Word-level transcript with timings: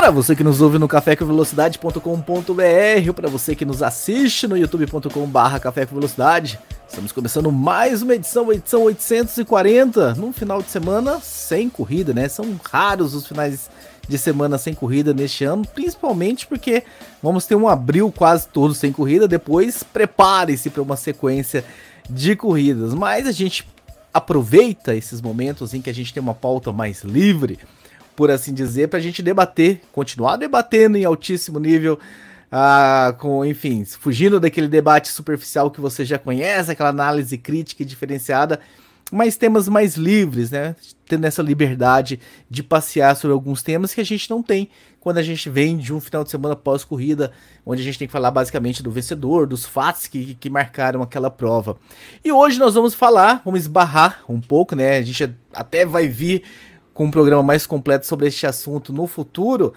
Para 0.00 0.10
você 0.10 0.34
que 0.34 0.42
nos 0.42 0.62
ouve 0.62 0.78
no 0.78 0.88
cafécomvelocidade.com.br, 0.88 3.12
para 3.14 3.28
você 3.28 3.54
que 3.54 3.66
nos 3.66 3.82
assiste 3.82 4.48
no 4.48 4.56
youtube.com.br 4.56 5.58
Café 5.60 5.84
com 5.84 5.94
Velocidade, 5.94 6.58
estamos 6.88 7.12
começando 7.12 7.52
mais 7.52 8.00
uma 8.00 8.14
edição, 8.14 8.50
edição 8.50 8.84
840, 8.84 10.14
num 10.14 10.32
final 10.32 10.62
de 10.62 10.70
semana 10.70 11.20
sem 11.20 11.68
corrida, 11.68 12.14
né? 12.14 12.30
São 12.30 12.58
raros 12.64 13.14
os 13.14 13.26
finais 13.26 13.68
de 14.08 14.16
semana 14.16 14.56
sem 14.56 14.72
corrida 14.72 15.12
neste 15.12 15.44
ano, 15.44 15.66
principalmente 15.66 16.46
porque 16.46 16.82
vamos 17.22 17.44
ter 17.44 17.54
um 17.54 17.68
abril 17.68 18.10
quase 18.10 18.48
todo 18.48 18.72
sem 18.72 18.92
corrida, 18.92 19.28
depois 19.28 19.82
prepare-se 19.82 20.70
para 20.70 20.80
uma 20.80 20.96
sequência 20.96 21.62
de 22.08 22.34
corridas, 22.34 22.94
mas 22.94 23.26
a 23.26 23.32
gente 23.32 23.68
aproveita 24.14 24.94
esses 24.94 25.20
momentos 25.20 25.74
em 25.74 25.82
que 25.82 25.90
a 25.90 25.94
gente 25.94 26.14
tem 26.14 26.22
uma 26.22 26.34
pauta 26.34 26.72
mais 26.72 27.04
livre, 27.04 27.58
por 28.20 28.30
assim 28.30 28.52
dizer, 28.52 28.88
para 28.88 28.98
a 28.98 29.02
gente 29.02 29.22
debater, 29.22 29.80
continuar 29.90 30.36
debatendo 30.36 30.98
em 30.98 31.06
altíssimo 31.06 31.58
nível, 31.58 31.98
ah, 32.52 33.14
com, 33.18 33.46
enfim, 33.46 33.82
fugindo 33.86 34.38
daquele 34.38 34.68
debate 34.68 35.08
superficial 35.08 35.70
que 35.70 35.80
você 35.80 36.04
já 36.04 36.18
conhece, 36.18 36.70
aquela 36.70 36.90
análise 36.90 37.38
crítica 37.38 37.82
e 37.82 37.86
diferenciada, 37.86 38.60
mas 39.10 39.38
temas 39.38 39.70
mais 39.70 39.96
livres, 39.96 40.50
né? 40.50 40.76
Tendo 41.08 41.24
essa 41.24 41.40
liberdade 41.40 42.20
de 42.50 42.62
passear 42.62 43.16
sobre 43.16 43.32
alguns 43.32 43.62
temas 43.62 43.94
que 43.94 44.02
a 44.02 44.04
gente 44.04 44.28
não 44.28 44.42
tem 44.42 44.68
quando 45.00 45.16
a 45.16 45.22
gente 45.22 45.48
vem 45.48 45.78
de 45.78 45.94
um 45.94 45.98
final 45.98 46.22
de 46.22 46.30
semana 46.30 46.54
pós-corrida, 46.54 47.32
onde 47.64 47.80
a 47.80 47.84
gente 47.86 47.98
tem 47.98 48.06
que 48.06 48.12
falar 48.12 48.30
basicamente 48.30 48.82
do 48.82 48.90
vencedor, 48.90 49.46
dos 49.46 49.64
fatos 49.64 50.06
que, 50.06 50.34
que 50.34 50.50
marcaram 50.50 51.00
aquela 51.00 51.30
prova. 51.30 51.78
E 52.22 52.30
hoje 52.30 52.58
nós 52.58 52.74
vamos 52.74 52.92
falar, 52.92 53.40
vamos 53.42 53.60
esbarrar 53.60 54.22
um 54.28 54.42
pouco, 54.42 54.76
né? 54.76 54.98
A 54.98 55.02
gente 55.02 55.34
até 55.54 55.86
vai 55.86 56.06
vir 56.06 56.42
com 57.00 57.06
um 57.06 57.10
programa 57.10 57.42
mais 57.42 57.64
completo 57.64 58.06
sobre 58.06 58.26
este 58.26 58.46
assunto 58.46 58.92
no 58.92 59.06
futuro, 59.06 59.72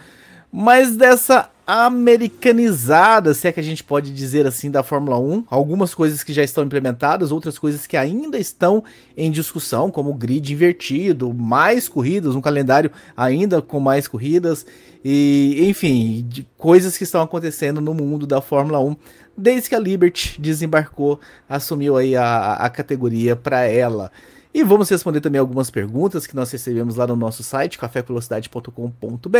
mas 0.51 0.97
dessa 0.97 1.49
americanizada, 1.65 3.33
se 3.33 3.47
é 3.47 3.51
que 3.53 3.61
a 3.61 3.63
gente 3.63 3.81
pode 3.81 4.13
dizer 4.13 4.45
assim, 4.45 4.69
da 4.69 4.83
Fórmula 4.83 5.17
1. 5.17 5.45
Algumas 5.49 5.95
coisas 5.95 6.21
que 6.21 6.33
já 6.33 6.43
estão 6.43 6.65
implementadas, 6.65 7.31
outras 7.31 7.57
coisas 7.57 7.87
que 7.87 7.95
ainda 7.95 8.37
estão 8.37 8.83
em 9.15 9.31
discussão, 9.31 9.89
como 9.89 10.09
o 10.09 10.13
grid 10.13 10.51
invertido, 10.51 11.33
mais 11.33 11.87
corridas, 11.87 12.35
um 12.35 12.41
calendário 12.41 12.91
ainda 13.15 13.61
com 13.61 13.79
mais 13.79 14.05
corridas, 14.05 14.65
e 15.01 15.65
enfim, 15.69 16.27
coisas 16.57 16.97
que 16.97 17.05
estão 17.05 17.21
acontecendo 17.21 17.79
no 17.79 17.93
mundo 17.93 18.27
da 18.27 18.41
Fórmula 18.41 18.81
1 18.81 18.97
desde 19.37 19.69
que 19.69 19.75
a 19.75 19.79
Liberty 19.79 20.35
desembarcou, 20.41 21.21
assumiu 21.47 21.95
aí 21.95 22.17
a, 22.17 22.55
a 22.55 22.69
categoria 22.69 23.33
para 23.33 23.63
ela. 23.63 24.11
E 24.53 24.63
vamos 24.63 24.87
responder 24.87 25.19
também 25.19 25.39
algumas 25.39 25.71
perguntas 25.71 26.27
que 26.27 26.35
nós 26.35 26.51
recebemos 26.51 26.95
lá 26.95 27.07
no 27.07 27.15
nosso 27.15 27.41
site, 27.41 27.79
cafévelocidade.com.br. 27.79 29.37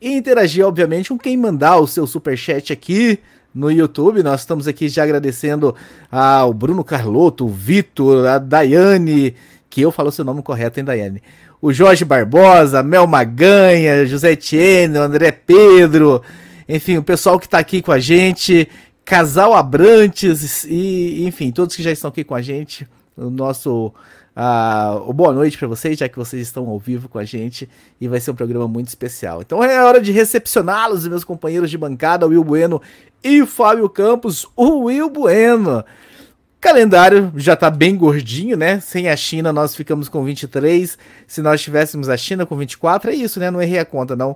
E 0.00 0.12
interagir, 0.12 0.66
obviamente, 0.66 1.10
com 1.10 1.18
quem 1.18 1.36
mandar 1.36 1.76
o 1.76 1.86
seu 1.86 2.06
super 2.06 2.34
chat 2.34 2.72
aqui 2.72 3.18
no 3.54 3.70
YouTube. 3.70 4.22
Nós 4.22 4.40
estamos 4.40 4.66
aqui 4.66 4.88
já 4.88 5.02
agradecendo 5.02 5.74
ao 6.10 6.54
Bruno 6.54 6.82
Carlotto, 6.82 7.44
o 7.44 7.50
Vitor, 7.50 8.26
a 8.26 8.38
Daiane, 8.38 9.34
que 9.68 9.82
eu 9.82 9.92
falo 9.92 10.10
seu 10.10 10.24
nome 10.24 10.42
correto, 10.42 10.80
hein, 10.80 10.86
Daiane? 10.86 11.22
O 11.60 11.70
Jorge 11.70 12.06
Barbosa, 12.06 12.82
Mel 12.82 13.06
Maganha, 13.06 14.06
José 14.06 14.32
Etienne, 14.32 14.96
André 14.96 15.32
Pedro, 15.32 16.22
enfim, 16.66 16.96
o 16.96 17.02
pessoal 17.02 17.38
que 17.38 17.46
está 17.46 17.58
aqui 17.58 17.82
com 17.82 17.92
a 17.92 17.98
gente, 17.98 18.68
Casal 19.04 19.52
Abrantes 19.52 20.64
e, 20.64 21.26
enfim, 21.26 21.50
todos 21.50 21.76
que 21.76 21.82
já 21.82 21.92
estão 21.92 22.08
aqui 22.08 22.24
com 22.24 22.34
a 22.34 22.40
gente 22.40 22.88
o 23.16 23.30
nosso 23.30 23.92
uh, 24.36 25.12
boa 25.12 25.32
noite 25.32 25.56
para 25.56 25.68
vocês, 25.68 25.98
já 25.98 26.08
que 26.08 26.16
vocês 26.16 26.42
estão 26.42 26.68
ao 26.68 26.78
vivo 26.78 27.08
com 27.08 27.18
a 27.18 27.24
gente 27.24 27.68
e 28.00 28.08
vai 28.08 28.20
ser 28.20 28.32
um 28.32 28.34
programa 28.34 28.66
muito 28.66 28.88
especial. 28.88 29.42
Então 29.42 29.62
é 29.62 29.82
hora 29.82 30.00
de 30.00 30.12
recepcioná-los, 30.12 31.06
meus 31.06 31.24
companheiros 31.24 31.70
de 31.70 31.78
bancada, 31.78 32.26
Will 32.26 32.44
Bueno 32.44 32.80
e 33.22 33.44
Fábio 33.46 33.88
Campos, 33.88 34.46
o 34.56 34.84
Will 34.84 35.08
Bueno. 35.08 35.84
Calendário 36.60 37.30
já 37.36 37.54
tá 37.54 37.70
bem 37.70 37.94
gordinho, 37.94 38.56
né? 38.56 38.80
Sem 38.80 39.08
a 39.10 39.16
China 39.16 39.52
nós 39.52 39.76
ficamos 39.76 40.08
com 40.08 40.24
23. 40.24 40.96
Se 41.26 41.42
nós 41.42 41.60
tivéssemos 41.60 42.08
a 42.08 42.16
China 42.16 42.46
com 42.46 42.56
24, 42.56 43.10
é 43.10 43.14
isso, 43.14 43.38
né? 43.38 43.50
Não 43.50 43.60
errei 43.60 43.78
a 43.78 43.84
conta, 43.84 44.16
não. 44.16 44.32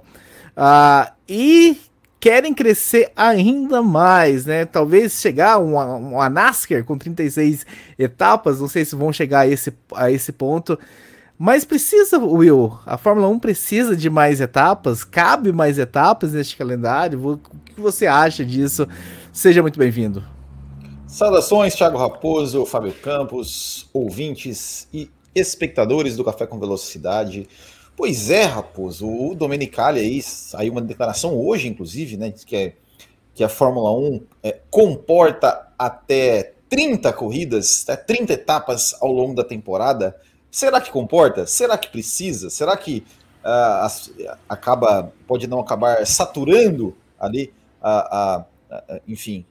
Uh, 0.54 1.10
e 1.26 1.78
querem 2.20 2.52
crescer 2.52 3.10
ainda 3.16 3.82
mais, 3.82 4.46
né? 4.46 4.64
Talvez 4.64 5.20
chegar 5.20 5.58
uma, 5.58 5.96
uma 5.96 6.28
NASCAR 6.28 6.84
com 6.84 6.98
36 6.98 7.64
etapas, 7.98 8.60
não 8.60 8.68
sei 8.68 8.84
se 8.84 8.96
vão 8.96 9.12
chegar 9.12 9.40
a 9.40 9.48
esse, 9.48 9.72
a 9.94 10.10
esse 10.10 10.32
ponto. 10.32 10.78
Mas 11.38 11.64
precisa, 11.64 12.18
Will, 12.18 12.76
a 12.84 12.98
Fórmula 12.98 13.28
1 13.28 13.38
precisa 13.38 13.96
de 13.96 14.10
mais 14.10 14.40
etapas? 14.40 15.04
Cabe 15.04 15.52
mais 15.52 15.78
etapas 15.78 16.32
neste 16.32 16.56
calendário? 16.56 17.24
O 17.24 17.38
que 17.38 17.80
você 17.80 18.08
acha 18.08 18.44
disso? 18.44 18.88
Seja 19.32 19.62
muito 19.62 19.78
bem-vindo. 19.78 20.24
Saudações, 21.06 21.76
Thiago 21.76 21.96
Raposo, 21.96 22.66
Fábio 22.66 22.92
Campos, 22.92 23.88
ouvintes 23.92 24.88
e 24.92 25.08
espectadores 25.32 26.16
do 26.16 26.24
Café 26.24 26.44
com 26.44 26.58
Velocidade. 26.58 27.48
Pois 27.98 28.30
é, 28.30 28.44
Raposo, 28.44 29.08
o 29.08 29.34
Domenicali 29.34 29.98
aí 29.98 30.22
saiu 30.22 30.70
uma 30.70 30.80
declaração 30.80 31.36
hoje, 31.36 31.66
inclusive, 31.66 32.16
né? 32.16 32.30
Diz 32.30 32.44
que, 32.44 32.54
é, 32.54 32.76
que 33.34 33.42
a 33.42 33.48
Fórmula 33.48 33.90
1 33.90 34.22
é, 34.40 34.60
comporta 34.70 35.68
até 35.76 36.52
30 36.70 37.12
corridas, 37.12 37.84
até 37.88 37.96
30 37.96 38.34
etapas 38.34 38.94
ao 39.00 39.10
longo 39.10 39.34
da 39.34 39.42
temporada. 39.42 40.16
Será 40.48 40.80
que 40.80 40.92
comporta? 40.92 41.44
Será 41.44 41.76
que 41.76 41.88
precisa? 41.88 42.50
Será 42.50 42.76
que 42.76 43.04
uh, 43.44 44.30
acaba, 44.48 45.12
pode 45.26 45.48
não 45.48 45.58
acabar 45.58 46.06
saturando 46.06 46.96
ali, 47.18 47.52
uh, 47.82 48.44
uh, 48.70 49.00
enfim, 49.08 49.44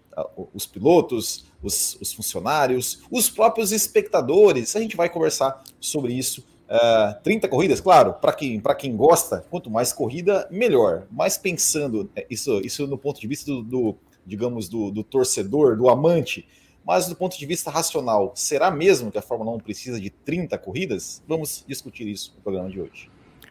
os 0.53 0.65
pilotos, 0.65 1.47
os, 1.61 1.97
os 1.99 2.13
funcionários, 2.13 3.01
os 3.11 3.29
próprios 3.29 3.73
espectadores? 3.73 4.73
A 4.73 4.79
gente 4.79 4.95
vai 4.95 5.09
conversar 5.09 5.61
sobre 5.81 6.13
isso 6.13 6.45
Uh, 6.69 7.11
é, 7.11 7.13
30 7.23 7.47
corridas, 7.47 7.79
claro, 7.79 8.13
para 8.13 8.33
quem, 8.33 8.61
quem 8.77 8.95
gosta, 8.95 9.45
quanto 9.49 9.69
mais 9.69 9.93
corrida, 9.93 10.47
melhor. 10.51 11.07
Mas 11.09 11.37
pensando, 11.37 12.09
é, 12.15 12.25
isso, 12.29 12.59
isso 12.59 12.85
no 12.87 12.97
ponto 12.97 13.19
de 13.19 13.27
vista 13.27 13.49
do, 13.49 13.63
do 13.63 13.97
digamos, 14.25 14.67
do, 14.67 14.91
do, 14.91 15.03
torcedor, 15.03 15.77
do 15.77 15.87
amante, 15.89 16.45
mas 16.85 17.07
do 17.07 17.15
ponto 17.15 17.37
de 17.37 17.45
vista 17.45 17.71
racional, 17.71 18.33
será 18.35 18.69
mesmo 18.69 19.11
que 19.11 19.17
a 19.17 19.21
Fórmula 19.21 19.51
1 19.51 19.59
precisa 19.59 19.99
de 19.99 20.09
30 20.09 20.57
corridas? 20.57 21.23
Vamos 21.27 21.63
discutir 21.67 22.07
isso 22.07 22.33
no 22.35 22.41
programa 22.41 22.69
de 22.69 22.81
hoje. 22.81 23.09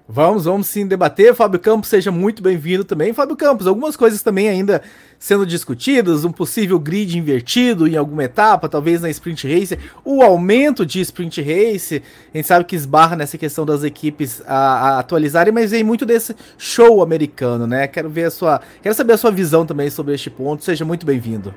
Vamos, 0.09 0.44
vamos 0.44 0.69
sim 0.69 0.87
debater. 0.87 1.34
Fábio 1.34 1.59
Campos, 1.59 1.89
seja 1.89 2.12
muito 2.12 2.41
bem-vindo 2.41 2.84
também. 2.84 3.12
Fábio 3.12 3.37
Campos, 3.37 3.67
algumas 3.67 3.97
coisas 3.97 4.22
também 4.22 4.49
ainda 4.49 4.81
sendo 5.19 5.44
discutidas, 5.44 6.25
um 6.25 6.31
possível 6.31 6.78
grid 6.78 7.19
invertido 7.19 7.89
em 7.89 7.97
alguma 7.97 8.22
etapa, 8.22 8.69
talvez 8.69 9.00
na 9.00 9.11
sprint 9.11 9.49
race, 9.49 9.78
o 10.05 10.22
aumento 10.22 10.87
de 10.87 11.00
sprint 11.00 11.41
race, 11.41 12.03
a 12.33 12.37
gente 12.37 12.47
sabe 12.47 12.65
que 12.66 12.77
esbarra 12.77 13.16
nessa 13.16 13.37
questão 13.37 13.66
das 13.66 13.83
equipes 13.83 14.43
a, 14.47 14.56
a 14.56 14.99
atualizarem, 15.00 15.53
mas 15.53 15.71
vem 15.72 15.83
muito 15.83 16.06
desse 16.06 16.37
show 16.56 17.03
americano, 17.03 17.66
né? 17.66 17.89
Quero 17.89 18.09
ver 18.09 18.25
a 18.25 18.31
sua, 18.31 18.61
quero 18.83 18.95
saber 18.95 19.15
a 19.15 19.19
sua 19.19 19.33
visão 19.33 19.66
também 19.66 19.91
sobre 19.91 20.15
este 20.15 20.31
ponto. 20.31 20.62
Seja 20.62 20.84
muito 20.84 21.05
bem-vindo. 21.05 21.53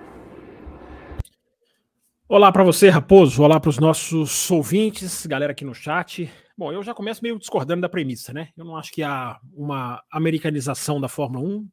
Olá 2.31 2.51
para 2.51 2.63
você, 2.63 2.89
Raposo. 2.89 3.41
Olá 3.41 3.59
para 3.59 3.71
os 3.71 3.79
nossos 3.79 4.51
ouvintes, 4.51 5.25
galera 5.25 5.51
aqui 5.51 5.65
no 5.65 5.73
chat. 5.73 6.31
Bom, 6.55 6.71
eu 6.71 6.83
já 6.83 6.93
começo 6.93 7.23
meio 7.23 7.39
discordando 7.39 7.81
da 7.81 7.89
premissa, 7.89 8.31
né? 8.31 8.49
Eu 8.55 8.63
não 8.65 8.77
acho 8.77 8.91
que 8.91 9.01
há 9.01 9.39
uma 9.51 9.99
americanização 10.11 11.01
da 11.01 11.07
Fórmula 11.07 11.43
1. 11.43 11.69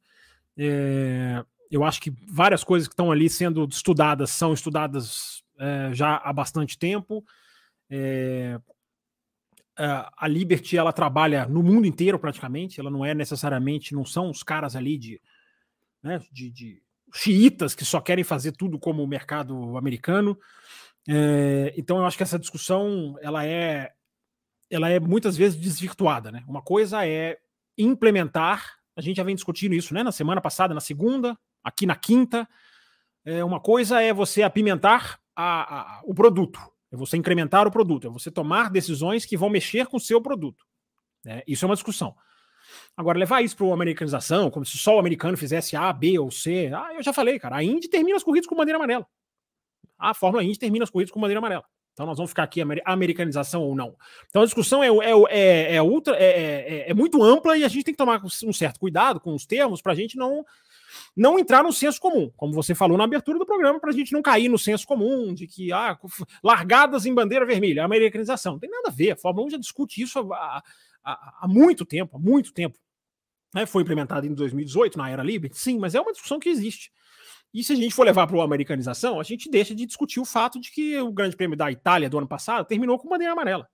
É, 0.56 1.44
eu 1.70 1.84
acho 1.84 2.00
que 2.00 2.10
várias 2.26 2.64
coisas 2.64 2.88
que 2.88 2.94
estão 2.94 3.12
ali 3.12 3.28
sendo 3.28 3.68
estudadas 3.70 4.30
são 4.30 4.54
estudadas 4.54 5.44
é, 5.58 5.90
já 5.92 6.16
há 6.24 6.32
bastante 6.32 6.78
tempo. 6.78 7.22
É, 7.90 8.58
a 9.76 10.26
Liberty 10.26 10.78
ela 10.78 10.90
trabalha 10.90 11.44
no 11.44 11.62
mundo 11.62 11.86
inteiro 11.86 12.18
praticamente. 12.18 12.80
Ela 12.80 12.90
não 12.90 13.04
é 13.04 13.12
necessariamente, 13.12 13.94
não 13.94 14.06
são 14.06 14.30
os 14.30 14.42
caras 14.42 14.74
ali 14.74 14.96
de, 14.96 15.20
né, 16.02 16.18
de, 16.32 16.50
de 16.50 16.85
xiitas 17.14 17.74
que 17.74 17.84
só 17.84 18.00
querem 18.00 18.24
fazer 18.24 18.52
tudo 18.52 18.78
como 18.78 19.02
o 19.02 19.06
mercado 19.06 19.76
americano. 19.76 20.38
É, 21.08 21.72
então 21.76 21.98
eu 21.98 22.06
acho 22.06 22.16
que 22.16 22.22
essa 22.22 22.38
discussão 22.38 23.16
ela 23.20 23.46
é 23.46 23.92
ela 24.68 24.88
é 24.88 24.98
muitas 24.98 25.36
vezes 25.36 25.58
desvirtuada, 25.58 26.32
né? 26.32 26.42
Uma 26.48 26.60
coisa 26.60 27.06
é 27.06 27.38
implementar, 27.78 28.78
a 28.96 29.00
gente 29.00 29.16
já 29.16 29.22
vem 29.22 29.34
discutindo 29.34 29.74
isso, 29.74 29.94
né? 29.94 30.02
Na 30.02 30.10
semana 30.10 30.40
passada, 30.40 30.74
na 30.74 30.80
segunda, 30.80 31.38
aqui 31.62 31.86
na 31.86 31.94
quinta. 31.94 32.48
É, 33.24 33.44
uma 33.44 33.60
coisa 33.60 34.00
é 34.00 34.12
você 34.12 34.42
apimentar 34.42 35.20
a, 35.36 35.98
a, 35.98 36.02
o 36.04 36.14
produto, 36.14 36.60
é 36.90 36.96
você 36.96 37.16
incrementar 37.16 37.66
o 37.66 37.70
produto, 37.70 38.08
é 38.08 38.10
você 38.10 38.30
tomar 38.30 38.70
decisões 38.70 39.24
que 39.24 39.36
vão 39.36 39.50
mexer 39.50 39.86
com 39.86 39.98
o 39.98 40.00
seu 40.00 40.20
produto. 40.20 40.64
Né? 41.24 41.42
Isso 41.46 41.64
é 41.64 41.68
uma 41.68 41.74
discussão. 41.74 42.16
Agora, 42.96 43.18
levar 43.18 43.42
isso 43.42 43.56
para 43.56 43.66
a 43.66 43.74
americanização, 43.74 44.50
como 44.50 44.64
se 44.64 44.78
só 44.78 44.96
o 44.96 44.98
americano 44.98 45.36
fizesse 45.36 45.76
A, 45.76 45.92
B 45.92 46.18
ou 46.18 46.30
C. 46.30 46.70
Ah, 46.74 46.94
eu 46.94 47.02
já 47.02 47.12
falei, 47.12 47.38
cara. 47.38 47.56
A 47.56 47.62
Indy 47.62 47.88
termina 47.88 48.16
as 48.16 48.22
corridas 48.22 48.48
com 48.48 48.56
bandeira 48.56 48.78
amarela. 48.78 49.06
A 49.98 50.14
Fórmula 50.14 50.42
Indy 50.42 50.58
termina 50.58 50.84
as 50.84 50.90
corridas 50.90 51.12
com 51.12 51.20
bandeira 51.20 51.38
amarela. 51.38 51.64
Então 51.96 52.04
nós 52.04 52.18
vamos 52.18 52.30
ficar 52.30 52.42
aqui 52.42 52.60
americanização 52.84 53.62
ou 53.62 53.74
não. 53.74 53.96
Então 54.28 54.42
a 54.42 54.44
discussão 54.44 54.82
é, 54.82 54.88
é, 54.88 55.12
é, 55.30 55.74
é 55.76 55.82
ultra, 55.82 56.14
é, 56.16 56.26
é, 56.26 56.90
é, 56.90 56.94
muito 56.94 57.22
ampla 57.22 57.56
e 57.56 57.64
a 57.64 57.68
gente 57.68 57.84
tem 57.84 57.94
que 57.94 57.98
tomar 57.98 58.22
um 58.22 58.52
certo 58.52 58.78
cuidado 58.78 59.18
com 59.18 59.34
os 59.34 59.46
termos 59.46 59.80
para 59.80 59.92
a 59.92 59.94
gente 59.94 60.14
não 60.14 60.44
não 61.16 61.38
entrar 61.38 61.62
no 61.62 61.72
senso 61.72 62.00
comum, 62.00 62.30
como 62.36 62.52
você 62.52 62.74
falou 62.74 62.96
na 62.96 63.04
abertura 63.04 63.38
do 63.38 63.46
programa, 63.46 63.80
para 63.80 63.90
a 63.90 63.92
gente 63.92 64.12
não 64.12 64.22
cair 64.22 64.48
no 64.48 64.58
senso 64.58 64.86
comum 64.86 65.32
de 65.34 65.46
que 65.46 65.72
ah, 65.72 65.98
largadas 66.42 67.06
em 67.06 67.14
bandeira 67.14 67.46
vermelha, 67.46 67.84
americanização. 67.84 68.52
Não 68.52 68.58
tem 68.58 68.70
nada 68.70 68.88
a 68.88 68.92
ver. 68.92 69.12
A 69.12 69.16
Fórmula 69.16 69.46
1 69.46 69.50
já 69.50 69.56
discute 69.58 70.00
isso 70.00 70.18
há, 70.32 70.62
há, 71.02 71.34
há 71.42 71.48
muito 71.48 71.84
tempo, 71.84 72.16
há 72.16 72.20
muito 72.20 72.52
tempo. 72.52 72.78
É, 73.56 73.66
foi 73.66 73.82
implementado 73.82 74.26
em 74.26 74.34
2018 74.34 74.98
na 74.98 75.10
era 75.10 75.22
Liberty, 75.22 75.58
sim, 75.58 75.78
mas 75.78 75.94
é 75.94 76.00
uma 76.00 76.12
discussão 76.12 76.38
que 76.38 76.48
existe. 76.48 76.90
E 77.54 77.64
se 77.64 77.72
a 77.72 77.76
gente 77.76 77.94
for 77.94 78.04
levar 78.04 78.26
para 78.26 78.38
a 78.38 78.44
americanização, 78.44 79.18
a 79.18 79.22
gente 79.22 79.50
deixa 79.50 79.74
de 79.74 79.86
discutir 79.86 80.20
o 80.20 80.24
fato 80.24 80.60
de 80.60 80.70
que 80.70 80.98
o 81.00 81.10
Grande 81.10 81.36
Prêmio 81.36 81.56
da 81.56 81.70
Itália 81.72 82.10
do 82.10 82.18
ano 82.18 82.28
passado 82.28 82.66
terminou 82.66 82.98
com 82.98 83.08
bandeira 83.08 83.32
amarela. 83.32 83.66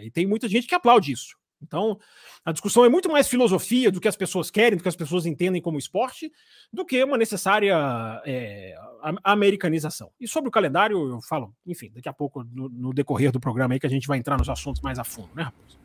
E 0.00 0.10
tem 0.10 0.26
muita 0.26 0.48
gente 0.48 0.66
que 0.66 0.74
aplaude 0.74 1.12
isso. 1.12 1.36
Então, 1.60 1.98
a 2.44 2.52
discussão 2.52 2.84
é 2.84 2.88
muito 2.88 3.10
mais 3.10 3.28
filosofia 3.28 3.90
do 3.90 4.00
que 4.00 4.08
as 4.08 4.16
pessoas 4.16 4.50
querem, 4.50 4.76
do 4.76 4.82
que 4.82 4.88
as 4.88 4.96
pessoas 4.96 5.26
entendem 5.26 5.60
como 5.60 5.78
esporte, 5.78 6.30
do 6.72 6.84
que 6.84 7.02
uma 7.02 7.18
necessária 7.18 7.76
é, 8.24 8.76
americanização. 9.24 10.10
E 10.20 10.28
sobre 10.28 10.48
o 10.48 10.52
calendário, 10.52 10.96
eu 11.10 11.20
falo, 11.20 11.52
enfim, 11.66 11.90
daqui 11.92 12.08
a 12.08 12.12
pouco, 12.12 12.44
no, 12.44 12.68
no, 12.68 12.94
decorrer 12.94 13.32
do 13.32 13.40
programa 13.40 13.74
aí, 13.74 13.80
que 13.80 13.86
a 13.86 13.90
gente 13.90 14.06
vai 14.06 14.18
entrar 14.18 14.38
nos 14.38 14.48
assuntos 14.48 14.80
mais 14.80 14.98
a 14.98 15.04
fundo, 15.04 15.30
né, 15.34 15.42
Raposo? 15.42 15.78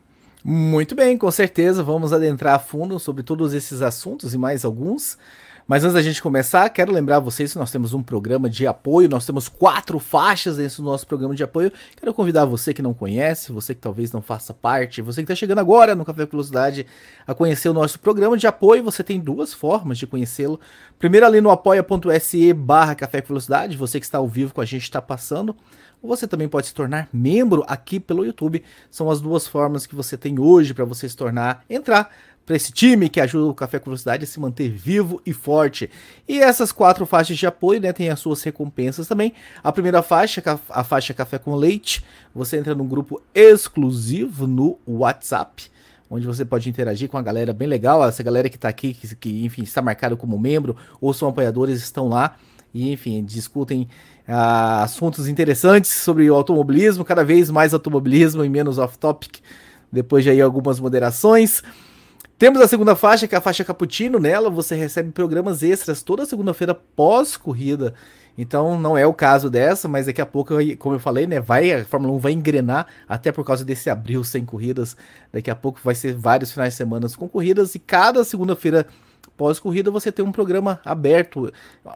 Muito 0.43 0.93
bem, 0.93 1.17
com 1.17 1.31
certeza. 1.31 1.81
Vamos 1.81 2.11
adentrar 2.11 2.55
a 2.55 2.59
fundo 2.59 2.99
sobre 2.99 3.23
todos 3.23 3.53
esses 3.53 3.81
assuntos 3.81 4.33
e 4.33 4.37
mais 4.37 4.65
alguns. 4.65 5.17
Mas 5.65 5.85
antes 5.85 5.93
da 5.93 6.01
gente 6.01 6.21
começar, 6.21 6.69
quero 6.69 6.91
lembrar 6.91 7.19
vocês 7.19 7.53
que 7.53 7.57
nós 7.57 7.71
temos 7.71 7.93
um 7.93 8.03
programa 8.03 8.49
de 8.49 8.67
apoio, 8.67 9.07
nós 9.07 9.25
temos 9.25 9.47
quatro 9.47 9.97
faixas 9.97 10.57
dentro 10.57 10.77
do 10.77 10.83
nosso 10.83 11.07
programa 11.07 11.33
de 11.33 11.41
apoio. 11.41 11.71
Quero 11.95 12.13
convidar 12.13 12.43
você 12.43 12.73
que 12.73 12.81
não 12.81 12.93
conhece, 12.93 13.53
você 13.53 13.73
que 13.73 13.79
talvez 13.79 14.11
não 14.11 14.21
faça 14.21 14.53
parte, 14.53 15.01
você 15.01 15.21
que 15.21 15.31
está 15.31 15.35
chegando 15.35 15.59
agora 15.59 15.95
no 15.95 16.03
Café 16.03 16.25
Velocidade 16.25 16.85
a 17.25 17.33
conhecer 17.33 17.69
o 17.69 17.73
nosso 17.73 17.97
programa 17.97 18.35
de 18.37 18.45
apoio. 18.45 18.83
Você 18.83 19.01
tem 19.01 19.21
duas 19.21 19.53
formas 19.53 19.97
de 19.97 20.05
conhecê-lo. 20.05 20.59
Primeiro 20.99 21.25
ali 21.25 21.39
no 21.39 21.49
apoia.se 21.49 22.51
barra 22.51 22.95
Café 22.95 23.23
você 23.77 24.01
que 24.01 24.05
está 24.05 24.17
ao 24.17 24.27
vivo 24.27 24.53
com 24.53 24.59
a 24.59 24.65
gente 24.65 24.83
está 24.83 25.01
passando. 25.01 25.55
Você 26.03 26.27
também 26.27 26.49
pode 26.49 26.67
se 26.67 26.73
tornar 26.73 27.07
membro 27.13 27.63
aqui 27.65 27.97
pelo 27.97 28.25
YouTube. 28.25 28.61
São 28.91 29.09
as 29.09 29.21
duas 29.21 29.47
formas 29.47 29.85
que 29.85 29.95
você 29.95 30.17
tem 30.17 30.37
hoje 30.37 30.73
para 30.73 30.83
você 30.83 31.07
se 31.07 31.15
tornar, 31.15 31.63
entrar 31.69 32.11
para 32.45 32.57
esse 32.57 32.73
time 32.73 33.07
que 33.07 33.21
ajuda 33.21 33.45
o 33.45 33.53
Café 33.53 33.79
com 33.79 33.85
Velocidade 33.85 34.25
a 34.25 34.27
se 34.27 34.37
manter 34.37 34.69
vivo 34.69 35.21
e 35.25 35.31
forte. 35.31 35.89
E 36.27 36.41
essas 36.41 36.73
quatro 36.73 37.05
faixas 37.05 37.37
de 37.37 37.47
apoio, 37.47 37.79
né, 37.79 37.93
tem 37.93 38.09
as 38.09 38.19
suas 38.19 38.43
recompensas 38.43 39.07
também. 39.07 39.33
A 39.63 39.71
primeira 39.71 40.01
faixa, 40.01 40.43
a 40.69 40.83
faixa 40.83 41.13
Café 41.13 41.39
com 41.39 41.55
Leite, 41.55 42.03
você 42.35 42.57
entra 42.57 42.75
num 42.75 42.87
grupo 42.87 43.21
exclusivo 43.33 44.45
no 44.45 44.77
WhatsApp, 44.85 45.71
onde 46.09 46.27
você 46.27 46.43
pode 46.43 46.69
interagir 46.69 47.07
com 47.07 47.17
a 47.17 47.21
galera 47.21 47.53
bem 47.53 47.67
legal, 47.67 48.05
essa 48.05 48.21
galera 48.21 48.49
que 48.49 48.57
está 48.57 48.67
aqui, 48.67 48.93
que, 48.93 49.15
que, 49.15 49.45
enfim, 49.45 49.63
está 49.63 49.81
marcado 49.81 50.17
como 50.17 50.37
membro 50.37 50.75
ou 50.99 51.13
são 51.13 51.29
apoiadores, 51.29 51.81
estão 51.81 52.09
lá 52.09 52.35
e, 52.73 52.91
enfim, 52.91 53.23
discutem 53.23 53.87
uh, 54.27 54.83
assuntos 54.83 55.27
interessantes 55.27 55.91
sobre 55.91 56.29
o 56.29 56.35
automobilismo, 56.35 57.05
cada 57.05 57.23
vez 57.23 57.51
mais 57.51 57.73
automobilismo 57.73 58.43
e 58.43 58.49
menos 58.49 58.77
off-topic, 58.77 59.39
depois 59.91 60.23
de 60.23 60.31
aí 60.31 60.41
algumas 60.41 60.79
moderações. 60.79 61.61
Temos 62.37 62.59
a 62.61 62.67
segunda 62.67 62.95
faixa, 62.95 63.27
que 63.27 63.35
é 63.35 63.37
a 63.37 63.41
faixa 63.41 63.63
Cappuccino. 63.63 64.19
Nela 64.19 64.49
você 64.49 64.75
recebe 64.75 65.11
programas 65.11 65.61
extras 65.61 66.01
toda 66.01 66.25
segunda-feira 66.25 66.73
pós-corrida. 66.73 67.93
Então 68.37 68.79
não 68.79 68.97
é 68.97 69.05
o 69.05 69.13
caso 69.13 69.49
dessa, 69.49 69.87
mas 69.87 70.07
daqui 70.07 70.19
a 70.19 70.25
pouco, 70.25 70.55
como 70.79 70.95
eu 70.95 70.99
falei, 70.99 71.27
né, 71.27 71.39
vai 71.39 71.71
a 71.71 71.85
Fórmula 71.85 72.13
1 72.15 72.17
vai 72.17 72.31
engrenar 72.31 72.87
até 73.07 73.31
por 73.31 73.45
causa 73.45 73.63
desse 73.63 73.89
abril 73.89 74.23
sem 74.23 74.43
corridas. 74.43 74.97
Daqui 75.31 75.51
a 75.51 75.55
pouco 75.55 75.79
vai 75.83 75.93
ser 75.93 76.15
vários 76.15 76.51
finais 76.51 76.73
de 76.73 76.77
semana 76.77 77.07
com 77.15 77.29
corridas 77.29 77.75
e 77.75 77.79
cada 77.79 78.23
segunda-feira 78.23 78.87
pós-corrida 79.35 79.89
você 79.89 80.11
tem 80.11 80.23
um 80.23 80.31
programa 80.31 80.79
aberto, 80.85 81.51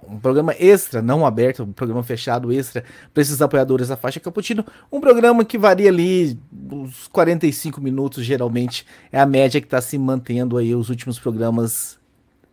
um 0.08 0.20
programa 0.20 0.56
extra, 0.58 1.02
não 1.02 1.26
aberto, 1.26 1.64
um 1.64 1.72
programa 1.72 2.04
fechado 2.04 2.52
extra 2.52 2.84
para 3.14 3.22
esses 3.22 3.42
apoiadores 3.42 3.88
da 3.88 3.98
faixa 3.98 4.20
Cappuccino. 4.20 4.66
Um 4.92 5.00
programa 5.00 5.46
que 5.46 5.58
varia 5.58 5.90
ali 5.90 6.40
uns 6.72 7.08
45 7.08 7.80
minutos, 7.80 8.24
geralmente 8.24 8.86
é 9.12 9.20
a 9.20 9.26
média 9.26 9.62
que 9.62 9.68
está 9.68 9.82
se 9.82 9.98
mantendo 9.98 10.58
aí 10.58 10.74
os 10.74 10.90
últimos 10.90 11.20
programas 11.20 12.00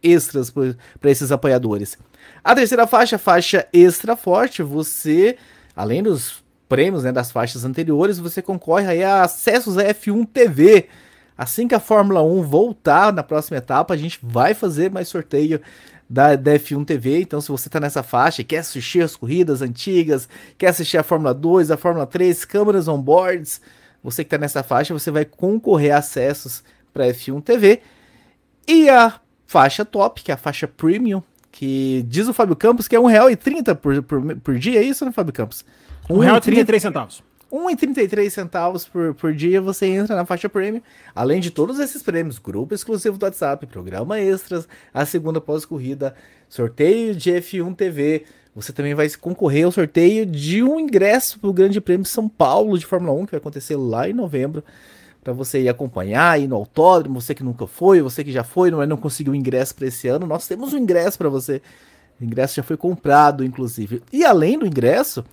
extras 0.02 0.50
para 0.50 1.10
esses 1.10 1.32
apoiadores. 1.32 1.96
A 2.42 2.54
terceira 2.54 2.86
faixa, 2.86 3.16
faixa 3.16 3.66
extra 3.72 4.14
forte, 4.16 4.62
você, 4.62 5.36
além 5.74 6.02
dos 6.02 6.44
prêmios 6.68 7.04
né, 7.04 7.12
das 7.12 7.30
faixas 7.30 7.64
anteriores, 7.64 8.18
você 8.18 8.42
concorre 8.42 8.86
aí 8.86 9.02
a 9.02 9.22
acessos 9.22 9.78
a 9.78 9.84
F1 9.84 10.26
TV 10.26 10.88
Assim 11.36 11.66
que 11.66 11.74
a 11.74 11.80
Fórmula 11.80 12.22
1 12.22 12.42
voltar 12.42 13.12
na 13.12 13.22
próxima 13.22 13.58
etapa, 13.58 13.92
a 13.92 13.96
gente 13.96 14.18
vai 14.22 14.54
fazer 14.54 14.90
mais 14.90 15.08
sorteio 15.08 15.60
da, 16.08 16.36
da 16.36 16.52
F1 16.52 16.84
TV. 16.84 17.20
Então, 17.20 17.40
se 17.40 17.48
você 17.48 17.68
está 17.68 17.80
nessa 17.80 18.02
faixa 18.02 18.40
e 18.40 18.44
quer 18.44 18.58
assistir 18.58 19.02
as 19.02 19.16
corridas 19.16 19.60
antigas, 19.60 20.28
quer 20.56 20.68
assistir 20.68 20.98
a 20.98 21.02
Fórmula 21.02 21.34
2, 21.34 21.70
a 21.70 21.76
Fórmula 21.76 22.06
3, 22.06 22.44
câmeras 22.44 22.86
on-boards, 22.86 23.60
você 24.02 24.22
que 24.22 24.28
está 24.28 24.38
nessa 24.38 24.62
faixa, 24.62 24.94
você 24.94 25.10
vai 25.10 25.24
concorrer 25.24 25.94
a 25.94 25.98
acessos 25.98 26.62
para 26.92 27.06
F1 27.08 27.42
TV. 27.42 27.80
E 28.68 28.88
a 28.88 29.18
faixa 29.46 29.84
top, 29.84 30.22
que 30.22 30.30
é 30.30 30.34
a 30.34 30.38
faixa 30.38 30.68
premium, 30.68 31.22
que 31.50 32.04
diz 32.08 32.28
o 32.28 32.34
Fábio 32.34 32.56
Campos 32.56 32.88
que 32.88 32.96
é 32.96 32.98
R$1,30 32.98 33.74
por, 33.76 34.02
por, 34.02 34.36
por 34.36 34.58
dia, 34.58 34.80
é 34.80 34.82
isso, 34.82 35.04
né, 35.04 35.12
Fábio 35.12 35.32
Campos? 35.32 35.64
R$1,33 36.08 36.80
centavos. 36.80 37.22
1,33 37.54 38.30
centavos 38.30 38.84
por, 38.84 39.14
por 39.14 39.32
dia 39.32 39.60
você 39.60 39.86
entra 39.86 40.16
na 40.16 40.26
faixa 40.26 40.48
prêmio. 40.48 40.82
Além 41.14 41.40
de 41.40 41.50
todos 41.50 41.78
esses 41.78 42.02
prêmios, 42.02 42.38
grupo 42.38 42.74
exclusivo 42.74 43.16
do 43.16 43.24
WhatsApp, 43.24 43.64
programa 43.66 44.18
extras, 44.18 44.66
a 44.92 45.06
segunda 45.06 45.40
pós-corrida, 45.40 46.16
sorteio 46.48 47.14
de 47.14 47.30
F1 47.30 47.76
TV. 47.76 48.24
Você 48.56 48.72
também 48.72 48.94
vai 48.94 49.08
concorrer 49.10 49.64
ao 49.64 49.72
sorteio 49.72 50.26
de 50.26 50.62
um 50.62 50.80
ingresso 50.80 51.38
para 51.38 51.50
o 51.50 51.52
Grande 51.52 51.80
Prêmio 51.80 52.06
São 52.06 52.28
Paulo 52.28 52.76
de 52.78 52.86
Fórmula 52.86 53.12
1, 53.12 53.26
que 53.26 53.32
vai 53.32 53.38
acontecer 53.38 53.76
lá 53.76 54.08
em 54.08 54.12
novembro. 54.12 54.64
Para 55.22 55.32
você 55.32 55.62
ir 55.62 55.68
acompanhar, 55.68 56.40
ir 56.40 56.48
no 56.48 56.56
autódromo, 56.56 57.20
você 57.20 57.34
que 57.34 57.42
nunca 57.42 57.66
foi, 57.66 58.02
você 58.02 58.22
que 58.22 58.30
já 58.30 58.44
foi, 58.44 58.70
não, 58.70 58.84
não 58.86 58.96
conseguiu 58.96 59.34
ingresso 59.34 59.74
para 59.74 59.86
esse 59.86 60.06
ano, 60.06 60.26
nós 60.26 60.46
temos 60.46 60.72
um 60.72 60.78
ingresso 60.78 61.16
para 61.16 61.28
você. 61.28 61.62
O 62.20 62.24
ingresso 62.24 62.56
já 62.56 62.62
foi 62.62 62.76
comprado, 62.76 63.44
inclusive. 63.44 64.02
E 64.12 64.24
além 64.24 64.58
do 64.58 64.66
ingresso, 64.66 65.24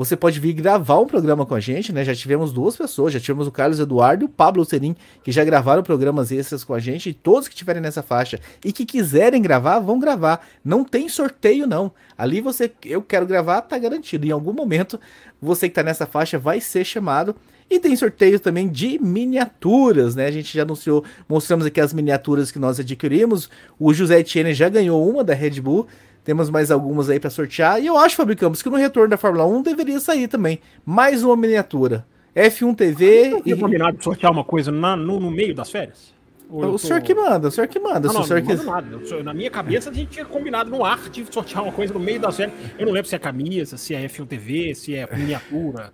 você 0.00 0.16
pode 0.16 0.40
vir 0.40 0.54
gravar 0.54 0.98
um 0.98 1.04
programa 1.04 1.44
com 1.44 1.54
a 1.54 1.60
gente, 1.60 1.92
né? 1.92 2.02
Já 2.02 2.14
tivemos 2.14 2.54
duas 2.54 2.74
pessoas, 2.74 3.12
já 3.12 3.20
tivemos 3.20 3.46
o 3.46 3.52
Carlos 3.52 3.78
Eduardo 3.78 4.24
e 4.24 4.26
o 4.26 4.30
Pablo 4.30 4.64
Serim, 4.64 4.96
que 5.22 5.30
já 5.30 5.44
gravaram 5.44 5.82
programas 5.82 6.32
extras 6.32 6.64
com 6.64 6.72
a 6.72 6.78
gente, 6.78 7.10
e 7.10 7.12
todos 7.12 7.46
que 7.46 7.52
estiverem 7.52 7.82
nessa 7.82 8.02
faixa 8.02 8.40
e 8.64 8.72
que 8.72 8.86
quiserem 8.86 9.42
gravar, 9.42 9.78
vão 9.78 9.98
gravar. 9.98 10.40
Não 10.64 10.84
tem 10.84 11.06
sorteio, 11.06 11.66
não. 11.66 11.92
Ali 12.16 12.40
você, 12.40 12.72
eu 12.82 13.02
quero 13.02 13.26
gravar, 13.26 13.60
tá 13.60 13.76
garantido. 13.76 14.26
Em 14.26 14.30
algum 14.30 14.54
momento, 14.54 14.98
você 15.38 15.68
que 15.68 15.74
tá 15.74 15.82
nessa 15.82 16.06
faixa 16.06 16.38
vai 16.38 16.62
ser 16.62 16.82
chamado. 16.82 17.36
E 17.68 17.78
tem 17.78 17.94
sorteio 17.94 18.40
também 18.40 18.70
de 18.70 18.98
miniaturas, 18.98 20.14
né? 20.14 20.24
A 20.24 20.30
gente 20.30 20.56
já 20.56 20.62
anunciou, 20.62 21.04
mostramos 21.28 21.66
aqui 21.66 21.78
as 21.78 21.92
miniaturas 21.92 22.50
que 22.50 22.58
nós 22.58 22.80
adquirimos. 22.80 23.50
O 23.78 23.92
José 23.92 24.20
Etienne 24.20 24.54
já 24.54 24.70
ganhou 24.70 25.06
uma 25.06 25.22
da 25.22 25.34
Red 25.34 25.60
Bull. 25.60 25.86
Temos 26.24 26.50
mais 26.50 26.70
algumas 26.70 27.08
aí 27.08 27.18
para 27.18 27.30
sortear. 27.30 27.80
E 27.80 27.86
eu 27.86 27.96
acho, 27.96 28.16
Fábio 28.16 28.36
Campos, 28.36 28.62
que 28.62 28.68
no 28.68 28.76
retorno 28.76 29.08
da 29.08 29.16
Fórmula 29.16 29.46
1 29.46 29.62
deveria 29.62 30.00
sair 30.00 30.28
também. 30.28 30.60
Mais 30.84 31.22
uma 31.22 31.36
miniatura. 31.36 32.06
F1 32.34 32.76
TV. 32.76 33.42
e 33.44 33.56
combinado 33.56 33.96
de 33.96 34.04
sortear 34.04 34.32
uma 34.32 34.44
coisa 34.44 34.70
na, 34.70 34.94
no, 34.94 35.18
no 35.18 35.30
meio 35.30 35.54
das 35.54 35.70
férias? 35.70 36.14
o 36.50 36.72
tô... 36.72 36.78
senhor 36.78 37.00
que 37.00 37.14
manda, 37.14 37.48
o 37.48 37.50
senhor 37.50 37.68
que 37.68 37.78
manda. 37.78 38.08
Não, 38.08 38.14
não, 38.14 38.20
o 38.22 38.24
senhor 38.24 38.42
não 38.42 38.56
que... 38.56 38.64
nada. 38.64 39.22
Na 39.22 39.32
minha 39.32 39.50
cabeça 39.50 39.90
a 39.90 39.92
gente 39.92 40.10
tinha 40.10 40.24
combinado 40.24 40.68
no 40.68 40.84
ar 40.84 41.08
de 41.08 41.24
sortear 41.32 41.62
uma 41.62 41.72
coisa 41.72 41.94
no 41.94 42.00
meio 42.00 42.20
das 42.20 42.36
férias. 42.36 42.56
Eu 42.78 42.86
não 42.86 42.92
lembro 42.92 43.08
se 43.08 43.14
é 43.14 43.18
camisa, 43.18 43.76
se 43.76 43.94
é 43.94 44.04
F1 44.06 44.26
TV, 44.26 44.74
se 44.74 44.94
é 44.94 45.08
miniatura. 45.16 45.92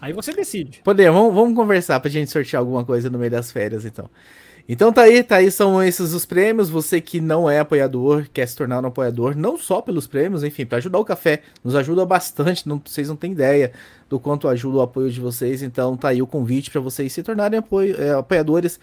Aí 0.00 0.12
você 0.12 0.32
decide. 0.32 0.80
Podemos, 0.82 1.20
vamos, 1.20 1.34
vamos 1.34 1.56
conversar 1.56 2.00
pra 2.00 2.10
gente 2.10 2.30
sortear 2.30 2.60
alguma 2.60 2.84
coisa 2.84 3.08
no 3.08 3.18
meio 3.18 3.30
das 3.30 3.52
férias, 3.52 3.84
então. 3.84 4.10
Então 4.68 4.92
tá 4.92 5.02
aí, 5.02 5.22
tá 5.22 5.36
aí, 5.36 5.50
são 5.50 5.82
esses 5.82 6.12
os 6.12 6.24
prêmios. 6.24 6.70
Você 6.70 7.00
que 7.00 7.20
não 7.20 7.50
é 7.50 7.58
apoiador, 7.58 8.26
quer 8.32 8.46
se 8.46 8.56
tornar 8.56 8.82
um 8.82 8.86
apoiador, 8.86 9.36
não 9.36 9.58
só 9.58 9.80
pelos 9.80 10.06
prêmios, 10.06 10.44
enfim, 10.44 10.64
para 10.64 10.78
ajudar 10.78 10.98
o 10.98 11.04
café. 11.04 11.42
Nos 11.64 11.74
ajuda 11.74 12.04
bastante, 12.06 12.68
não, 12.68 12.80
vocês 12.84 13.08
não 13.08 13.16
têm 13.16 13.32
ideia 13.32 13.72
do 14.08 14.20
quanto 14.20 14.48
ajuda 14.48 14.78
o 14.78 14.82
apoio 14.82 15.10
de 15.10 15.20
vocês. 15.20 15.62
Então 15.62 15.96
tá 15.96 16.08
aí 16.08 16.22
o 16.22 16.26
convite 16.26 16.70
para 16.70 16.80
vocês 16.80 17.12
se 17.12 17.22
tornarem 17.22 17.58
apoio, 17.58 18.00
é, 18.00 18.12
apoiadores. 18.12 18.78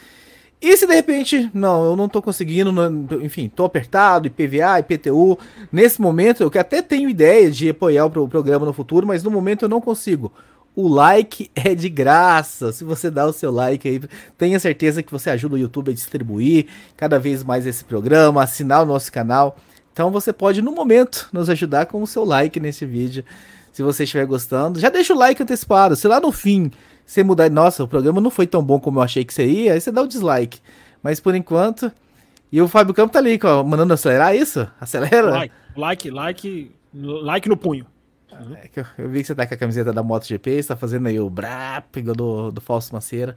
E 0.62 0.76
se 0.76 0.86
de 0.86 0.94
repente, 0.94 1.50
não, 1.54 1.86
eu 1.86 1.96
não 1.96 2.10
tô 2.10 2.22
conseguindo, 2.22 2.70
não, 2.70 3.08
enfim, 3.22 3.48
tô 3.48 3.64
apertado, 3.64 4.28
IPVA, 4.28 4.80
IPTU, 4.80 5.40
nesse 5.72 6.02
momento 6.02 6.44
eu 6.44 6.52
que 6.52 6.58
até 6.58 6.82
tenho 6.82 7.10
ideia 7.10 7.50
de 7.50 7.70
apoiar 7.70 8.06
o 8.06 8.28
programa 8.28 8.66
no 8.66 8.74
futuro, 8.74 9.08
mas 9.08 9.24
no 9.24 9.32
momento 9.32 9.64
eu 9.64 9.70
não 9.70 9.80
consigo. 9.80 10.34
O 10.80 10.88
like 10.88 11.52
é 11.56 11.76
de 11.76 11.90
graça. 11.90 12.72
Se 12.72 12.86
você 12.86 13.12
dá 13.12 13.26
o 13.26 13.34
seu 13.34 13.52
like 13.52 13.86
aí, 13.86 14.02
tenha 14.38 14.58
certeza 14.62 15.04
que 15.04 15.12
você 15.12 15.30
ajuda 15.30 15.56
o 15.56 15.58
YouTube 15.58 15.92
a 15.92 15.94
distribuir 15.94 16.68
cada 16.96 17.20
vez 17.20 17.44
mais 17.44 17.68
esse 17.68 17.84
programa, 17.84 18.42
assinar 18.42 18.84
o 18.84 18.86
nosso 18.86 19.12
canal. 19.12 19.58
Então 19.92 20.10
você 20.10 20.32
pode, 20.32 20.62
no 20.62 20.72
momento, 20.72 21.28
nos 21.34 21.50
ajudar 21.50 21.88
com 21.88 22.02
o 22.02 22.08
seu 22.08 22.24
like 22.24 22.62
nesse 22.62 22.86
vídeo. 22.86 23.26
Se 23.74 23.84
você 23.84 24.06
estiver 24.06 24.26
gostando, 24.26 24.80
já 24.80 24.88
deixa 24.88 25.14
o 25.14 25.18
like 25.18 25.44
antecipado. 25.44 25.98
Se 25.98 26.08
lá 26.08 26.22
no 26.22 26.32
fim 26.32 26.72
você 27.06 27.26
mudar, 27.26 27.52
nossa, 27.52 27.84
o 27.84 27.88
programa 27.88 28.22
não 28.22 28.32
foi 28.32 28.48
tão 28.48 28.64
bom 28.64 28.80
como 28.80 29.00
eu 29.00 29.04
achei 29.04 29.26
que 29.26 29.34
seria, 29.34 29.74
aí 29.74 29.82
você 29.82 29.92
dá 29.92 30.02
o 30.02 30.08
dislike. 30.08 30.62
Mas 31.04 31.20
por 31.20 31.36
enquanto. 31.36 31.92
E 32.50 32.62
o 32.62 32.70
Fábio 32.70 32.94
Campos 32.94 33.12
tá 33.12 33.20
ali, 33.20 33.38
ó, 33.44 33.62
mandando 33.66 33.94
acelerar 33.94 34.34
isso? 34.34 34.66
Acelera? 34.80 35.30
Like, 35.30 35.54
like, 35.76 36.10
like, 36.10 36.72
like 36.94 37.50
no 37.50 37.58
punho. 37.58 37.86
É 38.40 38.70
eu, 38.80 38.86
eu, 38.98 39.10
vi 39.10 39.22
que 39.22 39.28
você 39.28 39.36
tá 39.36 39.46
com 39.46 39.54
a 39.54 39.58
camiseta 39.58 39.92
da 39.92 40.02
MotoGP, 40.02 40.62
você 40.62 40.68
tá 40.68 40.76
fazendo 40.76 41.08
aí 41.08 41.20
o 41.20 41.30
brap 41.30 41.98
do, 42.16 42.52
do 42.52 42.62
Falso 42.62 42.94
Maceira. 42.94 43.36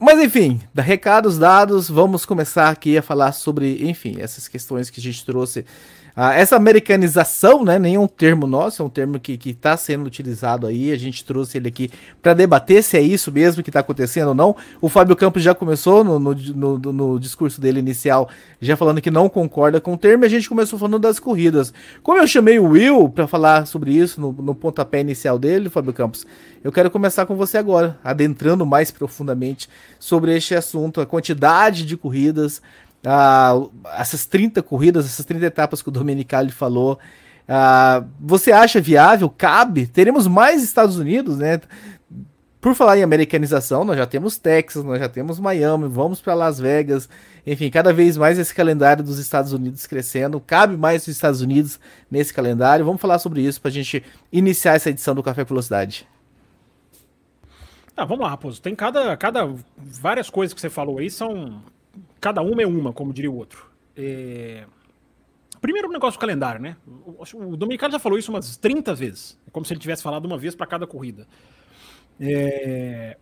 Mas 0.00 0.18
enfim, 0.20 0.60
recados 0.74 1.38
dados, 1.38 1.88
vamos 1.88 2.24
começar 2.24 2.70
aqui 2.70 2.96
a 2.96 3.02
falar 3.02 3.32
sobre, 3.32 3.88
enfim, 3.88 4.16
essas 4.18 4.48
questões 4.48 4.90
que 4.90 4.98
a 4.98 5.02
gente 5.02 5.24
trouxe 5.24 5.64
ah, 6.14 6.34
essa 6.34 6.56
americanização, 6.56 7.64
né, 7.64 7.78
nem 7.78 7.94
é 7.94 7.98
um 7.98 8.06
termo 8.06 8.46
nosso, 8.46 8.82
é 8.82 8.84
um 8.84 8.88
termo 8.88 9.18
que 9.18 9.38
está 9.48 9.76
sendo 9.76 10.06
utilizado 10.06 10.66
aí. 10.66 10.92
A 10.92 10.98
gente 10.98 11.24
trouxe 11.24 11.56
ele 11.56 11.68
aqui 11.68 11.90
para 12.20 12.34
debater 12.34 12.82
se 12.82 12.98
é 12.98 13.00
isso 13.00 13.32
mesmo 13.32 13.62
que 13.62 13.70
está 13.70 13.80
acontecendo 13.80 14.28
ou 14.28 14.34
não. 14.34 14.54
O 14.80 14.88
Fábio 14.88 15.16
Campos 15.16 15.42
já 15.42 15.54
começou 15.54 16.04
no, 16.04 16.18
no, 16.18 16.34
no, 16.34 16.78
no, 16.78 17.18
discurso 17.18 17.60
dele 17.60 17.78
inicial, 17.78 18.28
já 18.60 18.76
falando 18.76 19.00
que 19.00 19.10
não 19.10 19.28
concorda 19.28 19.80
com 19.80 19.94
o 19.94 19.98
termo, 19.98 20.24
e 20.24 20.26
a 20.26 20.30
gente 20.30 20.48
começou 20.48 20.78
falando 20.78 20.98
das 20.98 21.18
corridas. 21.18 21.72
Como 22.02 22.18
eu 22.18 22.26
chamei 22.26 22.58
o 22.58 22.68
Will 22.68 23.08
para 23.08 23.26
falar 23.26 23.66
sobre 23.66 23.92
isso 23.92 24.20
no, 24.20 24.32
no 24.32 24.54
pontapé 24.54 25.00
inicial 25.00 25.38
dele, 25.38 25.70
Fábio 25.70 25.94
Campos, 25.94 26.26
eu 26.62 26.70
quero 26.70 26.90
começar 26.90 27.26
com 27.26 27.34
você 27.34 27.58
agora, 27.58 27.98
adentrando 28.04 28.66
mais 28.66 28.90
profundamente 28.90 29.68
sobre 29.98 30.36
este 30.36 30.54
assunto, 30.54 31.00
a 31.00 31.06
quantidade 31.06 31.84
de 31.84 31.96
corridas, 31.96 32.62
ah, 33.04 33.54
essas 33.98 34.26
30 34.26 34.62
corridas, 34.62 35.06
essas 35.06 35.24
30 35.24 35.46
etapas 35.46 35.82
que 35.82 35.88
o 35.88 35.92
Domenicali 35.92 36.50
falou, 36.50 36.98
ah, 37.48 38.04
você 38.20 38.52
acha 38.52 38.80
viável? 38.80 39.28
Cabe? 39.28 39.86
Teremos 39.86 40.26
mais 40.26 40.62
Estados 40.62 40.98
Unidos, 40.98 41.38
né? 41.38 41.60
Por 42.60 42.76
falar 42.76 42.96
em 42.96 43.02
americanização, 43.02 43.84
nós 43.84 43.98
já 43.98 44.06
temos 44.06 44.38
Texas, 44.38 44.84
nós 44.84 45.00
já 45.00 45.08
temos 45.08 45.40
Miami, 45.40 45.88
vamos 45.88 46.20
para 46.20 46.32
Las 46.32 46.60
Vegas, 46.60 47.08
enfim, 47.44 47.68
cada 47.68 47.92
vez 47.92 48.16
mais 48.16 48.38
esse 48.38 48.54
calendário 48.54 49.02
dos 49.02 49.18
Estados 49.18 49.52
Unidos 49.52 49.84
crescendo, 49.84 50.38
cabe 50.40 50.76
mais 50.76 51.02
os 51.02 51.08
Estados 51.08 51.40
Unidos 51.40 51.80
nesse 52.08 52.32
calendário. 52.32 52.84
Vamos 52.84 53.00
falar 53.00 53.18
sobre 53.18 53.42
isso 53.42 53.60
para 53.60 53.68
a 53.68 53.72
gente 53.72 54.04
iniciar 54.30 54.74
essa 54.74 54.90
edição 54.90 55.12
do 55.12 55.24
Café 55.24 55.42
Velocidade. 55.42 56.06
Ah, 57.96 58.04
vamos 58.04 58.22
lá, 58.22 58.30
Raposo. 58.30 58.62
Tem 58.62 58.76
cada, 58.76 59.16
cada 59.16 59.52
várias 59.76 60.30
coisas 60.30 60.54
que 60.54 60.60
você 60.60 60.70
falou 60.70 60.98
aí 60.98 61.10
são 61.10 61.60
cada 62.22 62.40
uma 62.40 62.62
é 62.62 62.66
uma, 62.66 62.92
como 62.92 63.12
diria 63.12 63.30
o 63.30 63.36
outro. 63.36 63.68
É... 63.96 64.64
Primeiro 65.60 65.88
o 65.88 65.92
negócio 65.92 66.18
do 66.18 66.20
calendário, 66.20 66.60
né? 66.60 66.76
O 66.86 67.56
Dominicano 67.56 67.92
já 67.92 67.98
falou 67.98 68.16
isso 68.16 68.30
umas 68.32 68.56
30 68.56 68.94
vezes. 68.94 69.38
É 69.46 69.50
como 69.50 69.66
se 69.66 69.72
ele 69.72 69.80
tivesse 69.80 70.02
falado 70.02 70.24
uma 70.24 70.38
vez 70.38 70.54
para 70.54 70.66
cada 70.66 70.86
corrida. 70.86 71.26
É... 72.20 73.18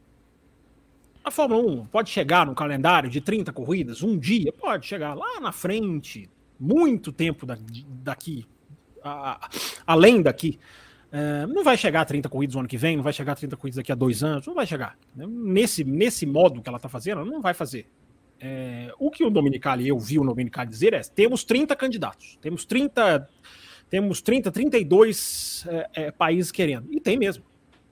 A 1.24 1.30
Fórmula 1.30 1.62
1 1.82 1.86
pode 1.86 2.10
chegar 2.10 2.46
no 2.46 2.54
calendário 2.54 3.08
de 3.08 3.20
30 3.20 3.52
corridas, 3.52 4.02
um 4.02 4.18
dia, 4.18 4.52
pode 4.52 4.86
chegar 4.86 5.14
lá 5.14 5.40
na 5.40 5.52
frente, 5.52 6.28
muito 6.58 7.12
tempo 7.12 7.46
daqui, 7.46 8.46
a, 9.02 9.48
além 9.86 10.22
daqui. 10.22 10.58
É, 11.12 11.46
não 11.46 11.64
vai 11.64 11.76
chegar 11.76 12.02
a 12.02 12.04
30 12.04 12.28
corridas 12.28 12.54
no 12.54 12.60
ano 12.60 12.68
que 12.68 12.76
vem, 12.76 12.96
não 12.96 13.02
vai 13.02 13.12
chegar 13.12 13.32
a 13.32 13.36
30 13.36 13.56
corridas 13.56 13.76
daqui 13.76 13.92
a 13.92 13.94
dois 13.94 14.22
anos, 14.22 14.46
não 14.46 14.54
vai 14.54 14.66
chegar. 14.66 14.96
Nesse, 15.14 15.84
nesse 15.84 16.24
modo 16.24 16.62
que 16.62 16.68
ela 16.68 16.76
está 16.76 16.88
fazendo, 16.88 17.24
não 17.24 17.40
vai 17.42 17.52
fazer. 17.52 17.86
É, 18.40 18.92
o 18.98 19.10
que 19.10 19.22
o 19.22 19.30
Dominicali, 19.30 19.86
eu 19.86 19.98
vi 19.98 20.18
o 20.18 20.24
Dominicali 20.24 20.68
dizer 20.70 20.94
é: 20.94 21.00
temos 21.00 21.44
30 21.44 21.76
candidatos, 21.76 22.38
temos 22.40 22.64
30, 22.64 23.28
temos 23.90 24.22
30, 24.22 24.50
32 24.50 25.66
é, 25.68 25.90
é, 25.92 26.10
países 26.10 26.50
querendo. 26.50 26.92
E 26.92 27.00
tem 27.00 27.18
mesmo. 27.18 27.44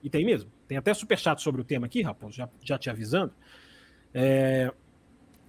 E 0.03 0.09
tem 0.09 0.25
mesmo. 0.25 0.51
Tem 0.67 0.79
até 0.79 0.95
superchat 0.95 1.43
sobre 1.43 1.61
o 1.61 1.65
tema 1.65 1.87
aqui, 1.87 2.03
Raposo, 2.03 2.37
já, 2.37 2.49
já 2.63 2.79
te 2.79 2.89
avisando. 2.89 3.33
É, 4.15 4.73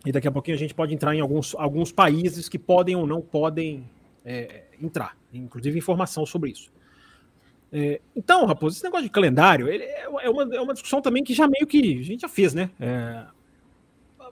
e 0.05 0.11
daqui 0.11 0.27
a 0.27 0.31
pouquinho 0.31 0.55
a 0.55 0.59
gente 0.59 0.73
pode 0.73 0.93
entrar 0.93 1.15
em 1.15 1.19
alguns, 1.19 1.55
alguns 1.55 1.91
países 1.91 2.49
que 2.49 2.57
podem 2.59 2.95
ou 2.95 3.05
não 3.05 3.21
podem 3.21 3.89
é, 4.25 4.63
entrar, 4.81 5.17
inclusive 5.33 5.77
informação 5.77 6.25
sobre 6.25 6.51
isso. 6.51 6.71
É, 7.71 8.01
então, 8.15 8.45
Raposo, 8.45 8.77
esse 8.77 8.83
negócio 8.83 9.05
de 9.05 9.11
calendário 9.11 9.67
é, 9.69 10.03
é, 10.03 10.29
uma, 10.29 10.55
é 10.55 10.61
uma 10.61 10.73
discussão 10.73 11.01
também 11.01 11.23
que 11.23 11.33
já 11.33 11.47
meio 11.47 11.67
que 11.67 11.99
a 11.99 12.03
gente 12.03 12.21
já 12.21 12.29
fez, 12.29 12.53
né? 12.53 12.69
É, 12.79 13.25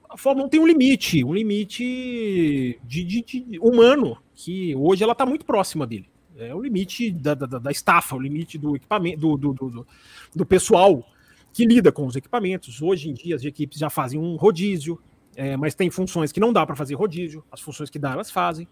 a 0.09 0.17
Fórmula 0.17 0.47
1 0.47 0.49
tem 0.49 0.59
um 0.59 0.67
limite, 0.67 1.23
um 1.23 1.33
limite 1.33 2.79
de, 2.83 3.03
de, 3.03 3.21
de 3.21 3.59
humano, 3.59 4.17
que 4.33 4.75
hoje 4.75 5.03
ela 5.03 5.11
está 5.11 5.25
muito 5.25 5.45
próxima 5.45 5.85
dele. 5.85 6.09
É 6.37 6.53
o 6.53 6.61
limite 6.61 7.11
da, 7.11 7.33
da, 7.33 7.45
da 7.57 7.71
estafa, 7.71 8.15
o 8.15 8.19
limite 8.19 8.57
do 8.57 8.75
equipamento, 8.75 9.19
do, 9.19 9.37
do, 9.37 9.53
do, 9.53 9.87
do, 10.35 10.45
pessoal 10.45 11.03
que 11.51 11.65
lida 11.65 11.91
com 11.91 12.05
os 12.05 12.15
equipamentos. 12.15 12.81
Hoje 12.81 13.09
em 13.09 13.13
dia 13.13 13.35
as 13.35 13.43
equipes 13.43 13.79
já 13.79 13.89
fazem 13.89 14.19
um 14.19 14.35
rodízio, 14.35 15.01
é, 15.35 15.57
mas 15.57 15.73
tem 15.73 15.89
funções 15.89 16.31
que 16.31 16.39
não 16.39 16.53
dá 16.53 16.65
para 16.65 16.75
fazer 16.75 16.93
rodízio, 16.93 17.43
as 17.51 17.59
funções 17.59 17.89
que 17.89 17.97
dá 17.97 18.11
elas 18.11 18.29
fazem. 18.29 18.67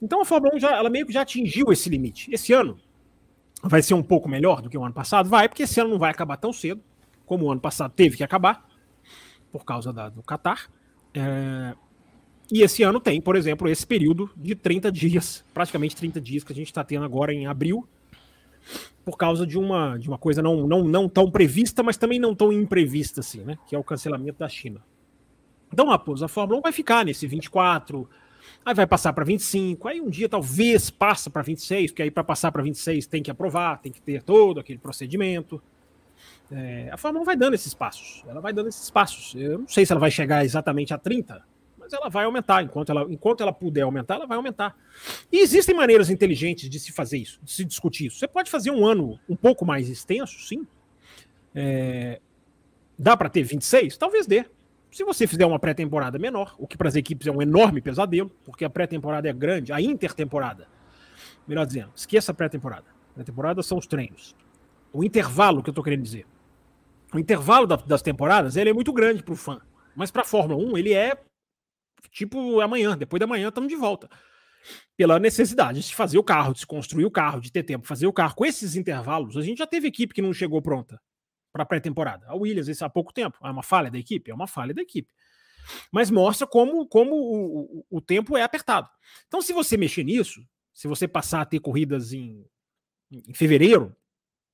Então 0.00 0.22
a 0.22 0.24
Fórmula 0.24 0.54
1 0.54 0.60
já, 0.60 0.76
ela 0.76 0.88
meio 0.88 1.06
que 1.06 1.12
já 1.12 1.22
atingiu 1.22 1.72
esse 1.72 1.88
limite. 1.88 2.32
Esse 2.32 2.52
ano 2.52 2.78
vai 3.62 3.82
ser 3.82 3.94
um 3.94 4.02
pouco 4.02 4.28
melhor 4.28 4.62
do 4.62 4.70
que 4.70 4.78
o 4.78 4.84
ano 4.84 4.94
passado? 4.94 5.28
Vai, 5.28 5.48
porque 5.48 5.64
esse 5.64 5.80
ano 5.80 5.90
não 5.90 5.98
vai 5.98 6.12
acabar 6.12 6.36
tão 6.36 6.52
cedo, 6.52 6.80
como 7.26 7.46
o 7.46 7.50
ano 7.50 7.60
passado 7.60 7.92
teve 7.92 8.16
que 8.16 8.22
acabar 8.22 8.67
por 9.52 9.64
causa 9.64 9.92
da, 9.92 10.08
do 10.08 10.22
Qatar. 10.22 10.70
É, 11.14 11.74
e 12.50 12.62
esse 12.62 12.82
ano 12.82 12.98
tem, 12.98 13.20
por 13.20 13.36
exemplo, 13.36 13.68
esse 13.68 13.86
período 13.86 14.30
de 14.36 14.54
30 14.54 14.90
dias, 14.90 15.44
praticamente 15.52 15.94
30 15.96 16.20
dias 16.20 16.42
que 16.42 16.52
a 16.52 16.56
gente 16.56 16.68
está 16.68 16.82
tendo 16.82 17.04
agora 17.04 17.32
em 17.32 17.46
abril, 17.46 17.86
por 19.04 19.16
causa 19.16 19.46
de 19.46 19.58
uma, 19.58 19.98
de 19.98 20.08
uma 20.08 20.18
coisa 20.18 20.42
não, 20.42 20.66
não, 20.66 20.84
não 20.84 21.08
tão 21.08 21.30
prevista, 21.30 21.82
mas 21.82 21.96
também 21.96 22.18
não 22.18 22.34
tão 22.34 22.52
imprevista 22.52 23.20
assim, 23.20 23.40
né? 23.40 23.58
Que 23.66 23.74
é 23.74 23.78
o 23.78 23.84
cancelamento 23.84 24.38
da 24.38 24.48
China. 24.48 24.82
Então, 25.72 25.88
Raposo, 25.88 26.24
a 26.24 26.28
Fórmula 26.28 26.58
1 26.60 26.62
vai 26.62 26.72
ficar 26.72 27.04
nesse 27.04 27.26
24, 27.26 28.08
aí 28.64 28.74
vai 28.74 28.86
passar 28.86 29.12
para 29.12 29.24
25, 29.24 29.88
aí 29.88 30.00
um 30.00 30.08
dia 30.08 30.28
talvez 30.28 30.90
passa 30.90 31.30
para 31.30 31.42
26, 31.42 31.90
porque 31.90 32.02
aí 32.02 32.10
para 32.10 32.24
passar 32.24 32.50
para 32.50 32.62
26 32.62 33.06
tem 33.06 33.22
que 33.22 33.30
aprovar, 33.30 33.78
tem 33.80 33.92
que 33.92 34.00
ter 34.00 34.22
todo 34.22 34.60
aquele 34.60 34.78
procedimento. 34.78 35.62
É, 36.50 36.88
a 36.90 36.96
Fórmula 36.96 37.22
1 37.22 37.24
vai 37.26 37.36
dando 37.36 37.54
esses 37.54 37.74
passos. 37.74 38.24
Ela 38.26 38.40
vai 38.40 38.52
dando 38.52 38.68
esses 38.68 38.90
passos. 38.90 39.34
Eu 39.34 39.58
não 39.60 39.68
sei 39.68 39.84
se 39.84 39.92
ela 39.92 40.00
vai 40.00 40.10
chegar 40.10 40.44
exatamente 40.44 40.94
a 40.94 40.98
30, 40.98 41.42
mas 41.78 41.92
ela 41.92 42.08
vai 42.08 42.24
aumentar. 42.24 42.62
Enquanto 42.62 42.90
ela, 42.90 43.06
enquanto 43.08 43.42
ela 43.42 43.52
puder 43.52 43.82
aumentar, 43.82 44.14
ela 44.14 44.26
vai 44.26 44.36
aumentar. 44.36 44.76
E 45.30 45.40
existem 45.40 45.74
maneiras 45.74 46.10
inteligentes 46.10 46.68
de 46.68 46.78
se 46.78 46.92
fazer 46.92 47.18
isso, 47.18 47.38
de 47.42 47.52
se 47.52 47.64
discutir 47.64 48.06
isso. 48.06 48.18
Você 48.18 48.28
pode 48.28 48.50
fazer 48.50 48.70
um 48.70 48.86
ano 48.86 49.18
um 49.28 49.36
pouco 49.36 49.64
mais 49.64 49.88
extenso, 49.88 50.40
sim. 50.40 50.66
É, 51.54 52.20
dá 52.98 53.16
para 53.16 53.28
ter 53.28 53.42
26? 53.42 53.96
Talvez 53.96 54.26
dê. 54.26 54.44
Se 54.90 55.04
você 55.04 55.26
fizer 55.26 55.44
uma 55.44 55.58
pré-temporada 55.58 56.18
menor, 56.18 56.54
o 56.58 56.66
que 56.66 56.76
para 56.76 56.88
as 56.88 56.96
equipes 56.96 57.26
é 57.26 57.30
um 57.30 57.42
enorme 57.42 57.80
pesadelo, 57.80 58.30
porque 58.44 58.64
a 58.64 58.70
pré-temporada 58.70 59.28
é 59.28 59.32
grande, 59.32 59.70
a 59.70 59.80
intertemporada, 59.80 60.66
melhor 61.46 61.66
dizendo, 61.66 61.90
esqueça 61.94 62.32
a 62.32 62.34
pré-temporada. 62.34 62.86
Pré-temporada 63.14 63.62
são 63.62 63.76
os 63.76 63.86
treinos. 63.86 64.34
O 64.92 65.04
intervalo 65.04 65.62
que 65.62 65.68
eu 65.68 65.72
estou 65.72 65.84
querendo 65.84 66.02
dizer 66.02 66.26
o 67.12 67.18
intervalo 67.18 67.66
da, 67.66 67.76
das 67.76 68.02
temporadas 68.02 68.56
ele 68.56 68.70
é 68.70 68.72
muito 68.72 68.92
grande 68.92 69.22
para 69.22 69.32
o 69.32 69.36
fã. 69.36 69.60
Mas 69.94 70.10
para 70.10 70.22
a 70.22 70.24
Fórmula 70.24 70.62
1, 70.72 70.78
ele 70.78 70.92
é 70.92 71.18
tipo 72.10 72.60
amanhã, 72.60 72.96
depois 72.96 73.18
da 73.18 73.26
manhã 73.26 73.48
estamos 73.48 73.68
de 73.68 73.76
volta. 73.76 74.08
Pela 74.96 75.18
necessidade 75.18 75.80
de 75.80 75.94
fazer 75.94 76.18
o 76.18 76.22
carro, 76.22 76.52
de 76.52 76.60
se 76.60 76.66
construir 76.66 77.04
o 77.04 77.10
carro, 77.10 77.40
de 77.40 77.50
ter 77.50 77.62
tempo 77.62 77.86
fazer 77.86 78.06
o 78.06 78.12
carro. 78.12 78.34
Com 78.34 78.44
esses 78.44 78.76
intervalos, 78.76 79.36
a 79.36 79.42
gente 79.42 79.58
já 79.58 79.66
teve 79.66 79.88
equipe 79.88 80.14
que 80.14 80.22
não 80.22 80.32
chegou 80.32 80.60
pronta 80.60 81.00
para 81.52 81.64
pré-temporada. 81.64 82.26
A 82.28 82.34
Williams, 82.34 82.68
isso 82.68 82.84
há 82.84 82.90
pouco 82.90 83.12
tempo. 83.12 83.38
É 83.42 83.50
uma 83.50 83.62
falha 83.62 83.90
da 83.90 83.98
equipe? 83.98 84.30
É 84.30 84.34
uma 84.34 84.46
falha 84.46 84.74
da 84.74 84.82
equipe. 84.82 85.10
Mas 85.90 86.10
mostra 86.10 86.46
como, 86.46 86.86
como 86.86 87.14
o, 87.14 87.78
o, 87.80 87.86
o 87.90 88.00
tempo 88.00 88.36
é 88.36 88.42
apertado. 88.42 88.88
Então, 89.26 89.40
se 89.40 89.52
você 89.52 89.76
mexer 89.76 90.04
nisso, 90.04 90.40
se 90.72 90.86
você 90.86 91.08
passar 91.08 91.40
a 91.40 91.46
ter 91.46 91.60
corridas 91.60 92.12
em, 92.12 92.44
em 93.10 93.34
fevereiro, 93.34 93.94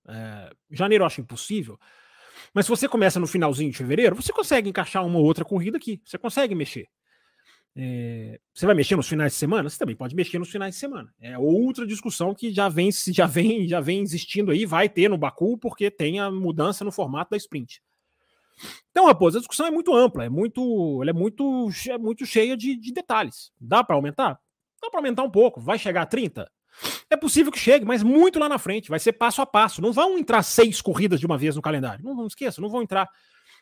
é, 0.09 0.51
janeiro 0.71 1.03
eu 1.03 1.07
acho 1.07 1.21
impossível, 1.21 1.79
mas 2.53 2.67
se 2.67 2.71
você 2.71 2.89
começa 2.89 3.19
no 3.21 3.27
finalzinho 3.27 3.71
de 3.71 3.77
fevereiro, 3.77 4.17
você 4.17 4.33
consegue 4.33 4.69
encaixar 4.69 5.05
uma 5.05 5.19
ou 5.19 5.25
outra 5.25 5.45
corrida 5.45 5.77
aqui. 5.77 6.01
Você 6.05 6.19
consegue 6.19 6.55
mexer. 6.55 6.89
É, 7.77 8.39
você 8.53 8.67
vai 8.67 8.75
mexer 8.75 8.95
nos 8.95 9.09
finais 9.09 9.33
de 9.33 9.39
semana? 9.39 9.69
Você 9.69 9.79
também 9.79 9.97
pode 9.97 10.15
mexer 10.15 10.39
nos 10.39 10.51
finais 10.51 10.75
de 10.75 10.81
semana. 10.81 11.13
É 11.21 11.37
outra 11.37 11.87
discussão 11.87 12.35
que 12.35 12.53
já 12.53 12.69
vem, 12.69 12.91
já 12.93 13.27
vem, 13.27 13.67
já 13.67 13.81
vem 13.81 14.01
existindo 14.01 14.53
aí, 14.53 14.65
vai 14.65 14.89
ter 14.89 15.09
no 15.09 15.19
Baku, 15.19 15.59
porque 15.59 15.91
tem 15.91 16.21
a 16.21 16.31
mudança 16.31 16.85
no 16.85 16.93
formato 16.93 17.33
da 17.33 17.37
sprint. 17.37 17.83
Então, 18.91 19.07
Raposo, 19.07 19.39
a 19.39 19.41
discussão 19.41 19.67
é 19.67 19.71
muito 19.71 19.93
ampla, 19.93 20.25
é 20.25 20.29
muito, 20.29 21.01
ela 21.03 21.11
é 21.11 21.13
muito, 21.13 21.69
é 21.89 21.99
muito 21.99 22.25
cheia 22.25 22.57
de, 22.57 22.77
de 22.77 22.93
detalhes. 22.93 23.51
Dá 23.61 23.83
para 23.83 23.97
aumentar? 23.97 24.39
Dá 24.81 24.89
para 24.89 25.01
aumentar 25.01 25.25
um 25.25 25.31
pouco. 25.31 25.61
Vai 25.61 25.77
chegar 25.77 26.03
a 26.03 26.07
30? 26.07 26.49
É 27.09 27.17
possível 27.17 27.53
que 27.53 27.59
chegue, 27.59 27.85
mas 27.85 28.03
muito 28.03 28.39
lá 28.39 28.49
na 28.49 28.59
frente. 28.59 28.89
Vai 28.89 28.99
ser 28.99 29.13
passo 29.13 29.41
a 29.41 29.47
passo. 29.47 29.81
Não 29.81 29.93
vão 29.93 30.19
entrar 30.19 30.43
seis 30.43 30.81
corridas 30.81 31.21
de 31.21 31.27
uma 31.27 31.39
vez 31.39 31.57
no 31.57 31.63
calendário. 31.63 32.05
Não, 32.05 32.15
não 32.15 32.27
esqueça, 32.27 32.61
não 32.61 32.69
vão 32.69 32.83
entrar. 32.83 33.09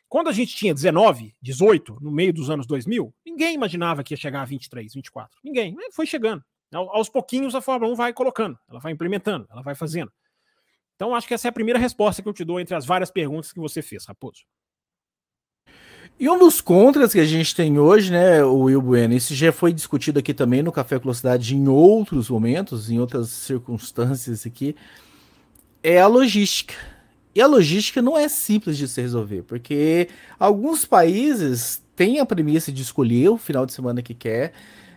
Quando 0.09 0.28
a 0.28 0.33
gente 0.33 0.54
tinha 0.54 0.75
19, 0.75 1.35
18, 1.40 1.99
no 2.00 2.11
meio 2.11 2.33
dos 2.33 2.50
anos 2.50 2.66
2000, 2.66 3.14
ninguém 3.25 3.54
imaginava 3.54 4.04
que 4.04 4.12
ia 4.12 4.19
chegar 4.19 4.42
a 4.42 4.45
23, 4.45 4.92
24. 4.92 5.38
Ninguém. 5.42 5.75
Foi 5.92 6.07
chegando. 6.07 6.45
Aos 6.73 7.09
pouquinhos 7.09 7.54
a 7.54 7.61
Fórmula 7.61 7.92
1 7.92 7.97
vai 7.97 8.12
colocando, 8.12 8.59
ela 8.69 8.81
vai 8.81 8.92
implementando, 8.92 9.47
ela 9.50 9.62
vai 9.62 9.75
fazendo. 9.75 10.11
Então 10.95 11.14
acho 11.14 11.28
que 11.28 11.35
essa 11.35 11.49
é 11.49 11.50
a 11.50 11.52
primeira 11.52 11.78
resposta 11.78 12.23
que 12.23 12.28
eu 12.28 12.33
te 12.33 12.45
dou 12.45 12.59
entre 12.59 12.75
as 12.75 12.87
várias 12.87 13.11
perguntas 13.11 13.52
que 13.52 13.61
você 13.61 13.83
fez, 13.83 14.07
Raposo. 14.07 14.45
E 16.19 16.28
um 16.28 16.38
dos 16.38 16.61
contras 16.61 17.12
que 17.12 17.21
a 17.21 17.25
gente 17.25 17.54
tem 17.54 17.78
hoje, 17.78 18.12
né, 18.12 18.45
o 18.45 18.64
Will 18.64 18.81
Bueno, 18.81 19.14
isso 19.14 19.35
já 19.35 19.50
foi 19.50 19.73
discutido 19.73 20.21
aqui 20.21 20.33
também 20.33 20.62
no 20.62 20.71
Café 20.71 20.99
Velocidade 20.99 21.57
em 21.57 21.69
outros 21.69 22.31
momentos, 22.31 22.90
em 22.90 23.00
outras 23.00 23.28
circunstâncias 23.28 24.47
aqui, 24.47 24.76
é 25.83 26.00
a 26.00 26.07
logística. 26.07 26.75
E 27.35 27.40
a 27.40 27.47
logística 27.47 28.02
não 28.02 28.16
é 28.16 28.28
simples 28.28 28.76
de 28.76 28.87
se 28.87 29.00
resolver, 29.00 29.42
porque 29.42 30.09
alguns 30.38 30.85
países 30.85 31.83
têm 31.97 32.21
a 32.21 32.26
premissa 32.26 32.71
de 32.71 32.83
escolher 32.83 33.31
o 33.31 33.38
final 33.38 33.64
de 33.64 33.73
semana 33.73 34.02
que 34.02 34.14
quer, 34.14 34.52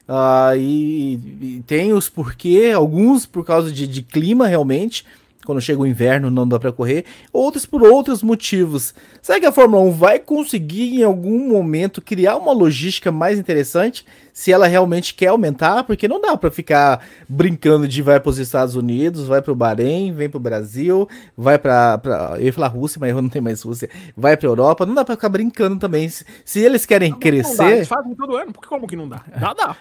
uh, 0.07 0.55
e, 0.57 1.13
e, 1.41 1.63
tem 1.65 1.93
os 1.93 2.09
porquê, 2.09 2.71
alguns 2.75 3.25
por 3.25 3.45
causa 3.45 3.71
de, 3.71 3.87
de 3.87 4.01
clima 4.01 4.47
realmente, 4.47 5.05
quando 5.45 5.61
chega 5.61 5.79
o 5.79 5.87
inverno 5.87 6.29
não 6.29 6.47
dá 6.47 6.59
para 6.59 6.71
correr, 6.71 7.05
outros 7.31 7.65
por 7.65 7.83
outros 7.83 8.21
motivos. 8.21 8.93
Será 9.21 9.39
que 9.39 9.45
a 9.45 9.51
Fórmula 9.51 9.83
1 9.83 9.91
vai 9.91 10.19
conseguir 10.19 10.99
em 10.99 11.03
algum 11.03 11.47
momento 11.47 12.01
criar 12.01 12.35
uma 12.35 12.51
logística 12.51 13.11
mais 13.11 13.39
interessante 13.39 14.05
se 14.33 14.51
ela 14.51 14.67
realmente 14.67 15.13
quer 15.13 15.27
aumentar? 15.27 15.83
Porque 15.83 16.07
não 16.07 16.19
dá 16.19 16.35
para 16.35 16.51
ficar 16.51 17.05
brincando 17.29 17.87
de 17.87 18.01
vai 18.01 18.19
para 18.19 18.29
os 18.29 18.37
Estados 18.37 18.75
Unidos, 18.75 19.27
vai 19.27 19.41
para 19.41 19.51
o 19.51 19.55
Bahrein, 19.55 20.11
vem 20.11 20.29
para 20.29 20.37
o 20.37 20.41
Brasil, 20.41 21.07
vai 21.37 21.57
para 21.57 22.01
eu 22.37 22.45
ia 22.45 22.53
falar 22.53 22.67
Rússia, 22.67 22.99
mas 22.99 23.09
eu 23.11 23.21
não 23.21 23.29
tenho 23.29 23.43
mais 23.43 23.61
Rússia, 23.61 23.89
vai 24.15 24.35
para 24.35 24.47
Europa. 24.47 24.85
Não 24.85 24.93
dá 24.93 25.05
para 25.05 25.15
ficar 25.15 25.29
brincando 25.29 25.77
também. 25.77 26.09
Se, 26.09 26.25
se 26.43 26.59
eles 26.59 26.85
querem 26.85 27.11
não, 27.11 27.19
crescer, 27.19 27.57
não 27.57 27.69
dá. 27.69 27.75
eles 27.75 27.87
fazem 27.87 28.15
todo 28.15 28.35
ano. 28.35 28.51
Por 28.51 28.61
que 28.61 28.67
como 28.67 28.87
que 28.87 28.95
não 28.95 29.07
dá? 29.07 29.23
Dá, 29.39 29.53
dá. 29.53 29.77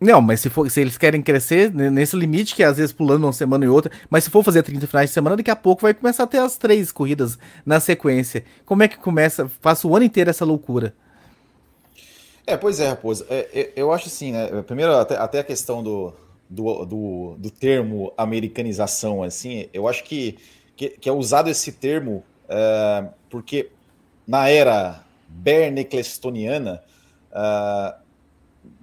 Não, 0.00 0.20
mas 0.20 0.40
se, 0.40 0.50
for, 0.50 0.70
se 0.70 0.80
eles 0.80 0.98
querem 0.98 1.22
crescer 1.22 1.72
nesse 1.72 2.16
limite, 2.16 2.54
que 2.54 2.62
é 2.62 2.66
às 2.66 2.76
vezes 2.76 2.92
pulando 2.92 3.24
uma 3.24 3.32
semana 3.32 3.64
e 3.64 3.68
outra, 3.68 3.90
mas 4.10 4.24
se 4.24 4.30
for 4.30 4.42
fazer 4.42 4.62
30 4.62 4.86
finais 4.86 5.10
de 5.10 5.14
semana, 5.14 5.36
daqui 5.36 5.50
a 5.50 5.56
pouco 5.56 5.82
vai 5.82 5.94
começar 5.94 6.24
a 6.24 6.26
ter 6.26 6.38
as 6.38 6.58
três 6.58 6.92
corridas 6.92 7.38
na 7.64 7.80
sequência. 7.80 8.44
Como 8.66 8.82
é 8.82 8.88
que 8.88 8.98
começa? 8.98 9.50
Passa 9.62 9.86
o 9.86 9.96
ano 9.96 10.04
inteiro 10.04 10.30
essa 10.30 10.44
loucura. 10.44 10.94
É, 12.46 12.56
pois 12.56 12.80
é, 12.80 12.88
Raposo. 12.88 13.24
É, 13.30 13.48
é, 13.54 13.72
eu 13.76 13.92
acho 13.92 14.08
assim, 14.08 14.32
né? 14.32 14.62
Primeiro, 14.62 14.94
até, 14.94 15.16
até 15.16 15.38
a 15.38 15.44
questão 15.44 15.82
do, 15.82 16.12
do, 16.50 16.84
do, 16.84 17.36
do, 17.38 17.50
termo 17.50 18.12
americanização, 18.18 19.22
assim, 19.22 19.68
eu 19.72 19.88
acho 19.88 20.04
que, 20.04 20.36
que, 20.76 20.90
que 20.90 21.08
é 21.08 21.12
usado 21.12 21.48
esse 21.48 21.72
termo 21.72 22.22
é, 22.48 23.06
porque 23.30 23.70
na 24.26 24.48
era 24.48 25.02
berneclestoniana, 25.28 26.82
uh, 27.30 28.03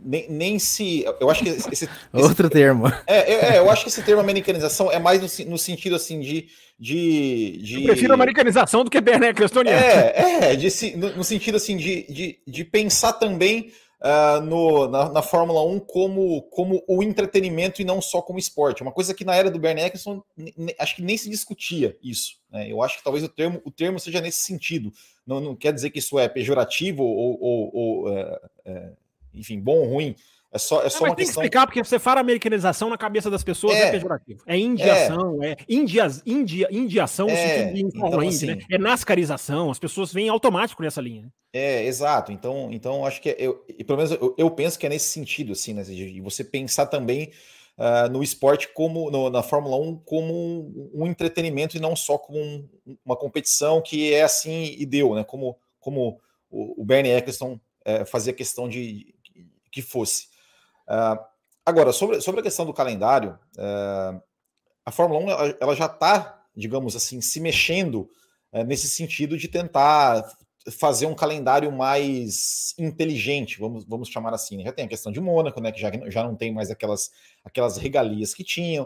nem, 0.03 0.29
nem 0.29 0.59
se. 0.59 1.05
Eu 1.19 1.29
acho 1.29 1.43
que 1.43 1.49
esse. 1.49 1.69
esse 1.71 1.89
Outro 2.11 2.49
termo. 2.49 2.87
É, 3.07 3.33
é, 3.33 3.55
é, 3.55 3.59
eu 3.59 3.69
acho 3.69 3.83
que 3.83 3.89
esse 3.89 4.01
termo 4.01 4.21
americanização 4.21 4.91
é 4.91 4.99
mais 4.99 5.21
no, 5.21 5.51
no 5.51 5.57
sentido 5.57 5.95
assim 5.95 6.19
de. 6.19 6.47
de, 6.79 7.59
de... 7.63 7.75
Eu 7.75 7.83
prefiro 7.83 8.13
americanização 8.13 8.83
do 8.83 8.89
que 8.89 8.99
Berneck. 8.99 9.41
É, 9.67 10.51
é 10.51 10.55
de, 10.55 10.97
no, 10.97 11.17
no, 11.17 11.23
sentido 11.23 11.55
assim 11.55 11.77
de, 11.77 12.03
de, 12.11 12.39
de 12.45 12.65
pensar 12.65 13.13
também 13.13 13.71
uh, 14.01 14.41
no, 14.41 14.87
na, 14.87 15.09
na, 15.09 15.21
Fórmula 15.21 15.63
1 15.63 15.79
como, 15.81 16.41
como 16.43 16.83
o 16.87 17.03
entretenimento 17.03 17.81
e 17.81 17.85
não 17.85 18.01
só 18.01 18.21
como 18.21 18.39
esporte. 18.39 18.81
Uma 18.81 18.91
coisa 18.91 19.13
que 19.13 19.23
na 19.23 19.35
era 19.35 19.51
do 19.51 19.59
Bernie 19.59 19.83
Eccleston, 19.83 20.23
acho 20.79 20.95
que 20.95 21.03
nem 21.03 21.17
se 21.17 21.29
discutia 21.29 21.95
isso. 22.01 22.37
Né? 22.51 22.71
Eu 22.71 22.81
acho 22.81 22.97
que 22.97 23.03
talvez 23.03 23.23
o 23.23 23.29
termo, 23.29 23.61
o 23.63 23.71
termo 23.71 23.99
seja 23.99 24.19
nesse 24.19 24.39
sentido. 24.39 24.91
Não, 25.25 25.39
não 25.39 25.55
quer 25.55 25.71
dizer 25.71 25.91
que 25.91 25.99
isso 25.99 26.17
é 26.17 26.27
pejorativo 26.27 27.03
ou, 27.03 27.37
ou, 27.39 27.71
ou 27.73 28.17
é, 28.17 28.39
é, 28.65 28.89
enfim, 29.33 29.59
bom 29.59 29.79
ou 29.79 29.85
ruim. 29.85 30.15
É 30.53 30.57
só, 30.57 30.83
é 30.83 30.89
só 30.89 31.05
uma 31.05 31.15
tem 31.15 31.15
questão... 31.15 31.15
que 31.15 31.23
explicar, 31.23 31.65
porque 31.65 31.81
você 31.81 31.97
fala 31.97 32.19
americanização 32.19 32.89
na 32.89 32.97
cabeça 32.97 33.29
das 33.29 33.41
pessoas 33.41 33.73
é, 33.73 33.87
é 33.87 33.91
pejorativo. 33.91 34.43
É 34.45 34.57
indiação, 34.57 35.41
é, 35.41 35.51
é 35.51 35.57
indias, 35.69 36.21
india, 36.25 36.67
indiação 36.69 37.27
no 37.27 37.33
é, 37.33 37.57
sentido 37.57 37.73
de 37.73 37.97
então, 37.97 38.19
assim, 38.19 38.45
né? 38.47 38.59
É 38.69 38.77
nascarização, 38.77 39.71
as 39.71 39.79
pessoas 39.79 40.11
vêm 40.11 40.27
automático 40.27 40.83
nessa 40.83 40.99
linha. 40.99 41.21
Né? 41.21 41.29
É, 41.53 41.85
exato. 41.85 42.33
Então, 42.33 42.67
então 42.69 43.05
acho 43.05 43.21
que 43.21 43.29
é, 43.29 43.37
eu, 43.39 43.63
e 43.69 43.81
pelo 43.81 43.97
menos 43.97 44.11
eu, 44.11 44.35
eu, 44.37 44.51
penso 44.51 44.77
que 44.77 44.85
é 44.85 44.89
nesse 44.89 45.07
sentido, 45.07 45.53
assim, 45.53 45.73
né? 45.73 45.83
De 45.83 46.19
você 46.19 46.43
pensar 46.43 46.87
também 46.87 47.31
uh, 47.77 48.11
no 48.11 48.21
esporte 48.21 48.67
como 48.73 49.09
no, 49.09 49.29
na 49.29 49.41
Fórmula 49.41 49.77
1 49.77 49.99
como 49.99 50.33
um, 50.33 50.91
um, 50.95 51.07
entretenimento 51.07 51.77
e 51.77 51.79
não 51.79 51.95
só 51.95 52.17
como 52.17 52.37
um, 52.37 52.67
uma 53.05 53.15
competição 53.15 53.81
que 53.81 54.13
é 54.13 54.23
assim 54.23 54.75
e 54.77 54.85
deu, 54.85 55.15
né? 55.15 55.23
Como, 55.23 55.57
como 55.79 56.19
o, 56.49 56.81
o 56.81 56.83
Bernie 56.83 57.13
Eccleston 57.13 57.57
é, 57.85 58.03
fazia 58.03 58.33
questão 58.33 58.67
de 58.67 59.15
que 59.71 59.81
fosse. 59.81 60.27
Uh, 60.87 61.17
agora, 61.65 61.93
sobre, 61.93 62.21
sobre 62.21 62.41
a 62.41 62.43
questão 62.43 62.65
do 62.65 62.73
calendário, 62.73 63.39
uh, 63.57 64.21
a 64.85 64.91
Fórmula 64.91 65.21
1 65.21 65.29
ela, 65.29 65.57
ela 65.59 65.75
já 65.75 65.85
está, 65.85 66.43
digamos 66.55 66.95
assim, 66.95 67.21
se 67.21 67.39
mexendo 67.39 68.09
uh, 68.51 68.63
nesse 68.63 68.89
sentido 68.89 69.37
de 69.37 69.47
tentar 69.47 70.29
fazer 70.69 71.07
um 71.07 71.15
calendário 71.15 71.71
mais 71.71 72.75
inteligente, 72.77 73.59
vamos, 73.59 73.83
vamos 73.85 74.09
chamar 74.09 74.33
assim. 74.33 74.57
Né? 74.57 74.65
Já 74.65 74.71
tem 74.71 74.85
a 74.85 74.89
questão 74.89 75.11
de 75.11 75.19
Mônaco, 75.19 75.59
né, 75.59 75.71
que 75.71 75.81
já, 75.81 75.91
já 76.07 76.23
não 76.23 76.35
tem 76.35 76.53
mais 76.53 76.69
aquelas, 76.69 77.11
aquelas 77.43 77.77
regalias 77.77 78.33
que 78.33 78.43
tinham, 78.43 78.83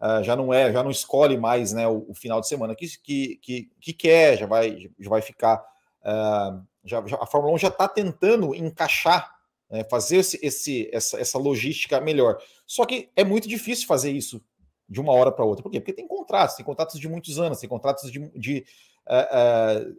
uh, 0.00 0.22
já 0.22 0.34
não 0.34 0.54
é, 0.54 0.72
já 0.72 0.82
não 0.82 0.90
escolhe 0.90 1.36
mais 1.36 1.72
né, 1.72 1.86
o, 1.86 2.06
o 2.08 2.14
final 2.14 2.40
de 2.40 2.48
semana 2.48 2.74
que, 2.74 2.86
que, 2.98 3.36
que, 3.42 3.70
que, 3.80 3.92
quer, 3.92 4.38
já 4.38 4.46
vai, 4.46 4.90
já 4.98 5.10
vai 5.10 5.20
ficar. 5.20 5.62
Uh, 6.02 6.64
já, 6.84 7.06
já, 7.06 7.18
a 7.20 7.26
Fórmula 7.26 7.54
1 7.54 7.58
já 7.58 7.68
está 7.68 7.86
tentando 7.86 8.54
encaixar 8.54 9.37
né, 9.70 9.84
fazer 9.84 10.18
esse, 10.18 10.38
esse, 10.42 10.88
essa, 10.92 11.20
essa 11.20 11.38
logística 11.38 12.00
melhor. 12.00 12.38
Só 12.66 12.84
que 12.84 13.10
é 13.14 13.24
muito 13.24 13.48
difícil 13.48 13.86
fazer 13.86 14.10
isso 14.10 14.42
de 14.88 15.00
uma 15.00 15.12
hora 15.12 15.30
para 15.30 15.44
outra. 15.44 15.62
Por 15.62 15.70
quê? 15.70 15.80
Porque 15.80 15.92
tem 15.92 16.08
contratos, 16.08 16.56
tem 16.56 16.64
contratos 16.64 16.98
de 16.98 17.08
muitos 17.08 17.38
anos, 17.38 17.58
tem 17.58 17.68
contratos 17.68 18.10
de, 18.10 18.18
de 18.30 18.64
uh, 19.06 19.90
uh, 19.90 19.96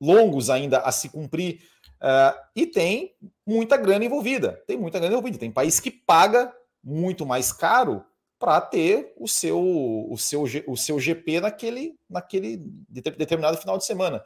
longos 0.00 0.48
ainda 0.48 0.78
a 0.78 0.90
se 0.90 1.10
cumprir. 1.10 1.60
Uh, 2.00 2.34
e 2.56 2.66
tem 2.66 3.14
muita 3.46 3.76
grana 3.76 4.04
envolvida. 4.04 4.62
Tem 4.66 4.78
muita 4.78 4.98
grana 4.98 5.12
envolvida. 5.12 5.38
Tem 5.38 5.50
país 5.50 5.78
que 5.78 5.90
paga 5.90 6.54
muito 6.82 7.26
mais 7.26 7.52
caro 7.52 8.02
para 8.38 8.58
ter 8.58 9.12
o 9.18 9.28
seu, 9.28 9.60
o, 9.60 10.16
seu, 10.16 10.44
o 10.66 10.74
seu 10.74 10.98
GP 10.98 11.40
naquele, 11.40 11.94
naquele 12.08 12.56
determinado 12.88 13.58
final 13.58 13.76
de 13.76 13.84
semana. 13.84 14.24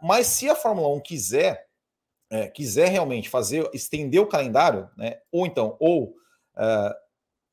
mas 0.00 0.28
se 0.28 0.48
a 0.48 0.54
Fórmula 0.54 0.88
1 0.96 1.00
quiser 1.00 1.67
é, 2.30 2.48
quiser 2.48 2.88
realmente 2.88 3.28
fazer, 3.28 3.68
estender 3.72 4.20
o 4.20 4.26
calendário, 4.26 4.88
né, 4.96 5.18
ou 5.32 5.46
então, 5.46 5.76
ou 5.80 6.14
uh, 6.56 6.94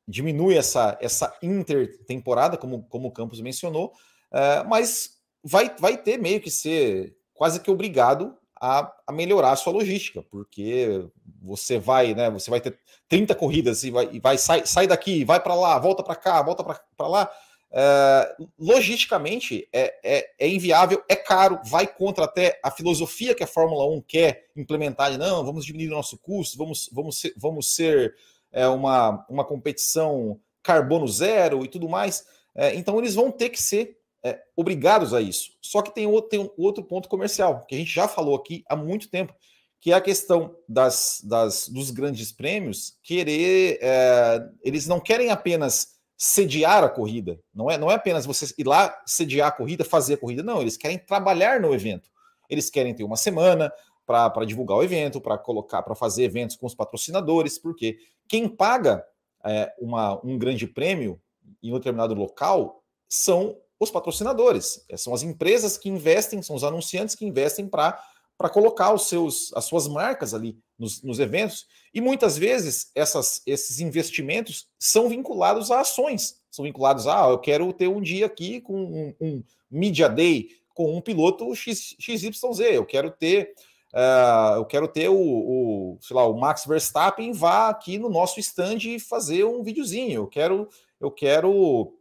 diminui 0.08 0.56
essa, 0.56 0.98
essa 1.02 1.36
intertemporada, 1.42 2.58
como, 2.58 2.84
como 2.84 3.08
o 3.08 3.12
Campos 3.12 3.42
mencionou, 3.42 3.94
uh, 4.32 4.68
mas 4.68 5.12
vai, 5.44 5.74
vai 5.80 5.98
ter 5.98 6.18
meio 6.18 6.42
que 6.42 6.52
ser 6.52 7.16
quase 7.34 7.60
que 7.60 7.72
obrigado 7.72 8.38
a, 8.60 8.92
a, 9.08 9.12
melhorar 9.12 9.52
a 9.52 9.56
sua 9.56 9.74
logística, 9.74 10.24
porque 10.24 11.06
você 11.42 11.78
vai, 11.78 12.14
né, 12.14 12.30
você 12.30 12.50
vai 12.50 12.62
ter 12.62 12.78
30 13.08 13.36
corridas 13.36 13.84
e 13.84 13.92
vai, 13.92 14.10
e 14.12 14.20
vai 14.20 14.38
sai, 14.38 14.66
sai 14.66 14.88
daqui, 14.88 15.24
vai 15.24 15.40
para 15.40 15.56
lá, 15.56 15.78
volta 15.78 16.04
para 16.04 16.16
cá, 16.16 16.42
volta 16.42 16.64
para 16.64 17.08
lá, 17.08 17.32
Uh, 17.71 18.47
logisticamente 18.58 19.67
é, 19.73 19.93
é, 20.01 20.30
é, 20.39 20.47
inviável, 20.47 21.04
é 21.10 21.15
caro, 21.15 21.60
vai 21.65 21.86
contra 21.86 22.23
até 22.23 22.58
a 22.63 22.71
filosofia 22.71 23.36
que 23.36 23.43
a 23.43 23.47
Fórmula 23.47 23.86
1 23.97 24.01
quer 24.01 24.47
implementar. 24.56 25.12
De, 25.12 25.17
não, 25.17 25.43
vamos 25.43 25.65
diminuir 25.65 25.89
o 25.89 25.95
nosso 25.95 26.17
custo, 26.17 26.58
vamos, 26.58 26.89
vamos 26.93 27.19
ser, 27.19 27.34
vamos 27.36 27.75
ser 27.75 28.15
é, 28.51 28.67
uma, 28.67 29.25
uma 29.30 29.43
competição 29.43 30.39
carbono 30.63 31.08
zero 31.08 31.63
e 31.63 31.67
tudo 31.67 31.89
mais. 31.89 32.25
É, 32.56 32.73
então 32.75 32.97
eles 32.97 33.13
vão 33.13 33.30
ter 33.30 33.49
que 33.49 33.62
ser 33.62 33.97
é, 34.23 34.41
obrigados 34.56 35.13
a 35.13 35.21
isso. 35.21 35.51
Só 35.62 35.82
que 35.82 35.93
tem 35.93 36.08
outro, 36.08 36.30
tem 36.30 36.51
outro 36.58 36.84
ponto 36.84 37.10
comercial, 37.10 37.65
que 37.67 37.75
a 37.75 37.78
gente 37.78 37.93
já 37.93 38.08
falou 38.08 38.36
aqui 38.36 38.63
há 38.69 38.75
muito 38.75 39.10
tempo, 39.10 39.36
que 39.80 39.91
é 39.91 39.95
a 39.95 40.01
questão 40.01 40.56
das, 40.67 41.21
das, 41.23 41.67
dos 41.67 41.91
grandes 41.91 42.32
prêmios 42.32 42.97
querer. 43.04 43.78
É, 43.82 44.49
eles 44.63 44.88
não 44.88 44.99
querem 44.99 45.30
apenas 45.30 45.94
sediar 46.17 46.84
a 46.84 46.89
corrida. 46.89 47.39
Não 47.54 47.69
é, 47.69 47.78
não 47.78 47.91
é 47.91 47.95
apenas 47.95 48.25
você 48.25 48.54
ir 48.58 48.65
lá 48.65 49.01
sediar 49.06 49.49
a 49.49 49.51
corrida, 49.51 49.84
fazer 49.84 50.15
a 50.15 50.17
corrida. 50.17 50.43
Não, 50.43 50.62
eles 50.62 50.78
querem 50.78 50.97
trabalhar 50.97 51.60
no 51.60 51.73
evento. 51.73 52.10
Eles 52.49 52.69
querem 52.69 52.93
ter 52.93 53.04
uma 53.04 53.17
semana 53.17 53.71
para 54.06 54.45
divulgar 54.45 54.78
o 54.78 54.84
evento, 54.84 55.19
para 55.19 55.38
colocar, 55.38 55.82
para 55.82 55.95
fazer 55.95 56.23
eventos 56.23 56.56
com 56.56 56.67
os 56.67 56.75
patrocinadores, 56.75 57.58
porque 57.58 57.97
quem 58.28 58.47
paga 58.47 59.04
é, 59.43 59.73
uma, 59.80 60.19
um 60.23 60.38
grande 60.38 60.67
prêmio 60.67 61.19
em 61.62 61.71
um 61.71 61.75
determinado 61.75 62.13
local 62.13 62.84
são 63.10 63.58
os 63.80 63.91
patrocinadores. 63.91 64.86
É, 64.89 64.95
são 64.95 65.13
as 65.13 65.23
empresas 65.23 65.78
que 65.78 65.89
investem, 65.89 66.41
são 66.41 66.56
os 66.56 66.63
anunciantes 66.63 67.15
que 67.15 67.25
investem 67.25 67.67
para 67.67 67.99
para 68.38 68.50
colocar 68.50 68.93
os 68.93 69.08
seus, 69.08 69.52
as 69.54 69.65
suas 69.65 69.88
marcas 69.88 70.34
ali 70.34 70.58
nos, 70.78 71.02
nos, 71.02 71.19
eventos. 71.19 71.65
E 71.93 72.02
muitas 72.02 72.38
vezes 72.38 72.91
essas, 72.93 73.41
esses 73.45 73.80
investimentos 73.80 74.67
são 74.78 75.08
vinculados 75.08 75.71
a 75.71 75.82
ações. 75.82 76.41
São 76.52 76.65
vinculados 76.65 77.08
a, 77.08 77.26
ah, 77.26 77.30
eu 77.30 77.39
quero 77.39 77.71
ter 77.71 77.88
um 77.88 78.02
dia 78.02 78.26
aqui 78.26 78.60
com 78.62 78.76
um, 78.76 79.15
um 79.21 79.43
Media 79.69 80.10
Day 80.10 80.50
com 80.76 80.95
um 80.95 81.02
piloto 81.02 81.56
X, 81.56 81.95
XYZ, 82.00 82.60
eu 82.60 82.86
quero 82.86 83.10
ter. 83.10 83.54
Uh, 83.93 84.58
eu 84.58 84.65
quero 84.65 84.89
ter 84.89 85.08
o, 85.08 85.15
o, 85.15 85.98
sei 86.02 86.13
lá, 86.13 86.28
o 86.28 86.38
Max 86.38 86.65
Verstappen 86.65 87.32
vá 87.32 87.69
aqui 87.69 87.98
no 87.98 88.10
nosso 88.10 88.41
stand 88.41 88.80
e 88.84 89.00
fazer 89.00 89.45
um 89.45 89.63
videozinho. 89.63 90.15
Eu 90.15 90.28
quero, 90.28 90.67
eu 91.00 91.10
quero 91.10 91.98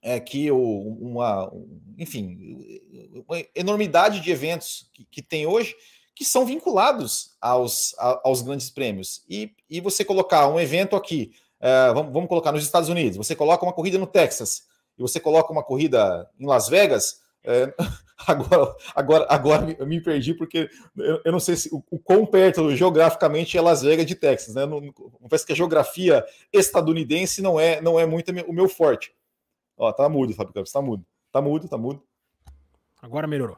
é, 0.00 0.20
que 0.20 0.52
o, 0.52 0.56
uma, 1.00 1.52
enfim, 1.98 2.80
enormidade 3.54 4.20
de 4.20 4.30
eventos 4.30 4.90
que, 4.92 5.04
que 5.04 5.22
tem 5.22 5.46
hoje 5.46 5.74
que 6.14 6.24
são 6.24 6.44
vinculados 6.44 7.36
aos, 7.40 7.94
aos 7.98 8.42
grandes 8.42 8.70
prêmios. 8.70 9.24
E, 9.28 9.52
e 9.68 9.80
você 9.80 10.04
colocar 10.04 10.46
um 10.48 10.60
evento 10.60 10.94
aqui, 10.94 11.32
é, 11.60 11.92
vamos, 11.92 12.12
vamos 12.12 12.28
colocar 12.28 12.52
nos 12.52 12.64
Estados 12.64 12.88
Unidos, 12.88 13.16
você 13.16 13.34
coloca 13.34 13.64
uma 13.64 13.72
corrida 13.72 13.98
no 13.98 14.06
Texas 14.06 14.62
e 14.98 15.02
você 15.02 15.18
coloca 15.18 15.52
uma 15.52 15.62
corrida 15.62 16.28
em 16.38 16.46
Las 16.46 16.68
Vegas, 16.68 17.22
é, 17.44 17.72
agora, 18.26 18.76
agora, 18.94 19.26
agora 19.28 19.76
eu 19.78 19.86
me 19.86 20.00
perdi 20.00 20.34
porque 20.34 20.68
eu, 20.96 21.20
eu 21.24 21.32
não 21.32 21.40
sei 21.40 21.56
se 21.56 21.74
o, 21.74 21.82
o 21.90 21.98
quão 21.98 22.26
perto 22.26 22.74
geograficamente 22.76 23.56
é 23.56 23.60
Las 23.60 23.82
Vegas 23.82 24.06
de 24.06 24.14
Texas, 24.14 24.54
né? 24.54 24.66
Não, 24.66 24.80
parece 25.28 25.46
que 25.46 25.52
a 25.52 25.56
geografia 25.56 26.24
estadunidense 26.52 27.40
não 27.40 27.58
é, 27.58 27.80
não 27.80 27.98
é 27.98 28.06
muito 28.06 28.30
o 28.46 28.52
meu 28.52 28.68
forte. 28.68 29.14
Ó, 29.76 29.90
tá 29.92 30.08
mudo, 30.08 30.34
Fábio 30.34 30.52
Campos, 30.52 30.70
tá 30.70 30.82
mudo. 30.82 31.04
Tá 31.32 31.40
mudo, 31.40 31.68
tá 31.68 31.78
mudo. 31.78 32.02
Agora 33.02 33.26
melhorou. 33.26 33.56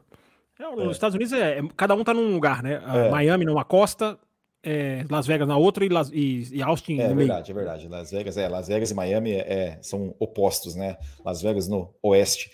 É, 0.59 0.75
nos 0.75 0.87
é. 0.87 0.91
Estados 0.91 1.15
Unidos, 1.15 1.31
é, 1.33 1.59
é, 1.59 1.61
cada 1.77 1.93
um 1.93 2.03
tá 2.03 2.13
num 2.13 2.33
lugar, 2.33 2.63
né? 2.63 2.81
É. 2.83 3.09
Miami 3.09 3.45
numa 3.45 3.63
costa, 3.63 4.17
é, 4.63 5.05
Las 5.09 5.27
Vegas 5.27 5.47
na 5.47 5.55
outra 5.55 5.85
e, 5.85 5.89
Las, 5.89 6.09
e, 6.11 6.49
e 6.51 6.63
Austin 6.63 6.99
é, 6.99 7.09
no 7.09 7.15
meio. 7.15 7.25
É 7.25 7.27
verdade, 7.27 7.51
é 7.51 7.53
verdade. 7.53 7.87
Las 7.87 8.11
Vegas, 8.11 8.37
é, 8.37 8.49
Las 8.49 8.67
Vegas 8.67 8.89
e 8.89 8.93
Miami 8.95 9.33
é, 9.33 9.77
são 9.81 10.15
opostos, 10.17 10.75
né? 10.75 10.97
Las 11.23 11.41
Vegas 11.41 11.67
no 11.67 11.93
oeste. 12.01 12.51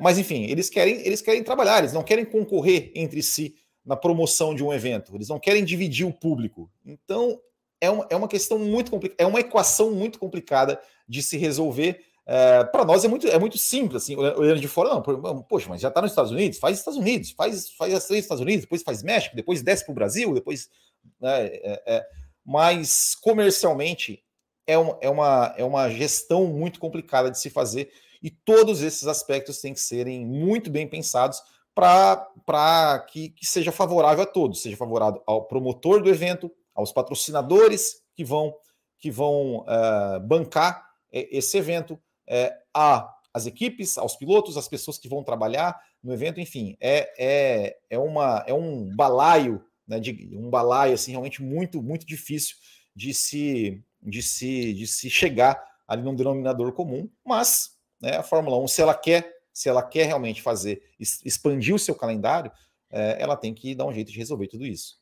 mas 0.00 0.18
enfim, 0.18 0.44
eles 0.44 0.68
querem, 0.68 1.06
eles 1.06 1.22
querem 1.22 1.44
trabalhar, 1.44 1.78
eles 1.78 1.92
não 1.92 2.02
querem 2.02 2.24
concorrer 2.24 2.90
entre 2.94 3.22
si 3.22 3.54
na 3.84 3.96
promoção 3.96 4.54
de 4.54 4.62
um 4.62 4.72
evento, 4.72 5.14
eles 5.14 5.28
não 5.28 5.38
querem 5.38 5.64
dividir 5.64 6.06
o 6.06 6.12
público. 6.12 6.70
Então, 6.84 7.40
é 7.80 7.90
uma, 7.90 8.06
é 8.10 8.16
uma 8.16 8.28
questão 8.28 8.58
muito 8.58 8.90
complicada, 8.90 9.22
é 9.22 9.26
uma 9.26 9.40
equação 9.40 9.92
muito 9.92 10.18
complicada 10.18 10.80
de 11.08 11.22
se 11.22 11.36
resolver 11.36 12.04
é, 12.30 12.62
para 12.62 12.84
nós 12.84 13.02
é 13.06 13.08
muito, 13.08 13.26
é 13.26 13.38
muito 13.38 13.56
simples, 13.56 14.02
assim, 14.02 14.14
olhando 14.14 14.60
de 14.60 14.68
fora, 14.68 14.90
não, 14.90 15.42
poxa, 15.42 15.66
mas 15.66 15.80
já 15.80 15.88
está 15.88 16.02
nos 16.02 16.10
Estados 16.10 16.30
Unidos, 16.30 16.58
faz 16.58 16.76
Estados 16.76 17.00
Unidos, 17.00 17.30
faz, 17.30 17.70
faz 17.70 17.94
as 17.94 18.06
três 18.06 18.22
Estados 18.22 18.42
Unidos, 18.42 18.64
depois 18.64 18.82
faz 18.82 19.02
México, 19.02 19.34
depois 19.34 19.62
desce 19.62 19.82
para 19.82 19.92
o 19.92 19.94
Brasil, 19.94 20.34
depois. 20.34 20.68
Né, 21.18 21.46
é, 21.46 21.82
é, 21.86 22.06
mas 22.44 23.14
comercialmente 23.14 24.22
é 24.66 24.76
uma, 24.76 24.98
é, 25.00 25.08
uma, 25.08 25.54
é 25.56 25.64
uma 25.64 25.88
gestão 25.88 26.46
muito 26.46 26.78
complicada 26.78 27.30
de 27.30 27.38
se 27.38 27.48
fazer 27.48 27.90
e 28.22 28.30
todos 28.30 28.82
esses 28.82 29.06
aspectos 29.06 29.62
têm 29.62 29.72
que 29.72 29.80
serem 29.80 30.26
muito 30.26 30.70
bem 30.70 30.86
pensados 30.86 31.40
para 31.74 33.06
que, 33.08 33.30
que 33.30 33.46
seja 33.46 33.72
favorável 33.72 34.24
a 34.24 34.26
todos, 34.26 34.60
seja 34.60 34.76
favorável 34.76 35.22
ao 35.26 35.46
promotor 35.46 36.02
do 36.02 36.10
evento, 36.10 36.50
aos 36.74 36.92
patrocinadores 36.92 38.02
que 38.14 38.22
vão, 38.22 38.54
que 38.98 39.10
vão 39.10 39.60
uh, 39.60 40.20
bancar 40.20 40.86
esse 41.10 41.56
evento, 41.56 41.98
é, 42.28 42.54
a 42.74 43.14
as 43.32 43.46
equipes, 43.46 43.96
aos 43.98 44.16
pilotos, 44.16 44.56
às 44.56 44.68
pessoas 44.68 44.98
que 44.98 45.08
vão 45.08 45.22
trabalhar 45.22 45.80
no 46.02 46.12
evento, 46.12 46.40
enfim, 46.40 46.76
é, 46.80 47.12
é, 47.18 47.76
é, 47.90 47.98
uma, 47.98 48.44
é 48.46 48.54
um 48.54 48.94
balaio, 48.94 49.64
né, 49.86 50.00
de, 50.00 50.28
um 50.32 50.50
balaio 50.50 50.94
assim, 50.94 51.12
realmente 51.12 51.42
muito, 51.42 51.82
muito 51.82 52.06
difícil 52.06 52.56
de 52.94 53.14
se, 53.14 53.82
de 54.02 54.22
se, 54.22 54.72
de 54.72 54.86
se 54.86 55.08
chegar 55.08 55.62
ali 55.86 56.02
num 56.02 56.14
denominador 56.14 56.72
comum, 56.72 57.08
mas 57.24 57.76
né, 58.00 58.16
a 58.16 58.22
Fórmula 58.22 58.58
1, 58.58 58.68
se 58.68 58.82
ela 58.82 58.94
quer, 58.94 59.32
se 59.52 59.68
ela 59.68 59.82
quer 59.82 60.06
realmente 60.06 60.42
fazer, 60.42 60.82
expandir 60.98 61.74
o 61.74 61.78
seu 61.78 61.94
calendário, 61.94 62.50
é, 62.90 63.22
ela 63.22 63.36
tem 63.36 63.54
que 63.54 63.74
dar 63.74 63.86
um 63.86 63.92
jeito 63.92 64.10
de 64.10 64.18
resolver 64.18 64.48
tudo 64.48 64.66
isso. 64.66 64.98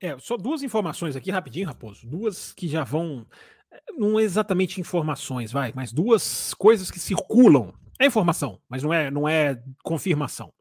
É, 0.00 0.18
só 0.18 0.36
duas 0.36 0.62
informações 0.62 1.16
aqui 1.16 1.30
rapidinho, 1.30 1.66
Raposo. 1.66 2.06
Duas 2.06 2.52
que 2.52 2.68
já 2.68 2.84
vão 2.84 3.26
não 3.96 4.18
é 4.18 4.22
exatamente 4.22 4.80
informações, 4.80 5.52
vai, 5.52 5.72
mas 5.74 5.92
duas 5.92 6.54
coisas 6.54 6.90
que 6.90 6.98
circulam. 6.98 7.72
É 7.98 8.06
informação, 8.06 8.60
mas 8.68 8.82
não 8.82 8.92
é, 8.92 9.10
não 9.10 9.28
é 9.28 9.62
confirmação. 9.82 10.52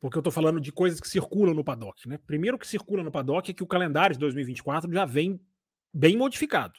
Porque 0.00 0.16
eu 0.16 0.20
estou 0.20 0.32
falando 0.32 0.60
de 0.60 0.70
coisas 0.70 1.00
que 1.00 1.08
circulam 1.08 1.54
no 1.54 1.64
paddock. 1.64 2.08
Né? 2.08 2.18
Primeiro 2.26 2.58
que 2.58 2.66
circula 2.66 3.02
no 3.02 3.10
paddock 3.10 3.50
é 3.50 3.54
que 3.54 3.62
o 3.62 3.66
calendário 3.66 4.14
de 4.14 4.20
2024 4.20 4.92
já 4.92 5.04
vem 5.04 5.40
bem 5.92 6.16
modificado 6.16 6.74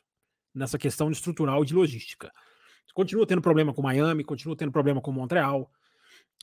nessa 0.53 0.77
questão 0.77 1.11
estrutural 1.11 1.63
e 1.63 1.65
de 1.65 1.73
logística. 1.73 2.31
Continua 2.93 3.27
tendo 3.27 3.41
problema 3.41 3.73
com 3.73 3.81
Miami, 3.81 4.23
continua 4.23 4.55
tendo 4.55 4.71
problema 4.71 5.01
com 5.01 5.11
Montreal, 5.11 5.69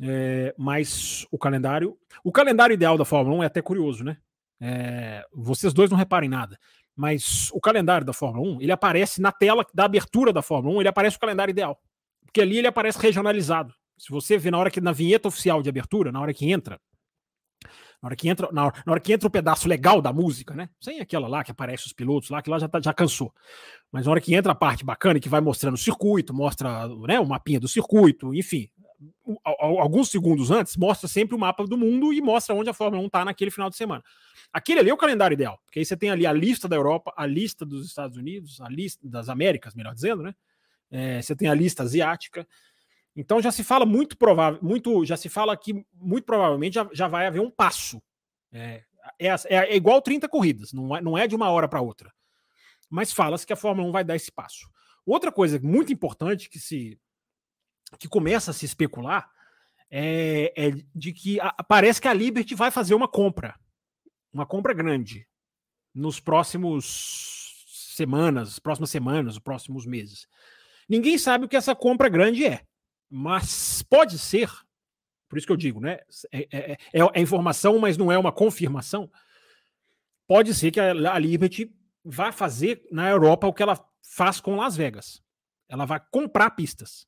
é, 0.03 0.55
mas 0.57 1.27
o 1.31 1.39
calendário. 1.39 1.99
O 2.23 2.31
calendário 2.31 2.75
ideal 2.75 2.97
da 2.97 3.05
Fórmula 3.05 3.39
1 3.39 3.43
é 3.43 3.47
até 3.47 3.61
curioso, 3.61 4.05
né? 4.05 4.19
É, 4.61 5.27
vocês 5.33 5.73
dois 5.73 5.91
não 5.91 5.99
reparem 5.99 6.29
nada 6.29 6.59
mas 6.97 7.51
o 7.53 7.61
calendário 7.61 8.07
da 8.07 8.13
Fórmula 8.13 8.57
1, 8.57 8.63
ele 8.63 8.73
aparece 8.73 9.21
na 9.21 9.33
tela 9.33 9.67
da 9.75 9.85
abertura 9.85 10.33
da 10.33 10.43
Fórmula 10.43 10.77
1, 10.77 10.81
ele 10.83 10.89
aparece 10.89 11.17
o 11.17 11.21
calendário 11.21 11.51
ideal. 11.51 11.81
Porque 12.25 12.41
ali 12.41 12.59
ele 12.59 12.67
aparece 12.67 12.99
regionalizado. 12.99 13.75
Se 13.99 14.11
você 14.11 14.37
vê 14.37 14.51
na 14.51 14.59
hora 14.59 14.71
que 14.71 14.81
na 14.81 14.93
vinheta 14.93 15.29
oficial 15.29 15.63
de 15.63 15.69
abertura, 15.69 16.11
na 16.11 16.21
hora 16.21 16.35
que 16.35 16.51
entra, 16.51 16.81
na 18.05 18.09
hora 18.09 18.17
que 18.17 18.29
entra, 18.29 18.49
na 18.53 18.67
hora, 18.67 18.83
na 18.85 18.93
hora 18.93 19.01
que 19.01 19.13
entra 19.13 19.27
o 19.27 19.31
pedaço 19.31 19.67
legal 19.67 20.03
da 20.03 20.13
música, 20.13 20.55
né? 20.55 20.69
Sem 20.79 21.01
aquela 21.01 21.27
lá 21.27 21.43
que 21.43 21.51
aparece 21.51 21.87
os 21.87 21.93
pilotos 21.93 22.29
lá, 22.29 22.43
que 22.43 22.51
lá 22.51 22.59
já, 22.59 22.69
tá, 22.69 22.79
já 22.79 22.93
cansou. 22.93 23.33
Mas 23.91 24.05
na 24.05 24.11
hora 24.11 24.21
que 24.21 24.35
entra 24.35 24.53
a 24.53 24.55
parte 24.55 24.85
bacana 24.85 25.19
que 25.19 25.29
vai 25.29 25.41
mostrando 25.41 25.75
o 25.75 25.79
circuito, 25.79 26.35
mostra 26.35 26.87
né, 27.07 27.19
o 27.19 27.27
mapinha 27.27 27.59
do 27.59 27.67
circuito, 27.67 28.35
enfim, 28.35 28.69
alguns 29.45 30.09
segundos 30.11 30.51
antes, 30.51 30.77
mostra 30.77 31.09
sempre 31.09 31.35
o 31.35 31.39
mapa 31.39 31.67
do 31.67 31.77
mundo 31.77 32.13
e 32.13 32.21
mostra 32.21 32.55
onde 32.55 32.71
a 32.71 32.75
Fórmula 32.75 33.03
1 33.03 33.07
está 33.07 33.25
naquele 33.25 33.51
final 33.51 33.69
de 33.69 33.77
semana. 33.77 34.03
Aquele 34.53 34.81
ali 34.81 34.91
é 34.91 34.95
o 34.95 34.97
calendário 34.97 35.35
ideal, 35.35 35.59
porque 35.65 35.79
aí 35.79 35.85
você 35.85 35.97
tem 35.97 36.11
ali 36.11 36.27
a 36.27 36.33
lista 36.33 36.69
da 36.69 36.77
Europa, 36.77 37.13
a 37.17 37.27
lista 37.27 37.65
dos 37.65 37.87
Estados 37.87 38.17
Unidos, 38.17 38.61
a 38.61 38.69
lista 38.69 39.07
das 39.09 39.29
Américas, 39.29 39.75
melhor 39.75 39.95
dizendo, 39.95 40.23
né? 40.23 40.35
É, 40.91 41.21
você 41.21 41.35
tem 41.35 41.49
a 41.49 41.55
lista 41.55 41.83
asiática. 41.83 42.47
Então 43.17 43.41
já 43.41 43.51
se 43.51 43.65
fala 43.65 43.85
muito 43.85 44.17
provável, 44.17 44.61
muito, 44.63 45.05
já 45.05 45.17
se 45.17 45.29
fala 45.29 45.57
que 45.57 45.85
muito 45.95 46.25
provavelmente 46.25 46.75
já, 46.75 46.89
já 46.93 47.09
vai 47.09 47.27
haver 47.27 47.41
um 47.41 47.51
passo. 47.51 48.03
É, 48.53 48.83
é, 49.19 49.29
é, 49.29 49.57
é 49.57 49.77
igual 49.77 50.01
30 50.01 50.29
corridas, 50.29 50.73
não 50.73 50.97
é, 50.97 51.01
não 51.01 51.19
é 51.19 51.27
de 51.27 51.35
uma 51.35 51.51
hora 51.51 51.69
para 51.69 51.81
outra. 51.81 52.13
Mas 52.89 53.13
fala-se 53.13 53.47
que 53.47 53.53
a 53.53 53.57
Fórmula 53.57 53.89
1 53.89 53.93
vai 53.93 54.05
dar 54.05 54.17
esse 54.17 54.31
passo. 54.31 54.69
Outra 55.07 55.31
coisa 55.31 55.59
muito 55.61 55.93
importante 55.93 56.49
que 56.49 56.59
se 56.59 56.99
que 57.99 58.09
começa 58.09 58.51
a 58.51 58.55
se 58.55 58.65
especular 58.65 59.31
é, 59.91 60.53
é 60.57 60.71
de 60.95 61.13
que 61.13 61.41
a, 61.41 61.53
parece 61.63 62.01
que 62.01 62.09
a 62.09 62.15
Liberty 62.15 62.55
vai 62.55 62.71
fazer 62.71 62.95
uma 62.95 63.09
compra 63.09 63.55
uma 64.35 64.45
compra 64.45 64.75
grande 64.75 65.27
nos 65.95 66.19
próximos 66.19 67.55
semanas, 67.95 68.59
próximas 68.59 68.91
semanas, 68.91 69.35
os 69.35 69.39
próximos 69.39 69.87
meses. 69.87 70.27
Ninguém 70.89 71.17
sabe 71.17 71.45
o 71.45 71.49
que 71.49 71.57
essa 71.57 71.75
compra 71.75 72.09
grande 72.09 72.45
é, 72.45 72.67
mas 73.09 73.83
pode 73.83 74.19
ser, 74.19 74.51
por 75.29 75.39
isso 75.39 75.47
que 75.47 75.53
eu 75.53 75.57
digo, 75.57 75.81
né? 75.81 76.01
É, 76.33 76.49
é, 76.51 76.73
é, 76.73 76.79
é 77.15 77.21
informação, 77.21 77.79
mas 77.79 77.97
não 77.97 78.11
é 78.11 78.19
uma 78.19 78.33
confirmação. 78.33 79.09
Pode 80.27 80.53
ser 80.53 80.73
que 80.73 80.81
a, 80.81 80.91
a 80.91 81.19
Liberty 81.19 81.73
vá 82.05 82.33
fazer 82.33 82.85
na 82.91 83.09
Europa 83.09 83.47
o 83.47 83.53
que 83.53 83.63
ela 83.63 83.79
faz 84.03 84.41
com 84.41 84.57
Las 84.57 84.77
Vegas. 84.77 85.23
Ela 85.69 85.85
vai 85.85 86.01
comprar 86.11 86.51
pistas. 86.51 87.07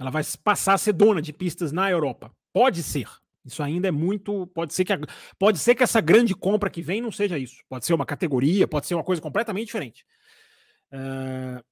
Ela 0.00 0.10
vai 0.10 0.22
passar 0.42 0.72
a 0.72 0.78
ser 0.78 0.94
dona 0.94 1.20
de 1.20 1.30
pistas 1.30 1.72
na 1.72 1.90
Europa. 1.90 2.34
Pode 2.54 2.82
ser. 2.82 3.06
Isso 3.44 3.62
ainda 3.62 3.88
é 3.88 3.90
muito. 3.90 4.46
Pode 4.46 4.72
ser, 4.72 4.82
que 4.82 4.94
a, 4.94 4.98
pode 5.38 5.58
ser 5.58 5.74
que 5.74 5.82
essa 5.82 6.00
grande 6.00 6.34
compra 6.34 6.70
que 6.70 6.80
vem 6.80 7.02
não 7.02 7.12
seja 7.12 7.38
isso. 7.38 7.62
Pode 7.68 7.84
ser 7.84 7.92
uma 7.92 8.06
categoria, 8.06 8.66
pode 8.66 8.86
ser 8.86 8.94
uma 8.94 9.04
coisa 9.04 9.20
completamente 9.20 9.66
diferente. 9.66 10.06
Uh, 10.90 11.62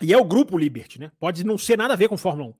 e 0.00 0.12
é 0.12 0.18
o 0.18 0.24
grupo 0.24 0.58
Liberty, 0.58 0.98
né? 0.98 1.12
Pode 1.20 1.44
não 1.44 1.56
ser 1.56 1.78
nada 1.78 1.94
a 1.94 1.96
ver 1.96 2.08
com 2.08 2.16
Fórmula 2.16 2.50
1. 2.50 2.54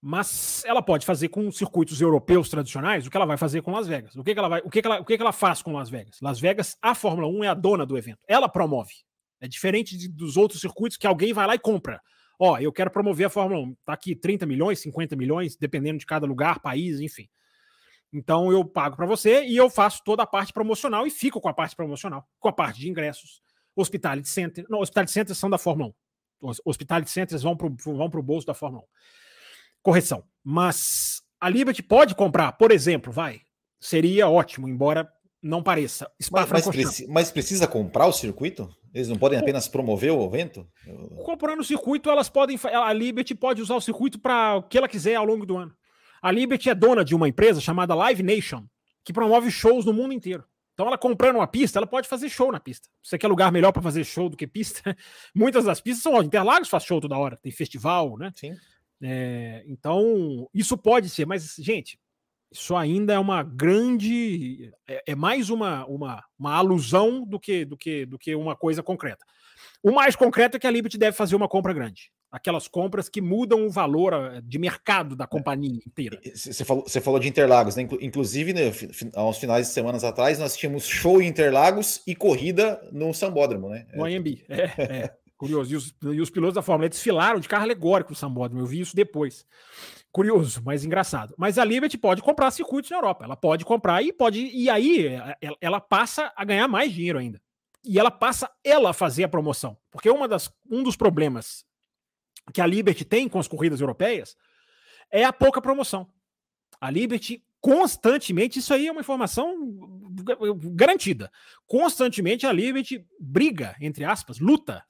Mas 0.00 0.64
ela 0.64 0.82
pode 0.82 1.04
fazer 1.04 1.28
com 1.28 1.52
circuitos 1.52 2.00
europeus 2.00 2.48
tradicionais 2.48 3.06
o 3.06 3.10
que 3.10 3.16
ela 3.16 3.26
vai 3.26 3.36
fazer 3.36 3.60
com 3.60 3.70
Las 3.70 3.86
Vegas. 3.86 4.16
O 4.16 4.24
que, 4.24 4.32
que 4.32 4.38
ela 4.38 4.48
vai, 4.48 4.62
o 4.64 4.70
que, 4.70 4.80
que 4.80 4.88
ela, 4.88 5.00
o 5.00 5.04
que, 5.04 5.16
que 5.16 5.22
ela 5.22 5.32
faz 5.32 5.60
com 5.60 5.72
Las 5.72 5.90
Vegas? 5.90 6.18
Las 6.22 6.40
Vegas, 6.40 6.76
a 6.80 6.94
Fórmula 6.94 7.28
1 7.28 7.44
é 7.44 7.48
a 7.48 7.54
dona 7.54 7.84
do 7.84 7.98
evento. 7.98 8.24
Ela 8.26 8.48
promove. 8.48 8.94
É 9.40 9.48
diferente 9.48 9.94
de, 9.94 10.08
dos 10.08 10.38
outros 10.38 10.62
circuitos 10.62 10.96
que 10.96 11.06
alguém 11.06 11.34
vai 11.34 11.46
lá 11.46 11.54
e 11.54 11.58
compra. 11.58 12.00
Ó, 12.38 12.58
eu 12.58 12.72
quero 12.72 12.90
promover 12.90 13.26
a 13.26 13.30
Fórmula 13.30 13.60
1. 13.60 13.76
Tá 13.84 13.92
aqui 13.92 14.14
30 14.14 14.46
milhões, 14.46 14.80
50 14.80 15.16
milhões, 15.16 15.56
dependendo 15.56 15.98
de 15.98 16.06
cada 16.06 16.26
lugar, 16.26 16.60
país, 16.60 17.00
enfim. 17.00 17.28
Então 18.12 18.52
eu 18.52 18.64
pago 18.64 18.96
para 18.96 19.06
você 19.06 19.44
e 19.44 19.56
eu 19.56 19.68
faço 19.68 20.02
toda 20.04 20.22
a 20.22 20.26
parte 20.26 20.52
promocional 20.52 21.06
e 21.06 21.10
fico 21.10 21.40
com 21.40 21.48
a 21.48 21.54
parte 21.54 21.74
promocional, 21.74 22.24
com 22.38 22.48
a 22.48 22.52
parte 22.52 22.80
de 22.80 22.88
ingressos. 22.88 23.42
Hospitality 23.74 24.28
Center, 24.28 24.64
não, 24.68 24.80
Hospitality 24.80 25.12
Centers 25.12 25.38
são 25.38 25.50
da 25.50 25.58
Fórmula 25.58 25.90
1. 26.42 26.48
Os 26.48 26.60
Hospitality 26.64 27.10
Centers 27.10 27.42
vão 27.42 27.56
para 27.56 27.68
vão 27.68 28.06
o 28.06 28.22
bolso 28.22 28.46
da 28.46 28.54
Fórmula 28.54 28.84
1. 28.84 28.86
correção. 29.82 30.24
Mas 30.44 31.22
a 31.40 31.48
Liberty 31.48 31.82
pode 31.82 32.14
comprar, 32.14 32.52
por 32.52 32.70
exemplo, 32.70 33.12
vai. 33.12 33.40
Seria 33.80 34.28
ótimo, 34.28 34.68
embora 34.68 35.10
não 35.42 35.62
pareça. 35.62 36.10
Mas, 36.30 36.48
mas, 36.50 36.68
preci 36.68 37.06
mas, 37.08 37.30
precisa 37.30 37.66
comprar 37.66 38.06
o 38.06 38.12
circuito? 38.12 38.74
Eles 38.94 39.08
não 39.08 39.16
podem 39.18 39.36
apenas 39.36 39.66
promover 39.66 40.12
o 40.12 40.24
evento? 40.24 40.64
Comprando 41.24 41.58
o 41.58 41.64
circuito, 41.64 42.08
elas 42.08 42.28
podem. 42.28 42.56
A 42.62 42.92
Liberty 42.92 43.34
pode 43.34 43.60
usar 43.60 43.74
o 43.74 43.80
circuito 43.80 44.20
para 44.20 44.56
o 44.56 44.62
que 44.62 44.78
ela 44.78 44.88
quiser 44.88 45.16
ao 45.16 45.24
longo 45.24 45.44
do 45.44 45.56
ano. 45.56 45.74
A 46.22 46.30
Liberty 46.30 46.70
é 46.70 46.74
dona 46.74 47.04
de 47.04 47.14
uma 47.14 47.28
empresa 47.28 47.60
chamada 47.60 47.94
Live 47.94 48.22
Nation, 48.22 48.64
que 49.02 49.12
promove 49.12 49.50
shows 49.50 49.84
no 49.84 49.92
mundo 49.92 50.14
inteiro. 50.14 50.44
Então, 50.74 50.86
ela 50.86 50.96
comprando 50.96 51.36
uma 51.36 51.46
pista, 51.46 51.78
ela 51.78 51.86
pode 51.86 52.08
fazer 52.08 52.28
show 52.28 52.50
na 52.50 52.60
pista. 52.60 52.88
Você 53.02 53.18
quer 53.18 53.28
lugar 53.28 53.50
melhor 53.50 53.72
para 53.72 53.82
fazer 53.82 54.04
show 54.04 54.28
do 54.28 54.36
que 54.36 54.46
pista? 54.46 54.96
Muitas 55.34 55.64
das 55.64 55.80
pistas 55.80 56.02
são. 56.02 56.22
Interlagos 56.22 56.68
faz 56.68 56.84
show 56.84 57.00
toda 57.00 57.18
hora, 57.18 57.36
tem 57.36 57.50
festival, 57.50 58.16
né? 58.16 58.32
Sim. 58.34 58.56
É, 59.02 59.64
então, 59.66 60.48
isso 60.54 60.78
pode 60.78 61.08
ser, 61.08 61.26
mas, 61.26 61.56
gente, 61.58 61.98
isso 62.54 62.76
ainda 62.76 63.12
é 63.12 63.18
uma 63.18 63.42
grande. 63.42 64.72
É, 64.86 65.02
é, 65.08 65.14
mais 65.16 65.50
uma, 65.50 65.84
uma, 65.86 66.22
uma 66.38 66.54
alusão 66.54 67.24
do 67.24 67.38
que, 67.40 67.64
do, 67.64 67.76
que, 67.76 68.06
do 68.06 68.16
que 68.16 68.32
uma 68.36 68.54
coisa 68.54 68.80
concreta. 68.80 69.24
O 69.82 69.90
mais 69.90 70.14
concreto 70.14 70.56
é 70.56 70.60
que 70.60 70.66
a 70.66 70.70
Liberty 70.70 70.96
deve 70.96 71.16
fazer 71.16 71.34
uma 71.34 71.48
compra 71.48 71.72
grande. 71.72 72.12
Aquelas 72.30 72.68
compras 72.68 73.08
que 73.08 73.20
mudam 73.20 73.66
o 73.66 73.70
valor 73.70 74.12
eh, 74.12 74.40
de 74.42 74.58
mercado 74.58 75.14
da 75.16 75.26
companhia 75.26 75.80
inteira. 75.86 76.18
Você 76.34 76.64
falou, 76.64 76.84
você 76.86 77.00
falou 77.00 77.20
de 77.20 77.28
Interlagos, 77.28 77.76
né? 77.76 77.88
Inclusive, 78.00 78.52
né, 78.52 78.72
uns 79.16 79.38
finais 79.38 79.68
de 79.68 79.72
semanas 79.72 80.04
atrás, 80.04 80.38
nós 80.38 80.56
tínhamos 80.56 80.86
show 80.86 81.20
em 81.20 81.26
Interlagos 81.26 82.02
e 82.06 82.14
corrida 82.14 82.80
no 82.92 83.12
Sambódromo, 83.12 83.68
né? 83.68 83.86
No 83.94 84.04
AMB. 84.04 84.44
É, 84.48 84.64
é. 84.82 85.14
Curioso. 85.36 85.72
E 85.72 85.76
os, 85.76 85.94
e 86.02 86.20
os, 86.20 86.30
pilotos 86.30 86.54
da 86.54 86.62
Fórmula 86.62 86.88
desfilaram 86.88 87.40
de 87.40 87.48
carro 87.48 87.64
alegórico 87.64 88.10
no 88.10 88.16
Sambódromo. 88.16 88.62
Eu 88.62 88.66
vi 88.66 88.80
isso 88.80 88.94
depois. 88.94 89.44
Curioso, 90.14 90.62
mas 90.64 90.84
engraçado. 90.84 91.34
Mas 91.36 91.58
a 91.58 91.64
Liberty 91.64 91.98
pode 91.98 92.22
comprar 92.22 92.52
circuitos 92.52 92.88
na 92.88 92.98
Europa. 92.98 93.24
Ela 93.24 93.34
pode 93.34 93.64
comprar 93.64 94.00
e 94.00 94.12
pode. 94.12 94.46
E 94.46 94.70
aí 94.70 95.08
ela, 95.40 95.56
ela 95.60 95.80
passa 95.80 96.32
a 96.36 96.44
ganhar 96.44 96.68
mais 96.68 96.92
dinheiro 96.92 97.18
ainda. 97.18 97.42
E 97.84 97.98
ela 97.98 98.12
passa 98.12 98.48
ela 98.62 98.90
a 98.90 98.92
fazer 98.92 99.24
a 99.24 99.28
promoção. 99.28 99.76
Porque 99.90 100.08
uma 100.08 100.28
das, 100.28 100.48
um 100.70 100.84
dos 100.84 100.94
problemas 100.94 101.64
que 102.52 102.60
a 102.60 102.66
Liberty 102.66 103.04
tem 103.04 103.28
com 103.28 103.40
as 103.40 103.48
corridas 103.48 103.80
europeias 103.80 104.36
é 105.10 105.24
a 105.24 105.32
pouca 105.32 105.60
promoção. 105.60 106.08
A 106.80 106.88
Liberty 106.90 107.44
constantemente, 107.60 108.60
isso 108.60 108.72
aí 108.72 108.86
é 108.86 108.92
uma 108.92 109.00
informação 109.00 109.56
garantida. 110.74 111.28
Constantemente 111.66 112.46
a 112.46 112.52
Liberty 112.52 113.04
briga, 113.18 113.74
entre 113.80 114.04
aspas, 114.04 114.38
luta 114.38 114.84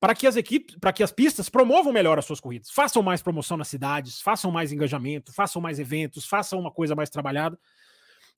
para 0.00 0.14
que 0.14 0.26
as 0.26 0.36
equipes, 0.36 0.76
para 0.76 0.92
que 0.92 1.02
as 1.02 1.10
pistas 1.10 1.48
promovam 1.48 1.92
melhor 1.92 2.18
as 2.18 2.24
suas 2.24 2.40
corridas, 2.40 2.70
façam 2.70 3.02
mais 3.02 3.20
promoção 3.20 3.56
nas 3.56 3.68
cidades, 3.68 4.20
façam 4.20 4.50
mais 4.50 4.72
engajamento, 4.72 5.32
façam 5.32 5.60
mais 5.60 5.78
eventos, 5.78 6.24
façam 6.24 6.60
uma 6.60 6.70
coisa 6.70 6.94
mais 6.94 7.10
trabalhada, 7.10 7.58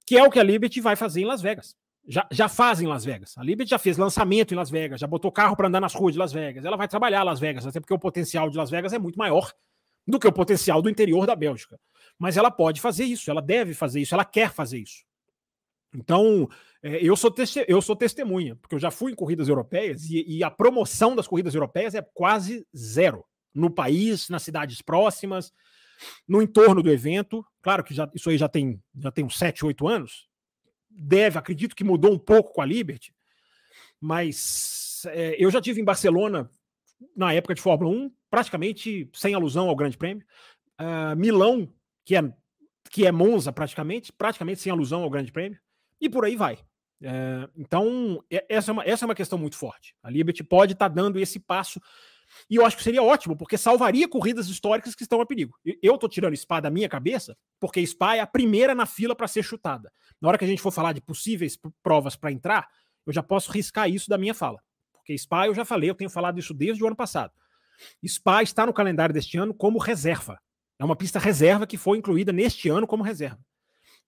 que 0.06 0.16
é 0.16 0.22
o 0.22 0.30
que 0.30 0.38
a 0.38 0.42
Liberty 0.42 0.80
vai 0.80 0.96
fazer 0.96 1.20
em 1.20 1.24
Las 1.24 1.42
Vegas. 1.42 1.76
Já, 2.08 2.26
já 2.30 2.48
faz 2.48 2.80
em 2.80 2.86
Las 2.86 3.04
Vegas. 3.04 3.36
A 3.36 3.42
Liberty 3.42 3.70
já 3.70 3.78
fez 3.78 3.98
lançamento 3.98 4.52
em 4.52 4.56
Las 4.56 4.70
Vegas, 4.70 5.00
já 5.00 5.06
botou 5.06 5.30
carro 5.30 5.54
para 5.54 5.68
andar 5.68 5.80
nas 5.80 5.94
ruas 5.94 6.14
de 6.14 6.18
Las 6.18 6.32
Vegas. 6.32 6.64
Ela 6.64 6.76
vai 6.76 6.88
trabalhar 6.88 7.22
Las 7.22 7.38
Vegas, 7.38 7.66
até 7.66 7.78
porque 7.78 7.94
o 7.94 7.98
potencial 7.98 8.48
de 8.48 8.56
Las 8.56 8.70
Vegas 8.70 8.92
é 8.92 8.98
muito 8.98 9.18
maior 9.18 9.52
do 10.06 10.18
que 10.18 10.26
o 10.26 10.32
potencial 10.32 10.80
do 10.80 10.88
interior 10.88 11.26
da 11.26 11.36
Bélgica. 11.36 11.78
Mas 12.18 12.36
ela 12.36 12.50
pode 12.50 12.80
fazer 12.80 13.04
isso, 13.04 13.30
ela 13.30 13.42
deve 13.42 13.74
fazer 13.74 14.00
isso, 14.00 14.14
ela 14.14 14.24
quer 14.24 14.50
fazer 14.50 14.78
isso. 14.78 15.04
Então, 15.94 16.48
é, 16.82 17.02
eu, 17.04 17.14
sou 17.14 17.32
eu 17.68 17.82
sou 17.82 17.94
testemunha, 17.94 18.56
porque 18.56 18.74
eu 18.74 18.78
já 18.78 18.90
fui 18.90 19.12
em 19.12 19.14
corridas 19.14 19.48
europeias 19.48 20.04
e, 20.04 20.24
e, 20.26 20.44
a 20.44 20.50
promoção 20.50 21.14
das 21.14 21.26
corridas 21.26 21.54
europeias 21.54 21.94
é 21.94 22.02
quase 22.14 22.66
zero 22.76 23.24
no 23.54 23.70
país, 23.70 24.28
nas 24.28 24.42
cidades 24.42 24.80
próximas, 24.80 25.52
no 26.26 26.40
entorno 26.40 26.82
do 26.82 26.90
evento. 26.90 27.44
Claro 27.60 27.84
que 27.84 27.92
já, 27.92 28.10
isso 28.14 28.30
aí 28.30 28.38
já 28.38 28.48
tem, 28.48 28.82
já 28.98 29.10
tem 29.10 29.24
uns 29.24 29.36
7, 29.36 29.66
8 29.66 29.86
anos. 29.86 30.28
Deve, 30.88 31.38
acredito 31.38 31.76
que 31.76 31.84
mudou 31.84 32.12
um 32.12 32.18
pouco 32.18 32.52
com 32.52 32.62
a 32.62 32.66
Liberty, 32.66 33.14
mas 34.00 35.02
é, 35.08 35.36
eu 35.38 35.50
já 35.50 35.60
tive 35.60 35.80
em 35.80 35.84
Barcelona 35.84 36.50
na 37.14 37.32
época 37.32 37.54
de 37.54 37.60
Fórmula 37.60 37.94
1, 37.94 38.12
praticamente 38.30 39.10
sem 39.12 39.34
alusão 39.34 39.68
ao 39.68 39.76
Grande 39.76 39.98
Prêmio. 39.98 40.24
Uh, 40.80 41.14
Milão, 41.14 41.70
que 42.04 42.16
é, 42.16 42.22
que 42.90 43.06
é 43.06 43.12
Monza 43.12 43.52
praticamente, 43.52 44.12
praticamente 44.12 44.60
sem 44.60 44.72
alusão 44.72 45.02
ao 45.02 45.10
Grande 45.10 45.30
Prêmio 45.30 45.58
e 46.00 46.08
por 46.08 46.24
aí 46.24 46.36
vai. 46.36 46.58
É, 47.02 47.48
então, 47.56 48.22
essa 48.48 48.70
é, 48.70 48.72
uma, 48.72 48.84
essa 48.84 49.04
é 49.04 49.06
uma 49.06 49.14
questão 49.14 49.38
muito 49.38 49.56
forte. 49.56 49.94
A 50.02 50.10
Liberty 50.10 50.44
pode 50.44 50.72
estar 50.72 50.88
tá 50.88 50.94
dando 50.94 51.18
esse 51.18 51.38
passo, 51.38 51.80
e 52.48 52.56
eu 52.56 52.64
acho 52.64 52.76
que 52.76 52.82
seria 52.82 53.02
ótimo, 53.02 53.36
porque 53.36 53.58
salvaria 53.58 54.08
corridas 54.08 54.48
históricas 54.48 54.94
que 54.94 55.02
estão 55.02 55.20
a 55.20 55.26
perigo. 55.26 55.58
Eu 55.82 55.94
estou 55.94 56.08
tirando 56.08 56.36
Spa 56.36 56.60
da 56.60 56.70
minha 56.70 56.88
cabeça, 56.88 57.36
porque 57.58 57.84
Spa 57.84 58.16
é 58.16 58.20
a 58.20 58.26
primeira 58.26 58.74
na 58.74 58.86
fila 58.86 59.16
para 59.16 59.26
ser 59.26 59.42
chutada. 59.42 59.90
Na 60.20 60.28
hora 60.28 60.38
que 60.38 60.44
a 60.44 60.48
gente 60.48 60.62
for 60.62 60.70
falar 60.70 60.92
de 60.92 61.00
possíveis 61.00 61.58
provas 61.82 62.16
para 62.16 62.30
entrar, 62.30 62.68
eu 63.06 63.12
já 63.12 63.22
posso 63.22 63.50
riscar 63.50 63.88
isso 63.88 64.08
da 64.08 64.18
minha 64.18 64.34
fala. 64.34 64.60
Porque 64.92 65.16
Spa, 65.16 65.46
eu 65.46 65.54
já 65.54 65.64
falei, 65.64 65.90
eu 65.90 65.94
tenho 65.94 66.10
falado 66.10 66.38
isso 66.38 66.54
desde 66.54 66.84
o 66.84 66.86
ano 66.86 66.96
passado. 66.96 67.32
Spa 68.06 68.42
está 68.42 68.66
no 68.66 68.72
calendário 68.72 69.14
deste 69.14 69.38
ano 69.38 69.54
como 69.54 69.78
reserva. 69.78 70.38
É 70.78 70.84
uma 70.84 70.96
pista 70.96 71.18
reserva 71.18 71.66
que 71.66 71.76
foi 71.76 71.98
incluída 71.98 72.32
neste 72.32 72.68
ano 72.68 72.86
como 72.86 73.02
reserva 73.02 73.40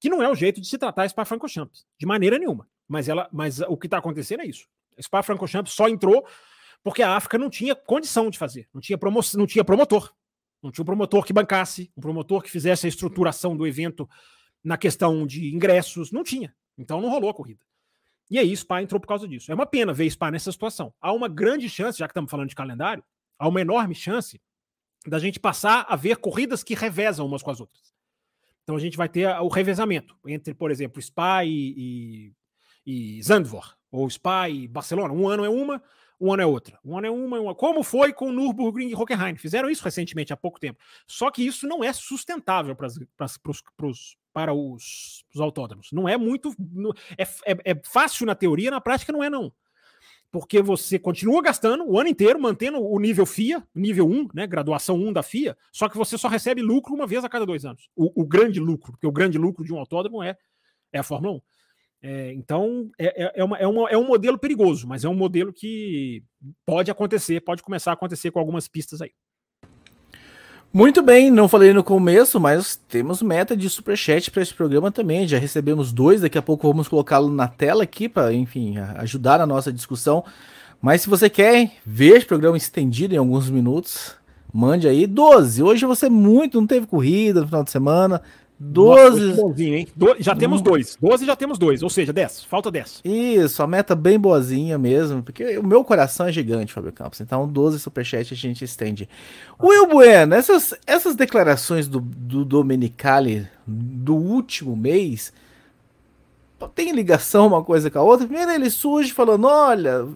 que 0.02 0.10
não 0.10 0.20
é 0.20 0.28
o 0.28 0.34
jeito 0.34 0.60
de 0.60 0.66
se 0.66 0.76
tratar 0.76 1.08
Spa-Francorchamps, 1.08 1.86
de 1.96 2.04
maneira 2.04 2.36
nenhuma. 2.36 2.68
Mas 2.88 3.08
ela, 3.08 3.28
mas 3.32 3.60
o 3.60 3.76
que 3.76 3.86
está 3.86 3.98
acontecendo 3.98 4.40
é 4.40 4.46
isso. 4.46 4.66
Spa-Francorchamps 5.00 5.72
só 5.72 5.88
entrou 5.88 6.26
porque 6.82 7.02
a 7.02 7.16
África 7.16 7.38
não 7.38 7.48
tinha 7.48 7.74
condição 7.74 8.28
de 8.28 8.38
fazer, 8.38 8.68
não 8.74 8.80
tinha, 8.80 8.98
promo, 8.98 9.20
não 9.34 9.46
tinha 9.46 9.64
promotor, 9.64 10.12
não 10.62 10.70
tinha 10.70 10.82
um 10.82 10.86
promotor 10.86 11.24
que 11.24 11.32
bancasse, 11.32 11.92
um 11.96 12.00
promotor 12.00 12.42
que 12.42 12.50
fizesse 12.50 12.86
a 12.86 12.88
estruturação 12.88 13.56
do 13.56 13.66
evento 13.66 14.08
na 14.62 14.76
questão 14.76 15.26
de 15.26 15.54
ingressos, 15.54 16.12
não 16.12 16.22
tinha. 16.22 16.54
Então 16.76 17.00
não 17.00 17.08
rolou 17.08 17.30
a 17.30 17.34
corrida. 17.34 17.60
E 18.30 18.38
aí 18.38 18.56
Spa 18.56 18.82
entrou 18.82 19.00
por 19.00 19.06
causa 19.06 19.28
disso. 19.28 19.50
É 19.50 19.54
uma 19.54 19.66
pena 19.66 19.92
ver 19.92 20.10
Spa 20.10 20.30
nessa 20.30 20.50
situação. 20.50 20.92
Há 21.00 21.12
uma 21.12 21.28
grande 21.28 21.68
chance, 21.68 21.98
já 21.98 22.06
que 22.06 22.12
estamos 22.12 22.30
falando 22.30 22.48
de 22.48 22.54
calendário, 22.54 23.04
há 23.38 23.48
uma 23.48 23.60
enorme 23.60 23.94
chance 23.94 24.40
da 25.06 25.18
gente 25.18 25.40
passar 25.40 25.84
a 25.88 25.96
ver 25.96 26.16
corridas 26.16 26.62
que 26.62 26.74
revezam 26.74 27.26
umas 27.26 27.42
com 27.42 27.50
as 27.50 27.60
outras. 27.60 27.92
Então 28.62 28.76
a 28.76 28.80
gente 28.80 28.96
vai 28.96 29.08
ter 29.08 29.28
o 29.40 29.48
revezamento 29.48 30.16
entre, 30.26 30.54
por 30.54 30.70
exemplo, 30.70 31.02
Spa 31.02 31.44
e, 31.44 31.74
e, 31.76 32.32
e 32.86 33.22
Zandvoort, 33.22 33.74
ou 33.90 34.08
Spa 34.08 34.48
e 34.48 34.66
Barcelona. 34.66 35.12
Um 35.12 35.28
ano 35.28 35.44
é 35.44 35.48
uma, 35.48 35.82
um 36.20 36.32
ano 36.32 36.42
é 36.42 36.46
outra. 36.46 36.78
Um 36.84 36.96
ano 36.96 37.06
é 37.06 37.10
uma, 37.10 37.40
uma. 37.40 37.54
Como 37.54 37.82
foi 37.82 38.12
com 38.12 38.30
Nürburgring 38.30 38.88
e 38.88 38.94
Hockenheim? 38.94 39.36
Fizeram 39.36 39.68
isso 39.68 39.84
recentemente, 39.84 40.32
há 40.32 40.36
pouco 40.36 40.60
tempo. 40.60 40.78
Só 41.06 41.30
que 41.30 41.44
isso 41.44 41.66
não 41.66 41.82
é 41.82 41.92
sustentável 41.92 42.76
para, 42.76 42.86
os, 42.86 44.14
para 44.32 44.52
os, 44.54 45.24
os 45.34 45.40
autódromos. 45.40 45.88
Não 45.92 46.08
é 46.08 46.16
muito. 46.16 46.54
É, 47.18 47.22
é, 47.52 47.72
é 47.72 47.82
fácil 47.84 48.26
na 48.26 48.34
teoria, 48.34 48.70
na 48.70 48.80
prática 48.80 49.12
não 49.12 49.22
é, 49.22 49.28
não 49.28 49.52
porque 50.32 50.62
você 50.62 50.98
continua 50.98 51.42
gastando 51.42 51.84
o 51.86 52.00
ano 52.00 52.08
inteiro, 52.08 52.40
mantendo 52.40 52.82
o 52.82 52.98
nível 52.98 53.26
FIA, 53.26 53.62
nível 53.74 54.08
1, 54.08 54.28
né, 54.32 54.46
graduação 54.46 54.96
1 54.96 55.12
da 55.12 55.22
FIA, 55.22 55.54
só 55.70 55.90
que 55.90 55.96
você 55.98 56.16
só 56.16 56.26
recebe 56.26 56.62
lucro 56.62 56.94
uma 56.94 57.06
vez 57.06 57.22
a 57.22 57.28
cada 57.28 57.44
dois 57.44 57.66
anos. 57.66 57.90
O, 57.94 58.22
o 58.22 58.26
grande 58.26 58.58
lucro, 58.58 58.92
porque 58.92 59.06
o 59.06 59.12
grande 59.12 59.36
lucro 59.36 59.62
de 59.62 59.74
um 59.74 59.78
autódromo 59.78 60.22
é, 60.22 60.34
é 60.90 60.98
a 60.98 61.02
Fórmula 61.02 61.34
1. 61.34 61.40
É, 62.02 62.32
então, 62.32 62.90
é, 62.98 63.24
é, 63.24 63.32
é, 63.36 63.44
uma, 63.44 63.56
é, 63.58 63.66
uma, 63.66 63.88
é 63.90 63.96
um 63.96 64.06
modelo 64.06 64.36
perigoso, 64.36 64.88
mas 64.88 65.04
é 65.04 65.08
um 65.08 65.14
modelo 65.14 65.52
que 65.52 66.24
pode 66.66 66.90
acontecer, 66.90 67.40
pode 67.40 67.62
começar 67.62 67.92
a 67.92 67.94
acontecer 67.94 68.32
com 68.32 68.40
algumas 68.40 68.66
pistas 68.66 69.00
aí. 69.00 69.12
Muito 70.74 71.02
bem, 71.02 71.30
não 71.30 71.48
falei 71.48 71.72
no 71.72 71.84
começo, 71.84 72.40
mas 72.40 72.76
temos 72.88 73.20
meta 73.20 73.54
de 73.54 73.68
superchat 73.68 74.30
para 74.30 74.42
esse 74.42 74.54
programa 74.54 74.90
também. 74.90 75.28
Já 75.28 75.38
recebemos 75.38 75.92
dois, 75.92 76.22
daqui 76.22 76.38
a 76.38 76.42
pouco 76.42 76.66
vamos 76.66 76.88
colocá-lo 76.88 77.30
na 77.30 77.46
tela 77.46 77.84
aqui 77.84 78.08
para, 78.08 78.32
enfim, 78.32 78.78
ajudar 78.96 79.40
a 79.40 79.46
nossa 79.46 79.70
discussão. 79.70 80.24
Mas 80.80 81.02
se 81.02 81.10
você 81.10 81.28
quer 81.28 81.72
ver 81.84 82.16
esse 82.16 82.26
programa 82.26 82.56
estendido 82.56 83.14
em 83.14 83.18
alguns 83.18 83.50
minutos, 83.50 84.16
mande 84.52 84.88
aí 84.88 85.06
12. 85.06 85.62
Hoje 85.62 85.84
você 85.84 86.08
muito, 86.08 86.58
não 86.58 86.66
teve 86.66 86.86
corrida 86.86 87.42
no 87.42 87.46
final 87.46 87.62
de 87.62 87.70
semana, 87.70 88.22
12. 88.64 89.42
Nossa, 89.42 89.62
hein? 89.62 89.88
Do... 89.96 90.14
Já 90.20 90.36
temos 90.36 90.62
dois. 90.62 90.96
12 91.00 91.26
já 91.26 91.34
temos 91.34 91.58
dois, 91.58 91.82
ou 91.82 91.90
seja, 91.90 92.12
10. 92.12 92.44
Falta 92.44 92.70
10. 92.70 93.00
Isso, 93.04 93.60
a 93.60 93.66
meta 93.66 93.96
bem 93.96 94.18
boazinha 94.18 94.78
mesmo, 94.78 95.22
porque 95.22 95.58
o 95.58 95.66
meu 95.66 95.82
coração 95.82 96.26
é 96.26 96.32
gigante, 96.32 96.72
Fábio 96.72 96.92
Campos. 96.92 97.20
Então, 97.20 97.48
12 97.48 97.80
superchat 97.80 98.32
a 98.32 98.36
gente 98.36 98.64
estende. 98.64 99.08
Will 99.60 99.88
Bueno, 99.88 100.34
essas, 100.34 100.74
essas 100.86 101.16
declarações 101.16 101.88
do, 101.88 102.00
do 102.00 102.44
Domenicali 102.44 103.48
do 103.66 104.14
último 104.14 104.76
mês 104.76 105.32
tem 106.68 106.92
ligação 106.92 107.48
uma 107.48 107.64
coisa 107.64 107.90
com 107.90 107.98
a 107.98 108.02
outra. 108.02 108.26
Primeiro 108.26 108.52
ele 108.52 108.70
surge 108.70 109.12
falando: 109.12 109.48
olha, 109.48 110.06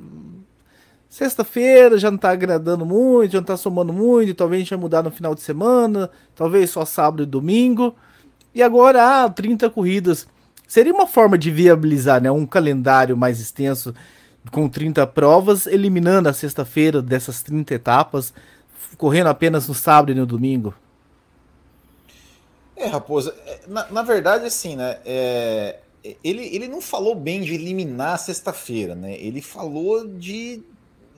sexta-feira 1.08 1.98
já 1.98 2.12
não 2.12 2.18
tá 2.18 2.30
agradando 2.30 2.86
muito, 2.86 3.32
já 3.32 3.38
não 3.38 3.44
tá 3.44 3.56
somando 3.56 3.92
muito, 3.92 4.34
talvez 4.34 4.60
a 4.60 4.62
gente 4.62 4.70
vai 4.70 4.78
mudar 4.78 5.02
no 5.02 5.10
final 5.10 5.34
de 5.34 5.40
semana, 5.40 6.08
talvez 6.34 6.70
só 6.70 6.84
sábado 6.84 7.24
e 7.24 7.26
domingo. 7.26 7.94
E 8.56 8.62
agora, 8.62 9.24
ah, 9.24 9.28
30 9.28 9.68
corridas. 9.68 10.26
Seria 10.66 10.94
uma 10.94 11.06
forma 11.06 11.36
de 11.36 11.50
viabilizar 11.50 12.22
né, 12.22 12.30
um 12.30 12.46
calendário 12.46 13.14
mais 13.14 13.38
extenso 13.38 13.94
com 14.50 14.66
30 14.66 15.06
provas, 15.08 15.66
eliminando 15.66 16.26
a 16.26 16.32
sexta-feira 16.32 17.02
dessas 17.02 17.42
30 17.42 17.74
etapas, 17.74 18.32
correndo 18.96 19.26
apenas 19.26 19.68
no 19.68 19.74
sábado 19.74 20.10
e 20.10 20.14
no 20.14 20.24
domingo? 20.24 20.74
É, 22.74 22.86
Raposa, 22.86 23.34
é, 23.46 23.60
na, 23.68 23.90
na 23.90 24.02
verdade, 24.02 24.46
assim, 24.46 24.74
né? 24.74 25.00
É, 25.04 25.76
ele, 26.24 26.46
ele 26.46 26.66
não 26.66 26.80
falou 26.80 27.14
bem 27.14 27.42
de 27.42 27.52
eliminar 27.52 28.14
a 28.14 28.18
sexta-feira, 28.18 28.94
né? 28.94 29.20
Ele 29.20 29.42
falou 29.42 30.08
de. 30.08 30.62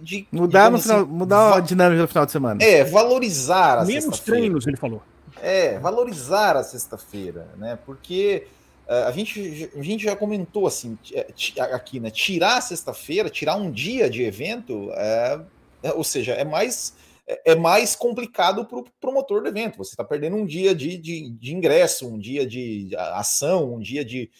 de 0.00 0.26
mudar 0.32 0.72
no 0.72 0.80
final, 0.80 1.02
assim, 1.02 1.08
mudar 1.08 1.56
a 1.58 1.60
dinâmica 1.60 2.02
no 2.02 2.08
final 2.08 2.26
de 2.26 2.32
semana. 2.32 2.64
É, 2.64 2.82
valorizar 2.82 3.78
a 3.78 3.84
Menos 3.84 4.18
treinos, 4.18 4.66
ele 4.66 4.76
falou. 4.76 5.00
É, 5.42 5.78
valorizar 5.78 6.56
a 6.56 6.62
sexta-feira, 6.62 7.48
né? 7.56 7.78
Porque 7.84 8.46
uh, 8.86 9.06
a, 9.06 9.12
gente, 9.12 9.70
a 9.74 9.82
gente 9.82 10.04
já 10.04 10.16
comentou 10.16 10.66
assim 10.66 10.98
é, 11.12 11.26
aqui, 11.72 12.00
né? 12.00 12.10
Tirar 12.10 12.58
a 12.58 12.60
sexta-feira, 12.60 13.30
tirar 13.30 13.56
um 13.56 13.70
dia 13.70 14.08
de 14.08 14.22
evento, 14.22 14.90
é, 14.92 15.40
é, 15.82 15.92
ou 15.92 16.04
seja, 16.04 16.32
é 16.32 16.44
mais 16.44 16.94
é, 17.26 17.52
é 17.52 17.54
mais 17.54 17.94
complicado 17.94 18.64
para 18.64 18.78
o 18.78 18.84
promotor 19.00 19.42
do 19.42 19.48
evento. 19.48 19.78
Você 19.78 19.90
está 19.90 20.04
perdendo 20.04 20.36
um 20.36 20.46
dia 20.46 20.74
de, 20.74 20.96
de, 20.96 21.30
de, 21.30 21.54
ingresso, 21.54 22.08
um 22.08 22.18
dia 22.18 22.46
de 22.46 22.90
ação, 22.96 23.74
um 23.74 23.80
dia 23.80 24.04
de, 24.04 24.30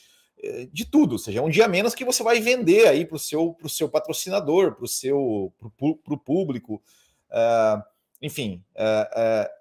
de 0.73 0.85
tudo, 0.85 1.13
ou 1.13 1.19
seja, 1.19 1.41
é 1.41 1.43
um 1.43 1.51
dia 1.51 1.69
menos 1.69 1.95
que 1.95 2.05
você 2.05 2.23
vai 2.23 2.41
vender 2.41 2.87
aí 2.87 3.05
para 3.05 3.17
o 3.17 3.19
seu, 3.19 3.57
seu 3.69 3.89
patrocinador, 3.89 4.75
para 4.75 4.85
o 4.85 4.89
seu 4.89 5.53
pro, 5.79 6.17
público. 6.17 6.83
Uh, 7.31 7.83
enfim, 8.23 8.63
uh, 8.75 9.58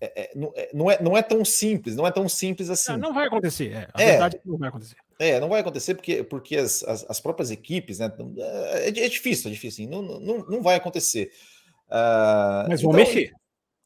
é, 0.00 0.30
não, 0.72 0.90
é, 0.90 1.02
não 1.02 1.16
é 1.16 1.22
tão 1.22 1.44
simples, 1.44 1.94
não 1.94 2.06
é 2.06 2.10
tão 2.10 2.28
simples 2.28 2.70
assim. 2.70 2.92
Não, 2.92 2.98
não 2.98 3.14
vai 3.14 3.26
acontecer, 3.26 3.72
é, 3.72 3.88
a 3.92 4.02
é, 4.02 4.06
verdade 4.06 4.36
é 4.36 4.38
que 4.38 4.48
não 4.48 4.56
vai 4.56 4.68
acontecer. 4.68 4.96
É, 5.18 5.38
não 5.38 5.48
vai 5.48 5.60
acontecer 5.60 5.94
porque, 5.94 6.22
porque 6.24 6.56
as, 6.56 6.82
as, 6.84 7.04
as 7.08 7.20
próprias 7.20 7.50
equipes, 7.50 7.98
né? 7.98 8.10
É, 8.38 8.88
é 8.88 9.08
difícil, 9.08 9.50
é 9.50 9.52
difícil, 9.52 9.84
assim, 9.84 9.92
não, 9.92 10.02
não, 10.02 10.38
não 10.46 10.62
vai 10.62 10.76
acontecer. 10.76 11.30
Uh, 11.88 12.68
mas 12.68 12.80
vão 12.80 12.92
então, 12.92 13.04
mexer. 13.04 13.32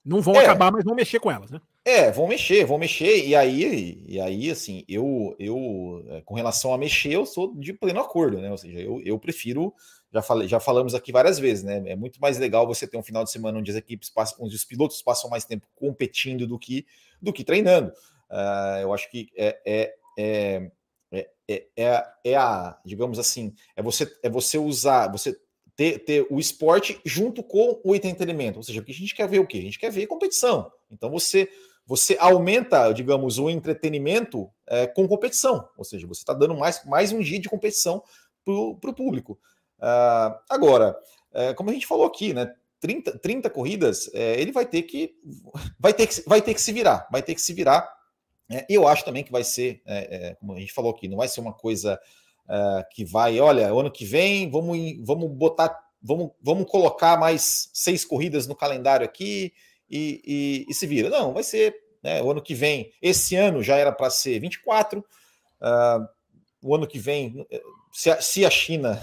Não 0.05 0.21
vão 0.21 0.35
é, 0.35 0.45
acabar, 0.45 0.71
mas 0.71 0.85
vão 0.85 0.95
mexer 0.95 1.19
com 1.19 1.31
elas, 1.31 1.51
né? 1.51 1.61
É, 1.85 2.11
vão 2.11 2.27
mexer, 2.29 2.65
vão 2.65 2.79
mexer, 2.79 3.27
e 3.27 3.35
aí, 3.35 4.03
e 4.07 4.21
aí 4.21 4.51
assim, 4.51 4.85
eu, 4.89 5.35
eu, 5.39 6.23
com 6.25 6.35
relação 6.35 6.73
a 6.73 6.79
mexer, 6.79 7.13
eu 7.13 7.27
sou 7.27 7.55
de 7.57 7.73
pleno 7.73 8.01
acordo, 8.01 8.39
né? 8.39 8.51
Ou 8.51 8.57
seja, 8.57 8.79
eu, 8.79 9.01
eu 9.05 9.19
prefiro 9.19 9.75
já, 10.15 10.23
falei, 10.23 10.47
já 10.47 10.61
falamos 10.61 10.95
aqui 10.95 11.11
várias 11.11 11.41
vezes, 11.41 11.65
né? 11.65 11.83
É 11.87 11.97
muito 11.97 12.21
mais 12.21 12.39
legal 12.39 12.67
você 12.67 12.87
ter 12.87 12.97
um 12.97 13.03
final 13.03 13.25
de 13.25 13.33
semana 13.33 13.59
onde 13.59 13.71
as 13.73 13.77
equipes 13.77 14.09
passam, 14.09 14.39
onde 14.41 14.55
os 14.55 14.65
pilotos 14.65 15.03
passam 15.03 15.29
mais 15.29 15.45
tempo 15.45 15.67
competindo 15.75 16.47
do 16.47 16.57
que, 16.57 16.87
do 17.21 17.33
que 17.33 17.43
treinando. 17.43 17.93
Uh, 18.31 18.81
eu 18.83 18.95
acho 18.95 19.11
que 19.11 19.29
é, 19.37 19.61
é, 19.67 19.95
é, 20.17 20.71
é, 21.49 21.67
é, 21.77 22.07
é 22.25 22.37
a, 22.37 22.79
digamos 22.85 23.19
assim, 23.19 23.53
é 23.75 23.83
você, 23.83 24.11
é 24.23 24.31
você 24.31 24.57
usar, 24.57 25.11
você 25.11 25.37
ter, 25.75 25.99
ter 26.05 26.27
o 26.31 26.39
esporte 26.39 27.01
junto 27.05 27.43
com 27.43 27.81
o 27.85 27.93
entretenimento. 27.93 28.59
Ou 28.59 28.63
seja, 28.63 28.81
o 28.81 28.85
que 28.85 28.93
a 28.93 28.95
gente 28.95 29.17
quer 29.17 29.29
ver 29.29 29.41
o 29.41 29.47
quê? 29.47 29.59
A 29.59 29.63
gente 29.63 29.81
quer 29.81 29.91
ver 29.91 30.07
competição. 30.07 30.71
Então 30.91 31.11
você 31.11 31.49
você 31.87 32.17
aumenta, 32.19 32.91
digamos, 32.93 33.39
o 33.39 33.51
entretenimento 33.51 34.49
é, 34.67 34.87
com 34.87 35.07
competição. 35.07 35.69
Ou 35.77 35.85
seja, 35.85 36.07
você 36.07 36.23
está 36.23 36.33
dando 36.33 36.55
mais, 36.55 36.83
mais 36.87 37.13
um 37.13 37.21
dia 37.21 37.39
de 37.39 37.47
competição 37.47 38.03
para 38.43 38.55
o 38.55 38.95
público. 38.95 39.39
Uh, 39.85 40.41
agora, 40.49 40.97
uh, 41.33 41.55
como 41.55 41.69
a 41.69 41.73
gente 41.75 41.87
falou 41.87 42.07
aqui, 42.07 42.33
né? 42.33 42.51
30, 42.81 43.19
30 43.19 43.51
corridas, 43.51 44.07
uh, 44.07 44.13
ele 44.15 44.51
vai 44.51 44.65
ter 44.65 44.83
que 44.83 45.15
vai 45.79 45.93
ter 45.93 46.07
que 46.07 46.23
vai 46.27 46.41
ter 46.41 46.55
que 46.55 46.61
se 46.61 46.73
virar, 46.73 47.07
vai 47.13 47.23
ter 47.23 47.35
que 47.35 47.43
se 47.43 47.53
virar. 47.53 47.87
E 48.69 48.75
eu 48.75 48.87
acho 48.89 49.05
também 49.05 49.25
que 49.25 49.33
vai 49.33 49.43
ser, 49.43 49.83
é, 49.87 50.29
é, 50.29 50.35
como 50.35 50.53
a 50.53 50.61
gente 50.61 50.73
falou 50.73 50.91
aqui, 50.93 51.09
não 51.09 51.17
vai 51.17 51.29
ser 51.29 51.41
uma 51.41 51.53
coisa 51.53 51.99
que 52.93 53.03
vai, 53.03 53.41
olha, 53.41 53.69
ano 53.69 53.91
que 53.91 54.05
vem 54.05 54.51
vamos 54.51 54.79
vamos 55.03 55.31
botar, 55.31 55.75
vamos, 56.03 56.31
vamos 56.43 56.71
colocar 56.71 57.19
mais 57.19 57.71
seis 57.73 58.05
corridas 58.05 58.47
no 58.47 58.55
calendário 58.55 59.07
aqui 59.07 59.51
e, 59.89 60.21
e, 60.27 60.67
e 60.69 60.75
se 60.75 60.87
vira. 60.87 61.09
Não, 61.09 61.33
vai 61.33 61.43
ser 61.43 61.75
né, 62.03 62.23
o 62.23 62.31
ano 62.31 62.43
que 62.43 62.55
vem. 62.55 62.93
Esse 63.01 63.35
ano 63.35 63.63
já 63.63 63.77
era 63.77 63.91
para 63.91 64.11
ser 64.11 64.39
24. 64.41 65.01
Uh, 65.01 66.07
o 66.63 66.75
ano 66.75 66.87
que 66.87 66.99
vem, 66.99 67.47
se 67.93 68.11
a, 68.11 68.21
se 68.21 68.45
a 68.45 68.51
China 68.51 69.01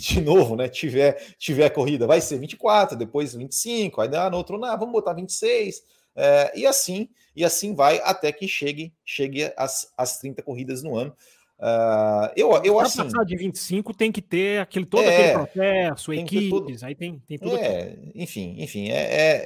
de 0.00 0.20
novo, 0.20 0.56
né, 0.56 0.68
tiver, 0.68 1.34
tiver 1.38 1.68
corrida, 1.70 2.06
vai 2.06 2.20
ser 2.20 2.38
24, 2.38 2.96
depois 2.96 3.34
25, 3.34 4.00
aí 4.00 4.08
ah, 4.16 4.30
no 4.30 4.36
outro, 4.36 4.58
não, 4.58 4.78
vamos 4.78 4.92
botar 4.92 5.12
26, 5.12 5.82
é, 6.16 6.52
e 6.58 6.66
assim, 6.66 7.08
e 7.36 7.44
assim 7.44 7.74
vai 7.74 8.00
até 8.02 8.32
que 8.32 8.48
chegue, 8.48 8.92
chegue 9.04 9.52
as, 9.56 9.92
as 9.96 10.18
30 10.18 10.42
corridas 10.42 10.82
no 10.82 10.96
ano. 10.96 11.14
Uh, 11.58 12.32
eu, 12.34 12.50
eu 12.64 12.76
pra 12.76 12.86
assim, 12.86 13.02
passar 13.04 13.22
de 13.22 13.36
25 13.36 13.92
tem 13.92 14.10
que 14.10 14.22
ter 14.22 14.62
aquele, 14.62 14.86
todo 14.86 15.02
é, 15.02 15.34
aquele 15.34 15.34
processo, 15.34 16.12
equipes, 16.14 16.82
aí 16.82 16.94
tem, 16.94 17.22
tem 17.28 17.38
tudo. 17.38 17.54
É, 17.58 17.98
enfim, 18.14 18.56
enfim, 18.58 18.88
é, 18.88 18.94
é, 18.94 19.42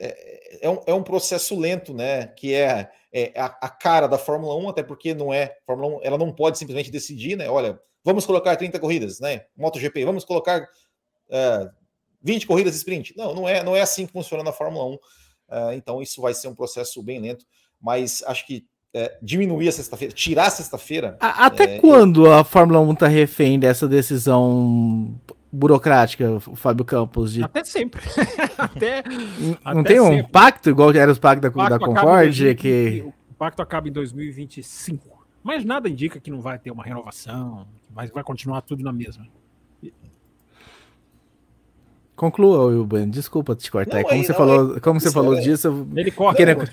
é, 0.00 0.58
é, 0.62 0.68
um, 0.68 0.80
é 0.84 0.92
um 0.92 1.02
processo 1.04 1.56
lento, 1.56 1.94
né? 1.94 2.26
Que 2.26 2.54
é, 2.54 2.90
é 3.12 3.32
a, 3.36 3.44
a, 3.46 3.68
cara 3.68 4.08
da 4.08 4.18
Fórmula 4.18 4.56
1, 4.56 4.68
até 4.68 4.82
porque 4.82 5.14
não 5.14 5.32
é. 5.32 5.56
Fórmula 5.64 5.98
1, 5.98 6.00
ela 6.02 6.18
não 6.18 6.32
pode 6.32 6.58
simplesmente 6.58 6.90
decidir, 6.90 7.36
né? 7.36 7.48
Olha, 7.48 7.78
vamos 8.04 8.26
colocar 8.26 8.54
30 8.54 8.78
corridas, 8.78 9.18
né? 9.18 9.46
MotoGP, 9.56 10.04
vamos 10.04 10.24
colocar 10.24 10.60
uh, 10.60 11.70
20 12.22 12.46
corridas 12.46 12.76
sprint. 12.76 13.14
Não, 13.16 13.34
não 13.34 13.48
é, 13.48 13.62
não 13.62 13.74
é 13.74 13.80
assim 13.80 14.06
que 14.06 14.12
funciona 14.12 14.44
na 14.44 14.52
Fórmula 14.52 14.84
1. 14.86 14.92
Uh, 14.92 14.98
é, 15.48 15.74
então, 15.76 16.02
isso 16.02 16.20
vai 16.20 16.34
ser 16.34 16.48
um 16.48 16.54
processo 16.54 17.02
bem 17.02 17.20
lento, 17.20 17.44
mas 17.80 18.22
acho 18.26 18.46
que 18.46 18.66
é, 18.94 19.18
diminuir 19.20 19.68
a 19.68 19.72
sexta-feira, 19.72 20.14
tirar 20.14 20.46
a 20.46 20.50
sexta-feira. 20.50 21.16
Até 21.18 21.64
é, 21.64 21.78
quando 21.80 22.30
a 22.30 22.44
Fórmula 22.44 22.80
1 22.80 22.92
está 22.92 23.08
refém 23.08 23.58
dessa 23.58 23.88
decisão 23.88 25.20
burocrática, 25.50 26.38
Fábio 26.54 26.84
Campos? 26.84 27.32
De... 27.32 27.42
Até 27.42 27.64
sempre. 27.64 28.00
até, 28.56 29.02
não 29.64 29.80
até 29.80 29.88
tem 29.88 30.00
um 30.00 30.10
sempre. 30.10 30.30
pacto, 30.30 30.70
igual 30.70 30.92
era 30.92 31.10
os 31.10 31.18
pactos 31.18 31.52
da, 31.52 31.68
da 31.70 31.78
Concórdia? 31.78 32.54
Que... 32.54 33.04
O 33.30 33.34
pacto 33.34 33.60
acaba 33.60 33.88
em 33.88 33.92
2025. 33.92 35.26
Mas 35.42 35.64
nada 35.64 35.88
indica 35.88 36.20
que 36.20 36.30
não 36.30 36.40
vai 36.40 36.58
ter 36.58 36.70
uma 36.70 36.82
renovação, 36.82 37.66
mas 37.94 38.10
vai 38.10 38.22
continuar 38.22 38.60
tudo 38.62 38.82
na 38.82 38.92
mesma. 38.92 39.26
Conclua, 42.16 42.66
Wilban. 42.66 43.08
Desculpa 43.08 43.54
te 43.54 43.70
cortar. 43.70 43.96
Não, 43.96 44.02
como 44.04 44.14
aí, 44.14 44.24
você 44.24 44.32
não, 44.32 44.38
falou, 44.38 44.76
é, 44.76 44.80
como 44.80 45.00
você 45.00 45.10
falou 45.10 45.40
disso, 45.40 45.86
ele 45.96 46.10
corre. 46.10 46.54
Não, 46.54 46.64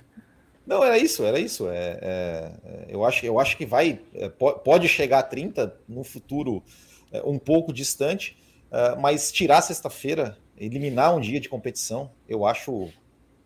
não, 0.66 0.84
era 0.84 0.98
isso, 0.98 1.24
era 1.24 1.40
isso. 1.40 1.68
É, 1.68 2.00
é, 2.02 2.52
é, 2.64 2.86
eu, 2.90 3.04
acho, 3.04 3.26
eu 3.26 3.40
acho 3.40 3.58
que 3.58 3.66
vai, 3.66 4.00
é, 4.14 4.30
pode 4.30 4.88
chegar 4.88 5.20
a 5.20 5.24
30 5.24 5.76
no 5.88 6.04
futuro 6.04 6.64
é, 7.12 7.22
um 7.24 7.40
pouco 7.40 7.74
distante, 7.74 8.38
é, 8.72 8.96
mas 8.96 9.32
tirar 9.32 9.62
sexta-feira, 9.62 10.38
eliminar 10.58 11.16
um 11.16 11.20
dia 11.20 11.40
de 11.40 11.50
competição, 11.50 12.12
eu 12.30 12.46
acho 12.46 12.90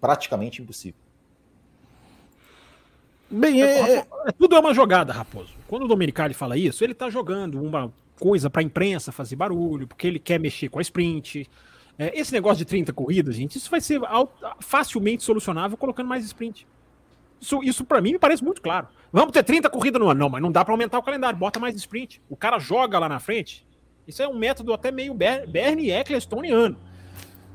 praticamente 0.02 0.62
impossível. 0.62 1.05
Bem, 3.30 3.62
é, 3.62 3.98
é, 3.98 4.32
tudo 4.38 4.56
é 4.56 4.60
uma 4.60 4.74
jogada, 4.74 5.12
Raposo. 5.12 5.54
Quando 5.68 5.84
o 5.84 5.88
Domenicali 5.88 6.34
fala 6.34 6.58
isso, 6.58 6.84
ele 6.84 6.94
tá 6.94 7.10
jogando 7.10 7.62
uma 7.62 7.92
coisa 8.20 8.50
para 8.50 8.62
a 8.62 8.64
imprensa 8.64 9.12
fazer 9.12 9.36
barulho, 9.36 9.88
porque 9.88 10.08
ele 10.08 10.20
quer 10.20 10.40
mexer 10.40 10.70
com 10.70 10.80
a 10.80 10.82
sprint. 10.82 11.50
É, 11.98 12.18
esse 12.18 12.32
negócio 12.32 12.58
de 12.58 12.66
30 12.66 12.94
corridas, 12.94 13.36
gente, 13.36 13.58
isso 13.58 13.70
vai 13.70 13.82
ser 13.82 14.00
facilmente 14.60 15.24
solucionável 15.24 15.78
colocando 15.78 16.08
mais 16.08 16.24
sprint. 16.26 16.68
Isso, 17.42 17.64
isso 17.64 17.86
para 17.86 18.02
mim 18.02 18.14
me 18.14 18.20
parece 18.20 18.44
muito 18.44 18.62
claro. 18.62 18.88
Vamos 19.12 19.32
ter 19.32 19.44
30 19.44 19.70
corridas 19.70 20.00
no 20.02 20.10
ano. 20.10 20.20
Não, 20.20 20.30
mas 20.30 20.42
não 20.42 20.52
dá 20.52 20.64
para 20.64 20.74
aumentar 20.74 21.00
o 21.00 21.04
calendário, 21.04 21.38
bota 21.38 21.60
mais 21.60 21.76
sprint. 21.76 22.22
O 22.30 22.36
cara 22.36 22.60
joga 22.60 23.00
lá 23.00 23.10
na 23.10 23.20
frente. 23.20 23.66
Isso 24.08 24.22
é 24.22 24.28
um 24.28 24.38
método 24.38 24.74
até 24.74 24.92
meio 24.92 25.14
Bernie 25.14 25.92
Ecclestoniano. 25.92 26.78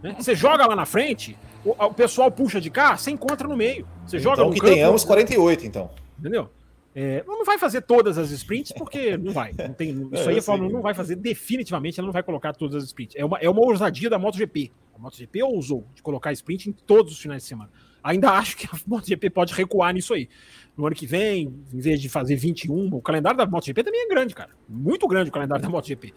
Né? 0.02 0.16
Você 0.18 0.34
joga 0.34 0.66
lá 0.66 0.74
na 0.74 0.86
frente, 0.86 1.36
o, 1.64 1.70
o, 1.70 1.94
pessoal 1.94 2.30
puxa 2.30 2.60
de 2.60 2.70
cá, 2.70 2.96
você 2.96 3.10
encontra 3.10 3.46
no 3.46 3.56
meio. 3.56 3.86
Você 4.06 4.18
então 4.18 4.34
joga 4.34 4.44
no 4.44 4.52
que 4.52 4.60
campo, 4.60 4.72
tenhamos 4.72 5.04
48, 5.04 5.66
então. 5.66 5.90
Entendeu? 6.18 6.48
É, 6.94 7.22
não 7.26 7.44
vai 7.44 7.56
fazer 7.56 7.82
todas 7.82 8.18
as 8.18 8.30
sprints, 8.30 8.72
porque 8.72 9.16
não 9.16 9.32
vai. 9.32 9.52
Não 9.56 9.72
tem, 9.72 9.90
isso 10.12 10.28
é, 10.28 10.32
aí 10.32 10.38
a 10.38 10.42
Fórmula 10.42 10.72
não 10.72 10.82
vai 10.82 10.94
fazer 10.94 11.16
definitivamente, 11.16 12.00
ela 12.00 12.06
não 12.06 12.12
vai 12.12 12.22
colocar 12.22 12.52
todas 12.52 12.76
as 12.76 12.84
sprints. 12.84 13.14
É 13.16 13.24
uma, 13.24 13.38
é 13.38 13.48
uma 13.48 13.60
ousadia 13.60 14.10
da 14.10 14.18
MotoGP. 14.18 14.72
A 14.94 14.98
MotoGP 14.98 15.42
ousou 15.42 15.86
de 15.94 16.02
colocar 16.02 16.32
sprint 16.32 16.68
em 16.68 16.72
todos 16.72 17.12
os 17.12 17.20
finais 17.20 17.42
de 17.42 17.48
semana. 17.48 17.70
Ainda 18.02 18.30
acho 18.38 18.56
que 18.56 18.66
a 18.66 18.78
MotoGP 18.86 19.30
pode 19.30 19.54
recuar 19.54 19.94
nisso 19.94 20.14
aí. 20.14 20.28
No 20.76 20.86
ano 20.86 20.96
que 20.96 21.06
vem, 21.06 21.54
em 21.72 21.80
vez 21.80 22.00
de 22.00 22.08
fazer 22.08 22.36
21, 22.36 22.94
o 22.94 23.02
calendário 23.02 23.38
da 23.38 23.46
MotoGP 23.46 23.84
também 23.84 24.04
é 24.04 24.08
grande, 24.08 24.34
cara. 24.34 24.50
Muito 24.68 25.06
grande 25.06 25.30
o 25.30 25.32
calendário 25.32 25.62
da 25.62 25.68
MotoGP. 25.68 26.12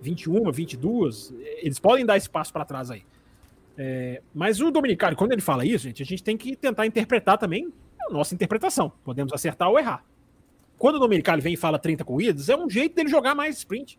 21, 0.00 0.52
22, 0.52 1.34
eles 1.60 1.78
podem 1.78 2.06
dar 2.06 2.16
espaço 2.16 2.52
para 2.52 2.64
trás 2.64 2.90
aí. 2.90 3.02
É, 3.80 4.20
mas 4.34 4.60
o 4.60 4.72
Dominicano, 4.72 5.14
quando 5.14 5.30
ele 5.30 5.40
fala 5.40 5.64
isso, 5.64 5.84
gente, 5.84 6.02
a 6.02 6.06
gente 6.06 6.22
tem 6.22 6.36
que 6.36 6.56
tentar 6.56 6.84
interpretar 6.84 7.38
também 7.38 7.72
a 8.08 8.12
nossa 8.12 8.34
interpretação. 8.34 8.92
Podemos 9.04 9.32
acertar 9.32 9.70
ou 9.70 9.78
errar. 9.78 10.04
Quando 10.76 10.96
o 10.96 10.98
Dominicano 10.98 11.40
vem 11.40 11.54
e 11.54 11.56
fala 11.56 11.78
30 11.78 12.04
corridas, 12.04 12.48
é 12.48 12.56
um 12.56 12.68
jeito 12.68 12.96
dele 12.96 13.08
jogar 13.08 13.36
mais 13.36 13.58
sprint. 13.58 13.96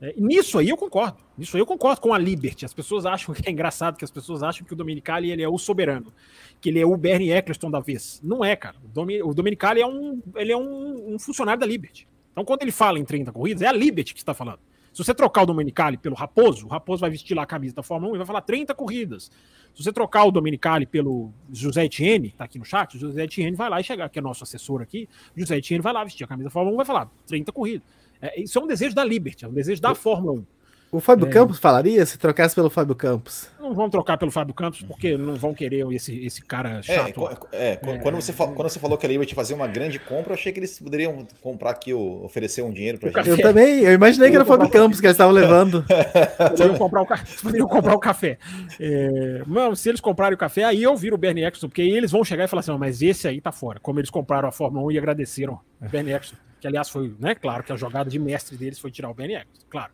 É, 0.00 0.14
nisso 0.16 0.58
aí 0.58 0.70
eu 0.70 0.76
concordo. 0.76 1.18
Nisso 1.36 1.54
aí 1.54 1.60
eu 1.60 1.66
concordo 1.66 2.00
com 2.00 2.14
a 2.14 2.18
Liberty. 2.18 2.64
As 2.64 2.72
pessoas 2.72 3.04
acham 3.04 3.34
que 3.34 3.46
é 3.46 3.52
engraçado 3.52 3.98
que 3.98 4.04
as 4.04 4.10
pessoas 4.10 4.42
acham 4.42 4.66
que 4.66 4.72
o 4.72 4.76
Dominicali 4.76 5.30
ele 5.30 5.42
é 5.42 5.48
o 5.48 5.58
soberano, 5.58 6.10
que 6.58 6.70
ele 6.70 6.80
é 6.80 6.86
o 6.86 6.96
Bernie 6.96 7.30
Eccleston 7.30 7.70
da 7.70 7.80
vez. 7.80 8.20
Não 8.24 8.42
é, 8.42 8.56
cara. 8.56 8.76
O, 9.24 9.34
Dominicali 9.34 9.82
é 9.82 9.86
um 9.86 10.22
ele 10.36 10.52
é 10.52 10.56
um, 10.56 11.14
um 11.14 11.18
funcionário 11.18 11.60
da 11.60 11.66
Liberty. 11.66 12.08
Então 12.32 12.42
quando 12.42 12.62
ele 12.62 12.72
fala 12.72 12.98
em 12.98 13.04
30 13.04 13.30
corridas, 13.32 13.60
é 13.60 13.66
a 13.66 13.72
Liberty 13.72 14.14
que 14.14 14.20
está 14.20 14.32
falando. 14.32 14.60
Se 15.00 15.06
você 15.06 15.14
trocar 15.14 15.44
o 15.44 15.46
Domenicali 15.46 15.96
pelo 15.96 16.14
Raposo, 16.14 16.66
o 16.66 16.68
Raposo 16.68 17.00
vai 17.00 17.08
vestir 17.08 17.34
lá 17.34 17.44
a 17.44 17.46
camisa 17.46 17.74
da 17.74 17.82
Fórmula 17.82 18.12
1 18.12 18.16
e 18.16 18.18
vai 18.18 18.26
falar 18.26 18.42
30 18.42 18.74
corridas. 18.74 19.30
Se 19.74 19.82
você 19.82 19.90
trocar 19.90 20.24
o 20.24 20.30
Domenicali 20.30 20.84
pelo 20.84 21.32
José 21.50 21.86
Etienne, 21.86 22.34
tá 22.36 22.44
aqui 22.44 22.58
no 22.58 22.66
chat, 22.66 22.98
o 22.98 23.00
José 23.00 23.24
Etienne 23.24 23.56
vai 23.56 23.70
lá 23.70 23.80
e 23.80 23.84
chegar, 23.84 24.10
que 24.10 24.18
é 24.18 24.22
nosso 24.22 24.44
assessor 24.44 24.82
aqui, 24.82 25.08
José 25.34 25.56
Etienne 25.56 25.82
vai 25.82 25.94
lá 25.94 26.04
vestir 26.04 26.24
a 26.24 26.26
camisa 26.26 26.48
da 26.48 26.50
Fórmula 26.50 26.72
1 26.72 26.74
e 26.74 26.76
vai 26.76 26.84
falar 26.84 27.10
30 27.26 27.50
corridas. 27.50 27.88
É, 28.20 28.42
isso 28.42 28.58
é 28.58 28.62
um 28.62 28.66
desejo 28.66 28.94
da 28.94 29.02
Liberty, 29.02 29.46
é 29.46 29.48
um 29.48 29.54
desejo 29.54 29.80
da 29.80 29.94
Fórmula 29.94 30.34
1. 30.34 30.46
O 30.92 30.98
Fábio 30.98 31.28
é. 31.28 31.30
Campos 31.30 31.58
falaria 31.58 32.04
se 32.04 32.18
trocasse 32.18 32.52
pelo 32.52 32.68
Fábio 32.68 32.96
Campos? 32.96 33.48
Não 33.60 33.72
vão 33.72 33.88
trocar 33.88 34.18
pelo 34.18 34.32
Fábio 34.32 34.52
Campos, 34.52 34.82
porque 34.82 35.16
não 35.16 35.36
vão 35.36 35.54
querer 35.54 35.86
esse, 35.92 36.26
esse 36.26 36.42
cara 36.42 36.80
é, 36.80 36.82
chato. 36.82 37.28
É, 37.52 37.72
é, 37.72 37.76
quando, 37.76 38.16
você, 38.16 38.32
quando 38.32 38.62
você 38.68 38.80
falou 38.80 38.98
que 38.98 39.06
a 39.06 39.08
Liberty 39.08 39.32
fazer 39.32 39.54
uma 39.54 39.68
grande 39.68 40.00
compra, 40.00 40.32
eu 40.32 40.34
achei 40.34 40.52
que 40.52 40.58
eles 40.58 40.80
poderiam 40.80 41.24
comprar 41.40 41.70
aqui, 41.70 41.94
oferecer 41.94 42.62
um 42.62 42.72
dinheiro 42.72 42.98
pra 42.98 43.10
o 43.10 43.12
gente. 43.12 43.28
Eu 43.28 43.40
também, 43.40 43.84
eu 43.84 43.92
imaginei 43.92 44.30
que 44.30 44.34
era 44.34 44.42
o 44.42 44.46
Fábio 44.46 44.68
Campos 44.68 45.00
que 45.00 45.06
eles 45.06 45.14
estavam 45.14 45.32
levando. 45.32 45.84
poderiam, 46.50 46.76
comprar 46.76 47.02
o, 47.02 47.06
poderiam 47.40 47.68
comprar 47.68 47.94
o 47.94 48.00
café. 48.00 48.38
É, 48.80 49.42
não, 49.46 49.76
se 49.76 49.88
eles 49.88 50.00
comprarem 50.00 50.34
o 50.34 50.38
café, 50.38 50.64
aí 50.64 50.82
eu 50.82 50.96
viro 50.96 51.14
o 51.14 51.18
Bernie 51.18 51.44
Eccleston, 51.44 51.68
porque 51.68 51.82
aí 51.82 51.90
eles 51.92 52.10
vão 52.10 52.24
chegar 52.24 52.44
e 52.44 52.48
falar 52.48 52.60
assim, 52.60 52.76
mas 52.76 53.00
esse 53.00 53.28
aí 53.28 53.40
tá 53.40 53.52
fora. 53.52 53.78
Como 53.78 54.00
eles 54.00 54.10
compraram 54.10 54.48
a 54.48 54.52
Fórmula 54.52 54.84
1 54.86 54.90
e 54.90 54.98
agradeceram 54.98 55.60
o 55.80 55.88
Bernie 55.88 56.14
Eccleston. 56.14 56.36
Que 56.60 56.66
aliás 56.66 56.88
foi, 56.88 57.14
né, 57.20 57.34
claro 57.36 57.62
que 57.62 57.72
a 57.72 57.76
jogada 57.76 58.10
de 58.10 58.18
mestre 58.18 58.56
deles 58.56 58.78
foi 58.78 58.90
tirar 58.90 59.08
o 59.08 59.14
Bernie 59.14 59.36
Eccleston, 59.36 59.66
claro. 59.70 59.92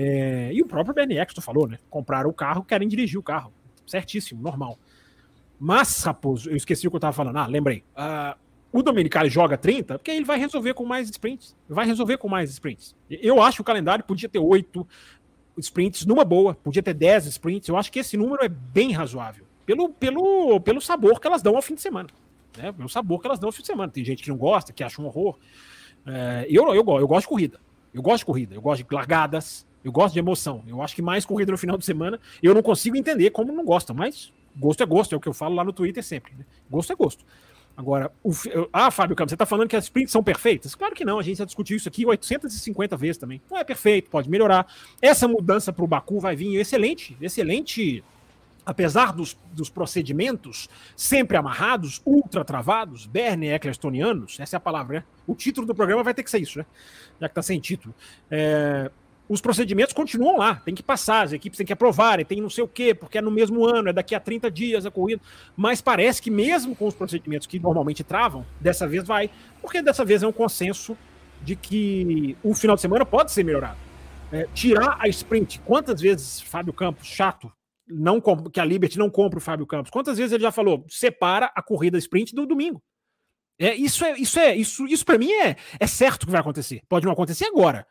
É, 0.00 0.50
e 0.52 0.62
o 0.62 0.66
próprio 0.66 0.94
Bernie 0.94 1.18
Eccleston 1.18 1.40
falou, 1.40 1.66
né? 1.66 1.76
Compraram 1.90 2.30
o 2.30 2.32
carro, 2.32 2.62
querem 2.62 2.86
dirigir 2.86 3.18
o 3.18 3.22
carro. 3.22 3.52
Certíssimo, 3.84 4.40
normal. 4.40 4.78
Mas, 5.58 6.04
Raposo, 6.04 6.48
eu 6.48 6.54
esqueci 6.54 6.86
o 6.86 6.90
que 6.90 6.94
eu 6.94 7.00
tava 7.00 7.12
falando. 7.12 7.36
Ah, 7.36 7.48
lembrei. 7.48 7.82
Uh, 7.96 8.38
o 8.70 8.80
Domenicali 8.80 9.28
joga 9.28 9.58
30, 9.58 9.98
porque 9.98 10.12
ele 10.12 10.24
vai 10.24 10.38
resolver 10.38 10.72
com 10.74 10.84
mais 10.84 11.10
sprints. 11.10 11.56
Vai 11.68 11.84
resolver 11.84 12.16
com 12.16 12.28
mais 12.28 12.48
sprints. 12.48 12.94
Eu 13.10 13.42
acho 13.42 13.56
que 13.56 13.62
o 13.62 13.64
calendário 13.64 14.04
podia 14.04 14.28
ter 14.28 14.38
8 14.38 14.86
sprints 15.58 16.06
numa 16.06 16.24
boa, 16.24 16.54
podia 16.54 16.80
ter 16.82 16.94
10 16.94 17.26
sprints. 17.26 17.68
Eu 17.68 17.76
acho 17.76 17.90
que 17.90 17.98
esse 17.98 18.16
número 18.16 18.44
é 18.44 18.48
bem 18.48 18.92
razoável. 18.92 19.46
Pelo, 19.66 19.88
pelo, 19.88 20.60
pelo 20.60 20.80
sabor 20.80 21.18
que 21.18 21.26
elas 21.26 21.42
dão 21.42 21.56
ao 21.56 21.62
fim 21.62 21.74
de 21.74 21.80
semana. 21.82 22.08
Né? 22.56 22.70
Pelo 22.70 22.88
sabor 22.88 23.20
que 23.20 23.26
elas 23.26 23.40
dão 23.40 23.48
ao 23.48 23.52
fim 23.52 23.62
de 23.62 23.66
semana. 23.66 23.90
Tem 23.90 24.04
gente 24.04 24.22
que 24.22 24.28
não 24.28 24.36
gosta, 24.36 24.72
que 24.72 24.84
acha 24.84 25.02
um 25.02 25.06
horror. 25.06 25.36
É, 26.06 26.46
eu, 26.48 26.68
eu, 26.68 26.84
eu 27.00 27.08
gosto 27.08 27.22
de 27.22 27.28
corrida. 27.28 27.60
Eu 27.92 28.00
gosto 28.00 28.18
de 28.18 28.26
corrida. 28.26 28.54
Eu 28.54 28.62
gosto 28.62 28.84
de 28.84 28.94
largadas. 28.94 29.66
Eu 29.84 29.92
gosto 29.92 30.14
de 30.14 30.18
emoção. 30.18 30.62
Eu 30.66 30.82
acho 30.82 30.94
que 30.94 31.02
mais 31.02 31.24
corrida 31.24 31.52
no 31.52 31.58
final 31.58 31.78
de 31.78 31.84
semana, 31.84 32.18
eu 32.42 32.54
não 32.54 32.62
consigo 32.62 32.96
entender 32.96 33.30
como 33.30 33.52
não 33.52 33.64
gostam, 33.64 33.94
mas 33.94 34.32
gosto 34.56 34.82
é 34.82 34.86
gosto, 34.86 35.14
é 35.14 35.16
o 35.16 35.20
que 35.20 35.28
eu 35.28 35.32
falo 35.32 35.54
lá 35.54 35.64
no 35.64 35.72
Twitter 35.72 36.02
sempre. 36.02 36.32
Né? 36.36 36.44
Gosto 36.68 36.92
é 36.92 36.96
gosto. 36.96 37.24
Agora, 37.76 38.10
o, 38.24 38.32
ah, 38.72 38.90
Fábio 38.90 39.14
Campos, 39.14 39.30
você 39.30 39.36
está 39.36 39.46
falando 39.46 39.68
que 39.68 39.76
as 39.76 39.84
sprints 39.84 40.10
são 40.10 40.20
perfeitas? 40.20 40.74
Claro 40.74 40.96
que 40.96 41.04
não, 41.04 41.20
a 41.20 41.22
gente 41.22 41.38
já 41.38 41.44
discutiu 41.44 41.76
isso 41.76 41.88
aqui 41.88 42.04
850 42.04 42.96
vezes 42.96 43.18
também. 43.18 43.40
Não 43.48 43.56
é 43.56 43.62
perfeito, 43.62 44.10
pode 44.10 44.28
melhorar. 44.28 44.66
Essa 45.00 45.28
mudança 45.28 45.72
para 45.72 45.84
o 45.84 45.86
Baku 45.86 46.18
vai 46.18 46.34
vir 46.34 46.56
excelente, 46.56 47.16
excelente, 47.20 48.02
apesar 48.66 49.12
dos, 49.12 49.38
dos 49.52 49.70
procedimentos 49.70 50.68
sempre 50.96 51.36
amarrados, 51.36 52.02
ultra 52.04 52.44
travados, 52.44 53.06
Berne 53.06 53.46
Ecclestonianos, 53.46 54.40
essa 54.40 54.56
é 54.56 54.58
a 54.58 54.60
palavra, 54.60 54.98
né? 54.98 55.04
O 55.24 55.36
título 55.36 55.64
do 55.64 55.72
programa 55.72 56.02
vai 56.02 56.12
ter 56.12 56.24
que 56.24 56.30
ser 56.32 56.40
isso, 56.40 56.58
né? 56.58 56.66
Já 57.20 57.28
que 57.28 57.32
está 57.32 57.42
sem 57.42 57.60
título. 57.60 57.94
É, 58.28 58.90
os 59.28 59.40
procedimentos 59.40 59.92
continuam 59.92 60.38
lá, 60.38 60.56
tem 60.56 60.74
que 60.74 60.82
passar, 60.82 61.22
as 61.22 61.32
equipes 61.32 61.56
têm 61.56 61.66
que 61.66 61.72
aprovarem, 61.72 62.24
tem 62.24 62.40
não 62.40 62.48
sei 62.48 62.64
o 62.64 62.68
quê, 62.68 62.94
porque 62.94 63.18
é 63.18 63.20
no 63.20 63.30
mesmo 63.30 63.66
ano, 63.66 63.90
é 63.90 63.92
daqui 63.92 64.14
a 64.14 64.20
30 64.20 64.50
dias 64.50 64.86
a 64.86 64.90
corrida. 64.90 65.20
Mas 65.56 65.80
parece 65.80 66.22
que 66.22 66.30
mesmo 66.30 66.74
com 66.74 66.86
os 66.86 66.94
procedimentos 66.94 67.46
que 67.46 67.58
normalmente 67.58 68.02
travam, 68.02 68.46
dessa 68.60 68.86
vez 68.88 69.06
vai, 69.06 69.30
porque 69.60 69.82
dessa 69.82 70.04
vez 70.04 70.22
é 70.22 70.26
um 70.26 70.32
consenso 70.32 70.96
de 71.42 71.54
que 71.54 72.36
o 72.42 72.54
final 72.54 72.74
de 72.74 72.82
semana 72.82 73.04
pode 73.04 73.30
ser 73.30 73.44
melhorado. 73.44 73.78
É, 74.32 74.46
tirar 74.54 74.98
a 75.00 75.08
sprint, 75.08 75.60
quantas 75.60 76.00
vezes 76.00 76.40
Fábio 76.40 76.72
Campos, 76.72 77.06
chato, 77.06 77.52
não 77.86 78.20
que 78.52 78.60
a 78.60 78.64
Liberty 78.64 78.98
não 78.98 79.08
compra 79.08 79.38
o 79.38 79.42
Fábio 79.42 79.66
Campos, 79.66 79.90
quantas 79.90 80.18
vezes 80.18 80.32
ele 80.32 80.42
já 80.42 80.52
falou, 80.52 80.84
separa 80.88 81.50
a 81.54 81.62
corrida 81.62 81.96
sprint 81.98 82.34
do 82.34 82.46
domingo. 82.46 82.82
É, 83.58 83.74
isso 83.74 84.04
é 84.04 84.16
isso 84.16 84.38
é 84.38 84.54
isso 84.54 84.86
isso 84.86 85.04
para 85.04 85.18
mim 85.18 85.32
é, 85.32 85.56
é 85.80 85.86
certo 85.86 86.26
que 86.26 86.32
vai 86.32 86.40
acontecer. 86.40 86.80
Pode 86.88 87.04
não 87.04 87.12
acontecer 87.12 87.46
agora, 87.46 87.86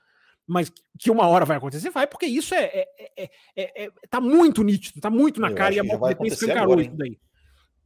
mas 0.47 0.71
que 0.97 1.11
uma 1.11 1.27
hora 1.27 1.45
vai 1.45 1.57
acontecer, 1.57 1.89
vai, 1.89 2.07
porque 2.07 2.25
isso 2.25 2.55
é, 2.55 2.63
é, 2.63 2.87
é, 3.17 3.29
é, 3.55 3.85
é 3.85 3.89
tá 4.09 4.21
muito 4.21 4.63
nítido, 4.63 5.01
tá 5.01 5.09
muito 5.09 5.41
na 5.41 5.49
Eu 5.49 5.55
cara 5.55 5.75
e 5.75 5.79
a 5.79 5.83
Malta 5.83 6.17
escancarou 6.25 6.79
isso 6.79 6.95
daí. 6.95 7.19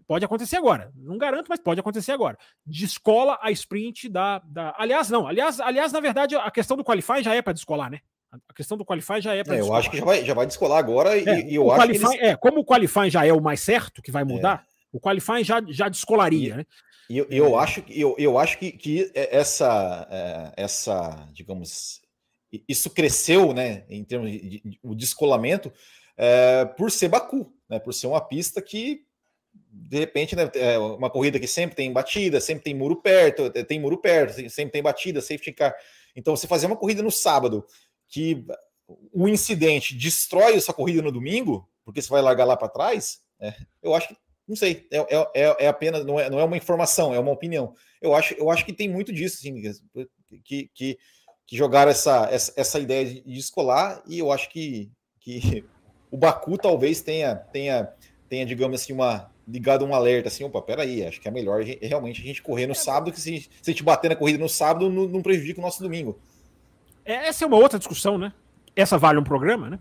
Pode 0.08 0.26
acontecer 0.26 0.58
agora. 0.58 0.92
Não 0.94 1.18
garanto, 1.18 1.48
mas 1.48 1.60
pode 1.60 1.80
acontecer 1.80 2.12
agora. 2.12 2.38
Descola 2.66 3.40
a 3.42 3.50
sprint 3.52 4.10
da. 4.10 4.40
da... 4.46 4.76
Aliás, 4.78 5.10
não. 5.10 5.26
Aliás, 5.26 5.60
aliás, 5.62 5.94
na 5.94 6.02
verdade, 6.02 6.36
a 6.36 6.52
questão 6.52 6.76
do 6.76 6.84
Qualify 6.84 7.24
já 7.24 7.34
é 7.34 7.42
para 7.42 7.54
descolar, 7.54 7.90
né? 7.90 8.02
A 8.50 8.54
questão 8.54 8.78
do 8.78 8.86
Qualify 8.86 9.22
já 9.22 9.34
é 9.34 9.44
para 9.44 9.56
é, 9.56 9.62
Eu 9.62 9.74
acho 9.74 9.90
que 9.90 9.98
já 9.98 10.06
vai, 10.06 10.26
já 10.26 10.34
vai 10.34 10.46
descolar 10.46 10.80
agora 10.80 11.18
e, 11.18 11.28
é, 11.28 11.50
e 11.50 11.56
eu 11.56 11.70
acho 11.72 11.82
qualify, 11.82 12.06
eles... 12.08 12.22
É, 12.22 12.36
como 12.36 12.60
o 12.60 12.66
Qualify 12.66 13.10
já 13.10 13.26
é 13.26 13.34
o 13.34 13.42
mais 13.42 13.62
certo 13.62 14.02
que 14.02 14.12
vai 14.12 14.24
mudar, 14.24 14.66
é. 14.66 14.88
o 14.92 15.00
Qualify 15.00 15.44
já, 15.44 15.62
já 15.68 15.90
descolaria, 15.90 16.54
e, 16.54 16.58
né? 16.58 16.66
E 17.10 17.18
eu, 17.18 17.28
eu, 17.30 17.60
acho, 17.60 17.84
eu, 17.90 18.16
eu 18.18 18.38
acho 18.38 18.58
que, 18.58 18.72
que 18.72 19.12
essa, 19.14 20.08
é, 20.10 20.64
essa, 20.64 21.28
digamos, 21.34 22.01
isso 22.68 22.90
cresceu, 22.90 23.54
né, 23.54 23.86
em 23.90 24.04
termos 24.04 24.32
de, 24.32 24.40
de, 24.40 24.80
o 24.84 24.94
descolamento, 24.94 25.72
é, 26.18 26.66
por 26.66 26.92
ser 26.92 27.08
Baku, 27.08 27.54
né, 27.70 27.80
por 27.80 27.94
ser 27.94 28.08
uma 28.08 28.22
pista 28.22 28.62
que, 28.62 29.06
de 29.54 30.00
repente, 30.00 30.36
né, 30.36 30.50
é 30.56 30.78
uma 30.78 31.10
corrida 31.10 31.40
que 31.40 31.48
sempre 31.48 31.76
tem 31.76 31.92
batida, 31.92 32.42
sempre 32.42 32.64
tem 32.64 32.74
muro 32.74 33.02
perto, 33.02 33.50
tem 33.50 33.80
muro 33.80 33.98
perto, 33.98 34.34
sempre 34.50 34.72
tem 34.72 34.84
batida, 34.84 35.22
safety 35.22 35.54
car. 35.54 35.76
Então, 36.16 36.36
você 36.36 36.48
fazer 36.48 36.66
uma 36.66 36.76
corrida 36.76 37.02
no 37.02 37.12
sábado 37.12 37.66
que 38.08 38.46
o 39.14 39.28
incidente 39.28 39.96
destrói 39.96 40.56
essa 40.56 40.74
corrida 40.74 41.02
no 41.02 41.12
domingo, 41.12 41.70
porque 41.86 42.02
você 42.02 42.10
vai 42.10 42.22
largar 42.22 42.46
lá 42.46 42.58
para 42.58 42.68
trás, 42.68 43.22
né, 43.40 43.56
eu 43.82 43.96
acho 43.96 44.10
que, 44.10 44.18
não 44.48 44.56
sei, 44.56 44.86
é, 44.92 44.98
é, 45.34 45.66
é, 45.66 45.68
apenas, 45.68 46.06
não 46.06 46.20
é, 46.20 46.30
não 46.30 46.40
é 46.40 46.44
uma 46.44 46.58
informação, 46.58 47.14
é 47.14 47.20
uma 47.20 47.32
opinião. 47.32 47.74
Eu 48.02 48.14
acho, 48.14 48.34
eu 48.34 48.50
acho 48.50 48.66
que 48.66 48.74
tem 48.74 48.90
muito 48.90 49.14
disso, 49.14 49.38
assim, 49.38 49.62
que, 50.44 50.70
que 50.74 50.98
que 51.52 51.58
jogaram 51.58 51.92
essa, 51.92 52.30
essa, 52.32 52.54
essa, 52.56 52.80
ideia 52.80 53.04
de, 53.04 53.22
de 53.24 53.38
escolar, 53.38 54.02
e 54.08 54.18
eu 54.18 54.32
acho 54.32 54.50
que, 54.50 54.90
que 55.20 55.66
o 56.10 56.16
Baku 56.16 56.58
talvez 56.58 57.02
tenha, 57.02 57.36
tenha, 57.36 57.90
tenha, 58.30 58.46
digamos 58.46 58.82
assim, 58.82 58.94
uma 58.94 59.30
ligado 59.46 59.84
um 59.84 59.94
alerta 59.94 60.30
assim, 60.30 60.46
opa, 60.46 60.62
peraí, 60.62 61.06
acho 61.06 61.20
que 61.20 61.28
é 61.28 61.32
melhor 61.32 61.62
realmente 61.62 62.22
a 62.22 62.24
gente 62.24 62.42
correr 62.42 62.68
no 62.68 62.74
sábado, 62.74 63.12
que 63.12 63.20
se, 63.20 63.50
se 63.62 63.70
a 63.70 63.72
gente 63.72 63.84
bater 63.84 64.08
na 64.08 64.16
corrida 64.16 64.40
no 64.40 64.48
sábado, 64.48 64.90
não, 64.90 65.10
não 65.10 65.22
prejudica 65.22 65.60
o 65.60 65.62
nosso 65.62 65.84
domingo. 65.84 66.18
É, 67.04 67.28
essa 67.28 67.44
é 67.44 67.48
uma 67.48 67.58
outra 67.58 67.78
discussão, 67.78 68.18
né? 68.18 68.32
Essa 68.74 68.98
vale 68.98 69.20
um 69.20 69.24
programa, 69.24 69.72
né? 69.72 69.80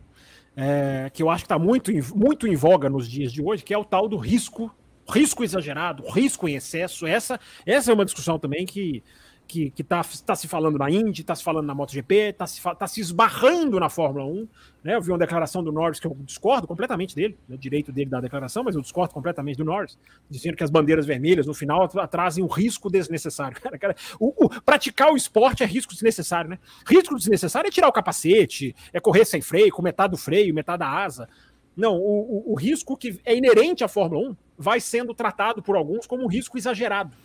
É, 0.56 1.10
que 1.14 1.22
eu 1.22 1.30
acho 1.30 1.44
que 1.44 1.46
está 1.46 1.58
muito, 1.58 1.92
muito 2.16 2.48
em 2.48 2.56
voga 2.56 2.90
nos 2.90 3.08
dias 3.08 3.32
de 3.32 3.40
hoje, 3.40 3.62
que 3.62 3.72
é 3.72 3.78
o 3.78 3.84
tal 3.84 4.08
do 4.08 4.16
risco, 4.16 4.74
risco 5.08 5.44
exagerado, 5.44 6.02
risco 6.10 6.48
em 6.48 6.56
excesso. 6.56 7.06
Essa, 7.06 7.38
essa 7.64 7.92
é 7.92 7.94
uma 7.94 8.04
discussão 8.04 8.40
também 8.40 8.66
que 8.66 9.04
que, 9.50 9.70
que 9.70 9.82
tá, 9.82 10.04
se 10.04 10.46
falando 10.46 10.78
na 10.78 10.88
Indy, 10.88 11.24
tá 11.24 11.34
se 11.34 11.42
falando 11.42 11.66
na 11.66 11.74
MotoGP, 11.74 12.34
tá 12.34 12.46
se, 12.46 12.62
tá 12.62 12.86
se 12.86 13.00
esbarrando 13.00 13.80
na 13.80 13.88
Fórmula 13.88 14.24
1. 14.24 14.48
Né? 14.84 14.94
Eu 14.94 15.02
vi 15.02 15.10
uma 15.10 15.18
declaração 15.18 15.60
do 15.60 15.72
Norris 15.72 15.98
que 15.98 16.06
eu 16.06 16.16
discordo 16.20 16.68
completamente 16.68 17.16
dele, 17.16 17.36
é 17.50 17.56
direito 17.56 17.90
dele 17.90 18.08
da 18.08 18.20
declaração, 18.20 18.62
mas 18.62 18.76
eu 18.76 18.80
discordo 18.80 19.12
completamente 19.12 19.56
do 19.56 19.64
Norris, 19.64 19.98
dizendo 20.30 20.56
que 20.56 20.62
as 20.62 20.70
bandeiras 20.70 21.04
vermelhas 21.04 21.48
no 21.48 21.54
final 21.54 21.88
trazem 22.08 22.44
um 22.44 22.46
risco 22.46 22.88
desnecessário. 22.88 23.58
Cara, 23.60 23.78
cara, 23.78 23.96
o, 24.20 24.46
o, 24.46 24.62
praticar 24.62 25.12
o 25.12 25.16
esporte 25.16 25.64
é 25.64 25.66
risco 25.66 25.92
desnecessário, 25.92 26.48
né? 26.48 26.58
Risco 26.86 27.16
desnecessário 27.16 27.68
é 27.68 27.70
tirar 27.70 27.88
o 27.88 27.92
capacete, 27.92 28.74
é 28.92 29.00
correr 29.00 29.24
sem 29.24 29.42
freio, 29.42 29.72
com 29.72 29.82
metade 29.82 30.12
do 30.12 30.16
freio, 30.16 30.54
metade 30.54 30.78
da 30.78 30.88
asa. 30.88 31.28
Não, 31.76 31.96
o, 31.96 32.46
o, 32.48 32.52
o 32.52 32.54
risco 32.54 32.96
que 32.96 33.20
é 33.24 33.36
inerente 33.36 33.82
à 33.82 33.88
Fórmula 33.88 34.30
1 34.30 34.36
vai 34.56 34.80
sendo 34.80 35.12
tratado 35.12 35.62
por 35.62 35.76
alguns 35.76 36.06
como 36.06 36.22
um 36.22 36.28
risco 36.28 36.56
exagerado. 36.56 37.16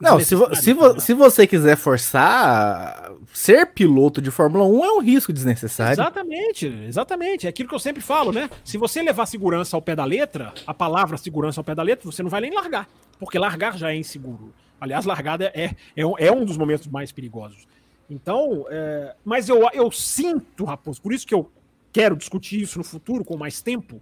Não, 0.00 0.20
se, 0.20 0.34
vo 0.34 0.54
se, 0.54 0.72
vo 0.72 1.00
se, 1.00 1.12
você 1.12 1.46
quiser 1.46 1.76
forçar, 1.76 3.10
ser 3.32 3.66
piloto 3.66 4.22
de 4.22 4.30
Fórmula 4.30 4.64
1 4.64 4.84
é 4.84 4.92
um 4.92 5.00
risco 5.00 5.32
desnecessário. 5.32 5.94
Exatamente, 5.94 6.66
exatamente. 6.86 7.46
É 7.46 7.50
aquilo 7.50 7.68
que 7.68 7.74
eu 7.74 7.80
sempre 7.80 8.00
falo, 8.00 8.30
né? 8.30 8.48
Se 8.64 8.78
você 8.78 9.02
levar 9.02 9.26
segurança 9.26 9.76
ao 9.76 9.82
pé 9.82 9.96
da 9.96 10.04
letra, 10.04 10.54
a 10.64 10.72
palavra 10.72 11.16
segurança 11.16 11.60
ao 11.60 11.64
pé 11.64 11.74
da 11.74 11.82
letra, 11.82 12.10
você 12.10 12.22
não 12.22 12.30
vai 12.30 12.40
nem 12.40 12.54
largar, 12.54 12.88
porque 13.18 13.38
largar 13.38 13.76
já 13.76 13.90
é 13.90 13.96
inseguro. 13.96 14.54
Aliás, 14.80 15.04
largada 15.04 15.50
é, 15.52 15.74
é, 15.96 16.02
é 16.18 16.32
um 16.32 16.44
dos 16.44 16.56
momentos 16.56 16.86
mais 16.86 17.10
perigosos. 17.10 17.66
Então, 18.08 18.66
é, 18.70 19.14
mas 19.24 19.48
eu, 19.48 19.68
eu 19.72 19.90
sinto, 19.90 20.64
Raposo, 20.64 21.02
por 21.02 21.12
isso 21.12 21.26
que 21.26 21.34
eu 21.34 21.50
quero 21.92 22.16
discutir 22.16 22.62
isso 22.62 22.78
no 22.78 22.84
futuro 22.84 23.24
com 23.24 23.36
mais 23.36 23.60
tempo, 23.60 24.00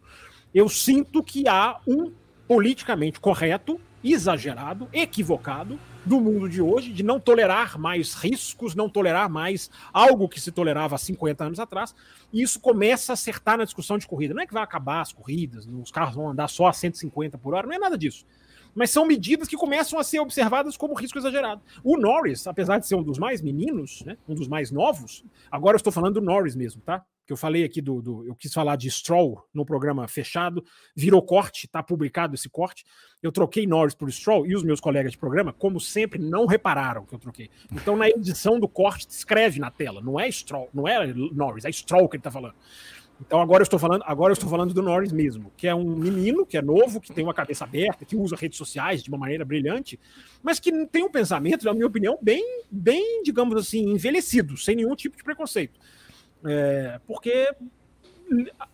eu 0.54 0.68
sinto 0.68 1.22
que 1.22 1.48
há 1.48 1.78
um 1.86 2.12
politicamente 2.46 3.18
correto 3.18 3.80
exagerado, 4.12 4.88
equivocado 4.92 5.78
do 6.04 6.20
mundo 6.20 6.48
de 6.48 6.62
hoje, 6.62 6.92
de 6.92 7.02
não 7.02 7.18
tolerar 7.18 7.78
mais 7.78 8.14
riscos, 8.14 8.74
não 8.74 8.88
tolerar 8.88 9.28
mais 9.28 9.70
algo 9.92 10.28
que 10.28 10.40
se 10.40 10.52
tolerava 10.52 10.94
há 10.94 10.98
50 10.98 11.44
anos 11.44 11.58
atrás, 11.60 11.94
e 12.32 12.42
isso 12.42 12.60
começa 12.60 13.12
a 13.12 13.14
acertar 13.14 13.58
na 13.58 13.64
discussão 13.64 13.98
de 13.98 14.06
corrida. 14.06 14.34
Não 14.34 14.42
é 14.42 14.46
que 14.46 14.54
vai 14.54 14.62
acabar 14.62 15.00
as 15.00 15.12
corridas, 15.12 15.66
os 15.66 15.90
carros 15.90 16.14
vão 16.14 16.28
andar 16.28 16.48
só 16.48 16.66
a 16.66 16.72
150 16.72 17.36
por 17.38 17.54
hora, 17.54 17.66
não 17.66 17.74
é 17.74 17.78
nada 17.78 17.98
disso. 17.98 18.24
mas 18.74 18.90
são 18.90 19.06
medidas 19.06 19.48
que 19.48 19.56
começam 19.56 19.98
a 19.98 20.04
ser 20.04 20.20
observadas 20.20 20.76
como 20.76 20.92
risco 20.94 21.18
exagerado. 21.18 21.62
O 21.82 21.96
Norris, 21.96 22.46
apesar 22.46 22.78
de 22.78 22.86
ser 22.86 22.94
um 22.94 23.02
dos 23.02 23.18
mais 23.18 23.40
meninos, 23.40 24.02
né, 24.04 24.18
um 24.28 24.34
dos 24.34 24.46
mais 24.46 24.70
novos, 24.70 25.24
agora 25.50 25.76
eu 25.76 25.78
estou 25.78 25.92
falando 25.92 26.20
do 26.20 26.20
Norris 26.20 26.54
mesmo, 26.54 26.82
tá? 26.82 27.02
Que 27.26 27.32
eu 27.32 27.36
falei 27.36 27.64
aqui 27.64 27.80
do, 27.80 28.00
do, 28.00 28.24
eu 28.24 28.34
quis 28.36 28.52
falar 28.52 28.76
de 28.76 28.88
Stroll 28.90 29.44
no 29.52 29.66
programa 29.66 30.06
fechado, 30.06 30.64
virou 30.94 31.20
corte, 31.20 31.66
tá 31.66 31.82
publicado 31.82 32.34
esse 32.34 32.48
corte. 32.48 32.84
Eu 33.20 33.32
troquei 33.32 33.66
Norris 33.66 33.94
por 33.94 34.10
Stroll 34.12 34.46
e 34.46 34.54
os 34.54 34.62
meus 34.62 34.80
colegas 34.80 35.12
de 35.12 35.18
programa, 35.18 35.52
como 35.52 35.80
sempre, 35.80 36.20
não 36.20 36.46
repararam 36.46 37.04
que 37.04 37.14
eu 37.14 37.18
troquei. 37.18 37.50
Então 37.72 37.96
na 37.96 38.08
edição 38.08 38.60
do 38.60 38.68
corte 38.68 39.08
escreve 39.10 39.58
na 39.58 39.70
tela, 39.70 40.00
não 40.00 40.20
é 40.20 40.30
Stroll, 40.30 40.68
não 40.72 40.86
é 40.86 41.12
Norris, 41.12 41.64
é 41.64 41.72
Stroll 41.72 42.08
que 42.08 42.16
ele 42.16 42.22
tá 42.22 42.30
falando. 42.30 42.54
Então 43.20 43.40
agora 43.40 43.62
eu 43.62 43.64
estou 43.64 43.78
falando, 43.78 44.02
agora 44.06 44.30
eu 44.30 44.34
estou 44.34 44.48
falando 44.48 44.74
do 44.74 44.82
Norris 44.82 45.10
mesmo, 45.10 45.50
que 45.56 45.66
é 45.66 45.74
um 45.74 45.96
menino, 45.96 46.44
que 46.44 46.56
é 46.56 46.62
novo, 46.62 47.00
que 47.00 47.12
tem 47.12 47.24
uma 47.24 47.32
cabeça 47.32 47.64
aberta, 47.64 48.04
que 48.04 48.14
usa 48.14 48.36
redes 48.36 48.58
sociais 48.58 49.02
de 49.02 49.08
uma 49.08 49.18
maneira 49.18 49.44
brilhante, 49.44 49.98
mas 50.42 50.60
que 50.60 50.86
tem 50.86 51.02
um 51.02 51.10
pensamento, 51.10 51.64
na 51.64 51.72
minha 51.72 51.86
opinião, 51.86 52.18
bem, 52.20 52.44
bem, 52.70 53.22
digamos 53.22 53.56
assim, 53.56 53.90
envelhecido, 53.90 54.56
sem 54.56 54.76
nenhum 54.76 54.94
tipo 54.94 55.16
de 55.16 55.24
preconceito. 55.24 55.80
É, 56.46 57.00
porque 57.06 57.54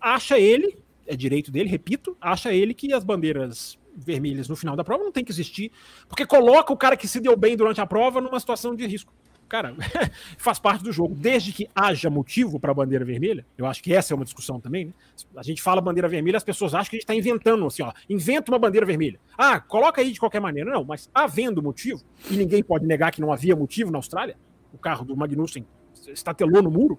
acha 0.00 0.38
ele, 0.38 0.78
é 1.06 1.16
direito 1.16 1.50
dele, 1.50 1.68
repito, 1.68 2.16
acha 2.20 2.52
ele 2.52 2.74
que 2.74 2.92
as 2.92 3.04
bandeiras 3.04 3.78
vermelhas 3.94 4.48
no 4.48 4.56
final 4.56 4.74
da 4.74 4.82
prova 4.82 5.04
não 5.04 5.12
tem 5.12 5.24
que 5.24 5.30
existir, 5.30 5.70
porque 6.08 6.24
coloca 6.24 6.72
o 6.72 6.76
cara 6.76 6.96
que 6.96 7.06
se 7.06 7.20
deu 7.20 7.36
bem 7.36 7.56
durante 7.56 7.80
a 7.80 7.86
prova 7.86 8.20
numa 8.20 8.40
situação 8.40 8.74
de 8.74 8.86
risco 8.86 9.12
cara, 9.52 9.76
faz 10.38 10.58
parte 10.58 10.82
do 10.82 10.90
jogo. 10.90 11.14
Desde 11.14 11.52
que 11.52 11.68
haja 11.74 12.08
motivo 12.08 12.58
para 12.58 12.70
a 12.70 12.74
bandeira 12.74 13.04
vermelha, 13.04 13.44
eu 13.58 13.66
acho 13.66 13.82
que 13.82 13.92
essa 13.92 14.14
é 14.14 14.16
uma 14.16 14.24
discussão 14.24 14.58
também, 14.58 14.86
né? 14.86 14.92
A 15.36 15.42
gente 15.42 15.60
fala 15.60 15.78
bandeira 15.78 16.08
vermelha, 16.08 16.38
as 16.38 16.42
pessoas 16.42 16.72
acham 16.72 16.88
que 16.88 16.96
a 16.96 16.98
gente 16.98 17.02
está 17.02 17.14
inventando, 17.14 17.66
assim, 17.66 17.82
ó, 17.82 17.92
inventa 18.08 18.50
uma 18.50 18.58
bandeira 18.58 18.86
vermelha. 18.86 19.20
Ah, 19.36 19.60
coloca 19.60 20.00
aí 20.00 20.10
de 20.10 20.18
qualquer 20.18 20.40
maneira. 20.40 20.70
Não, 20.70 20.82
mas 20.82 21.10
havendo 21.14 21.62
motivo, 21.62 22.02
e 22.30 22.36
ninguém 22.36 22.62
pode 22.62 22.86
negar 22.86 23.12
que 23.12 23.20
não 23.20 23.30
havia 23.30 23.54
motivo 23.54 23.90
na 23.90 23.98
Austrália, 23.98 24.38
o 24.72 24.78
carro 24.78 25.04
do 25.04 25.14
Magnussen 25.14 25.66
estatelou 26.08 26.62
no 26.62 26.70
muro, 26.70 26.98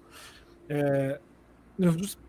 é, 0.68 1.18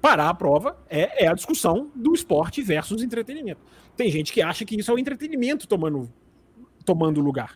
parar 0.02 0.30
a 0.30 0.34
prova 0.34 0.78
é, 0.90 1.26
é, 1.26 1.28
a 1.28 1.34
discussão 1.34 1.92
do 1.96 2.14
esporte 2.14 2.62
versus 2.62 3.04
entretenimento. 3.04 3.62
Tem 3.96 4.10
gente 4.10 4.34
que 4.34 4.42
acha 4.42 4.66
que 4.66 4.76
isso 4.76 4.92
é 4.92 4.94
o 4.94 5.00
entretenimento 5.00 5.68
tomando, 5.68 6.12
tomando 6.84 7.22
lugar. 7.22 7.56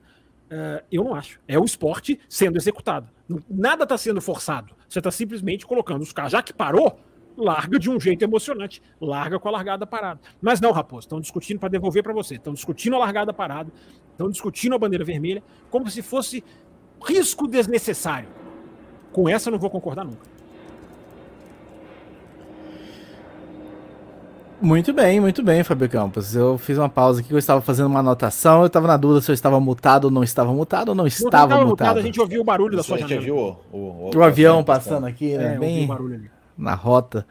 Uh, 0.50 0.84
eu 0.92 1.04
não 1.04 1.14
acho. 1.14 1.40
É 1.48 1.60
o 1.60 1.66
esporte 1.66 2.20
sendo 2.28 2.58
executado. 2.58 3.08
Nada 3.50 3.84
está 3.84 3.98
sendo 3.98 4.20
forçado. 4.20 4.74
Você 4.88 5.00
está 5.00 5.12
simplesmente 5.12 5.66
colocando 5.66 6.02
os 6.02 6.12
carros. 6.12 6.32
Já 6.32 6.42
que 6.42 6.52
parou, 6.52 7.00
larga 7.38 7.78
de 7.78 7.90
um 7.90 8.00
jeito 8.00 8.24
emocionante. 8.24 8.82
Larga 9.00 9.40
com 9.40 9.48
a 9.48 9.52
largada 9.52 9.86
parada. 9.86 10.20
Mas 10.42 10.60
não, 10.60 10.72
Raposo, 10.72 11.06
estão 11.06 11.20
discutindo 11.20 11.60
para 11.60 11.70
devolver 11.70 12.02
para 12.02 12.14
você. 12.14 12.36
Estão 12.36 12.54
discutindo 12.54 12.96
a 12.96 13.00
largada 13.00 13.32
parada. 13.32 13.72
Estão 14.12 14.30
discutindo 14.30 14.74
a 14.74 14.80
bandeira 14.80 15.06
vermelha 15.06 15.44
como 15.70 15.90
se 15.90 16.02
fosse 16.02 16.44
risco 17.06 17.48
desnecessário. 17.48 18.30
Com 19.12 19.30
essa 19.30 19.50
eu 19.50 19.52
não 19.52 19.60
vou 19.60 19.70
concordar 19.70 20.04
nunca. 20.04 20.39
Muito 24.62 24.92
bem, 24.92 25.22
muito 25.22 25.42
bem, 25.42 25.64
Fábio 25.64 25.90
Campos. 25.90 26.36
Eu 26.36 26.58
fiz 26.58 26.78
uma 26.78 26.90
pausa 26.90 27.22
aqui, 27.22 27.32
eu 27.32 27.38
estava 27.38 27.62
fazendo 27.62 27.88
uma 27.88 28.02
anotação, 28.02 28.62
eu 28.62 28.68
estava 28.68 28.88
na 28.88 28.98
dúvida 28.98 29.22
se 29.22 29.32
eu 29.32 29.34
estava 29.34 29.60
mutado 29.60 30.06
ou 30.06 30.12
não 30.12 30.24
estava 30.24 30.54
mutado 30.54 30.90
ou 30.90 30.96
não 30.96 31.08
estava 31.08 31.56
não 31.56 31.68
mutado. 31.68 31.88
mutado. 31.88 31.98
A 32.00 32.02
gente 32.02 32.20
ouviu 32.20 32.42
o 32.42 32.44
barulho 32.44 32.76
da 32.76 32.84
sua 32.84 32.98
janela. 32.98 33.20
A 33.20 33.22
gente 33.22 33.32
ouviu 33.32 33.58
o, 33.72 33.78
o, 33.78 34.10
o, 34.14 34.18
o 34.18 34.24
avião 34.24 34.64
passando 34.64 35.06
aqui, 35.06 35.38
né? 35.38 35.56
É, 35.56 35.58
bem 35.58 35.90
na 36.58 36.74
rota 36.74 37.26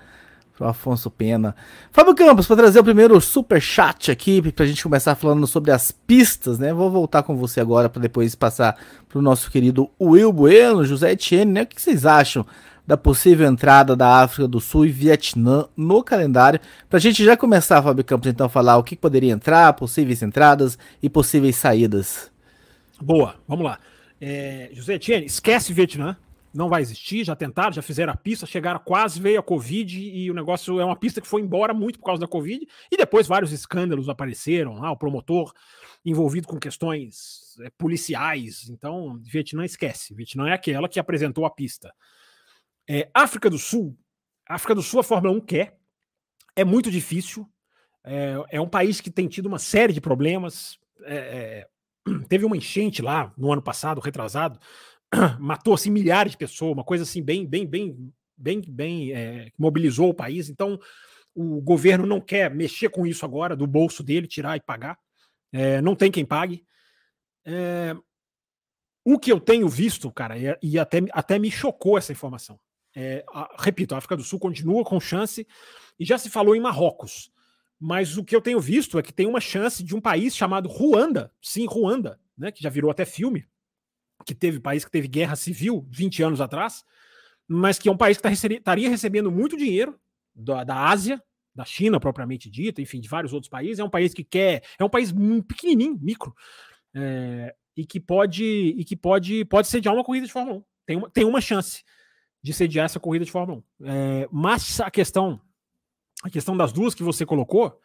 pro 0.58 0.66
Afonso 0.66 1.08
Pena. 1.08 1.54
Fábio 1.92 2.14
Campos, 2.14 2.46
para 2.46 2.56
trazer 2.56 2.80
o 2.80 2.84
primeiro 2.84 3.20
super 3.20 3.60
chat 3.60 4.10
aqui, 4.10 4.42
para 4.50 4.64
a 4.64 4.68
gente 4.68 4.82
começar 4.82 5.14
falando 5.14 5.46
sobre 5.46 5.70
as 5.70 5.92
pistas, 5.92 6.58
né? 6.58 6.72
Vou 6.72 6.90
voltar 6.90 7.22
com 7.22 7.36
você 7.36 7.60
agora 7.60 7.88
para 7.88 8.02
depois 8.02 8.34
passar 8.34 8.76
para 9.08 9.18
o 9.18 9.22
nosso 9.22 9.50
querido 9.50 9.88
Will 10.00 10.32
Bueno, 10.32 10.84
José 10.84 11.12
Etienne, 11.12 11.52
né? 11.52 11.62
O 11.62 11.66
que 11.66 11.80
vocês 11.80 12.04
acham 12.04 12.44
da 12.88 12.96
possível 12.96 13.46
entrada 13.46 13.94
da 13.94 14.22
África 14.22 14.48
do 14.48 14.58
Sul 14.62 14.86
e 14.86 14.90
Vietnã 14.90 15.68
no 15.76 16.02
calendário. 16.02 16.58
Para 16.88 16.96
a 16.96 17.00
gente 17.00 17.22
já 17.22 17.36
começar, 17.36 17.82
Fábio 17.82 18.02
Campos, 18.02 18.30
então, 18.30 18.48
falar 18.48 18.78
o 18.78 18.82
que 18.82 18.96
poderia 18.96 19.30
entrar, 19.30 19.74
possíveis 19.74 20.22
entradas 20.22 20.78
e 21.02 21.10
possíveis 21.10 21.56
saídas. 21.56 22.32
Boa, 22.98 23.34
vamos 23.46 23.66
lá. 23.66 23.78
É, 24.18 24.70
José 24.72 24.94
Etienne, 24.94 25.26
esquece 25.26 25.74
Vietnã, 25.74 26.16
não 26.54 26.70
vai 26.70 26.80
existir, 26.80 27.24
já 27.24 27.36
tentaram, 27.36 27.74
já 27.74 27.82
fizeram 27.82 28.14
a 28.14 28.16
pista, 28.16 28.46
chegaram 28.46 28.80
quase, 28.82 29.20
veio 29.20 29.38
a 29.38 29.42
Covid 29.42 30.00
e 30.00 30.30
o 30.30 30.34
negócio 30.34 30.80
é 30.80 30.84
uma 30.84 30.96
pista 30.96 31.20
que 31.20 31.28
foi 31.28 31.42
embora 31.42 31.74
muito 31.74 31.98
por 31.98 32.06
causa 32.06 32.22
da 32.22 32.26
Covid 32.26 32.66
e 32.90 32.96
depois 32.96 33.26
vários 33.26 33.52
escândalos 33.52 34.08
apareceram, 34.08 34.82
ah, 34.82 34.92
o 34.92 34.96
promotor 34.96 35.52
envolvido 36.06 36.48
com 36.48 36.58
questões 36.58 37.54
é, 37.60 37.68
policiais, 37.76 38.66
então 38.70 39.20
Vietnã 39.22 39.62
esquece, 39.66 40.14
Vietnã 40.14 40.48
é 40.48 40.54
aquela 40.54 40.88
que 40.88 40.98
apresentou 40.98 41.44
a 41.44 41.50
pista. 41.50 41.92
É, 42.88 43.10
África 43.12 43.50
do 43.50 43.58
Sul, 43.58 43.96
África 44.48 44.74
do 44.74 44.82
Sul 44.82 45.00
a 45.00 45.04
Fórmula 45.04 45.36
1 45.36 45.40
quer, 45.42 45.78
é 46.56 46.64
muito 46.64 46.90
difícil, 46.90 47.46
é, 48.02 48.34
é 48.52 48.60
um 48.60 48.68
país 48.68 49.00
que 49.00 49.10
tem 49.10 49.28
tido 49.28 49.46
uma 49.46 49.58
série 49.58 49.92
de 49.92 50.00
problemas, 50.00 50.78
é, 51.04 51.16
é 51.16 51.68
teve 52.28 52.46
uma 52.46 52.56
enchente 52.56 53.02
lá 53.02 53.32
no 53.36 53.52
ano 53.52 53.60
passado, 53.60 54.00
retrasado, 54.00 54.58
matou 55.38 55.74
assim 55.74 55.90
milhares 55.90 56.32
de 56.32 56.38
pessoas, 56.38 56.72
uma 56.72 56.84
coisa 56.84 57.04
assim 57.04 57.22
bem, 57.22 57.46
bem, 57.46 57.66
bem, 57.66 58.12
bem, 58.34 58.62
bem, 58.66 59.12
é, 59.12 59.52
mobilizou 59.58 60.08
o 60.08 60.14
país, 60.14 60.48
então 60.48 60.80
o 61.34 61.60
governo 61.60 62.06
não 62.06 62.20
quer 62.20 62.52
mexer 62.52 62.88
com 62.88 63.06
isso 63.06 63.24
agora, 63.24 63.54
do 63.54 63.66
bolso 63.66 64.02
dele, 64.02 64.26
tirar 64.26 64.56
e 64.56 64.60
pagar, 64.60 64.98
é, 65.52 65.82
não 65.82 65.94
tem 65.94 66.10
quem 66.10 66.24
pague, 66.24 66.64
o 69.04 69.18
que 69.18 69.32
eu 69.32 69.40
tenho 69.40 69.66
visto, 69.68 70.12
cara, 70.12 70.34
e, 70.60 70.78
até, 70.78 70.98
até 71.12 71.38
me 71.38 71.50
chocou 71.50 71.96
essa 71.96 72.12
informação. 72.12 72.60
É, 73.00 73.24
a, 73.28 73.48
repito, 73.56 73.94
a 73.94 73.98
África 73.98 74.16
do 74.16 74.24
Sul 74.24 74.40
continua 74.40 74.82
com 74.82 74.98
chance, 74.98 75.46
e 76.00 76.04
já 76.04 76.18
se 76.18 76.28
falou 76.28 76.56
em 76.56 76.60
Marrocos. 76.60 77.30
Mas 77.78 78.16
o 78.16 78.24
que 78.24 78.34
eu 78.34 78.40
tenho 78.40 78.58
visto 78.58 78.98
é 78.98 79.02
que 79.02 79.12
tem 79.12 79.24
uma 79.24 79.40
chance 79.40 79.84
de 79.84 79.94
um 79.94 80.00
país 80.00 80.34
chamado 80.34 80.68
Ruanda, 80.68 81.32
sim, 81.40 81.64
Ruanda, 81.64 82.18
né, 82.36 82.50
que 82.50 82.60
já 82.60 82.68
virou 82.68 82.90
até 82.90 83.04
filme, 83.04 83.46
que 84.26 84.34
teve 84.34 84.58
país 84.58 84.84
que 84.84 84.90
teve 84.90 85.06
guerra 85.06 85.36
civil 85.36 85.86
20 85.92 86.24
anos 86.24 86.40
atrás, 86.40 86.84
mas 87.46 87.78
que 87.78 87.88
é 87.88 87.92
um 87.92 87.96
país 87.96 88.16
que 88.16 88.22
tá 88.24 88.28
recebe, 88.28 88.56
estaria 88.56 88.90
recebendo 88.90 89.30
muito 89.30 89.56
dinheiro 89.56 89.96
da, 90.34 90.64
da 90.64 90.88
Ásia, 90.88 91.22
da 91.54 91.64
China 91.64 92.00
propriamente 92.00 92.50
dita, 92.50 92.82
enfim, 92.82 93.00
de 93.00 93.08
vários 93.08 93.32
outros 93.32 93.48
países. 93.48 93.78
É 93.78 93.84
um 93.84 93.90
país 93.90 94.12
que 94.12 94.24
quer, 94.24 94.64
é 94.76 94.84
um 94.84 94.90
país 94.90 95.14
pequenininho, 95.46 95.96
micro, 96.02 96.34
é, 96.92 97.54
e 97.76 97.86
que 97.86 98.00
pode 98.00 98.44
e 98.44 98.84
que 98.84 98.96
pode 98.96 99.44
pode 99.44 99.68
sediar 99.68 99.94
uma 99.94 100.02
corrida 100.02 100.26
de 100.26 100.32
Fórmula 100.32 100.58
1. 100.58 100.64
Tem 100.84 100.96
uma, 100.96 101.10
tem 101.10 101.24
uma 101.24 101.40
chance 101.40 101.84
de 102.42 102.52
sediar 102.52 102.86
essa 102.86 103.00
corrida 103.00 103.24
de 103.24 103.30
Fórmula 103.30 103.62
1. 103.80 103.86
É, 103.86 104.28
mas 104.30 104.80
a 104.80 104.90
questão, 104.90 105.40
a 106.22 106.30
questão 106.30 106.56
das 106.56 106.72
duas 106.72 106.94
que 106.94 107.02
você 107.02 107.26
colocou, 107.26 107.80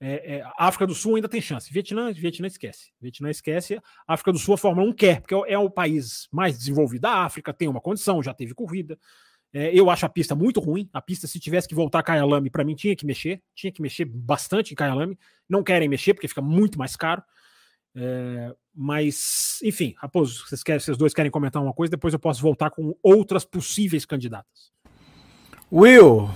é, 0.00 0.36
é, 0.36 0.52
África 0.56 0.86
do 0.86 0.94
Sul 0.94 1.16
ainda 1.16 1.28
tem 1.28 1.40
chance. 1.40 1.72
Vietnã, 1.72 2.12
Vietnã 2.12 2.46
esquece. 2.46 2.92
Vietnã 3.00 3.30
esquece. 3.30 3.80
África 4.06 4.32
do 4.32 4.38
Sul 4.38 4.54
a 4.54 4.58
Fórmula 4.58 4.88
1 4.88 4.92
quer, 4.92 5.20
porque 5.20 5.34
é 5.34 5.58
o 5.58 5.70
país 5.70 6.28
mais 6.30 6.56
desenvolvido 6.56 7.02
da 7.02 7.24
África, 7.24 7.52
tem 7.52 7.68
uma 7.68 7.80
condição, 7.80 8.22
já 8.22 8.32
teve 8.32 8.54
corrida. 8.54 8.98
É, 9.52 9.74
eu 9.74 9.88
acho 9.90 10.06
a 10.06 10.08
pista 10.08 10.34
muito 10.34 10.60
ruim. 10.60 10.88
A 10.92 11.00
pista, 11.00 11.26
se 11.26 11.40
tivesse 11.40 11.66
que 11.66 11.74
voltar 11.74 12.00
a 12.00 12.02
Kyalami, 12.02 12.50
para 12.50 12.64
mim 12.64 12.74
tinha 12.74 12.94
que 12.94 13.06
mexer, 13.06 13.42
tinha 13.54 13.72
que 13.72 13.82
mexer 13.82 14.04
bastante 14.04 14.72
em 14.72 14.76
Kyalami. 14.76 15.18
Não 15.48 15.62
querem 15.62 15.88
mexer 15.88 16.14
porque 16.14 16.28
fica 16.28 16.42
muito 16.42 16.78
mais 16.78 16.94
caro. 16.94 17.22
É, 17.96 18.54
mas, 18.80 19.58
enfim, 19.64 19.92
Raposo, 19.98 20.46
vocês, 20.46 20.62
querem, 20.62 20.78
vocês 20.78 20.96
dois 20.96 21.12
querem 21.12 21.32
comentar 21.32 21.60
uma 21.60 21.72
coisa, 21.72 21.90
depois 21.90 22.14
eu 22.14 22.20
posso 22.20 22.40
voltar 22.40 22.70
com 22.70 22.94
outras 23.02 23.44
possíveis 23.44 24.04
candidatas. 24.04 24.70
Will, 25.72 26.30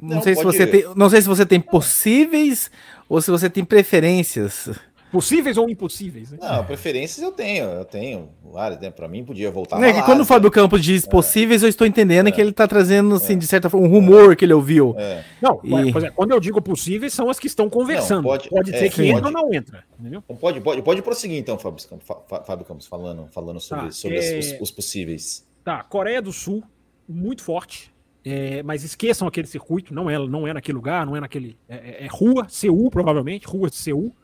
não, 0.00 0.16
não 0.16 0.22
sei 0.22 0.34
se 0.34 0.42
você 0.42 0.66
tem, 0.66 0.84
não 0.96 1.08
sei 1.08 1.22
se 1.22 1.28
você 1.28 1.46
tem 1.46 1.60
possíveis 1.60 2.68
ou 3.08 3.22
se 3.22 3.30
você 3.30 3.48
tem 3.48 3.64
preferências. 3.64 4.68
Possíveis 5.10 5.56
ou 5.56 5.68
impossíveis? 5.68 6.30
Né? 6.30 6.38
Não, 6.40 6.64
preferências 6.64 7.22
eu 7.22 7.32
tenho, 7.32 7.64
eu 7.64 7.84
tenho 7.84 8.28
várias, 8.44 8.80
né? 8.80 8.90
Para 8.90 9.08
mim 9.08 9.24
podia 9.24 9.50
voltar. 9.50 9.82
É 9.82 9.92
que 9.92 10.02
quando 10.02 10.20
o 10.20 10.24
Fábio 10.24 10.50
Campos 10.50 10.82
diz 10.82 11.04
é. 11.04 11.10
possíveis, 11.10 11.62
eu 11.62 11.68
estou 11.68 11.86
entendendo 11.86 12.28
é. 12.28 12.32
que 12.32 12.40
ele 12.40 12.50
está 12.50 12.68
trazendo, 12.68 13.14
assim, 13.16 13.32
é. 13.32 13.36
de 13.36 13.46
certa 13.46 13.68
forma, 13.68 13.86
um 13.86 13.90
rumor 13.90 14.36
que 14.36 14.44
ele 14.44 14.52
ouviu. 14.52 14.94
É. 14.96 15.24
Não, 15.42 15.60
e... 15.64 15.74
É, 16.04 16.10
quando 16.10 16.30
eu 16.30 16.38
digo 16.38 16.62
possíveis, 16.62 17.12
são 17.12 17.28
as 17.28 17.40
que 17.40 17.48
estão 17.48 17.68
conversando. 17.68 18.22
Não, 18.22 18.30
pode, 18.30 18.48
pode 18.48 18.70
ser 18.70 18.90
que 18.90 19.06
entra 19.06 19.26
ou 19.26 19.32
não 19.32 19.52
entra. 19.52 19.84
Entendeu? 19.98 20.22
Pode, 20.22 20.60
pode, 20.60 20.82
pode 20.82 21.02
prosseguir 21.02 21.38
então, 21.38 21.58
Fábio 21.58 21.84
Campos, 21.88 22.06
Fábio 22.46 22.64
Campos 22.64 22.86
falando, 22.86 23.26
falando 23.32 23.60
sobre, 23.60 23.86
tá, 23.86 23.92
sobre 23.92 24.18
os, 24.18 24.60
os 24.60 24.70
possíveis. 24.70 25.44
Tá, 25.64 25.82
Coreia 25.82 26.22
do 26.22 26.32
Sul, 26.32 26.62
muito 27.08 27.42
forte. 27.42 27.92
É, 28.24 28.62
mas 28.62 28.84
esqueçam 28.84 29.26
aquele 29.26 29.46
circuito, 29.46 29.94
não 29.94 30.08
é, 30.08 30.18
não 30.18 30.46
é 30.46 30.52
naquele 30.52 30.76
lugar, 30.76 31.06
não 31.06 31.16
é 31.16 31.20
naquele. 31.20 31.56
É, 31.68 32.04
é, 32.04 32.08
rua, 32.10 32.46
Seul, 32.48 32.90
provavelmente, 32.90 33.46
rua 33.46 33.70
de 33.70 33.76
Seul 33.76 34.14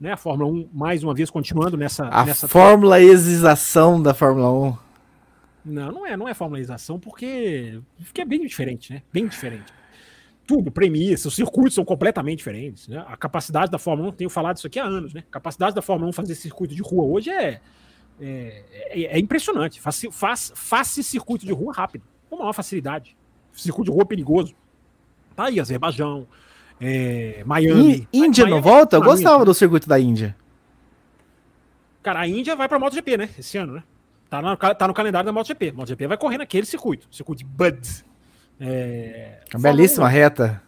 né? 0.00 0.12
A 0.12 0.16
Fórmula 0.16 0.50
1, 0.50 0.68
mais 0.72 1.02
uma 1.02 1.14
vez, 1.14 1.30
continuando 1.30 1.76
nessa. 1.76 2.06
A 2.08 2.24
nessa... 2.24 2.48
formulaização 2.48 4.00
da 4.00 4.14
Fórmula 4.14 4.52
1. 4.52 4.78
Não, 5.64 5.92
não 5.92 6.06
é, 6.06 6.16
não 6.16 6.28
é 6.28 6.34
formalização, 6.34 6.98
porque, 6.98 7.80
porque 8.04 8.20
é 8.20 8.24
bem 8.24 8.46
diferente, 8.46 8.92
né? 8.92 9.02
Bem 9.12 9.26
diferente. 9.26 9.72
tudo, 10.46 10.70
premissa, 10.70 11.28
os 11.28 11.34
circuitos 11.34 11.74
são 11.74 11.84
completamente 11.84 12.38
diferentes. 12.38 12.88
Né? 12.88 13.04
A 13.06 13.16
capacidade 13.16 13.70
da 13.70 13.78
Fórmula 13.78 14.08
1, 14.08 14.12
tenho 14.12 14.30
falado 14.30 14.56
isso 14.56 14.66
aqui 14.66 14.78
há 14.78 14.84
anos, 14.84 15.12
né? 15.12 15.22
A 15.28 15.32
capacidade 15.32 15.74
da 15.74 15.82
Fórmula 15.82 16.08
1 16.08 16.12
fazer 16.12 16.34
circuito 16.34 16.74
de 16.74 16.80
rua 16.80 17.04
hoje 17.04 17.28
é, 17.30 17.60
é, 18.18 18.64
é, 18.70 19.02
é 19.02 19.18
impressionante. 19.18 19.78
Faz, 19.80 20.02
faz, 20.10 20.52
faz 20.54 20.88
circuito 20.88 21.44
de 21.44 21.52
rua 21.52 21.74
rápido, 21.74 22.04
com 22.30 22.38
maior 22.38 22.54
facilidade. 22.54 23.14
Circuito 23.52 23.90
de 23.90 23.94
rua 23.94 24.06
perigoso. 24.06 24.54
Tá 25.36 25.44
aí, 25.44 25.60
Azerbaijão, 25.60 26.26
é, 26.80 27.42
Miami. 27.44 28.08
Índia 28.12 28.44
Miami, 28.44 28.50
não 28.50 28.62
volta? 28.62 28.96
Eu 28.96 29.02
gostava 29.02 29.44
do 29.44 29.52
circuito 29.52 29.88
da 29.88 29.98
Índia. 29.98 30.36
Cara, 32.02 32.20
a 32.20 32.28
Índia 32.28 32.54
vai 32.54 32.68
pra 32.68 32.78
MotoGP, 32.78 33.16
né? 33.16 33.30
Esse 33.38 33.58
ano, 33.58 33.74
né? 33.74 33.82
Tá 34.30 34.40
no, 34.40 34.56
tá 34.56 34.86
no 34.86 34.94
calendário 34.94 35.26
da 35.26 35.32
MotoGP. 35.32 35.72
MotoGP 35.72 36.06
vai 36.06 36.16
correr 36.16 36.38
naquele 36.38 36.66
circuito, 36.66 37.08
circuito 37.10 37.38
de 37.38 37.44
Bud. 37.44 38.04
É, 38.60 39.40
Uma 39.54 39.62
belíssima 39.62 40.06
1, 40.06 40.08
reta. 40.08 40.62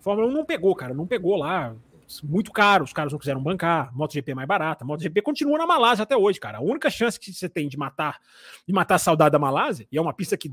Fórmula 0.00 0.28
1 0.28 0.32
não 0.32 0.44
pegou, 0.44 0.74
cara, 0.74 0.94
não 0.94 1.06
pegou 1.06 1.36
lá. 1.36 1.74
Muito 2.22 2.52
caro, 2.52 2.84
os 2.84 2.92
caras 2.92 3.12
não 3.12 3.18
quiseram 3.18 3.42
bancar. 3.42 3.90
MotoGP 3.94 4.32
é 4.32 4.34
mais 4.34 4.48
barata. 4.48 4.84
MotoGP 4.84 5.22
continua 5.22 5.56
na 5.56 5.66
Malásia 5.66 6.02
até 6.02 6.16
hoje, 6.16 6.38
cara. 6.38 6.58
A 6.58 6.60
única 6.60 6.90
chance 6.90 7.18
que 7.18 7.32
você 7.32 7.48
tem 7.48 7.68
de 7.68 7.76
matar 7.76 8.18
de 8.66 8.72
matar 8.72 8.96
a 8.96 8.98
saudade 8.98 9.32
da 9.32 9.38
Malásia, 9.38 9.86
e 9.90 9.96
é 9.96 10.00
uma 10.00 10.12
pista 10.12 10.36
que 10.36 10.50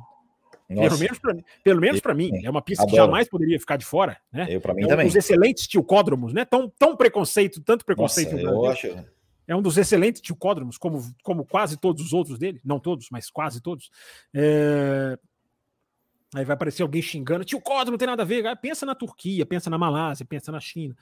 pelo 0.75 0.99
menos, 0.99 1.19
pra, 1.19 1.35
pelo 1.63 1.81
menos 1.81 1.99
para 1.99 2.13
mim, 2.13 2.29
é 2.43 2.49
uma 2.49 2.61
pista 2.61 2.83
Adoro. 2.83 2.95
que 2.95 3.01
jamais 3.01 3.27
poderia 3.27 3.59
ficar 3.59 3.75
de 3.75 3.85
fora, 3.85 4.17
né? 4.31 4.45
Eu 4.49 4.61
para 4.61 4.73
mim 4.73 4.83
é 4.83 4.85
um 4.85 4.89
também. 4.89 5.07
dos 5.07 5.15
excelentes 5.15 5.67
tilcódromos, 5.67 6.31
né? 6.31 6.45
Tão, 6.45 6.69
tão 6.77 6.95
preconceito, 6.95 7.59
tanto 7.61 7.83
preconceito. 7.83 8.37
Nossa, 8.37 8.47
eu 8.47 8.65
acho. 8.65 9.05
É 9.47 9.55
um 9.55 9.63
dos 9.63 9.79
excelentes 9.79 10.21
tilcódromos, 10.21 10.77
como, 10.77 11.01
como 11.23 11.43
quase 11.43 11.75
todos 11.75 12.05
os 12.05 12.13
outros 12.13 12.37
dele, 12.37 12.61
não 12.63 12.79
todos, 12.79 13.07
mas 13.09 13.31
quase 13.31 13.59
todos. 13.59 13.89
É... 14.31 15.17
Aí 16.35 16.45
vai 16.45 16.53
aparecer 16.53 16.83
alguém 16.83 17.01
xingando, 17.01 17.43
tio 17.43 17.59
Códromo 17.59 17.93
não 17.93 17.97
tem 17.97 18.07
nada 18.07 18.21
a 18.21 18.25
ver. 18.25 18.43
Pensa 18.57 18.85
na 18.85 18.93
Turquia, 18.93 19.47
pensa 19.47 19.67
na 19.67 19.77
Malásia, 19.79 20.23
pensa 20.23 20.51
na 20.51 20.59
China. 20.59 20.95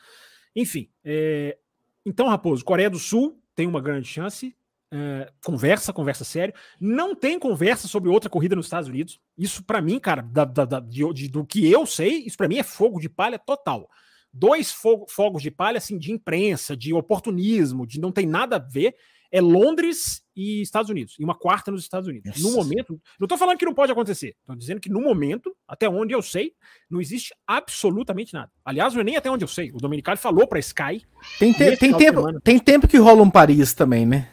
Enfim, 0.55 0.89
é... 1.03 1.57
então, 2.05 2.30
Raposo, 2.30 2.63
Coreia 2.63 2.89
do 2.89 2.97
Sul 2.97 3.38
tem 3.53 3.68
uma 3.68 3.82
grande 3.82 4.07
chance. 4.07 4.55
É... 4.91 5.31
conversa, 5.43 5.91
conversa 5.91 6.23
sério. 6.23 6.53
Não 6.79 7.15
tem 7.15 7.38
conversa 7.39 7.88
sobre 7.88 8.09
outra 8.09 8.29
corrida 8.29 8.55
nos 8.55 8.67
Estados 8.67 8.89
Unidos. 8.89 9.19
Isso, 9.38 9.63
para 9.63 9.81
mim, 9.81 9.99
cara, 9.99 10.21
da, 10.21 10.45
da, 10.45 10.65
da, 10.65 10.79
de, 10.79 11.27
do 11.27 11.45
que 11.45 11.69
eu 11.69 11.85
sei, 11.85 12.23
isso 12.25 12.38
para 12.38 12.47
mim 12.47 12.57
é 12.57 12.63
fogo 12.63 12.99
de 12.99 13.09
palha 13.09 13.38
total. 13.38 13.89
Dois 14.33 14.71
fo 14.71 15.05
fogos 15.09 15.41
de 15.41 15.49
palha, 15.49 15.77
assim, 15.77 15.97
de 15.97 16.11
imprensa, 16.11 16.75
de 16.75 16.93
oportunismo, 16.93 17.88
de 17.88 17.99
não 17.99 18.11
tem 18.11 18.25
nada 18.25 18.57
a 18.57 18.59
ver 18.59 18.95
é 19.31 19.41
Londres 19.41 20.21
e 20.35 20.61
Estados 20.61 20.89
Unidos, 20.89 21.15
e 21.19 21.23
uma 21.23 21.35
quarta 21.35 21.71
nos 21.71 21.81
Estados 21.81 22.07
Unidos. 22.07 22.29
Nossa. 22.29 22.41
No 22.41 22.51
momento, 22.55 23.01
não 23.19 23.25
estou 23.25 23.38
falando 23.38 23.57
que 23.57 23.65
não 23.65 23.73
pode 23.73 23.91
acontecer, 23.91 24.35
estou 24.39 24.55
dizendo 24.55 24.79
que 24.79 24.89
no 24.89 25.01
momento, 25.01 25.55
até 25.67 25.89
onde 25.89 26.13
eu 26.13 26.21
sei, 26.21 26.53
não 26.89 27.01
existe 27.01 27.33
absolutamente 27.45 28.33
nada. 28.33 28.51
Aliás, 28.63 28.93
não 28.93 29.01
é 29.01 29.03
nem 29.03 29.17
até 29.17 29.29
onde 29.29 29.43
eu 29.43 29.47
sei. 29.47 29.71
O 29.71 29.77
Dominicali 29.77 30.17
falou 30.17 30.47
para 30.47 30.59
Sky. 30.59 31.05
Tem, 31.39 31.51
te 31.51 31.77
tem 31.77 31.93
tempo, 31.93 32.19
semana, 32.19 32.41
tem 32.43 32.59
tempo 32.59 32.88
que 32.88 32.97
rola 32.97 33.21
um 33.21 33.29
Paris 33.29 33.73
também, 33.73 34.05
né? 34.05 34.29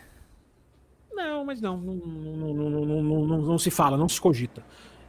Não, 1.14 1.44
mas 1.44 1.60
não, 1.60 1.76
não, 1.76 1.94
não, 1.94 2.54
não, 2.54 2.84
não, 2.84 3.26
não, 3.26 3.38
não 3.42 3.58
se 3.58 3.70
fala, 3.70 3.96
não 3.96 4.08
se 4.08 4.20
cogita. 4.20 4.64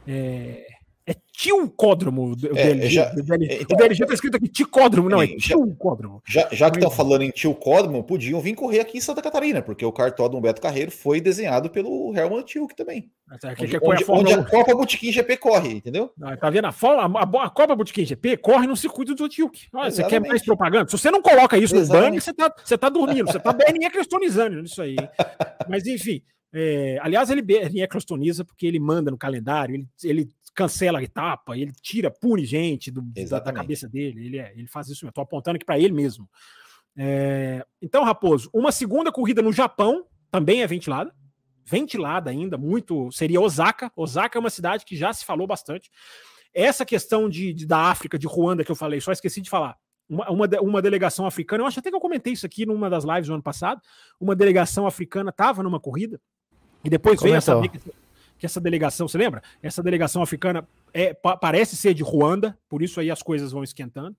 É, 0.06 0.75
é 1.06 1.14
tilcódromo. 1.32 2.34
É, 2.54 2.74
DLG, 2.74 2.88
já, 2.88 3.12
o, 3.12 3.22
DLG, 3.22 3.58
então, 3.60 3.76
o 3.76 3.78
DLG 3.78 4.06
tá 4.06 4.14
escrito 4.14 4.36
aqui 4.36 4.48
ticódromo, 4.48 5.08
não, 5.08 5.22
é 5.22 5.28
tilcódromo. 5.28 6.20
Já, 6.26 6.48
já 6.50 6.68
que 6.68 6.78
estão 6.78 6.90
falando 6.90 7.22
em 7.22 7.30
tilcódromo, 7.30 8.02
podiam 8.02 8.40
vir 8.40 8.54
correr 8.54 8.80
aqui 8.80 8.98
em 8.98 9.00
Santa 9.00 9.22
Catarina, 9.22 9.62
porque 9.62 9.84
o 9.84 9.92
cartódromo 9.92 10.42
Beto 10.42 10.60
Carreiro 10.60 10.90
foi 10.90 11.20
desenhado 11.20 11.70
pelo 11.70 12.12
Helmut 12.16 12.52
Tilk 12.52 12.74
também. 12.74 13.08
É, 13.30 13.48
onde, 13.48 13.66
que 13.66 13.78
onde, 13.82 14.04
a, 14.04 14.12
onde 14.12 14.32
a 14.32 14.44
Copa 14.44 14.74
Botequim 14.74 15.12
GP 15.12 15.36
corre, 15.36 15.72
entendeu? 15.74 16.12
Não, 16.18 16.36
tá 16.36 16.50
vendo? 16.50 16.66
A, 16.66 16.70
a, 16.70 17.44
a 17.44 17.50
Copa 17.50 17.76
Botequim 17.76 18.04
GP 18.04 18.36
corre 18.38 18.66
no 18.66 18.76
circuito 18.76 19.14
do 19.14 19.28
Tilk. 19.28 19.68
Olha, 19.72 19.90
você 19.90 20.02
quer 20.04 20.20
mais 20.20 20.44
propaganda? 20.44 20.88
Se 20.90 20.98
você 20.98 21.10
não 21.10 21.22
coloca 21.22 21.56
isso 21.56 21.76
Exatamente. 21.76 22.04
no 22.04 22.10
banner, 22.10 22.22
você 22.22 22.32
tá, 22.32 22.54
você 22.64 22.78
tá 22.78 22.88
dormindo, 22.88 23.26
você 23.26 23.38
tá 23.38 23.52
bem 23.52 23.84
ecrostonizando 23.84 24.60
nisso 24.60 24.82
aí. 24.82 24.96
Mas 25.68 25.86
enfim. 25.86 26.22
É, 26.58 26.98
aliás, 27.02 27.28
ele, 27.28 27.44
ele 27.48 27.82
ecrostoniza 27.82 28.44
porque 28.44 28.66
ele 28.66 28.80
manda 28.80 29.10
no 29.10 29.18
calendário, 29.18 29.74
ele, 29.74 29.88
ele 30.02 30.28
cancela 30.56 30.98
a 30.98 31.02
etapa, 31.02 31.56
ele 31.56 31.72
tira, 31.82 32.10
pune 32.10 32.44
gente 32.46 32.90
do, 32.90 33.02
da, 33.02 33.38
da, 33.38 33.52
cabeça 33.52 33.86
dele. 33.86 34.26
Ele, 34.26 34.38
é, 34.38 34.52
ele 34.56 34.66
faz 34.66 34.88
isso 34.88 35.04
mesmo. 35.04 35.10
Estou 35.10 35.22
apontando 35.22 35.56
aqui 35.56 35.64
para 35.64 35.78
ele 35.78 35.92
mesmo. 35.92 36.28
É, 36.96 37.64
então, 37.80 38.02
Raposo, 38.02 38.48
uma 38.52 38.72
segunda 38.72 39.12
corrida 39.12 39.42
no 39.42 39.52
Japão 39.52 40.06
também 40.30 40.62
é 40.62 40.66
ventilada. 40.66 41.14
Ventilada 41.64 42.30
ainda, 42.30 42.56
muito. 42.56 43.12
Seria 43.12 43.40
Osaka. 43.40 43.92
Osaka 43.94 44.38
é 44.38 44.40
uma 44.40 44.50
cidade 44.50 44.84
que 44.86 44.96
já 44.96 45.12
se 45.12 45.24
falou 45.24 45.46
bastante. 45.46 45.90
Essa 46.54 46.86
questão 46.86 47.28
de, 47.28 47.52
de 47.52 47.66
da 47.66 47.90
África, 47.90 48.18
de 48.18 48.26
Ruanda, 48.26 48.64
que 48.64 48.70
eu 48.70 48.76
falei, 48.76 49.00
só 49.00 49.12
esqueci 49.12 49.42
de 49.42 49.50
falar. 49.50 49.76
Uma, 50.08 50.30
uma, 50.30 50.48
uma, 50.62 50.80
delegação 50.80 51.26
africana, 51.26 51.64
eu 51.64 51.66
acho 51.66 51.80
até 51.80 51.90
que 51.90 51.96
eu 51.96 52.00
comentei 52.00 52.32
isso 52.32 52.46
aqui 52.46 52.64
numa 52.64 52.88
das 52.88 53.04
lives 53.04 53.26
do 53.26 53.34
ano 53.34 53.42
passado. 53.42 53.82
Uma 54.18 54.34
delegação 54.34 54.86
africana 54.86 55.30
estava 55.30 55.62
numa 55.62 55.80
corrida 55.80 56.20
e 56.84 56.88
depois 56.88 57.20
veio 57.20 57.36
a 57.36 57.40
saber 57.40 57.70
que 58.38 58.46
essa 58.46 58.60
delegação, 58.60 59.08
você 59.08 59.18
lembra? 59.18 59.42
Essa 59.62 59.82
delegação 59.82 60.22
africana 60.22 60.68
é, 60.92 61.14
pa 61.14 61.36
parece 61.36 61.76
ser 61.76 61.94
de 61.94 62.02
Ruanda, 62.02 62.58
por 62.68 62.82
isso 62.82 63.00
aí 63.00 63.10
as 63.10 63.22
coisas 63.22 63.52
vão 63.52 63.64
esquentando. 63.64 64.16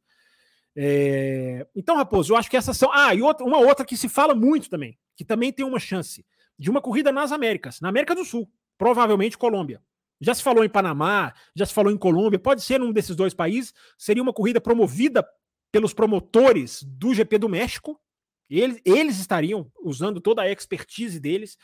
É... 0.76 1.65
Então, 1.76 1.95
Raposo, 1.95 2.34
eu 2.34 2.38
acho 2.38 2.49
que 2.49 2.57
essas 2.57 2.78
são. 2.78 2.91
Ah, 2.93 3.13
e 3.13 3.22
outra, 3.22 3.45
uma 3.45 3.57
outra 3.57 3.86
que 3.86 3.97
se 3.97 4.07
fala 4.07 4.36
muito 4.36 4.70
também, 4.70 4.97
que 5.15 5.26
também 5.26 5.51
tem 5.51 5.65
uma 5.65 5.80
chance, 5.80 6.26
de 6.57 6.70
uma 6.70 6.82
corrida 6.82 7.11
nas 7.11 7.32
Américas, 7.32 7.82
na 7.82 7.89
América 7.89 8.13
do 8.13 8.24
Sul, 8.24 8.49
provavelmente 8.78 9.38
Colômbia. 9.38 9.82
Já 10.20 10.34
se 10.34 10.41
falou 10.41 10.63
em 10.63 10.70
Panamá, 10.70 11.34
já 11.55 11.65
se 11.65 11.74
falou 11.74 11.91
em 11.91 11.97
Colômbia, 11.97 12.39
pode 12.39 12.63
ser 12.63 12.80
num 12.80 12.91
desses 12.91 13.15
dois 13.15 13.34
países. 13.34 13.74
Seria 13.97 14.22
uma 14.24 14.34
corrida 14.34 14.59
promovida 14.59 15.28
pelos 15.72 15.93
promotores 15.93 16.84
do 16.84 17.13
GP 17.13 17.38
do 17.38 17.49
México. 17.49 17.99
Eles, 18.49 18.82
eles 18.84 19.20
estariam 19.20 19.72
usando 19.84 20.20
toda 20.20 20.41
a 20.41 20.51
expertise 20.51 21.20
deles 21.20 21.57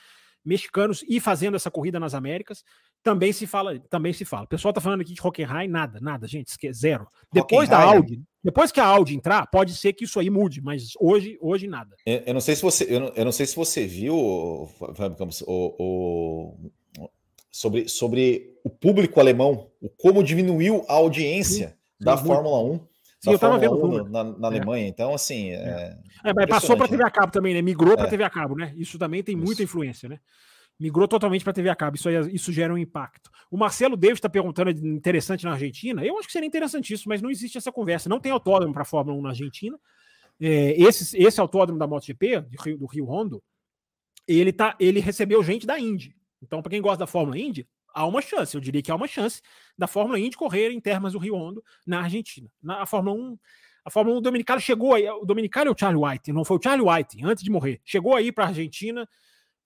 mexicanos 0.46 1.04
e 1.08 1.20
fazendo 1.20 1.56
essa 1.56 1.72
corrida 1.72 2.00
nas 2.00 2.14
Américas. 2.14 2.64
Também 3.02 3.34
se 3.34 3.46
fala, 3.46 3.80
também 3.90 4.14
se 4.14 4.26
fala. 4.26 4.46
O 4.46 4.48
pessoal 4.48 4.74
tá 4.74 4.82
falando 4.82 5.02
aqui 5.02 5.14
de 5.14 5.22
Hockenheim, 5.22 5.68
nada, 5.68 6.00
nada, 6.02 6.28
gente, 6.28 6.52
zero. 6.72 7.08
Depois 7.32 7.68
da 7.68 7.82
Audi, 7.82 8.22
depois 8.44 8.72
que 8.72 8.80
a 8.80 8.86
Audi 8.86 9.16
entrar, 9.16 9.46
pode 9.48 9.76
ser 9.76 9.94
que 9.94 10.06
isso 10.06 10.20
aí 10.20 10.30
mude, 10.30 10.62
mas 10.62 10.92
hoje, 11.00 11.38
hoje 11.42 11.68
nada. 11.68 11.96
Eu, 12.06 12.24
eu 12.28 12.34
não 12.34 12.42
sei 12.42 12.56
se 12.56 12.62
você, 12.62 12.86
eu 12.90 13.00
não, 13.00 13.08
eu 13.10 13.26
não, 13.26 13.32
sei 13.32 13.46
se 13.46 13.56
você 13.56 13.86
viu, 13.86 14.70
Fábio 14.96 15.18
Campos, 15.18 15.42
o, 15.42 15.76
o, 15.80 17.08
sobre, 17.52 17.88
sobre 17.88 18.58
o 18.64 18.70
público 18.70 19.20
alemão, 19.20 19.70
o 19.82 19.90
como 19.90 20.24
diminuiu 20.24 20.84
a 20.88 20.94
audiência 20.94 21.70
Sim, 21.70 22.06
da 22.06 22.18
Fórmula 22.18 22.62
1 22.64 22.93
Sim, 23.24 23.32
eu 23.32 23.40
tava 23.40 23.58
vendo 23.58 24.04
na, 24.10 24.24
na, 24.26 24.48
é. 24.48 24.52
Alemanha. 24.52 24.86
Então, 24.86 25.14
assim. 25.14 25.52
É, 25.52 25.98
é 26.26 26.34
mas 26.34 26.46
passou 26.46 26.76
para 26.76 26.90
TV 26.90 27.04
a 27.06 27.10
cabo 27.10 27.32
também, 27.32 27.54
né? 27.54 27.62
Migrou 27.62 27.96
para 27.96 28.08
é. 28.08 28.10
TV 28.10 28.22
a 28.22 28.30
cabo, 28.30 28.54
né? 28.56 28.74
Isso 28.76 29.00
também 29.00 29.24
tem 29.24 29.34
muita 29.34 29.54
isso. 29.54 29.64
influência, 29.64 30.10
né? 30.10 30.20
Migrou 30.78 31.08
totalmente 31.08 31.42
para 31.42 31.54
TV 31.54 31.70
a 31.70 31.76
cabo. 31.76 31.96
Isso, 31.96 32.10
aí, 32.10 32.36
isso 32.36 32.52
gera 32.52 32.74
um 32.74 32.78
impacto. 32.78 33.32
O 33.50 33.56
Marcelo 33.56 33.96
Davis 33.96 34.18
está 34.18 34.28
perguntando 34.28 34.72
interessante 34.72 35.46
na 35.46 35.52
Argentina. 35.52 36.04
Eu 36.04 36.18
acho 36.18 36.28
que 36.28 36.34
seria 36.34 36.48
interessantíssimo, 36.48 37.12
mas 37.12 37.22
não 37.22 37.30
existe 37.30 37.58
essa 37.58 37.72
conversa. 37.72 38.10
Não 38.10 38.20
tem 38.20 38.30
autódromo 38.30 38.74
para 38.74 38.84
Fórmula 38.84 39.18
1 39.18 39.22
na 39.22 39.30
Argentina. 39.30 39.80
É, 40.42 40.72
esse, 40.82 41.18
esse 41.18 41.40
autódromo 41.40 41.80
da 41.80 41.88
MotoGP, 41.88 42.42
do 42.42 42.62
Rio, 42.62 42.78
do 42.78 42.86
Rio 42.88 43.10
Hondo, 43.10 43.42
ele, 44.28 44.52
tá, 44.52 44.76
ele 44.82 45.00
recebeu 45.00 45.42
gente 45.42 45.66
da 45.66 45.80
Indy. 45.80 46.14
Então, 46.42 46.62
para 46.62 46.72
quem 46.72 46.82
gosta 46.82 46.98
da 46.98 47.08
Fórmula 47.08 47.38
Indy, 47.38 47.66
há 47.94 48.06
uma 48.06 48.22
chance, 48.22 48.56
eu 48.56 48.62
diria 48.62 48.82
que 48.82 48.92
há 48.92 48.96
uma 48.96 49.08
chance 49.08 49.42
da 49.78 49.88
Fórmula 49.88 50.20
Indy 50.20 50.36
correr 50.36 50.72
em 50.72 50.80
termas 50.80 51.14
do 51.14 51.20
Rio 51.20 51.36
Hondo 51.36 51.64
na 51.86 52.02
Argentina. 52.02 52.50
Na 52.62 52.82
a 52.82 52.86
Fórmula 52.86 53.16
1, 53.16 53.38
a 53.86 53.90
Fórmula 53.90 54.18
1 54.18 54.22
Dominicana 54.22 54.60
chegou 54.60 54.94
aí, 54.94 55.08
o 55.10 55.26
Dominicano 55.26 55.70
é 55.70 55.74
o 55.74 55.78
Charlie 55.78 56.04
White, 56.04 56.34
não 56.34 56.44
foi 56.44 56.58
o 56.58 56.62
Charlie 56.62 56.88
White, 56.88 57.24
antes 57.24 57.44
de 57.44 57.52
morrer. 57.52 57.80
Chegou 57.86 58.16
aí 58.16 58.32
para 58.32 58.46
a 58.46 58.48
Argentina, 58.48 59.08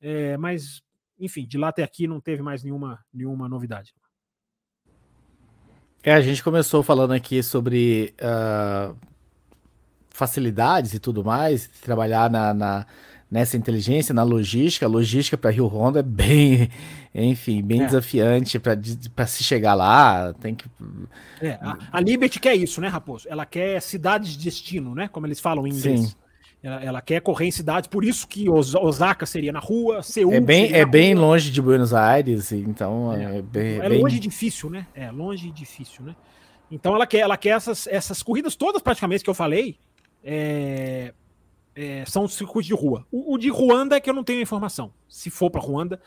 é, 0.01 0.35
mas, 0.37 0.81
enfim, 1.19 1.47
de 1.47 1.57
lá 1.57 1.69
até 1.69 1.83
aqui 1.83 2.07
não 2.07 2.19
teve 2.19 2.41
mais 2.41 2.63
nenhuma, 2.63 2.99
nenhuma 3.13 3.47
novidade. 3.47 3.93
É, 6.03 6.13
a 6.13 6.21
gente 6.21 6.43
começou 6.43 6.83
falando 6.83 7.11
aqui 7.11 7.43
sobre 7.43 8.13
uh, 8.21 8.95
facilidades 10.09 10.93
e 10.93 10.99
tudo 10.99 11.23
mais, 11.23 11.67
trabalhar 11.81 12.29
na, 12.29 12.53
na 12.53 12.87
nessa 13.29 13.57
inteligência, 13.57 14.13
na 14.13 14.23
logística. 14.23 14.85
A 14.85 14.89
logística 14.89 15.37
para 15.37 15.51
Rio 15.51 15.67
Honda 15.67 15.99
é 15.99 16.03
bem, 16.03 16.69
enfim, 17.13 17.61
bem 17.61 17.81
é. 17.81 17.85
desafiante 17.85 18.59
para 18.59 19.27
se 19.27 19.43
chegar 19.43 19.73
lá. 19.73 20.33
Tem 20.33 20.55
que. 20.55 20.65
É, 21.41 21.51
a, 21.61 21.77
a, 21.91 21.99
Liberty 21.99 22.39
quer 22.39 22.55
isso, 22.55 22.81
né, 22.81 22.87
Raposo? 22.87 23.27
Ela 23.29 23.45
quer 23.45 23.81
cidades 23.81 24.31
de 24.31 24.43
destino, 24.43 24.95
né? 24.95 25.07
Como 25.07 25.27
eles 25.27 25.39
falam 25.39 25.67
em 25.67 25.71
inglês. 25.71 26.01
Sim. 26.01 26.15
Ela, 26.63 26.83
ela, 26.83 27.01
quer 27.01 27.21
correr 27.21 27.45
em 27.45 27.51
cidades, 27.51 27.87
por 27.87 28.03
isso 28.03 28.27
que 28.27 28.49
Osaka 28.49 29.27
seria 29.27 29.53
na 29.53 29.59
rua, 29.59 30.01
Seul. 30.01 30.33
É 30.33 30.39
bem, 30.41 30.73
é 30.73 30.83
bem 30.85 31.13
longe 31.13 31.51
de 31.51 31.61
Buenos 31.61 31.93
Aires, 31.93 32.51
então 32.51 33.13
é, 33.13 33.37
é 33.37 33.41
bem. 33.43 33.79
É 33.79 33.87
longe 33.87 34.17
e 34.17 34.19
difícil, 34.19 34.69
né? 34.69 34.87
É 34.95 35.11
longe 35.11 35.49
e 35.49 35.51
difícil, 35.51 36.03
né? 36.03 36.15
Então 36.69 36.95
ela 36.95 37.05
quer, 37.05 37.19
ela 37.19 37.37
quer 37.37 37.51
essas, 37.51 37.85
essas 37.87 38.23
corridas 38.23 38.55
todas 38.55 38.81
praticamente 38.81 39.23
que 39.23 39.29
eu 39.29 39.35
falei. 39.35 39.77
É, 40.23 41.13
é, 41.77 42.03
são 42.07 42.27
circuitos 42.27 42.65
de 42.65 42.73
rua. 42.73 43.05
O, 43.11 43.35
o, 43.35 43.37
de 43.37 43.49
Ruanda 43.49 43.95
é 43.95 43.99
que 43.99 44.09
eu 44.09 44.13
não 44.13 44.23
tenho 44.23 44.41
informação. 44.41 44.91
Se 45.07 45.29
for 45.29 45.51
para 45.51 45.61
Ruanda, 45.61 46.01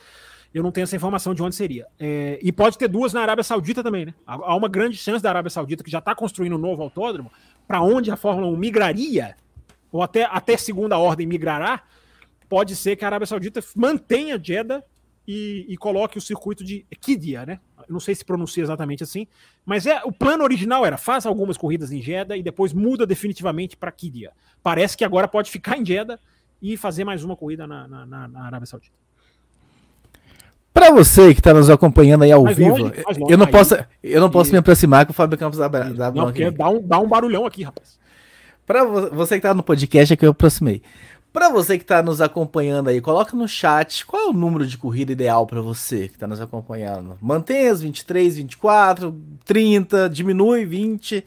Eu 0.53 0.65
não 0.65 0.73
tenho 0.73 0.83
essa 0.83 0.97
informação 0.97 1.33
de 1.33 1.41
onde 1.45 1.55
seria. 1.55 1.87
É, 1.97 2.37
e 2.43 2.51
pode 2.51 2.77
ter 2.77 2.89
duas 2.89 3.13
na 3.13 3.21
Arábia 3.21 3.45
Saudita 3.45 3.85
também, 3.85 4.07
né? 4.07 4.15
Há 4.27 4.57
uma 4.57 4.69
grande 4.69 4.97
chance 4.97 5.23
da 5.23 5.29
Arábia 5.29 5.49
Saudita, 5.49 5.85
que 5.85 5.91
já 5.91 6.01
está 6.01 6.13
construindo 6.13 6.57
um 6.57 6.59
novo 6.59 6.83
autódromo, 6.83 7.31
para 7.69 7.81
onde 7.81 8.11
a 8.11 8.17
Fórmula 8.17 8.49
1 8.49 8.57
migraria, 8.57 9.37
ou 9.93 10.03
até, 10.03 10.25
até 10.25 10.57
segunda 10.57 10.99
ordem 10.99 11.25
migrará, 11.25 11.85
pode 12.49 12.75
ser 12.75 12.97
que 12.97 13.05
a 13.05 13.09
Arábia 13.09 13.27
Saudita 13.27 13.61
mantenha 13.77 14.41
Jeddah 14.43 14.83
e, 15.27 15.67
e 15.69 15.77
coloque 15.77 16.19
o 16.19 16.21
circuito 16.21 16.65
de 16.65 16.87
Kidia, 17.01 17.47
né? 17.47 17.61
Eu 17.89 17.93
não 17.93 18.01
sei 18.01 18.15
se 18.15 18.25
pronuncia 18.25 18.63
exatamente 18.63 19.03
assim, 19.03 19.27
mas 19.65 19.87
é 19.87 20.01
o 20.05 20.13
plano 20.13 20.45
original 20.45 20.85
era 20.85 20.97
faz 20.97 21.27
algumas 21.27 21.57
corridas 21.57 21.93
em 21.93 22.01
Jeddah 22.01 22.37
e 22.37 22.43
depois 22.43 22.73
muda 22.73 23.07
definitivamente 23.07 23.77
para 23.77 23.93
Kidia. 23.93 24.33
Parece 24.63 24.97
que 24.97 25.05
agora 25.05 25.29
pode 25.29 25.51
ficar 25.51 25.79
em 25.79 25.85
Jeddah 25.85 26.19
e 26.61 26.77
fazer 26.77 27.05
mais 27.05 27.25
uma 27.25 27.37
corrida 27.37 27.67
na, 27.67 27.87
na, 27.89 28.29
na 28.29 28.45
Arábia 28.45 28.67
Saudita. 28.67 28.95
Para 30.73 30.93
você 30.93 31.35
que 31.35 31.41
está 31.41 31.53
nos 31.53 31.69
acompanhando 31.69 32.23
aí 32.23 32.33
ao 32.33 32.45
mais 32.45 32.57
vivo, 32.57 32.71
longe, 32.71 32.83
longe, 32.83 33.21
eu 33.29 33.37
não 33.37 33.47
aí, 33.47 33.53
posso, 33.53 33.77
eu 34.03 34.21
não 34.21 34.31
posso 34.31 34.51
e... 34.51 34.53
me 34.53 34.59
aproximar 34.59 35.05
com 35.05 35.13
o 35.13 35.15
Fábio 35.15 35.37
Campos 35.37 35.59
da, 35.59 35.69
da 35.69 36.11
Não, 36.13 36.25
porque 36.27 36.51
dá 36.51 36.69
um, 36.69 36.81
dá 36.81 36.99
um 36.99 37.09
barulhão 37.09 37.45
aqui, 37.45 37.63
rapaz. 37.63 37.99
Para 38.65 38.85
você 38.85 39.35
que 39.35 39.39
está 39.39 39.53
no 39.53 39.65
podcast, 39.65 40.13
é 40.13 40.17
que 40.17 40.25
eu 40.25 40.31
aproximei. 40.31 40.81
Para 41.33 41.49
você 41.49 41.79
que 41.79 41.85
está 41.85 42.03
nos 42.03 42.21
acompanhando 42.21 42.89
aí, 42.89 43.01
coloca 43.01 43.37
no 43.37 43.47
chat 43.47 44.05
qual 44.05 44.23
é 44.23 44.27
o 44.27 44.33
número 44.33 44.67
de 44.67 44.77
corrida 44.77 45.13
ideal 45.13 45.47
para 45.47 45.61
você 45.61 46.09
que 46.09 46.15
está 46.15 46.27
nos 46.27 46.41
acompanhando. 46.41 47.17
Mantenha 47.21 47.71
as 47.71 47.81
23, 47.81 48.37
24, 48.37 49.17
30, 49.45 50.11
diminui 50.11 50.65
20. 50.65 51.25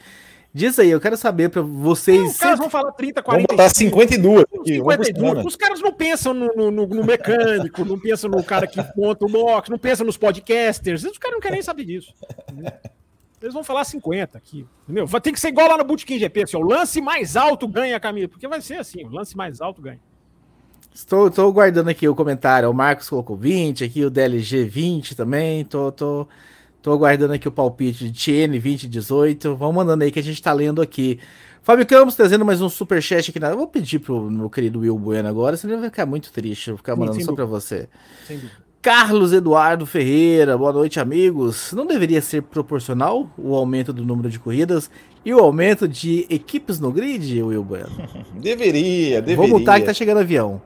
Diz 0.53 0.77
aí, 0.77 0.91
eu 0.91 0.99
quero 0.99 1.15
saber 1.15 1.49
para 1.49 1.61
vocês. 1.61 2.19
Não, 2.19 2.27
os 2.27 2.37
caras 2.37 2.59
vão 2.59 2.69
falar 2.69 2.91
30, 2.91 3.23
40. 3.23 3.47
Vamos 3.47 3.57
botar 3.57 3.73
52. 3.73 4.41
Aqui, 4.41 4.73
52. 4.75 5.45
Os 5.45 5.55
caras 5.55 5.79
não 5.79 5.93
pensam 5.93 6.33
no, 6.33 6.69
no, 6.69 6.85
no 6.85 7.03
mecânico, 7.03 7.85
não 7.85 7.97
pensam 7.97 8.29
no 8.29 8.43
cara 8.43 8.67
que 8.67 8.79
monta 8.95 9.25
o 9.25 9.29
box, 9.29 9.69
não 9.69 9.79
pensam 9.79 10.05
nos 10.05 10.17
podcasters. 10.17 11.05
Os 11.05 11.17
caras 11.17 11.35
não 11.35 11.41
querem 11.41 11.55
nem 11.55 11.63
saber 11.63 11.85
disso. 11.85 12.13
Eles 13.43 13.53
vão 13.53 13.63
falar 13.63 13.83
50 13.83 14.37
aqui. 14.37 14.65
Entendeu? 14.83 15.05
Vai 15.05 15.21
ter 15.21 15.31
que 15.31 15.39
ser 15.39 15.49
igual 15.49 15.67
lá 15.67 15.77
no 15.77 15.83
Bootkin 15.83 16.17
GP. 16.17 16.43
Assim, 16.43 16.57
o 16.57 16.61
lance 16.61 17.01
mais 17.01 17.35
alto 17.35 17.67
ganha 17.67 17.97
a 17.97 17.99
camisa. 17.99 18.29
Porque 18.29 18.47
vai 18.47 18.61
ser 18.61 18.75
assim: 18.75 19.03
o 19.03 19.09
lance 19.09 19.35
mais 19.35 19.61
alto 19.61 19.81
ganha. 19.81 19.99
Estou, 20.93 21.27
estou 21.27 21.51
guardando 21.51 21.89
aqui 21.89 22.07
o 22.07 22.15
comentário. 22.15 22.69
O 22.69 22.73
Marcos 22.73 23.09
colocou 23.09 23.35
20, 23.35 23.83
aqui 23.83 24.05
o 24.05 24.09
DLG 24.09 24.63
20 24.63 25.15
também. 25.15 25.61
Estou, 25.61 25.89
estou, 25.89 26.29
Tô 26.83 26.91
aguardando 26.91 27.31
aqui 27.31 27.47
o 27.47 27.51
palpite 27.51 28.09
de 28.09 28.47
TN 28.47 28.51
2018. 28.59 29.55
Vamos 29.55 29.73
mandando 29.73 30.03
aí 30.03 30.11
que 30.11 30.19
a 30.19 30.23
gente 30.23 30.41
tá 30.41 30.51
lendo 30.51 30.81
aqui. 30.81 31.17
Fábio 31.61 31.85
Campos 31.85 32.13
trazendo 32.13 32.43
mais 32.43 32.61
um 32.61 32.67
superchat 32.67 33.29
aqui. 33.29 33.39
Na... 33.39 33.51
Eu 33.51 33.57
vou 33.57 33.67
pedir 33.67 33.99
pro 33.99 34.29
meu 34.29 34.49
querido 34.49 34.81
Will 34.81 34.99
Bueno 34.99 35.29
agora, 35.29 35.55
senão 35.55 35.75
ele 35.75 35.81
vai 35.81 35.89
ficar 35.89 36.05
muito 36.05 36.29
triste. 36.33 36.67
Eu 36.67 36.73
vou 36.73 36.77
ficar 36.79 36.97
mandando 36.97 37.23
só 37.23 37.33
para 37.33 37.45
você. 37.45 37.87
Carlos 38.83 39.31
Eduardo 39.31 39.85
Ferreira, 39.85 40.57
boa 40.57 40.73
noite, 40.73 40.99
amigos. 40.99 41.71
Não 41.71 41.87
deveria 41.87 42.21
ser 42.21 42.41
proporcional 42.41 43.31
o 43.37 43.55
aumento 43.55 43.93
do 43.93 44.03
número 44.03 44.29
de 44.29 44.37
corridas 44.37 44.91
e 45.23 45.33
o 45.33 45.39
aumento 45.39 45.87
de 45.87 46.27
equipes 46.29 46.81
no 46.81 46.91
grid, 46.91 47.41
Will 47.41 47.63
Bueno? 47.63 47.89
Deveria, 48.33 49.21
deveria. 49.23 49.37
Vou 49.37 49.47
mutar 49.47 49.79
que 49.79 49.85
tá 49.85 49.93
chegando 49.93 50.19
avião. 50.19 50.61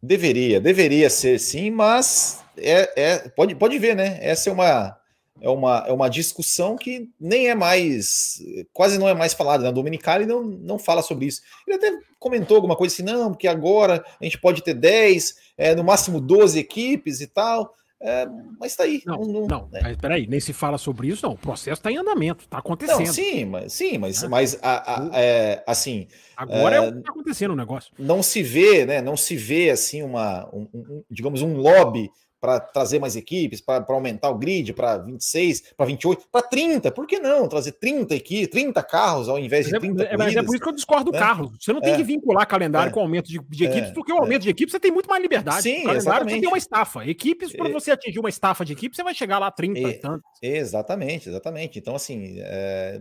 Deveria, 0.00 0.60
deveria 0.60 1.10
ser 1.10 1.40
sim, 1.40 1.72
mas 1.72 2.40
é, 2.56 2.88
é, 2.96 3.18
pode, 3.30 3.56
pode 3.56 3.76
ver, 3.80 3.96
né? 3.96 4.18
Essa 4.20 4.48
é 4.48 4.52
uma 4.52 4.96
é 5.40 5.48
uma, 5.48 5.84
é 5.86 5.92
uma 5.92 6.08
discussão 6.08 6.76
que 6.76 7.08
nem 7.18 7.48
é 7.48 7.54
mais, 7.54 8.42
quase 8.72 8.98
não 8.98 9.08
é 9.08 9.14
mais 9.14 9.32
falada. 9.32 9.64
Né? 9.64 9.72
Dominicali 9.72 10.26
não, 10.26 10.42
não 10.42 10.78
fala 10.78 11.02
sobre 11.02 11.26
isso. 11.26 11.42
Ele 11.66 11.76
até 11.76 11.98
comentou 12.18 12.56
alguma 12.56 12.76
coisa 12.76 12.94
assim, 12.94 13.02
não, 13.02 13.30
porque 13.30 13.48
agora 13.48 14.04
a 14.20 14.24
gente 14.24 14.38
pode 14.38 14.62
ter 14.62 14.74
10, 14.74 15.34
é, 15.56 15.74
no 15.74 15.82
máximo 15.84 16.20
12 16.20 16.58
equipes 16.58 17.20
e 17.20 17.26
tal. 17.26 17.74
É, 18.02 18.26
mas 18.58 18.74
tá 18.74 18.84
aí. 18.84 19.02
Não, 19.04 19.18
não, 19.18 19.46
não 19.46 19.68
né? 19.70 19.80
mas 19.82 19.96
peraí, 19.98 20.26
nem 20.26 20.40
se 20.40 20.54
fala 20.54 20.78
sobre 20.78 21.08
isso, 21.08 21.26
não. 21.26 21.34
O 21.34 21.38
processo 21.38 21.80
está 21.80 21.92
em 21.92 21.98
andamento, 21.98 22.44
está 22.44 22.56
acontecendo. 22.56 22.98
Não, 22.98 23.12
sim, 23.12 23.44
mas, 23.44 23.72
sim, 23.74 23.98
mas, 23.98 24.22
é. 24.22 24.28
mas 24.28 24.58
a, 24.62 24.94
a, 24.94 25.20
é, 25.20 25.62
assim. 25.66 26.08
Agora 26.34 26.76
é, 26.76 26.80
o 26.80 26.92
que 26.92 26.98
está 27.00 27.10
acontecendo 27.12 27.50
o 27.50 27.56
negócio. 27.56 27.92
Não 27.98 28.22
se 28.22 28.42
vê, 28.42 28.86
né? 28.86 29.02
Não 29.02 29.18
se 29.18 29.36
vê 29.36 29.68
assim 29.68 30.02
uma, 30.02 30.48
um, 30.50 30.66
um, 30.72 31.04
digamos, 31.10 31.42
um 31.42 31.58
lobby 31.58 32.10
para 32.40 32.58
trazer 32.58 32.98
mais 32.98 33.16
equipes, 33.16 33.60
para 33.60 33.84
aumentar 33.88 34.30
o 34.30 34.38
grid 34.38 34.72
para 34.72 34.96
26, 34.96 35.74
para 35.76 35.86
28, 35.86 36.26
para 36.32 36.42
30. 36.42 36.90
Por 36.90 37.06
que 37.06 37.18
não 37.18 37.46
trazer 37.46 37.72
30 37.72 38.14
aqui, 38.14 38.46
30 38.46 38.82
carros 38.82 39.28
ao 39.28 39.38
invés 39.38 39.66
de 39.66 39.78
30 39.78 40.02
é, 40.04 40.16
Mas 40.16 40.34
é, 40.34 40.38
é 40.38 40.42
por 40.42 40.54
isso 40.54 40.62
que 40.62 40.68
eu 40.68 40.74
discordo 40.74 41.10
do 41.10 41.12
né? 41.12 41.18
Carlos. 41.18 41.52
Você 41.60 41.72
não 41.72 41.80
tem 41.80 41.92
é. 41.92 41.96
que 41.96 42.02
vincular 42.02 42.46
calendário 42.46 42.90
é. 42.90 42.92
com 42.92 43.00
aumento 43.00 43.28
de, 43.28 43.38
de 43.38 43.64
equipes, 43.64 43.90
é. 43.90 43.92
porque 43.92 44.12
o 44.12 44.18
aumento 44.18 44.42
de 44.42 44.50
equipes 44.50 44.72
você 44.72 44.80
tem 44.80 44.90
muito 44.90 45.08
mais 45.08 45.20
liberdade. 45.20 45.62
Sim, 45.62 45.82
calendário 45.82 45.98
exatamente. 45.98 46.34
você 46.34 46.40
tem 46.40 46.48
uma 46.48 46.58
estafa. 46.58 47.06
Equipes, 47.06 47.52
para 47.52 47.68
você 47.68 47.90
atingir 47.90 48.18
uma 48.18 48.28
estafa 48.28 48.64
de 48.64 48.72
equipes, 48.72 48.96
você 48.96 49.02
vai 49.02 49.14
chegar 49.14 49.38
lá 49.38 49.48
a 49.48 49.50
30 49.50 49.78
e 49.78 49.94
tanto. 49.94 50.24
Exatamente, 50.42 51.28
exatamente. 51.28 51.78
Então, 51.78 51.94
assim, 51.94 52.38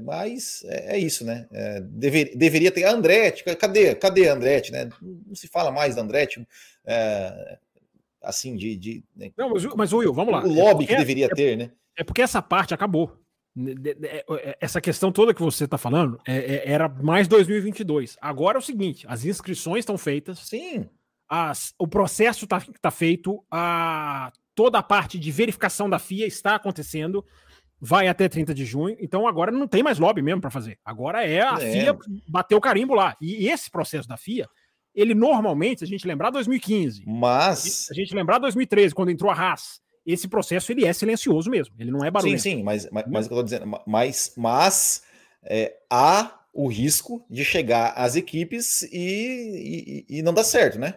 mas 0.03 0.63
é, 0.65 0.97
isso, 0.97 1.23
né? 1.25 1.47
Dever, 1.83 2.35
deveria 2.35 2.71
ter. 2.71 2.89
Andretti, 2.89 3.43
cadê, 3.55 3.95
cadê 3.95 4.27
Andretti, 4.27 4.71
né? 4.71 4.89
Não 5.01 5.35
se 5.35 5.47
fala 5.47 5.71
mais 5.71 5.95
da 5.95 6.01
Andretti. 6.01 6.45
É, 6.85 7.57
assim, 8.21 8.55
de. 8.55 8.75
de 8.75 9.03
né? 9.15 9.31
Não, 9.37 9.49
mas, 9.49 9.65
mas 9.75 9.93
Will, 9.93 10.13
vamos 10.13 10.33
lá. 10.33 10.43
O 10.43 10.53
lobby 10.53 10.83
é 10.85 10.87
que 10.87 10.95
deveria 10.95 11.25
é, 11.25 11.29
ter, 11.29 11.57
né? 11.57 11.71
É 11.97 12.03
porque 12.03 12.21
essa 12.21 12.41
parte 12.41 12.73
acabou. 12.73 13.17
É, 14.03 14.25
é, 14.29 14.57
essa 14.61 14.79
questão 14.79 15.11
toda 15.11 15.33
que 15.33 15.41
você 15.41 15.65
está 15.65 15.77
falando 15.77 16.19
é, 16.25 16.71
era 16.71 16.87
mais 16.87 17.27
2022. 17.27 18.17
Agora 18.21 18.57
é 18.57 18.59
o 18.59 18.63
seguinte: 18.63 19.05
as 19.09 19.25
inscrições 19.25 19.79
estão 19.79 19.97
feitas. 19.97 20.39
Sim. 20.39 20.87
As, 21.27 21.73
o 21.77 21.87
processo 21.87 22.45
está 22.45 22.61
tá 22.81 22.91
feito. 22.91 23.43
A, 23.51 24.31
toda 24.55 24.79
a 24.79 24.83
parte 24.83 25.17
de 25.19 25.31
verificação 25.31 25.89
da 25.89 25.99
FIA 25.99 26.27
está 26.27 26.55
acontecendo. 26.55 27.25
Vai 27.81 28.09
até 28.09 28.27
30 28.27 28.53
de 28.53 28.65
junho. 28.65 28.97
Então 28.99 29.25
agora 29.25 29.51
não 29.51 29.67
tem 29.67 29.81
mais 29.81 29.99
lobby 29.99 30.21
mesmo 30.21 30.41
para 30.41 30.49
fazer. 30.49 30.77
Agora 30.83 31.25
é 31.25 31.41
a 31.41 31.53
é. 31.61 31.71
FIA 31.71 31.97
bater 32.27 32.55
o 32.55 32.61
carimbo 32.61 32.93
lá. 32.93 33.15
E 33.21 33.47
esse 33.47 33.71
processo 33.71 34.07
da 34.07 34.17
FIA 34.17 34.49
ele 34.93 35.13
normalmente, 35.13 35.83
a 35.83 35.87
gente 35.87 36.07
lembrar 36.07 36.29
2015, 36.31 37.03
mas 37.05 37.87
a 37.91 37.93
gente 37.93 38.13
lembrar 38.13 38.39
2013, 38.39 38.93
quando 38.93 39.09
entrou 39.09 39.31
a 39.31 39.33
Haas, 39.33 39.81
esse 40.05 40.27
processo 40.27 40.71
ele 40.71 40.85
é 40.85 40.93
silencioso 40.93 41.49
mesmo, 41.49 41.75
ele 41.79 41.91
não 41.91 42.03
é 42.03 42.09
barulho. 42.09 42.37
Sim, 42.39 42.57
sim, 42.57 42.63
mas, 42.63 42.89
mas, 42.91 43.05
mas 43.07 43.25
eu 43.25 43.37
tô 43.37 43.43
dizendo, 43.43 43.81
mas, 43.85 44.33
mas 44.35 45.03
é, 45.43 45.77
há 45.89 46.39
o 46.53 46.67
risco 46.67 47.25
de 47.29 47.45
chegar 47.45 47.93
às 47.95 48.15
equipes 48.15 48.81
e, 48.91 50.05
e, 50.09 50.17
e, 50.17 50.21
não 50.21 50.33
dar 50.33 50.43
certo, 50.43 50.79
né? 50.79 50.95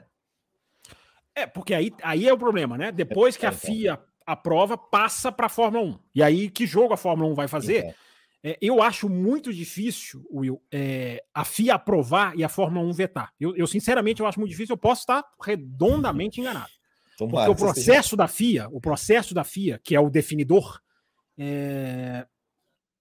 É, 1.35 1.47
porque 1.47 1.75
aí, 1.75 1.93
aí 2.03 2.27
é 2.27 2.33
o 2.33 2.39
problema, 2.39 2.77
né? 2.77 2.91
Depois 2.91 3.37
que 3.37 3.47
a 3.47 3.51
é, 3.51 3.53
então. 3.53 3.71
FIA 3.71 4.01
aprova, 4.27 4.77
passa 4.77 5.31
para 5.31 5.47
a 5.47 5.51
Fórmula 5.51 5.85
1. 5.85 5.99
E 6.15 6.23
aí, 6.23 6.51
que 6.51 6.67
jogo 6.67 6.95
a 6.95 6.97
Fórmula 6.97 7.31
1 7.31 7.35
vai 7.35 7.49
fazer? 7.49 7.79
Então. 7.79 7.95
É, 8.45 8.59
eu 8.61 8.83
acho 8.83 9.09
muito 9.09 9.53
difícil, 9.53 10.27
Will, 10.33 10.61
é, 10.71 11.23
a 11.33 11.45
FIA 11.45 11.75
aprovar 11.75 12.37
e 12.37 12.43
a 12.43 12.49
Fórmula 12.49 12.85
1 12.89 12.93
vetar. 12.93 13.33
Eu, 13.39 13.55
eu, 13.55 13.67
sinceramente, 13.67 14.21
eu 14.21 14.27
acho 14.27 14.41
muito 14.41 14.51
difícil. 14.51 14.73
Eu 14.73 14.79
posso 14.79 15.03
estar 15.03 15.25
redondamente 15.41 16.41
enganado. 16.41 16.71
Tomara, 17.17 17.47
Porque 17.47 17.63
o 17.63 17.67
processo 17.67 18.17
da 18.17 18.27
FIA, 18.27 18.69
o 18.73 18.81
processo 18.81 19.33
da 19.33 19.45
FIA, 19.45 19.81
que 19.83 19.95
é 19.95 20.01
o 20.01 20.11
definidor, 20.11 20.81
é, 21.39 22.27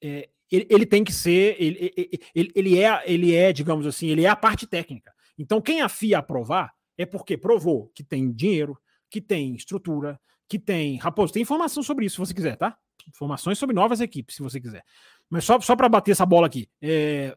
é, 0.02 0.30
ele, 0.52 0.68
ele, 0.70 0.86
tem 0.86 1.04
que 1.04 1.14
ser, 1.14 1.56
ele, 1.60 1.92
ele, 2.36 2.52
ele, 2.54 2.80
é, 2.80 3.04
ele 3.06 3.36
é, 3.36 3.52
digamos 3.52 3.88
assim, 3.88 4.08
ele 4.08 4.26
é 4.26 4.30
a 4.30 4.36
parte 4.36 4.68
técnica. 4.68 5.12
Então, 5.38 5.62
quem 5.62 5.82
a 5.82 5.90
FIA 5.90 6.20
aprovar 6.20 6.72
é 6.98 7.06
porque 7.06 7.36
provou 7.36 7.90
que 7.96 8.04
tem 8.04 8.32
dinheiro, 8.32 8.78
que 9.10 9.20
tem 9.20 9.56
estrutura, 9.56 10.20
que 10.48 10.60
tem. 10.60 10.98
Raposo, 10.98 11.34
tem 11.34 11.42
informação 11.42 11.82
sobre 11.82 12.06
isso 12.06 12.16
se 12.16 12.20
você 12.20 12.34
quiser, 12.34 12.58
tá? 12.58 12.78
Informações 13.08 13.58
sobre 13.58 13.74
novas 13.74 14.02
equipes, 14.02 14.36
se 14.36 14.44
você 14.44 14.60
quiser. 14.60 14.84
Mas 15.32 15.46
só, 15.46 15.60
só 15.62 15.78
para 15.78 15.88
bater 15.88 16.12
essa 16.12 16.26
bola 16.26 16.46
aqui. 16.46 16.70
É, 16.82 17.36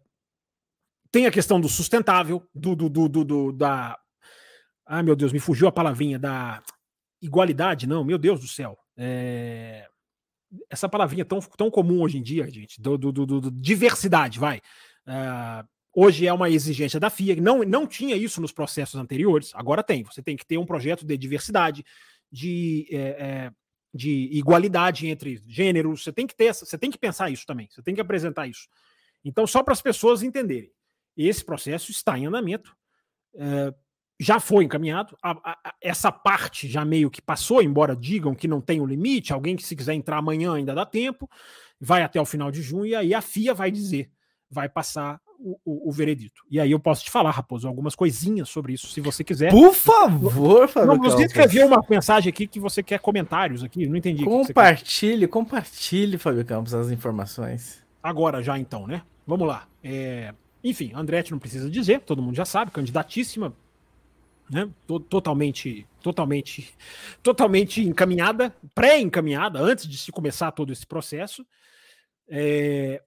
tem 1.12 1.26
a 1.26 1.30
questão 1.30 1.60
do 1.60 1.68
sustentável, 1.68 2.42
do, 2.52 2.74
do, 2.74 2.88
do, 2.88 3.24
do, 3.24 3.52
da. 3.52 3.96
Ai, 4.84 5.00
meu 5.04 5.14
Deus, 5.14 5.32
me 5.32 5.38
fugiu 5.38 5.68
a 5.68 5.72
palavrinha 5.72 6.18
da 6.18 6.60
igualdade, 7.22 7.86
não, 7.86 8.04
meu 8.04 8.18
Deus 8.18 8.40
do 8.40 8.48
céu. 8.48 8.76
É, 8.96 9.86
essa 10.68 10.88
palavrinha 10.88 11.24
tão, 11.24 11.38
tão 11.40 11.70
comum 11.70 12.02
hoje 12.02 12.18
em 12.18 12.22
dia, 12.22 12.50
gente, 12.50 12.82
do, 12.82 12.98
do, 12.98 13.12
do, 13.12 13.50
diversidade, 13.52 14.40
vai. 14.40 14.58
Uh, 15.06 15.66
hoje 15.94 16.26
é 16.26 16.32
uma 16.32 16.50
exigência 16.50 16.98
da 16.98 17.08
FIA, 17.08 17.36
não, 17.36 17.62
não 17.62 17.86
tinha 17.86 18.16
isso 18.16 18.40
nos 18.40 18.52
processos 18.52 18.96
anteriores, 18.96 19.52
agora 19.54 19.84
tem. 19.84 20.02
Você 20.02 20.20
tem 20.20 20.36
que 20.36 20.44
ter 20.44 20.58
um 20.58 20.66
projeto 20.66 21.06
de 21.06 21.16
diversidade, 21.16 21.84
de 22.30 22.88
é, 22.90 22.98
é, 22.98 23.52
de 23.94 24.28
igualdade 24.32 25.06
entre 25.06 25.40
gêneros. 25.46 26.02
Você 26.02 26.12
tem 26.12 26.26
que 26.26 26.34
ter, 26.34 26.52
você 26.52 26.76
tem 26.76 26.90
que 26.90 26.98
pensar 26.98 27.30
isso 27.30 27.46
também. 27.46 27.68
Você 27.70 27.80
tem 27.80 27.94
que 27.94 28.00
apresentar 28.00 28.48
isso. 28.48 28.68
Então, 29.24 29.46
só 29.46 29.62
para 29.62 29.72
as 29.72 29.80
pessoas 29.80 30.22
entenderem, 30.22 30.70
esse 31.16 31.44
processo 31.44 31.92
está 31.92 32.18
em 32.18 32.26
andamento. 32.26 32.76
É, 33.36 33.72
já 34.18 34.40
foi 34.40 34.64
encaminhado. 34.64 35.16
A, 35.22 35.30
a, 35.52 35.74
essa 35.80 36.10
parte 36.10 36.68
já 36.68 36.84
meio 36.84 37.08
que 37.08 37.22
passou, 37.22 37.62
embora 37.62 37.94
digam 37.94 38.34
que 38.34 38.48
não 38.48 38.60
tem 38.60 38.80
o 38.80 38.86
limite. 38.86 39.32
Alguém 39.32 39.54
que 39.54 39.62
se 39.62 39.76
quiser 39.76 39.94
entrar 39.94 40.18
amanhã 40.18 40.54
ainda 40.54 40.74
dá 40.74 40.84
tempo. 40.84 41.30
Vai 41.80 42.02
até 42.02 42.20
o 42.20 42.24
final 42.24 42.50
de 42.50 42.62
junho 42.62 42.86
e 42.86 42.94
aí 42.96 43.14
a 43.14 43.20
FIA 43.20 43.54
vai 43.54 43.70
dizer, 43.70 44.10
vai 44.50 44.68
passar 44.68 45.20
o, 45.38 45.58
o, 45.64 45.88
o, 45.88 45.92
veredito. 45.92 46.42
E 46.50 46.60
aí 46.60 46.70
eu 46.70 46.80
posso 46.80 47.04
te 47.04 47.10
falar, 47.10 47.30
Raposo, 47.30 47.68
algumas 47.68 47.94
coisinhas 47.94 48.48
sobre 48.48 48.72
isso, 48.72 48.88
se 48.88 49.00
você 49.00 49.22
quiser. 49.22 49.50
Por 49.50 49.74
favor, 49.74 50.68
Fábio. 50.68 50.88
Não, 50.88 50.98
você 50.98 51.24
escreveu 51.24 51.66
uma 51.66 51.84
mensagem 51.88 52.30
aqui 52.30 52.46
que 52.46 52.60
você 52.60 52.82
quer 52.82 52.98
comentários 53.00 53.62
aqui, 53.62 53.86
não 53.86 53.96
entendi. 53.96 54.24
Compartilhe, 54.24 55.26
compartilhe, 55.26 56.18
Fábio 56.18 56.44
Campos, 56.44 56.74
as 56.74 56.90
informações. 56.90 57.82
Agora 58.02 58.42
já 58.42 58.58
então, 58.58 58.86
né? 58.86 59.02
Vamos 59.26 59.46
lá. 59.46 59.66
É... 59.82 60.34
Enfim, 60.62 60.92
Andretti 60.94 61.32
não 61.32 61.38
precisa 61.38 61.68
dizer, 61.68 62.00
todo 62.00 62.22
mundo 62.22 62.34
já 62.34 62.44
sabe, 62.44 62.70
candidatíssima, 62.70 63.54
né? 64.50 64.68
Totalmente, 64.86 65.86
totalmente, 66.02 66.74
totalmente 67.22 67.82
encaminhada, 67.82 68.54
pré-encaminhada, 68.74 69.58
antes 69.58 69.86
de 69.86 69.98
se 69.98 70.10
começar 70.10 70.52
todo 70.52 70.72
esse 70.72 70.86
processo. 70.86 71.46
É, 72.28 73.02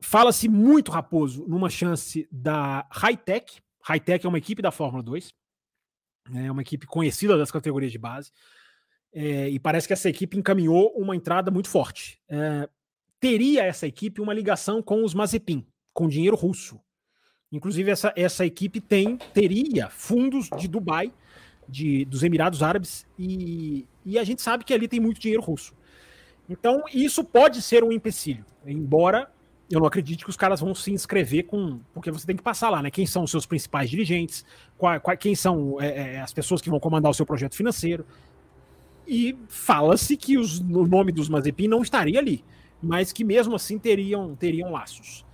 Fala-se 0.00 0.48
muito, 0.48 0.90
Raposo, 0.90 1.46
numa 1.48 1.70
chance 1.70 2.28
da 2.30 2.86
Hightech. 2.90 3.62
Hightech 3.82 4.26
é 4.26 4.28
uma 4.28 4.38
equipe 4.38 4.60
da 4.60 4.70
Fórmula 4.70 5.02
2, 5.02 5.32
né, 6.30 6.46
é 6.46 6.52
uma 6.52 6.62
equipe 6.62 6.86
conhecida 6.86 7.36
das 7.36 7.50
categorias 7.50 7.92
de 7.92 7.98
base, 7.98 8.30
é, 9.12 9.48
e 9.48 9.58
parece 9.58 9.86
que 9.86 9.92
essa 9.92 10.08
equipe 10.08 10.36
encaminhou 10.36 10.92
uma 10.96 11.16
entrada 11.16 11.50
muito 11.50 11.68
forte. 11.68 12.20
É, 12.28 12.68
teria 13.18 13.64
essa 13.64 13.86
equipe 13.86 14.20
uma 14.20 14.34
ligação 14.34 14.82
com 14.82 15.02
os 15.02 15.14
Mazepin, 15.14 15.66
com 15.92 16.08
dinheiro 16.08 16.36
russo. 16.36 16.78
Inclusive, 17.50 17.90
essa, 17.90 18.12
essa 18.16 18.44
equipe 18.44 18.80
tem 18.80 19.16
teria 19.32 19.88
fundos 19.88 20.50
de 20.58 20.68
Dubai, 20.68 21.12
de, 21.68 22.04
dos 22.04 22.22
Emirados 22.22 22.62
Árabes, 22.62 23.06
e, 23.18 23.86
e 24.04 24.18
a 24.18 24.24
gente 24.24 24.42
sabe 24.42 24.64
que 24.64 24.74
ali 24.74 24.86
tem 24.86 25.00
muito 25.00 25.20
dinheiro 25.20 25.42
russo. 25.42 25.74
Então, 26.48 26.84
isso 26.92 27.24
pode 27.24 27.62
ser 27.62 27.82
um 27.82 27.90
empecilho, 27.90 28.44
embora 28.64 29.32
eu 29.70 29.80
não 29.80 29.86
acredito 29.86 30.24
que 30.24 30.30
os 30.30 30.36
caras 30.36 30.60
vão 30.60 30.74
se 30.74 30.92
inscrever 30.92 31.44
com. 31.44 31.80
Porque 31.92 32.10
você 32.10 32.26
tem 32.26 32.36
que 32.36 32.42
passar 32.42 32.70
lá, 32.70 32.82
né? 32.82 32.90
Quem 32.90 33.06
são 33.06 33.24
os 33.24 33.30
seus 33.30 33.46
principais 33.46 33.90
dirigentes, 33.90 34.44
qual, 34.78 35.00
qual, 35.00 35.16
quem 35.16 35.34
são 35.34 35.80
é, 35.80 36.14
é, 36.14 36.20
as 36.20 36.32
pessoas 36.32 36.60
que 36.60 36.70
vão 36.70 36.78
comandar 36.78 37.10
o 37.10 37.14
seu 37.14 37.26
projeto 37.26 37.56
financeiro. 37.56 38.06
E 39.06 39.36
fala-se 39.48 40.16
que 40.16 40.38
os, 40.38 40.60
o 40.60 40.86
nome 40.86 41.12
dos 41.12 41.28
Mazepin 41.28 41.68
não 41.68 41.82
estaria 41.82 42.18
ali, 42.18 42.44
mas 42.82 43.12
que 43.12 43.24
mesmo 43.24 43.54
assim 43.54 43.78
teriam, 43.78 44.34
teriam 44.34 44.70
laços. 44.70 45.24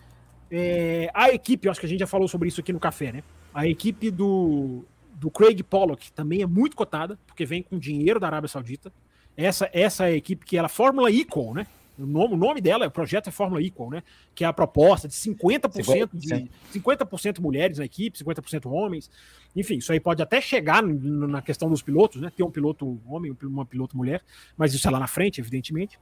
É, 0.50 1.10
a 1.14 1.30
equipe, 1.30 1.68
acho 1.68 1.80
que 1.80 1.86
a 1.86 1.88
gente 1.88 2.00
já 2.00 2.06
falou 2.06 2.28
sobre 2.28 2.48
isso 2.48 2.60
aqui 2.60 2.72
no 2.72 2.80
café, 2.80 3.12
né? 3.12 3.22
A 3.54 3.66
equipe 3.66 4.10
do, 4.10 4.84
do 5.14 5.30
Craig 5.30 5.62
Pollock 5.62 6.12
também 6.12 6.42
é 6.42 6.46
muito 6.46 6.76
cotada, 6.76 7.18
porque 7.26 7.46
vem 7.46 7.62
com 7.62 7.78
dinheiro 7.78 8.20
da 8.20 8.26
Arábia 8.26 8.48
Saudita. 8.48 8.92
Essa, 9.36 9.70
essa 9.72 10.04
é 10.04 10.12
a 10.12 10.16
equipe 10.16 10.44
que 10.44 10.56
ela 10.56 10.68
Fórmula 10.68 11.10
Equal, 11.10 11.54
né? 11.54 11.66
O 12.02 12.06
nome, 12.06 12.34
o 12.34 12.36
nome 12.36 12.60
dela, 12.60 12.86
o 12.86 12.90
projeto 12.90 13.28
é 13.28 13.30
Fórmula 13.30 13.62
Equal, 13.62 13.90
né? 13.90 14.02
Que 14.34 14.44
é 14.44 14.46
a 14.46 14.52
proposta 14.52 15.06
de 15.06 15.14
50%, 15.14 15.70
50%. 15.70 16.10
de 16.12 16.50
50% 16.80 17.40
mulheres 17.40 17.78
na 17.78 17.84
equipe, 17.84 18.18
50% 18.18 18.70
homens. 18.70 19.10
Enfim, 19.54 19.76
isso 19.76 19.92
aí 19.92 20.00
pode 20.00 20.22
até 20.22 20.40
chegar 20.40 20.82
na 20.82 21.40
questão 21.40 21.68
dos 21.68 21.82
pilotos, 21.82 22.20
né? 22.20 22.30
Ter 22.34 22.42
um 22.42 22.50
piloto 22.50 23.00
homem, 23.06 23.36
uma 23.42 23.64
piloto 23.64 23.96
mulher, 23.96 24.22
mas 24.56 24.74
isso 24.74 24.86
é 24.88 24.90
lá 24.90 24.98
na 24.98 25.06
frente, 25.06 25.40
evidentemente. 25.40 25.98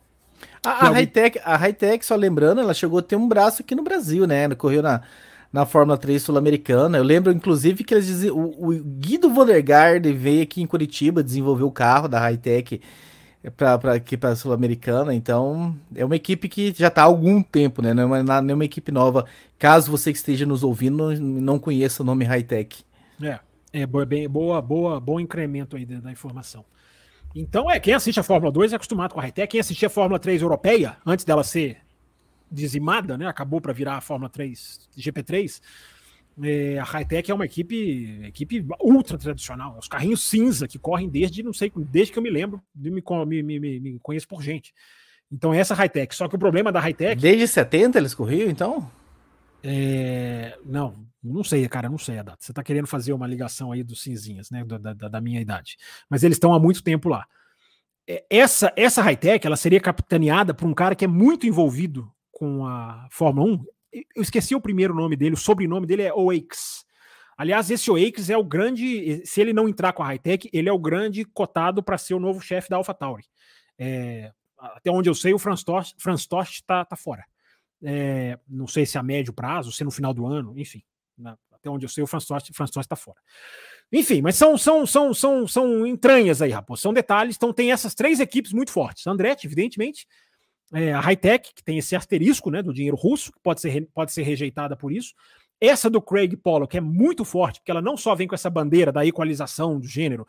A, 0.65 0.87
a 0.87 0.91
Hightech, 0.91 1.39
a 1.45 1.57
Hightech, 1.57 2.05
só 2.05 2.17
lembrando, 2.17 2.61
ela 2.61 2.73
chegou 2.73 2.99
a 2.99 3.03
ter 3.03 3.17
um 3.17 3.29
braço 3.29 3.63
aqui 3.63 3.75
no 3.75 3.83
Brasil, 3.83 4.27
né? 4.27 4.45
Ela 4.45 4.57
correu 4.57 4.83
na, 4.83 5.03
na 5.53 5.67
Fórmula 5.67 5.99
3 5.99 6.23
sul-americana. 6.23 6.99
Eu 6.99 7.05
lembro, 7.05 7.33
inclusive, 7.33 7.85
que 7.85 7.95
eles 7.95 8.07
diziam. 8.07 8.37
O, 8.37 8.69
o 8.69 8.85
Guido 8.85 9.31
Vodergaard 9.31 10.11
veio 10.13 10.43
aqui 10.43 10.63
em 10.63 10.67
Curitiba 10.67 11.23
desenvolver 11.23 11.65
o 11.65 11.71
carro 11.71 12.09
da 12.09 12.19
Hightech 12.21 12.81
para 13.57 13.95
aqui 13.95 14.19
para 14.19 14.37
Sul-Americana, 14.37 15.15
então 15.15 15.75
é 15.95 16.05
uma 16.05 16.17
equipe 16.17 16.47
que 16.47 16.75
já 16.77 16.89
está 16.89 17.03
há 17.03 17.05
algum 17.07 17.43
tempo, 17.43 17.81
né? 17.81 17.95
Não 17.95 18.03
é 18.03 18.23
uma, 18.23 18.43
não 18.43 18.51
é 18.51 18.55
uma 18.55 18.65
equipe 18.65 18.93
nova. 18.93 19.25
Caso 19.59 19.91
você 19.91 20.13
que 20.13 20.19
esteja 20.19 20.45
nos 20.45 20.63
ouvindo 20.63 21.19
não, 21.19 21.59
conheça 21.59 22.03
o 22.03 22.07
nome 22.07 22.25
Hightech. 22.25 22.85
É, 23.23 23.39
é 23.73 23.87
bem, 23.87 24.29
boa, 24.29 24.61
boa, 24.61 25.01
bom 25.01 25.19
incremento 25.19 25.77
aí 25.77 25.87
da, 25.87 26.01
da, 26.01 26.13
informação. 26.13 26.65
Então, 27.35 27.71
é, 27.71 27.81
quem 27.81 27.95
assiste 27.95 28.21
a 28.21 28.23
Fórmula 28.23 28.53
2 28.53 28.75
é 28.75 28.77
acostumado 28.77 29.15
com 29.15 29.21
a 29.21 29.23
Hightech. 29.23 29.49
Quem 29.49 29.61
assistia 29.61 29.87
a 29.87 29.91
Fórmula 29.91 30.19
3 30.19 30.43
europeia, 30.43 30.99
antes 31.07 31.25
dela 31.25 31.43
ser 31.43 31.79
dizimada, 32.51 33.17
né? 33.17 33.27
Acabou 33.27 33.61
para 33.61 33.73
virar 33.73 33.97
a 33.97 34.01
Fórmula 34.03 34.29
3 34.29 34.89
GP3 34.99 35.63
é, 36.43 36.79
a 36.79 36.85
Hightech 36.85 37.31
é 37.31 37.35
uma 37.35 37.45
equipe, 37.45 38.21
equipe 38.25 38.65
ultra 38.81 39.19
tradicional. 39.19 39.77
Os 39.79 39.89
carrinhos 39.89 40.23
cinza 40.23 40.67
que 40.67 40.79
correm 40.79 41.09
desde, 41.09 41.43
não 41.43 41.53
sei, 41.53 41.73
desde 41.77 42.13
que 42.13 42.19
eu 42.19 42.23
me 42.23 42.31
lembro, 42.31 42.63
me, 42.75 43.03
me, 43.43 43.43
me, 43.43 43.81
me 43.81 43.99
conheço 44.01 44.29
por 44.29 44.43
gente. 44.43 44.73
Então, 45.31 45.55
essa 45.55 45.75
Hightech. 45.75 46.15
Só 46.15 46.29
que 46.29 46.37
o 46.37 46.39
problema 46.39 46.73
da 46.73 46.81
Hightech. 46.81 47.21
Desde 47.21 47.47
70 47.47 47.99
eles 47.99 48.15
corriam, 48.15 48.51
então? 48.51 48.91
É, 49.63 50.59
não, 50.65 51.07
não 51.23 51.45
sei, 51.45 51.69
cara, 51.69 51.89
não 51.89 51.99
sei 51.99 52.19
a 52.19 52.23
data. 52.23 52.39
Você 52.41 52.53
está 52.53 52.63
querendo 52.63 52.87
fazer 52.87 53.13
uma 53.13 53.27
ligação 53.27 53.71
aí 53.71 53.83
dos 53.83 54.03
cinzinhas, 54.03 54.51
né, 54.51 54.65
da, 54.65 54.79
da, 54.79 55.09
da 55.09 55.21
minha 55.21 55.41
idade. 55.41 55.77
Mas 56.09 56.23
eles 56.23 56.37
estão 56.37 56.55
há 56.55 56.59
muito 56.59 56.83
tempo 56.83 57.09
lá. 57.09 57.27
É, 58.09 58.25
essa, 58.31 58.73
essa 58.77 59.03
high-tech, 59.03 59.47
ela 59.47 59.57
seria 59.57 59.81
capitaneada 59.81 60.55
por 60.55 60.67
um 60.67 60.75
cara 60.75 60.95
que 60.95 61.05
é 61.05 61.09
muito 61.09 61.47
envolvido 61.47 62.11
com 62.33 62.67
a 62.67 63.07
Fórmula 63.11 63.53
1 63.53 63.65
eu 63.93 64.23
esqueci 64.23 64.55
o 64.55 64.61
primeiro 64.61 64.95
nome 64.95 65.17
dele, 65.17 65.35
o 65.35 65.39
sobrenome 65.39 65.87
dele 65.87 66.03
é 66.03 66.13
Oakes. 66.13 66.85
Aliás, 67.37 67.71
esse 67.71 67.91
Oakes 67.91 68.29
é 68.29 68.37
o 68.37 68.45
grande. 68.45 69.23
Se 69.25 69.41
ele 69.41 69.53
não 69.53 69.69
entrar 69.69 69.93
com 69.93 70.03
a 70.03 70.07
Hightech, 70.07 70.51
ele 70.53 70.69
é 70.69 70.73
o 70.73 70.79
grande 70.79 71.25
cotado 71.25 71.83
para 71.83 71.97
ser 71.97 72.15
o 72.15 72.21
novo 72.21 72.41
chefe 72.41 72.69
da 72.69 72.77
AlphaTauri. 72.77 73.25
É, 73.79 74.31
até 74.59 74.91
onde 74.91 75.09
eu 75.09 75.15
sei, 75.15 75.33
o 75.33 75.39
Franz 75.39 75.65
Tost, 75.65 75.97
Tost 76.29 76.63
tá, 76.67 76.87
fora. 76.97 77.25
É, 77.83 78.39
não 78.47 78.67
sei 78.67 78.85
se 78.85 78.99
a 78.99 79.03
médio 79.03 79.33
prazo, 79.33 79.73
se 79.73 79.83
no 79.83 79.91
final 79.91 80.13
do 80.13 80.27
ano, 80.27 80.53
enfim. 80.59 80.83
Na, 81.17 81.37
até 81.51 81.71
onde 81.71 81.87
eu 81.87 81.89
sei, 81.89 82.05
o 82.05 82.07
Franz 82.07 82.27
Tost, 82.27 82.53
Franz 82.53 82.71
Tost 82.71 82.87
tá 82.87 82.97
fora. 82.97 83.19
Enfim, 83.91 84.21
mas 84.21 84.37
são, 84.37 84.59
são, 84.59 84.87
são, 84.87 85.15
são, 85.15 85.49
são 85.49 85.87
entranhas 85.87 86.43
aí, 86.43 86.51
rapaz. 86.51 86.81
São 86.81 86.93
detalhes. 86.93 87.37
Então 87.37 87.55
tem 87.55 87.73
essas 87.73 87.95
três 87.95 88.21
equipes 88.21 88.53
muito 88.53 88.71
fortes. 88.71 89.07
Andretti, 89.07 89.47
evidentemente 89.47 90.07
é, 90.73 90.93
a 90.93 91.01
Hightech, 91.01 91.53
que 91.55 91.63
tem 91.63 91.79
esse 91.79 91.97
asterisco 91.97 92.51
né, 92.51 92.63
do 92.63 92.73
dinheiro 92.73 92.97
russo, 92.97 93.33
que 93.33 93.41
pode 93.41 93.61
ser, 93.61 93.89
pode 93.93 94.13
ser 94.13 94.23
rejeitada 94.23 94.77
por 94.77 94.93
isso. 94.93 95.15
Essa 95.61 95.91
do 95.91 96.01
Craig 96.01 96.37
Pollock 96.37 96.77
é 96.77 96.81
muito 96.81 97.25
forte, 97.25 97.61
porque 97.61 97.71
ela 97.71 97.83
não 97.83 97.97
só 97.97 98.15
vem 98.15 98.27
com 98.27 98.35
essa 98.35 98.49
bandeira 98.49 98.91
da 98.91 99.05
equalização 99.05 99.79
do 99.79 99.87
gênero, 99.87 100.27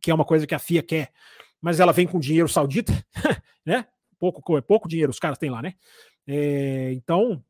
que 0.00 0.10
é 0.10 0.14
uma 0.14 0.24
coisa 0.24 0.46
que 0.46 0.54
a 0.54 0.58
FIA 0.58 0.82
quer, 0.82 1.12
mas 1.60 1.80
ela 1.80 1.92
vem 1.92 2.06
com 2.06 2.18
dinheiro 2.18 2.48
saudita, 2.48 2.92
né? 3.64 3.86
Pouco, 4.18 4.62
pouco 4.62 4.88
dinheiro 4.88 5.10
os 5.10 5.18
caras 5.18 5.38
têm 5.38 5.50
lá, 5.50 5.62
né? 5.62 5.74
É, 6.26 6.92
então, 6.92 7.42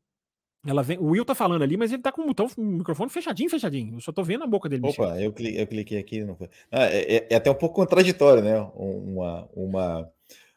ela 0.65 0.81
vem, 0.83 0.97
o 0.97 1.05
Will 1.05 1.23
tá 1.23 1.35
falando 1.35 1.63
ali, 1.63 1.77
mas 1.77 1.91
ele 1.91 2.01
tá 2.01 2.11
com 2.11 2.23
o, 2.23 2.25
botão, 2.27 2.47
o 2.57 2.61
microfone 2.61 3.09
fechadinho, 3.09 3.49
fechadinho. 3.49 3.95
Eu 3.95 4.01
só 4.01 4.11
tô 4.11 4.23
vendo 4.23 4.43
a 4.43 4.47
boca 4.47 4.67
dele. 4.67 4.81
Opa, 4.85 5.19
eu 5.21 5.31
cliquei, 5.31 5.61
eu 5.61 5.67
cliquei, 5.67 5.97
aqui. 5.97 6.23
Não 6.23 6.35
foi. 6.35 6.49
Ah, 6.71 6.85
é, 6.85 7.15
é, 7.15 7.27
é, 7.29 7.35
até 7.35 7.51
um 7.51 7.55
pouco 7.55 7.75
contraditório, 7.75 8.43
né? 8.43 8.59
Uma, 8.75 9.47
uma 9.53 10.11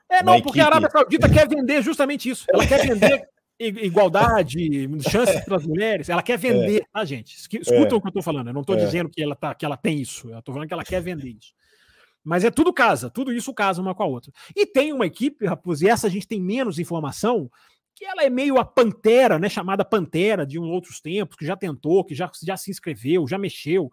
é, 0.09 0.22
não, 0.22 0.40
porque 0.40 0.61
a 0.61 0.66
Arábia 0.66 0.90
Saudita 0.90 1.28
quer 1.30 1.48
vender 1.48 1.82
justamente 1.82 2.30
isso. 2.30 2.46
Ela 2.52 2.66
quer 2.66 2.86
vender 2.86 3.28
igualdade, 3.59 4.88
chances 5.11 5.44
para 5.44 5.56
as 5.56 5.66
mulheres. 5.66 6.09
Ela 6.09 6.22
quer 6.22 6.38
vender, 6.38 6.82
é. 6.82 6.86
tá, 6.92 7.04
gente? 7.04 7.36
Escutam 7.36 7.76
é. 7.78 7.94
o 7.94 8.00
que 8.00 8.06
eu 8.06 8.09
estou 8.09 8.22
falando. 8.22 8.48
Eu 8.48 8.54
não 8.54 8.62
estou 8.62 8.76
é. 8.76 8.84
dizendo 8.84 9.11
que 9.11 9.22
ela, 9.22 9.34
tá, 9.34 9.54
que 9.54 9.64
ela 9.64 9.76
tem 9.76 10.00
isso. 10.00 10.30
Eu 10.30 10.38
estou 10.38 10.54
falando 10.54 10.68
que 10.68 10.74
ela 10.74 10.84
quer 10.84 11.02
vender 11.02 11.28
isso. 11.28 11.52
Mas 12.24 12.44
é 12.44 12.50
tudo 12.50 12.72
casa, 12.72 13.09
tudo 13.09 13.32
isso 13.32 13.54
casa 13.54 13.80
uma 13.80 13.94
com 13.94 14.02
a 14.02 14.06
outra. 14.06 14.32
E 14.54 14.66
tem 14.66 14.92
uma 14.92 15.06
equipe, 15.06 15.46
Raposo, 15.46 15.84
e 15.84 15.88
essa 15.88 16.06
a 16.06 16.11
gente 16.11 16.28
tem 16.28 16.40
menos 16.40 16.78
informação, 16.78 17.50
que 17.94 18.04
ela 18.04 18.22
é 18.22 18.30
meio 18.30 18.59
a 18.59 18.64
pantera, 18.64 19.38
né? 19.38 19.48
Chamada 19.48 19.84
pantera 19.84 20.46
de 20.46 20.59
um 20.59 20.68
outros 20.68 21.00
tempos, 21.00 21.36
que 21.36 21.46
já 21.46 21.56
tentou, 21.56 22.04
que 22.04 22.14
já, 22.14 22.30
já 22.42 22.56
se 22.56 22.70
inscreveu, 22.70 23.26
já 23.26 23.38
mexeu. 23.38 23.90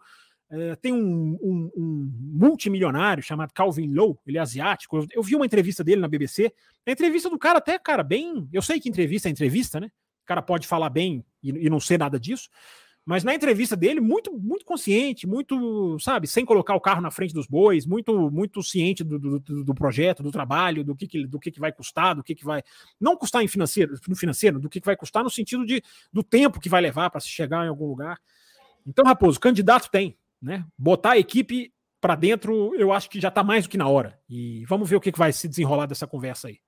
É, 0.48 0.76
tem 0.76 0.92
um, 0.92 1.36
um, 1.42 1.70
um, 1.76 2.12
multimilionário 2.34 3.22
chamado 3.22 3.52
Calvin 3.52 3.92
Lowe, 3.92 4.16
ele 4.26 4.38
é 4.38 4.40
asiático. 4.40 4.96
Eu, 4.96 5.06
eu, 5.12 5.22
vi 5.22 5.34
uma 5.34 5.46
entrevista 5.46 5.82
dele 5.82 6.00
na 6.00 6.08
BBC. 6.08 6.52
A 6.86 6.90
entrevista 6.90 7.28
do 7.28 7.38
cara, 7.38 7.58
até, 7.58 7.78
cara, 7.78 8.02
bem. 8.02 8.48
Eu 8.52 8.62
sei 8.62 8.78
que 8.78 8.88
entrevista 8.88 9.28
é 9.28 9.32
entrevista, 9.32 9.80
né? 9.80 9.88
O 10.22 10.26
cara 10.26 10.42
pode 10.42 10.66
falar 10.66 10.90
bem 10.90 11.24
e, 11.42 11.50
e 11.50 11.70
não 11.70 11.80
ser 11.80 11.98
nada 11.98 12.18
disso. 12.18 12.48
Mas 13.04 13.22
na 13.22 13.32
entrevista 13.32 13.76
dele, 13.76 14.00
muito, 14.00 14.36
muito 14.36 14.64
consciente, 14.64 15.28
muito, 15.28 15.96
sabe, 16.00 16.26
sem 16.26 16.44
colocar 16.44 16.74
o 16.74 16.80
carro 16.80 17.00
na 17.00 17.10
frente 17.12 17.32
dos 17.32 17.46
bois, 17.46 17.86
muito, 17.86 18.28
muito 18.32 18.60
ciente 18.64 19.04
do, 19.04 19.16
do, 19.16 19.38
do 19.38 19.74
projeto, 19.74 20.24
do 20.24 20.32
trabalho, 20.32 20.82
do 20.82 20.96
que, 20.96 21.06
que 21.06 21.24
do 21.24 21.38
que, 21.38 21.52
que 21.52 21.60
vai 21.60 21.70
custar, 21.70 22.16
do 22.16 22.24
que, 22.24 22.34
que 22.34 22.44
vai. 22.44 22.64
Não 23.00 23.16
custar 23.16 23.44
em 23.44 23.48
financeiro, 23.48 23.94
no 24.08 24.16
financeiro, 24.16 24.58
do 24.58 24.68
que, 24.68 24.80
que 24.80 24.86
vai 24.86 24.96
custar 24.96 25.22
no 25.22 25.30
sentido 25.30 25.64
de, 25.64 25.80
do 26.12 26.24
tempo 26.24 26.58
que 26.58 26.68
vai 26.68 26.80
levar 26.80 27.08
para 27.08 27.20
se 27.20 27.28
chegar 27.28 27.64
em 27.64 27.68
algum 27.68 27.86
lugar. 27.86 28.18
Então, 28.84 29.04
Raposo, 29.04 29.38
candidato 29.38 29.88
tem, 29.88 30.18
né? 30.46 30.64
Botar 30.78 31.12
a 31.12 31.18
equipe 31.18 31.72
para 32.00 32.14
dentro, 32.14 32.72
eu 32.76 32.92
acho 32.92 33.10
que 33.10 33.20
já 33.20 33.28
está 33.28 33.42
mais 33.42 33.64
do 33.64 33.68
que 33.68 33.76
na 33.76 33.88
hora. 33.88 34.16
E 34.30 34.64
vamos 34.66 34.88
ver 34.88 34.94
o 34.94 35.00
que, 35.00 35.10
que 35.10 35.18
vai 35.18 35.32
se 35.32 35.48
desenrolar 35.48 35.86
dessa 35.86 36.06
conversa 36.06 36.46
aí. 36.46 36.58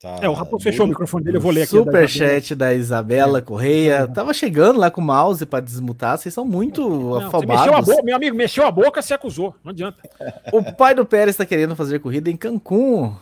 Tá, 0.00 0.18
é, 0.22 0.28
o 0.28 0.32
Raposo 0.32 0.62
fechou 0.62 0.86
o 0.86 0.88
microfone 0.88 1.24
dele, 1.24 1.36
eu 1.36 1.40
vou 1.40 1.50
ler 1.50 1.62
aqui. 1.62 1.72
Superchat 1.72 2.54
da, 2.54 2.66
da 2.66 2.74
Isabela 2.74 3.38
é. 3.38 3.42
Correia. 3.42 4.06
Tava 4.06 4.32
chegando 4.32 4.78
lá 4.78 4.88
com 4.90 5.00
o 5.00 5.04
mouse 5.04 5.44
para 5.44 5.60
desmutar, 5.60 6.16
vocês 6.16 6.32
são 6.32 6.44
muito 6.44 6.88
não, 6.88 7.26
afobados. 7.26 7.86
Boca, 7.86 8.02
meu 8.04 8.14
amigo, 8.14 8.36
mexeu 8.36 8.64
a 8.64 8.70
boca, 8.70 9.02
se 9.02 9.12
acusou, 9.12 9.54
não 9.64 9.72
adianta. 9.72 9.98
O 10.52 10.62
pai 10.72 10.94
do 10.94 11.04
Pérez 11.04 11.34
está 11.34 11.44
querendo 11.44 11.74
fazer 11.74 11.98
corrida 11.98 12.30
em 12.30 12.36
Cancún. 12.36 13.16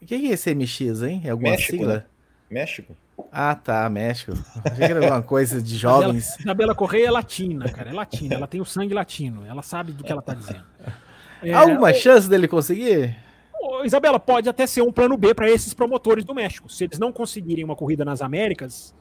O 0.00 0.04
que 0.04 0.14
é 0.14 0.32
esse 0.32 0.52
MX, 0.52 1.02
hein? 1.04 1.22
É 1.24 1.30
alguma 1.30 1.52
México, 1.52 1.70
sigla? 1.70 1.94
né? 1.94 2.04
México. 2.50 2.96
Ah, 3.30 3.54
tá, 3.54 3.88
México. 3.88 4.32
Achei 4.64 4.76
que 4.76 4.92
era 4.92 5.00
alguma 5.00 5.22
coisa 5.22 5.62
de 5.62 5.76
jovens. 5.76 6.38
Isabela, 6.40 6.74
Correia 6.74 7.06
é 7.06 7.10
latina, 7.10 7.70
cara. 7.70 7.90
É 7.90 7.92
latina. 7.92 8.34
Ela 8.34 8.46
tem 8.46 8.60
o 8.60 8.64
sangue 8.64 8.94
latino. 8.94 9.44
Ela 9.46 9.62
sabe 9.62 9.92
do 9.92 10.02
que 10.02 10.10
ela 10.10 10.22
tá 10.22 10.34
dizendo. 10.34 10.64
É, 11.42 11.52
Alguma 11.52 11.92
chance 11.92 12.28
dele 12.28 12.46
conseguir? 12.46 13.16
Isabela, 13.84 14.18
pode 14.18 14.48
até 14.48 14.66
ser 14.66 14.82
um 14.82 14.92
plano 14.92 15.16
B 15.16 15.34
para 15.34 15.50
esses 15.50 15.74
promotores 15.74 16.24
do 16.24 16.34
México. 16.34 16.68
Se 16.68 16.84
eles 16.84 16.98
não 16.98 17.12
conseguirem 17.12 17.64
uma 17.64 17.76
corrida 17.76 18.04
nas 18.04 18.22
Américas, 18.22 18.94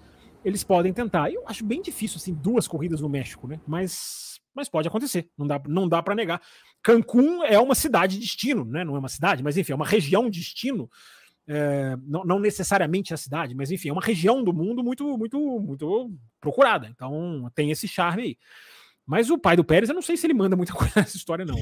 eles 0.43 0.63
podem 0.63 0.93
tentar. 0.93 1.31
Eu 1.31 1.43
acho 1.47 1.63
bem 1.63 1.81
difícil, 1.81 2.17
assim, 2.17 2.33
duas 2.33 2.67
corridas 2.67 3.01
no 3.01 3.09
México, 3.09 3.47
né? 3.47 3.59
Mas, 3.67 4.39
mas 4.55 4.69
pode 4.69 4.87
acontecer. 4.87 5.29
Não 5.37 5.47
dá, 5.47 5.61
não 5.67 5.87
dá 5.87 6.01
para 6.01 6.15
negar. 6.15 6.41
Cancún 6.83 7.43
é 7.43 7.59
uma 7.59 7.75
cidade 7.75 8.15
de 8.15 8.21
destino, 8.21 8.65
né? 8.65 8.83
Não 8.83 8.95
é 8.95 8.99
uma 8.99 9.09
cidade, 9.09 9.43
mas 9.43 9.57
enfim, 9.57 9.73
é 9.73 9.75
uma 9.75 9.85
região 9.85 10.29
de 10.29 10.39
destino. 10.39 10.89
É, 11.47 11.97
não, 12.03 12.23
não 12.23 12.39
necessariamente 12.39 13.13
a 13.13 13.17
cidade, 13.17 13.55
mas 13.55 13.71
enfim, 13.71 13.89
é 13.89 13.93
uma 13.93 14.01
região 14.01 14.43
do 14.43 14.53
mundo 14.53 14.83
muito, 14.83 15.17
muito, 15.17 15.39
muito 15.59 16.13
procurada. 16.39 16.87
Então 16.87 17.49
tem 17.55 17.71
esse 17.71 17.87
charme 17.87 18.23
aí. 18.23 18.37
Mas 19.05 19.29
o 19.29 19.37
pai 19.37 19.55
do 19.55 19.63
Pérez, 19.63 19.89
eu 19.89 19.95
não 19.95 20.01
sei 20.01 20.15
se 20.15 20.25
ele 20.27 20.33
manda 20.33 20.55
muita 20.55 20.73
coisa 20.73 20.93
nessa 20.95 21.17
história, 21.17 21.45
não. 21.45 21.57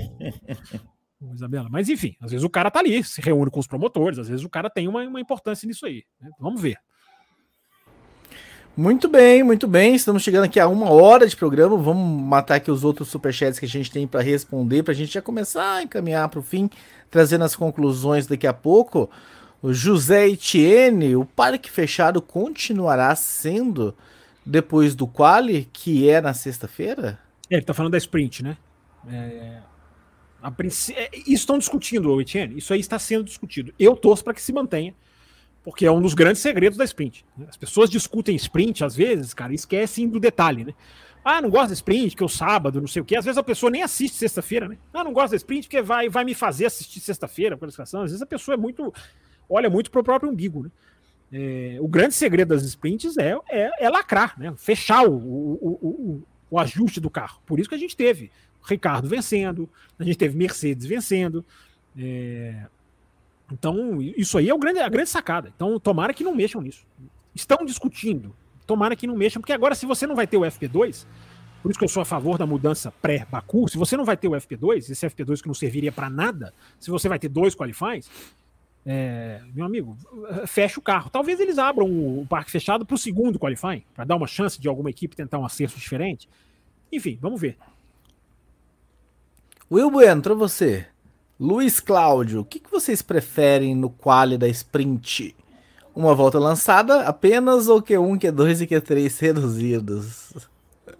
Isabela. 1.34 1.67
Mas 1.69 1.89
enfim, 1.89 2.15
às 2.19 2.32
vezes 2.32 2.43
o 2.43 2.49
cara 2.49 2.71
tá 2.71 2.80
ali, 2.80 3.03
se 3.03 3.21
reúne 3.21 3.51
com 3.51 3.59
os 3.59 3.67
promotores, 3.67 4.19
às 4.19 4.30
vezes 4.30 4.45
o 4.45 4.49
cara 4.49 4.69
tem 4.69 4.88
uma, 4.88 5.03
uma 5.03 5.19
importância 5.19 5.67
nisso 5.67 5.86
aí. 5.86 6.03
né? 6.21 6.30
Vamos 6.39 6.61
ver. 6.61 6.77
Muito 8.77 9.09
bem, 9.09 9.43
muito 9.43 9.67
bem. 9.67 9.93
Estamos 9.93 10.23
chegando 10.23 10.45
aqui 10.45 10.57
a 10.57 10.65
uma 10.65 10.89
hora 10.89 11.27
de 11.27 11.36
programa. 11.36 11.75
Vamos 11.75 12.23
matar 12.23 12.55
aqui 12.55 12.71
os 12.71 12.86
outros 12.86 13.09
superchats 13.09 13.59
que 13.59 13.65
a 13.65 13.67
gente 13.67 13.91
tem 13.91 14.07
para 14.07 14.21
responder, 14.21 14.84
para 14.84 14.93
a 14.93 14.95
gente 14.95 15.11
já 15.11 15.21
começar 15.21 15.75
a 15.75 15.84
encaminhar 15.84 16.30
para 16.30 16.39
o 16.39 16.43
fim, 16.43 16.69
trazendo 17.11 17.43
as 17.43 17.57
conclusões 17.57 18.25
daqui 18.25 18.47
a 18.47 18.53
pouco. 18.53 19.09
O 19.62 19.74
José 19.74 20.28
Etienne, 20.28 21.16
o 21.16 21.26
parque 21.26 21.70
fechado 21.70 22.22
continuará 22.22 23.14
sendo 23.16 23.93
depois 24.45 24.95
do 24.95 25.05
quali, 25.05 25.70
que 25.72 26.10
é 26.10 26.22
na 26.22 26.34
sexta-feira? 26.34 27.20
É, 27.49 27.55
ele 27.55 27.66
tá 27.66 27.74
falando 27.74 27.91
da 27.91 27.97
sprint, 27.97 28.43
né? 28.43 28.57
É, 29.07 29.60
é, 30.95 31.10
isso 31.14 31.30
estão 31.30 31.57
discutindo, 31.57 32.20
Etienne. 32.22 32.57
Isso 32.57 32.74
aí 32.74 32.80
está 32.80 32.97
sendo 32.97 33.24
discutido. 33.24 33.74
Eu 33.78 33.95
torço 33.95 34.24
para 34.24 34.34
que 34.34 34.41
se 34.41 34.53
mantenha, 34.53 34.93
porque 35.64 35.86
é 35.86 35.91
um 35.91 36.01
dos 36.01 36.14
grandes 36.14 36.41
segredos 36.41 36.78
da 36.78 36.86
sprint. 36.86 37.26
né? 37.38 37.45
As 37.49 37.57
pessoas 37.57 37.89
discutem 37.89 38.36
sprint, 38.36 38.84
às 38.84 38.95
vezes, 38.95 39.34
cara, 39.34 39.53
esquecem 39.53 40.07
do 40.07 40.20
detalhe, 40.20 40.64
né? 40.64 40.74
Ah, 41.24 41.41
não 41.41 41.49
gosto 41.49 41.68
da 41.68 41.74
sprint, 41.74 42.16
que 42.16 42.24
é 42.24 42.26
o 42.26 42.30
sábado, 42.30 42.80
não 42.80 42.88
sei 42.88 43.01
o 43.01 43.05
quê. 43.05 43.18
Às 43.18 43.26
vezes 43.26 43.38
a 43.38 43.43
pessoa 43.43 43.70
nem 43.70 43.84
assiste 43.84 44.16
sexta-feira, 44.16 44.70
né? 44.70 44.78
Ah, 44.93 45.03
não 45.03 45.12
gosto 45.12 45.32
da 45.32 45.36
sprint 45.36 45.68
porque 45.68 45.82
vai, 45.82 46.07
vai 46.07 46.24
me 46.24 46.34
fazer 46.34 46.66
assistir 46.66 47.01
sexta-feira, 47.01 47.57
por. 47.57 47.68
Às 47.68 47.91
vezes 47.91 48.22
a 48.22 48.26
pessoa 48.26 48.55
é 48.55 48.57
muito. 48.57 48.93
Olha 49.50 49.70
muito 49.70 49.89
pro 49.91 50.04
próprio 50.04 50.32
umbigo, 50.32 50.64
né? 50.64 50.72
É, 51.32 51.78
o 51.80 51.88
grande 51.88 52.16
segredo 52.16 52.50
das 52.50 52.64
sprints 52.64 53.18
é, 53.18 53.38
é, 53.50 53.86
é 53.86 53.89
lacrar, 53.89 54.34
né? 54.39 54.54
Fechar 54.58 55.04
o, 55.08 55.14
o, 55.14 55.54
o, 55.62 55.88
o, 55.88 56.24
o 56.52 56.60
ajuste 56.60 57.00
do 57.00 57.10
carro. 57.10 57.39
Por 57.45 57.60
isso 57.60 57.70
que 57.70 57.76
a 57.76 57.80
gente 57.80 57.95
teve 57.95 58.32
Ricardo 58.64 59.08
vencendo, 59.08 59.70
a 59.97 60.04
gente 60.04 60.18
teve 60.18 60.36
Mercedes 60.38 60.86
vencendo. 60.86 61.45
é, 61.97 62.66
Então, 63.52 64.02
isso 64.02 64.38
aí 64.38 64.50
é 64.50 64.54
o 64.54 64.58
grande, 64.58 64.80
a 64.80 64.89
grande 64.89 65.10
sacada. 65.10 65.52
Então, 65.56 65.80
tomara 65.80 66.14
que 66.14 66.24
não 66.24 66.36
mexam 66.36 66.62
nisso. 66.62 66.86
Estão 67.34 67.64
discutindo. 67.66 68.36
Tomara 68.66 68.95
que 68.95 69.08
não 69.08 69.16
mexam, 69.16 69.41
porque 69.41 69.54
agora, 69.54 69.76
se 69.76 69.86
você 69.86 70.06
não 70.06 70.16
vai 70.16 70.28
ter 70.28 70.38
o 70.38 70.41
FP2, 70.41 71.06
por 71.62 71.70
isso 71.70 71.80
que 71.80 71.86
eu 71.86 71.89
sou 71.89 72.02
a 72.02 72.06
favor 72.06 72.38
da 72.38 72.45
mudança 72.45 72.91
pré-Baku, 73.02 73.68
se 73.68 73.78
você 73.78 73.97
não 73.97 74.06
vai 74.06 74.16
ter 74.16 74.28
o 74.28 74.32
FP2, 74.32 74.89
esse 74.89 75.08
FP2 75.08 75.41
que 75.41 75.47
não 75.47 75.54
serviria 75.54 75.91
para 75.91 76.10
nada, 76.10 76.54
se 76.80 76.89
você 76.89 77.10
vai 77.10 77.20
ter 77.20 77.30
dois 77.30 77.56
qualifies, 77.56 78.10
é, 78.86 79.41
meu 79.53 79.65
amigo, 79.65 79.97
fecha 80.47 80.80
o 80.80 80.84
carro. 80.84 81.09
Talvez 81.09 81.39
eles 81.39 81.57
abram 81.57 81.88
o, 81.88 82.25
parque 82.27 82.51
fechado 82.51 82.86
para 82.86 82.95
o 82.95 82.97
segundo 82.97 83.39
qualifying, 83.39 83.84
para 83.93 84.05
dar 84.05 84.15
uma 84.15 84.27
chance 84.27 84.59
de 84.59 84.67
alguma 84.67 84.89
equipe 84.89 85.15
tentar 85.15 85.38
um 85.39 85.45
acerto 85.45 85.77
diferente. 85.77 86.30
Enfim, 86.91 87.17
vamos 87.21 87.39
ver. 87.39 87.57
Will 89.71 89.91
Bueno, 89.91 90.21
para 90.21 90.34
você. 90.34 90.88
Luiz 91.39 91.80
Cláudio, 91.80 92.41
o 92.41 92.45
que, 92.45 92.59
que 92.59 92.69
vocês 92.69 93.01
preferem 93.01 93.75
no 93.75 93.89
quali 93.89 94.38
da 94.38 94.47
sprint? 94.47 95.36
Uma 95.95 96.13
volta 96.13 96.38
lançada 96.39 97.01
apenas 97.07 97.67
ou 97.67 97.82
Q1, 97.82 98.19
Q2 98.19 98.61
e 98.61 98.67
Q3 98.67 99.21
reduzidos? 99.21 100.34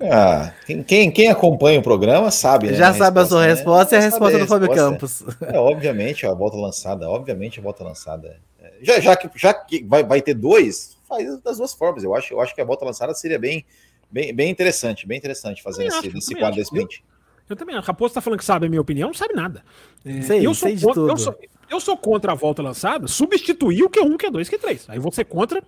Ah, 0.02 0.54
quem, 0.66 0.82
quem, 0.82 1.12
quem 1.12 1.28
acompanha 1.30 1.80
o 1.80 1.84
programa 1.84 2.32
sabe, 2.32 2.68
né? 2.68 2.74
Já 2.74 2.94
sabe 2.94 3.20
a 3.20 3.26
sua 3.26 3.42
né? 3.42 3.48
resposta 3.48 3.96
e 3.96 3.98
a 3.98 4.02
resposta 4.02 4.40
do 4.40 4.48
Fábio 4.48 4.70
resposta. 4.70 4.92
Campos. 4.92 5.24
É, 5.54 5.60
obviamente, 5.60 6.26
a 6.26 6.34
volta 6.34 6.56
lançada, 6.56 7.10
obviamente 7.10 7.60
a 7.60 7.64
volta 7.64 7.84
lançada. 7.84 8.40
É, 8.62 8.72
Já, 8.82 9.00
já 9.00 9.16
que, 9.16 9.30
já 9.36 9.54
que 9.54 9.84
vai, 9.84 10.04
vai 10.04 10.22
ter 10.22 10.34
dois, 10.34 10.98
faz 11.08 11.42
das 11.42 11.58
duas 11.58 11.74
formas. 11.74 12.04
Eu 12.04 12.16
acho, 12.16 12.34
eu 12.34 12.40
acho 12.40 12.56
que 12.56 12.62
a 12.62 12.66
volta 12.66 12.86
lançada 12.86 13.14
seria 13.14 13.38
bem, 13.38 13.66
bem, 14.10 14.34
bem 14.34 14.50
interessante, 14.50 15.06
bem 15.06 15.18
interessante 15.18 15.62
fazer 15.62 15.84
nesse, 15.84 15.98
acho, 15.98 16.14
nesse 16.14 16.36
quadro 16.36 16.56
da 16.56 16.62
acho. 16.62 16.74
sprint. 16.74 17.04
Eu 17.50 17.56
também, 17.56 17.76
a 17.76 17.80
Raposo 17.82 18.14
tá 18.14 18.22
falando 18.22 18.40
que 18.40 18.46
sabe 18.46 18.68
a 18.68 18.70
minha 18.70 18.82
opinião, 18.82 19.08
não 19.08 19.14
sabe 19.14 19.34
nada. 19.34 19.64
É, 20.06 20.22
Sei, 20.22 20.40
eu, 20.46 20.54
sou 20.54 20.70
sei 20.70 20.78
de 20.78 20.86
contra, 20.86 21.02
tudo. 21.02 21.12
eu, 21.12 21.18
sou, 21.18 21.36
eu 21.72 21.80
sou 21.80 21.98
contra 21.98 22.32
a 22.32 22.36
volta 22.36 22.62
lançada, 22.62 23.08
substituir 23.08 23.84
o 23.84 23.90
Q1, 23.90 24.18
Q2, 24.18 24.50
Q3. 24.50 24.86
Aí 24.88 25.00
você 25.00 25.26
contra, 25.26 25.62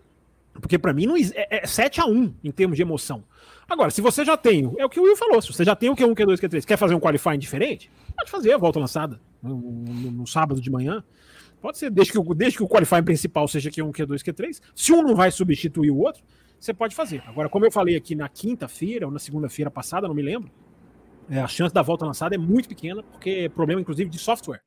porque 0.53 0.77
pra 0.77 0.93
mim 0.93 1.07
não 1.07 1.17
é, 1.17 1.21
é 1.49 1.65
7 1.65 1.99
a 1.99 2.05
1 2.05 2.35
em 2.43 2.51
termos 2.51 2.77
de 2.77 2.83
emoção. 2.83 3.23
Agora, 3.71 3.89
se 3.89 4.01
você 4.01 4.25
já 4.25 4.35
tem, 4.35 4.69
é 4.77 4.85
o 4.85 4.89
que 4.89 4.99
o 4.99 5.03
Will 5.03 5.15
falou, 5.15 5.41
se 5.41 5.47
você 5.53 5.63
já 5.63 5.73
tem 5.73 5.89
o 5.89 5.95
Q1, 5.95 6.13
Q2, 6.13 6.37
Q3, 6.41 6.65
quer 6.65 6.75
fazer 6.77 6.93
um 6.93 6.99
qualifying 6.99 7.39
diferente, 7.39 7.89
pode 8.17 8.29
fazer 8.29 8.51
a 8.51 8.57
volta 8.57 8.77
lançada 8.79 9.17
no, 9.41 9.55
no- 9.57 10.11
no 10.11 10.27
sábado 10.27 10.59
de 10.59 10.69
manhã. 10.69 11.01
Pode 11.61 11.77
ser, 11.77 11.89
desde 11.89 12.11
que, 12.11 12.19
o- 12.19 12.33
desde 12.33 12.57
que 12.57 12.63
o 12.63 12.67
qualifying 12.67 13.03
principal 13.03 13.47
seja 13.47 13.69
Q1, 13.71 13.89
Q2, 13.93 14.21
Q3. 14.23 14.59
Se 14.75 14.91
um 14.91 15.01
não 15.01 15.15
vai 15.15 15.31
substituir 15.31 15.89
o 15.89 15.97
outro, 15.99 16.21
você 16.59 16.73
pode 16.73 16.93
fazer. 16.93 17.23
Agora, 17.25 17.47
como 17.47 17.65
eu 17.65 17.71
falei 17.71 17.95
aqui 17.95 18.13
na 18.13 18.27
quinta-feira 18.27 19.05
ou 19.05 19.11
na 19.11 19.19
segunda-feira 19.19 19.71
passada, 19.71 20.05
não 20.05 20.13
me 20.13 20.21
lembro, 20.21 20.51
é, 21.29 21.39
a 21.39 21.47
chance 21.47 21.73
da 21.73 21.81
volta 21.81 22.05
lançada 22.05 22.35
é 22.35 22.37
muito 22.37 22.67
pequena, 22.67 23.01
porque 23.01 23.29
é 23.29 23.47
problema, 23.49 23.79
inclusive, 23.79 24.09
de 24.09 24.19
software, 24.19 24.59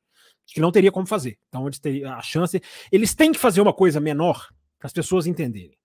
que 0.47 0.59
não 0.59 0.71
teria 0.71 0.91
como 0.91 1.05
fazer. 1.05 1.37
Então, 1.49 1.67
eles 1.67 1.77
teriam 1.77 2.11
a 2.11 2.21
chance. 2.23 2.59
Eles 2.91 3.13
têm 3.13 3.31
que 3.31 3.37
fazer 3.37 3.61
uma 3.61 3.71
coisa 3.73 3.99
menor 3.99 4.47
para 4.79 4.87
as 4.87 4.93
pessoas 4.93 5.27
entenderem. 5.27 5.77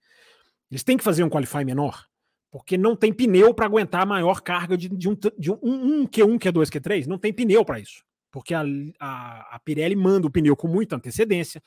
Eles 0.71 0.83
têm 0.83 0.97
que 0.97 1.03
fazer 1.03 1.23
um 1.23 1.29
qualify 1.29 1.63
menor, 1.63 2.03
porque 2.51 2.77
não 2.77 2.95
tem 2.95 3.13
pneu 3.13 3.53
para 3.53 3.65
aguentar 3.65 4.01
a 4.01 4.05
maior 4.05 4.41
carga 4.41 4.77
de, 4.77 4.89
de 4.89 5.09
um, 5.09 5.17
de 5.39 5.51
um, 5.51 5.57
um 5.63 6.05
Q1, 6.05 6.37
Q2, 6.37 6.69
Q3. 6.69 7.07
Não 7.07 7.17
tem 7.17 7.31
pneu 7.31 7.63
para 7.63 7.79
isso. 7.79 8.03
Porque 8.29 8.53
a, 8.53 8.63
a, 8.99 9.55
a 9.55 9.59
Pirelli 9.59 9.95
manda 9.95 10.27
o 10.27 10.31
pneu 10.31 10.55
com 10.55 10.67
muita 10.67 10.97
antecedência, 10.97 11.63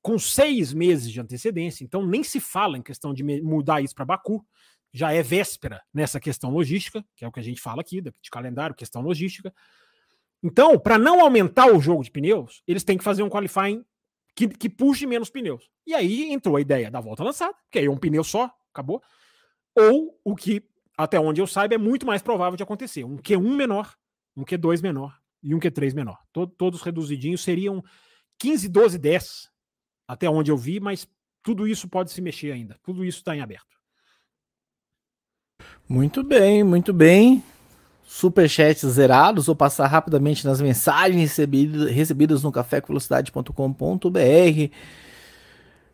com 0.00 0.18
seis 0.18 0.72
meses 0.72 1.10
de 1.10 1.20
antecedência. 1.20 1.84
Então, 1.84 2.06
nem 2.06 2.22
se 2.22 2.38
fala 2.38 2.78
em 2.78 2.82
questão 2.82 3.12
de 3.12 3.24
mudar 3.42 3.82
isso 3.82 3.94
para 3.94 4.04
Baku 4.04 4.44
já 4.92 5.12
é 5.12 5.22
véspera 5.22 5.82
nessa 5.92 6.18
questão 6.18 6.50
logística, 6.50 7.04
que 7.14 7.24
é 7.24 7.28
o 7.28 7.32
que 7.32 7.40
a 7.40 7.42
gente 7.42 7.60
fala 7.60 7.80
aqui, 7.80 8.00
de 8.00 8.30
calendário, 8.30 8.74
questão 8.74 9.02
logística. 9.02 9.52
Então, 10.42 10.78
para 10.78 10.98
não 10.98 11.20
aumentar 11.20 11.72
o 11.72 11.80
jogo 11.80 12.02
de 12.02 12.10
pneus, 12.10 12.62
eles 12.66 12.82
têm 12.82 12.98
que 12.98 13.04
fazer 13.04 13.22
um 13.22 13.28
qualifying 13.28 13.84
que, 14.34 14.48
que 14.48 14.68
puxe 14.68 15.06
menos 15.06 15.30
pneus. 15.30 15.70
E 15.86 15.94
aí 15.94 16.32
entrou 16.32 16.56
a 16.56 16.60
ideia 16.60 16.90
da 16.90 17.00
volta 17.00 17.22
lançada, 17.22 17.54
que 17.70 17.78
aí 17.78 17.86
é 17.86 17.90
um 17.90 17.96
pneu 17.96 18.24
só, 18.24 18.50
acabou. 18.72 19.02
Ou 19.76 20.18
o 20.24 20.34
que, 20.34 20.62
até 20.96 21.18
onde 21.18 21.40
eu 21.40 21.46
saiba, 21.46 21.74
é 21.74 21.78
muito 21.78 22.06
mais 22.06 22.22
provável 22.22 22.56
de 22.56 22.62
acontecer: 22.62 23.04
um 23.04 23.16
Q1 23.16 23.56
menor, 23.56 23.94
um 24.36 24.44
Q2 24.44 24.82
menor 24.82 25.18
e 25.42 25.54
um 25.54 25.60
Q3 25.60 25.94
menor. 25.94 26.18
To- 26.32 26.46
todos 26.46 26.82
reduzidinhos 26.82 27.42
seriam 27.42 27.82
15, 28.38 28.68
12, 28.68 28.98
10, 28.98 29.50
até 30.06 30.28
onde 30.28 30.50
eu 30.50 30.56
vi, 30.56 30.80
mas 30.80 31.08
tudo 31.42 31.66
isso 31.66 31.88
pode 31.88 32.10
se 32.10 32.20
mexer 32.20 32.52
ainda. 32.52 32.76
Tudo 32.82 33.04
isso 33.04 33.18
está 33.18 33.34
em 33.36 33.40
aberto. 33.40 33.66
Muito 35.88 36.22
bem, 36.22 36.62
muito 36.62 36.92
bem. 36.92 37.42
Superchats 38.04 38.82
zerados. 38.90 39.46
Vou 39.46 39.56
passar 39.56 39.86
rapidamente 39.86 40.44
nas 40.44 40.60
mensagens 40.60 41.20
recebidas, 41.20 41.90
recebidas 41.90 42.42
no 42.42 42.52
cafévelocidade.com.br. 42.52 44.74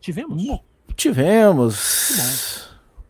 Tivemos? 0.00 0.60
Tivemos. 0.94 2.55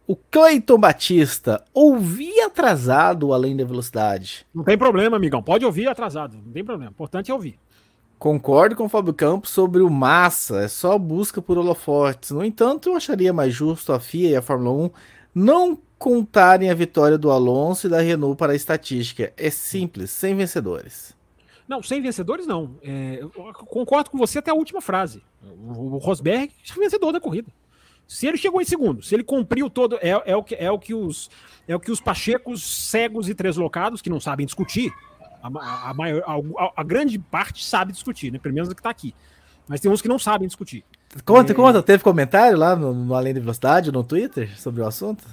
O 0.07 0.15
Cleiton 0.15 0.79
Batista. 0.79 1.65
Ouvi 1.75 2.41
atrasado 2.41 3.33
Além 3.33 3.57
da 3.57 3.65
Velocidade. 3.65 4.47
Não 4.55 4.63
tem 4.63 4.79
problema, 4.79 5.17
amigão. 5.17 5.43
Pode 5.43 5.65
ouvir 5.65 5.89
atrasado. 5.89 6.37
Não 6.37 6.53
tem 6.53 6.65
problema. 6.65 6.91
O 6.91 6.95
importante 6.95 7.31
é 7.31 7.35
ouvir. 7.35 7.59
Concordo 8.19 8.77
com 8.77 8.85
o 8.85 8.89
Fábio 8.89 9.13
Campos 9.13 9.51
sobre 9.51 9.83
o 9.83 9.91
Massa, 9.91 10.63
é 10.63 10.69
só 10.69 10.97
busca 10.97 11.43
por 11.43 11.59
holofotes. 11.59 12.31
No 12.31 12.43
entanto, 12.43 12.89
eu 12.89 12.97
acharia 12.97 13.31
mais 13.31 13.53
justo 13.53 13.93
a 13.93 14.01
FIA 14.01 14.31
e 14.31 14.37
a 14.37 14.41
Fórmula 14.41 14.87
1 14.87 14.91
não 15.35 15.79
contarem 15.99 16.71
a 16.71 16.75
vitória 16.75 17.19
do 17.19 17.31
Alonso 17.31 17.87
e 17.87 17.91
da 17.91 18.01
Renault 18.01 18.39
para 18.39 18.53
a 18.53 18.57
estatística. 18.57 19.35
É 19.37 19.51
simples, 19.51 20.11
sem 20.11 20.35
vencedores. 20.35 21.15
Não, 21.69 21.83
sem 21.83 22.01
vencedores, 22.01 22.47
não. 22.47 22.77
É, 22.83 23.21
concordo 23.67 24.09
com 24.09 24.17
você 24.17 24.39
até 24.39 24.51
a 24.51 24.55
última 24.55 24.81
frase. 24.81 25.23
O, 25.43 25.97
o 25.97 25.99
Rosberg 25.99 26.53
é 26.71 26.81
vencedor 26.81 27.13
da 27.13 27.21
corrida. 27.21 27.53
Se 28.07 28.27
ele 28.27 28.37
chegou 28.37 28.61
em 28.61 28.65
segundo, 28.65 29.03
se 29.03 29.15
ele 29.15 29.25
cumpriu 29.25 29.69
todo. 29.69 29.99
É, 30.01 30.11
é, 30.25 30.37
o, 30.37 30.43
que, 30.43 30.55
é, 30.55 30.71
o, 30.71 30.79
que 30.79 30.95
os, 30.95 31.31
é 31.67 31.75
o 31.75 31.81
que 31.81 31.91
os 31.91 32.01
pachecos 32.01 32.63
cegos 32.63 33.29
e 33.29 33.35
treslocados, 33.35 34.01
que 34.01 34.11
não 34.11 34.21
sabem 34.21 34.47
discutir, 34.47 34.93
a, 35.43 35.91
a, 35.91 35.95
maior, 35.95 36.23
a, 36.27 36.81
a 36.81 36.85
grande 36.85 37.19
parte 37.19 37.65
sabe 37.65 37.93
discutir, 37.93 38.33
né? 38.33 38.39
Pelo 38.39 38.55
menos 38.55 38.71
o 38.71 38.75
que 38.75 38.81
está 38.81 38.91
aqui. 38.91 39.15
Mas 39.69 39.81
tem 39.81 39.91
uns 39.91 40.01
que 40.01 40.09
não 40.09 40.19
sabem 40.19 40.47
discutir. 40.47 40.85
Conta, 41.25 41.53
é... 41.53 41.55
conta. 41.55 41.83
Teve 41.83 42.03
comentário 42.03 42.57
lá 42.57 42.77
no, 42.77 42.95
no 42.95 43.15
Além 43.15 43.35
da 43.35 43.41
Velocidade, 43.41 43.91
no 43.91 44.05
Twitter, 44.05 44.59
sobre 44.59 44.81
o 44.81 44.87
assunto? 44.87 45.25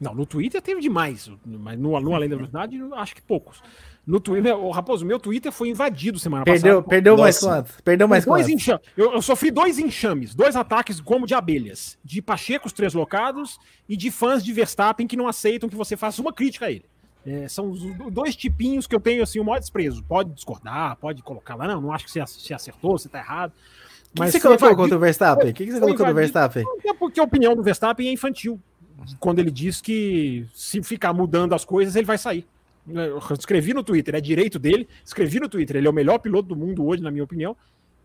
Não, 0.00 0.14
no 0.14 0.24
Twitter 0.24 0.60
teve 0.62 0.80
demais, 0.80 1.30
mas 1.44 1.78
no, 1.78 2.00
no 2.00 2.14
Além 2.14 2.28
da 2.28 2.34
Velocidade, 2.36 2.76
acho 2.94 3.14
que 3.14 3.22
poucos. 3.22 3.62
No 4.10 4.18
Twitter, 4.18 4.58
o 4.58 4.72
Raposo, 4.72 5.06
meu 5.06 5.20
Twitter 5.20 5.52
foi 5.52 5.68
invadido 5.68 6.18
semana 6.18 6.44
perdeu, 6.44 6.82
passada. 6.82 6.88
Perdeu 6.88 7.16
mais 7.16 7.38
quanto? 7.38 7.82
Perdeu 7.84 8.08
mais 8.08 8.24
dois 8.24 8.44
quanto? 8.44 8.82
Eu, 8.96 9.12
eu, 9.12 9.22
sofri 9.22 9.52
dois 9.52 9.78
enxames, 9.78 10.34
dois 10.34 10.56
ataques 10.56 11.00
como 11.00 11.28
de 11.28 11.34
abelhas, 11.34 11.96
de 12.04 12.20
Pachecos 12.20 12.74
locados 12.92 13.60
e 13.88 13.96
de 13.96 14.10
fãs 14.10 14.42
de 14.42 14.52
Verstappen 14.52 15.06
que 15.06 15.16
não 15.16 15.28
aceitam 15.28 15.68
que 15.68 15.76
você 15.76 15.96
faça 15.96 16.20
uma 16.20 16.32
crítica 16.32 16.66
a 16.66 16.72
ele. 16.72 16.84
É, 17.24 17.46
são 17.46 17.70
os 17.70 17.80
dois 18.10 18.34
tipinhos 18.34 18.84
que 18.88 18.96
eu 18.96 19.00
tenho 19.00 19.22
assim 19.22 19.38
o 19.38 19.44
maior 19.44 19.60
desprezo. 19.60 20.02
Pode 20.02 20.30
discordar, 20.30 20.96
pode 20.96 21.22
colocar 21.22 21.54
lá, 21.54 21.68
não, 21.68 21.80
não 21.80 21.92
acho 21.92 22.04
que 22.04 22.10
você 22.10 22.52
acertou, 22.52 22.98
você 22.98 23.08
tá 23.08 23.20
errado. 23.20 23.52
Mas 24.18 24.30
o 24.30 24.32
que 24.32 24.40
você 24.40 24.40
colocou 24.40 24.76
contra 24.76 24.96
o 24.96 25.00
Verstappen? 25.00 25.50
O 25.50 25.54
que 25.54 25.70
você 25.70 25.78
colocou 25.78 26.06
no 26.08 26.14
Verstappen? 26.14 26.64
É 26.84 26.92
porque 26.92 27.20
a 27.20 27.22
opinião 27.22 27.54
do 27.54 27.62
Verstappen 27.62 28.08
é 28.08 28.12
infantil. 28.12 28.60
Quando 29.20 29.38
ele 29.38 29.52
diz 29.52 29.80
que 29.80 30.46
se 30.52 30.82
ficar 30.82 31.12
mudando 31.12 31.54
as 31.54 31.64
coisas, 31.64 31.94
ele 31.94 32.06
vai 32.06 32.18
sair. 32.18 32.44
Eu 32.94 33.18
escrevi 33.38 33.74
no 33.74 33.82
Twitter, 33.82 34.14
é 34.14 34.20
direito 34.20 34.58
dele. 34.58 34.88
Escrevi 35.04 35.40
no 35.40 35.48
Twitter, 35.48 35.76
ele 35.76 35.86
é 35.86 35.90
o 35.90 35.94
melhor 35.94 36.18
piloto 36.18 36.48
do 36.48 36.56
mundo 36.56 36.86
hoje, 36.86 37.02
na 37.02 37.10
minha 37.10 37.24
opinião. 37.24 37.56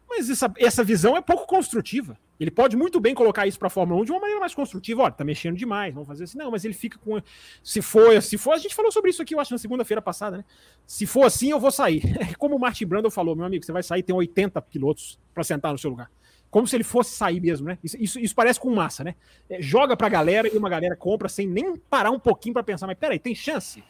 Mas 0.07 0.29
essa, 0.29 0.51
essa 0.57 0.83
visão 0.83 1.17
é 1.17 1.21
pouco 1.21 1.45
construtiva. 1.47 2.17
Ele 2.39 2.51
pode 2.51 2.75
muito 2.75 2.99
bem 2.99 3.15
colocar 3.15 3.47
isso 3.47 3.57
para 3.57 3.67
a 3.67 3.71
Fórmula 3.71 4.01
1 4.01 4.05
de 4.05 4.11
uma 4.11 4.19
maneira 4.19 4.39
mais 4.39 4.53
construtiva. 4.53 5.03
Olha, 5.03 5.11
tá 5.11 5.23
mexendo 5.23 5.55
demais, 5.55 5.93
vamos 5.93 6.07
fazer 6.07 6.25
assim. 6.25 6.37
Não, 6.37 6.51
mas 6.51 6.63
ele 6.65 6.73
fica 6.73 6.97
com. 6.99 7.21
Se 7.63 7.81
for, 7.81 8.21
se 8.21 8.37
for, 8.37 8.53
a 8.53 8.57
gente 8.57 8.75
falou 8.75 8.91
sobre 8.91 9.09
isso 9.09 9.21
aqui, 9.21 9.33
eu 9.33 9.39
acho, 9.39 9.53
na 9.53 9.57
segunda-feira 9.57 10.01
passada, 10.01 10.37
né? 10.37 10.45
Se 10.85 11.05
for 11.05 11.23
assim, 11.23 11.49
eu 11.49 11.59
vou 11.59 11.71
sair. 11.71 12.03
Como 12.37 12.55
o 12.55 12.59
Martin 12.59 12.85
Brandon 12.85 13.09
falou, 13.09 13.35
meu 13.35 13.45
amigo, 13.45 13.65
você 13.65 13.71
vai 13.71 13.83
sair, 13.83 14.03
tem 14.03 14.15
80 14.15 14.61
pilotos 14.63 15.19
para 15.33 15.43
sentar 15.43 15.71
no 15.71 15.77
seu 15.77 15.89
lugar. 15.89 16.09
Como 16.51 16.67
se 16.67 16.75
ele 16.75 16.83
fosse 16.83 17.15
sair 17.15 17.41
mesmo, 17.41 17.67
né? 17.67 17.77
Isso, 17.83 17.97
isso, 17.99 18.19
isso 18.19 18.35
parece 18.35 18.59
com 18.59 18.73
massa, 18.73 19.03
né? 19.03 19.15
É, 19.49 19.61
joga 19.61 19.97
pra 19.97 20.07
galera 20.07 20.47
e 20.47 20.57
uma 20.57 20.69
galera 20.69 20.95
compra 20.95 21.27
sem 21.27 21.47
nem 21.47 21.75
parar 21.75 22.11
um 22.11 22.19
pouquinho 22.19 22.53
para 22.53 22.63
pensar, 22.63 22.87
mas 22.87 22.97
peraí, 22.97 23.19
tem 23.19 23.35
chance? 23.35 23.83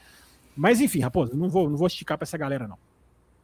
Mas 0.55 0.79
enfim, 0.81 1.01
Raposo, 1.01 1.35
não 1.35 1.49
vou, 1.49 1.69
não 1.69 1.77
vou 1.77 1.87
esticar 1.87 2.17
para 2.17 2.25
essa 2.25 2.37
galera, 2.37 2.67
não. 2.67 2.77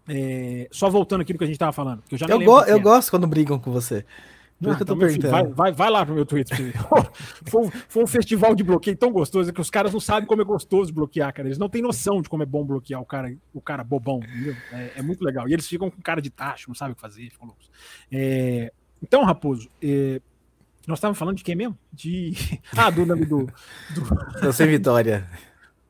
É, 0.07 0.67
só 0.71 0.89
voltando 0.89 1.21
aquilo 1.21 1.37
que 1.37 1.43
a 1.43 1.47
gente 1.47 1.55
estava 1.55 1.71
falando. 1.71 2.03
Que 2.07 2.15
eu 2.15 2.19
já 2.19 2.25
eu, 2.27 2.39
go 2.39 2.61
eu 2.61 2.79
gosto 2.79 3.11
quando 3.11 3.27
brigam 3.27 3.59
com 3.59 3.71
você. 3.71 4.05
Ah, 4.69 4.75
que 4.75 4.83
eu 4.83 4.85
tô 4.85 4.93
então, 4.93 4.97
perguntando. 4.97 5.31
Vai, 5.31 5.43
vai, 5.43 5.71
vai, 5.71 5.89
lá 5.89 6.05
pro 6.05 6.13
meu 6.13 6.25
Twitter. 6.25 6.57
foi, 7.47 7.65
um, 7.65 7.71
foi, 7.71 8.03
um, 8.03 8.07
festival 8.07 8.53
de 8.53 8.63
bloqueio 8.63 8.95
tão 8.95 9.11
gostoso 9.11 9.51
que 9.51 9.59
os 9.59 9.71
caras 9.71 9.91
não 9.91 9.99
sabem 9.99 10.27
como 10.27 10.41
é 10.41 10.45
gostoso 10.45 10.93
bloquear, 10.93 11.33
cara. 11.33 11.47
Eles 11.47 11.57
não 11.57 11.67
têm 11.67 11.81
noção 11.81 12.21
de 12.21 12.29
como 12.29 12.43
é 12.43 12.45
bom 12.45 12.63
bloquear 12.63 13.01
o 13.01 13.05
cara, 13.05 13.35
o 13.53 13.61
cara 13.61 13.83
bobão. 13.83 14.19
É, 14.71 14.91
é, 14.97 15.01
muito 15.01 15.23
legal. 15.23 15.49
E 15.49 15.53
eles 15.53 15.67
ficam 15.67 15.89
com 15.89 15.99
cara 16.01 16.21
de 16.21 16.29
tacho, 16.29 16.69
não 16.69 16.75
sabem 16.75 16.93
o 16.93 16.95
que 16.95 17.01
fazer. 17.01 17.29
Ficam 17.31 17.47
loucos. 17.47 17.71
É, 18.11 18.71
então, 19.01 19.23
Raposo, 19.23 19.67
é, 19.81 20.21
nós 20.85 20.99
estávamos 20.99 21.17
falando 21.17 21.37
de 21.37 21.43
quem 21.43 21.55
mesmo? 21.55 21.77
De. 21.91 22.33
Ah, 22.77 22.91
do 22.91 23.05
nome 23.05 23.25
do. 23.25 23.47
do... 23.95 24.53
Sei, 24.53 24.67
Vitória. 24.67 25.27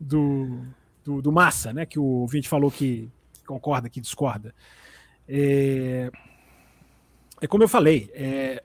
Do 0.03 0.65
do, 1.03 1.21
do 1.21 1.31
Massa, 1.31 1.73
né? 1.73 1.85
Que 1.85 1.99
o 1.99 2.03
ouvinte 2.03 2.47
falou 2.47 2.71
que 2.71 3.09
concorda, 3.45 3.89
que 3.89 3.99
discorda. 3.99 4.53
É, 5.27 6.09
é 7.41 7.47
como 7.47 7.63
eu 7.63 7.67
falei, 7.67 8.09
é, 8.13 8.63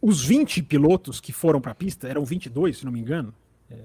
os 0.00 0.24
20 0.24 0.62
pilotos 0.62 1.20
que 1.20 1.32
foram 1.32 1.60
para 1.60 1.72
a 1.72 1.74
pista, 1.74 2.08
eram 2.08 2.24
22, 2.24 2.78
se 2.78 2.84
não 2.84 2.92
me 2.92 3.00
engano. 3.00 3.34
É, 3.70 3.76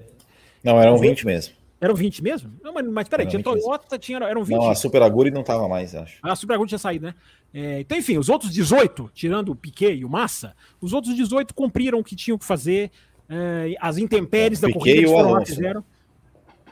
não, 0.63 0.81
eram 0.81 0.97
20 0.97 1.25
mesmo. 1.25 1.53
Eram 1.79 1.93
20 1.93 2.23
mesmo? 2.23 2.51
Não, 2.63 2.73
mas, 2.73 2.87
mas 2.87 3.09
peraí, 3.09 3.27
tinha 3.27 3.43
Toyota, 3.43 3.99
tinha, 3.99 4.17
eram 4.19 4.43
20. 4.43 4.57
Não, 4.57 4.69
a 4.69 4.75
Super 4.75 5.03
Aguri 5.03 5.29
não 5.29 5.43
tava 5.43 5.67
mais, 5.67 5.93
acho. 5.93 6.17
A 6.23 6.35
Super 6.35 6.53
Aguri 6.53 6.69
tinha 6.69 6.79
saído, 6.79 7.05
né? 7.05 7.15
É, 7.53 7.81
então, 7.81 7.97
enfim, 7.97 8.17
os 8.17 8.29
outros 8.29 8.51
18, 8.51 9.11
tirando 9.13 9.51
o 9.51 9.55
Piquet 9.55 9.93
e 9.93 10.05
o 10.05 10.09
Massa, 10.09 10.55
os 10.81 10.93
outros 10.93 11.15
18 11.15 11.53
cumpriram 11.53 11.99
o 11.99 12.03
que 12.03 12.15
tinham 12.15 12.37
que 12.37 12.45
fazer. 12.45 12.91
É, 13.29 13.75
as 13.79 13.97
intempéries 13.97 14.59
da 14.59 14.71
corrida 14.71 14.99
eles 14.99 15.11
foram 15.11 15.31
lá, 15.31 15.45
fizeram. 15.45 15.83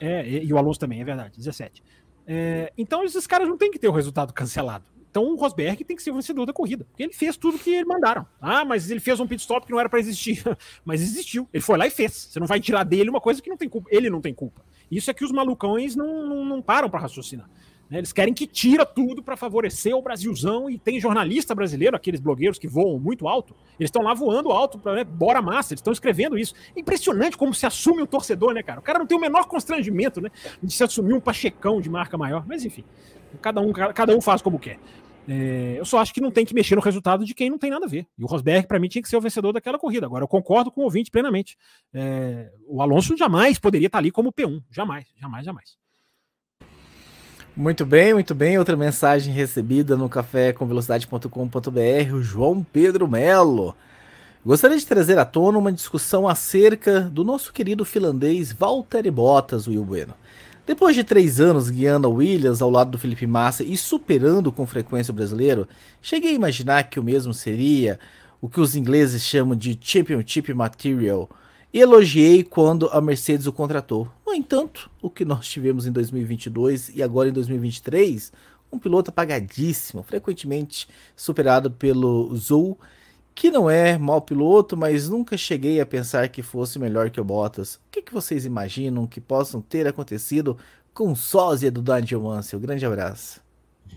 É, 0.03 0.27
e, 0.27 0.47
e 0.47 0.53
o 0.53 0.57
Alonso 0.57 0.81
também, 0.81 0.99
é 0.99 1.05
verdade, 1.05 1.37
17. 1.37 1.81
É, 2.27 2.73
então 2.77 3.05
esses 3.05 3.25
caras 3.25 3.47
não 3.47 3.57
tem 3.57 3.71
que 3.71 3.79
ter 3.79 3.87
o 3.87 3.91
resultado 3.91 4.33
cancelado. 4.33 4.83
Então 5.09 5.25
o 5.25 5.35
Rosberg 5.35 5.81
tem 5.83 5.95
que 5.95 6.03
ser 6.03 6.11
o 6.11 6.15
vencedor 6.15 6.45
da 6.45 6.51
corrida, 6.51 6.83
porque 6.85 7.03
ele 7.03 7.13
fez 7.13 7.37
tudo 7.37 7.57
que 7.57 7.69
ele 7.69 7.85
mandaram. 7.85 8.25
Ah, 8.41 8.65
mas 8.65 8.91
ele 8.91 8.99
fez 8.99 9.19
um 9.19 9.27
pit 9.27 9.39
stop 9.39 9.65
que 9.65 9.71
não 9.71 9.79
era 9.79 9.87
para 9.87 9.99
existir. 9.99 10.43
mas 10.83 11.01
existiu. 11.01 11.47
Ele 11.53 11.61
foi 11.61 11.77
lá 11.77 11.87
e 11.87 11.91
fez. 11.91 12.11
Você 12.11 12.39
não 12.39 12.47
vai 12.47 12.59
tirar 12.59 12.83
dele 12.83 13.09
uma 13.09 13.21
coisa 13.21 13.41
que 13.41 13.49
não 13.49 13.55
tem 13.55 13.69
culpa. 13.69 13.87
Ele 13.91 14.09
não 14.09 14.19
tem 14.19 14.33
culpa. 14.33 14.65
Isso 14.91 15.09
é 15.09 15.13
que 15.13 15.23
os 15.23 15.31
malucões 15.31 15.95
não, 15.95 16.27
não, 16.27 16.43
não 16.43 16.61
param 16.61 16.89
para 16.89 16.99
raciocinar. 16.99 17.47
Né? 17.93 17.99
Eles 17.99 18.11
querem 18.11 18.33
que 18.33 18.47
tira 18.47 18.87
tudo 18.87 19.21
para 19.21 19.37
favorecer 19.37 19.95
o 19.95 20.01
Brasilzão 20.01 20.67
e 20.67 20.79
tem 20.79 20.99
jornalista 20.99 21.53
brasileiro, 21.53 21.95
aqueles 21.95 22.19
blogueiros 22.19 22.57
que 22.57 22.67
voam 22.67 22.97
muito 22.99 23.27
alto, 23.27 23.55
eles 23.79 23.89
estão 23.89 24.01
lá 24.01 24.15
voando 24.15 24.51
alto 24.51 24.79
para 24.79 24.95
né, 24.95 25.03
bora 25.03 25.43
massa, 25.43 25.73
eles 25.73 25.79
estão 25.79 25.93
escrevendo 25.93 26.35
isso. 26.35 26.55
Impressionante 26.75 27.37
como 27.37 27.53
se 27.53 27.67
assume 27.67 28.01
o 28.01 28.07
torcedor, 28.07 28.51
né, 28.51 28.63
cara? 28.63 28.79
O 28.79 28.83
cara 28.83 28.97
não 28.97 29.05
tem 29.05 29.15
o 29.15 29.21
menor 29.21 29.45
constrangimento, 29.45 30.19
né, 30.19 30.31
de 30.61 30.73
se 30.73 30.83
assumir 30.83 31.13
um 31.13 31.19
pachecão 31.19 31.79
de 31.79 31.87
marca 31.87 32.17
maior, 32.17 32.43
mas 32.47 32.65
enfim, 32.65 32.83
cada 33.39 33.61
um, 33.61 33.71
cada 33.71 34.17
um 34.17 34.19
faz 34.19 34.41
como 34.41 34.57
quer. 34.57 34.79
É, 35.27 35.75
eu 35.77 35.85
só 35.85 35.99
acho 35.99 36.15
que 36.15 36.19
não 36.19 36.31
tem 36.31 36.47
que 36.47 36.55
mexer 36.55 36.75
no 36.75 36.81
resultado 36.81 37.23
de 37.23 37.35
quem 37.35 37.47
não 37.47 37.59
tem 37.59 37.69
nada 37.69 37.85
a 37.85 37.89
ver. 37.89 38.07
E 38.17 38.23
o 38.23 38.27
Rosberg, 38.27 38.67
para 38.67 38.79
mim, 38.79 38.89
tinha 38.89 39.03
que 39.03 39.07
ser 39.07 39.17
o 39.17 39.21
vencedor 39.21 39.53
daquela 39.53 39.77
corrida. 39.77 40.07
Agora, 40.07 40.23
eu 40.23 40.27
concordo 40.27 40.71
com 40.71 40.81
o 40.81 40.83
ouvinte 40.85 41.11
plenamente. 41.11 41.55
É, 41.93 42.51
o 42.67 42.81
Alonso 42.81 43.15
jamais 43.15 43.59
poderia 43.59 43.85
estar 43.85 43.99
ali 43.99 44.09
como 44.11 44.33
P1. 44.33 44.61
Jamais, 44.71 45.05
jamais, 45.15 45.45
jamais. 45.45 45.82
Muito 47.55 47.85
bem, 47.85 48.15
muito 48.15 48.33
bem. 48.33 48.57
Outra 48.57 48.75
mensagem 48.75 49.31
recebida 49.31 49.95
no 49.95 50.09
cafécomvelocidade.com.br, 50.09 52.15
o 52.15 52.23
João 52.23 52.63
Pedro 52.63 53.07
Melo. 53.07 53.75
Gostaria 54.43 54.75
de 54.75 54.87
trazer 54.87 55.19
à 55.19 55.25
tona 55.25 55.59
uma 55.59 55.71
discussão 55.71 56.27
acerca 56.27 57.01
do 57.01 57.23
nosso 57.23 57.53
querido 57.53 57.85
finlandês 57.85 58.51
Valtteri 58.51 59.11
Bottas, 59.11 59.67
Will 59.67 59.85
Bueno. 59.85 60.15
Depois 60.65 60.95
de 60.95 61.03
três 61.03 61.39
anos 61.39 61.69
guiando 61.69 62.07
a 62.07 62.09
Williams 62.09 62.59
ao 62.59 62.71
lado 62.71 62.89
do 62.89 62.97
Felipe 62.97 63.27
Massa 63.27 63.63
e 63.63 63.77
superando 63.77 64.51
com 64.51 64.65
frequência 64.65 65.11
o 65.11 65.15
brasileiro, 65.15 65.67
cheguei 66.01 66.31
a 66.31 66.35
imaginar 66.35 66.85
que 66.85 66.99
o 66.99 67.03
mesmo 67.03 67.35
seria 67.35 67.99
o 68.41 68.49
que 68.49 68.59
os 68.59 68.75
ingleses 68.75 69.21
chamam 69.21 69.55
de 69.55 69.77
Championship 69.79 70.51
Material– 70.55 71.29
elogiei 71.73 72.43
quando 72.43 72.87
a 72.89 73.01
Mercedes 73.01 73.47
o 73.47 73.53
contratou. 73.53 74.07
No 74.25 74.33
entanto, 74.33 74.91
o 75.01 75.09
que 75.09 75.25
nós 75.25 75.47
tivemos 75.47 75.87
em 75.87 75.91
2022 75.91 76.89
e 76.89 77.01
agora 77.01 77.29
em 77.29 77.31
2023, 77.31 78.31
um 78.71 78.77
piloto 78.77 79.09
apagadíssimo, 79.09 80.03
frequentemente 80.03 80.87
superado 81.15 81.71
pelo 81.71 82.35
Zul, 82.35 82.77
que 83.33 83.49
não 83.49 83.69
é 83.69 83.97
mau 83.97 84.21
piloto, 84.21 84.77
mas 84.77 85.09
nunca 85.09 85.35
cheguei 85.35 85.81
a 85.81 85.85
pensar 85.85 86.29
que 86.29 86.43
fosse 86.43 86.77
melhor 86.77 87.09
que 87.09 87.19
o 87.19 87.23
Bottas. 87.23 87.75
O 87.75 87.79
que, 87.91 88.03
que 88.03 88.13
vocês 88.13 88.45
imaginam 88.45 89.07
que 89.07 89.19
possam 89.19 89.59
ter 89.59 89.87
acontecido 89.87 90.57
com 90.93 91.11
o 91.11 91.15
sósia 91.15 91.71
do 91.71 91.81
Daniel 91.81 92.21
Mansell? 92.21 92.59
Grande 92.59 92.85
abraço. 92.85 93.41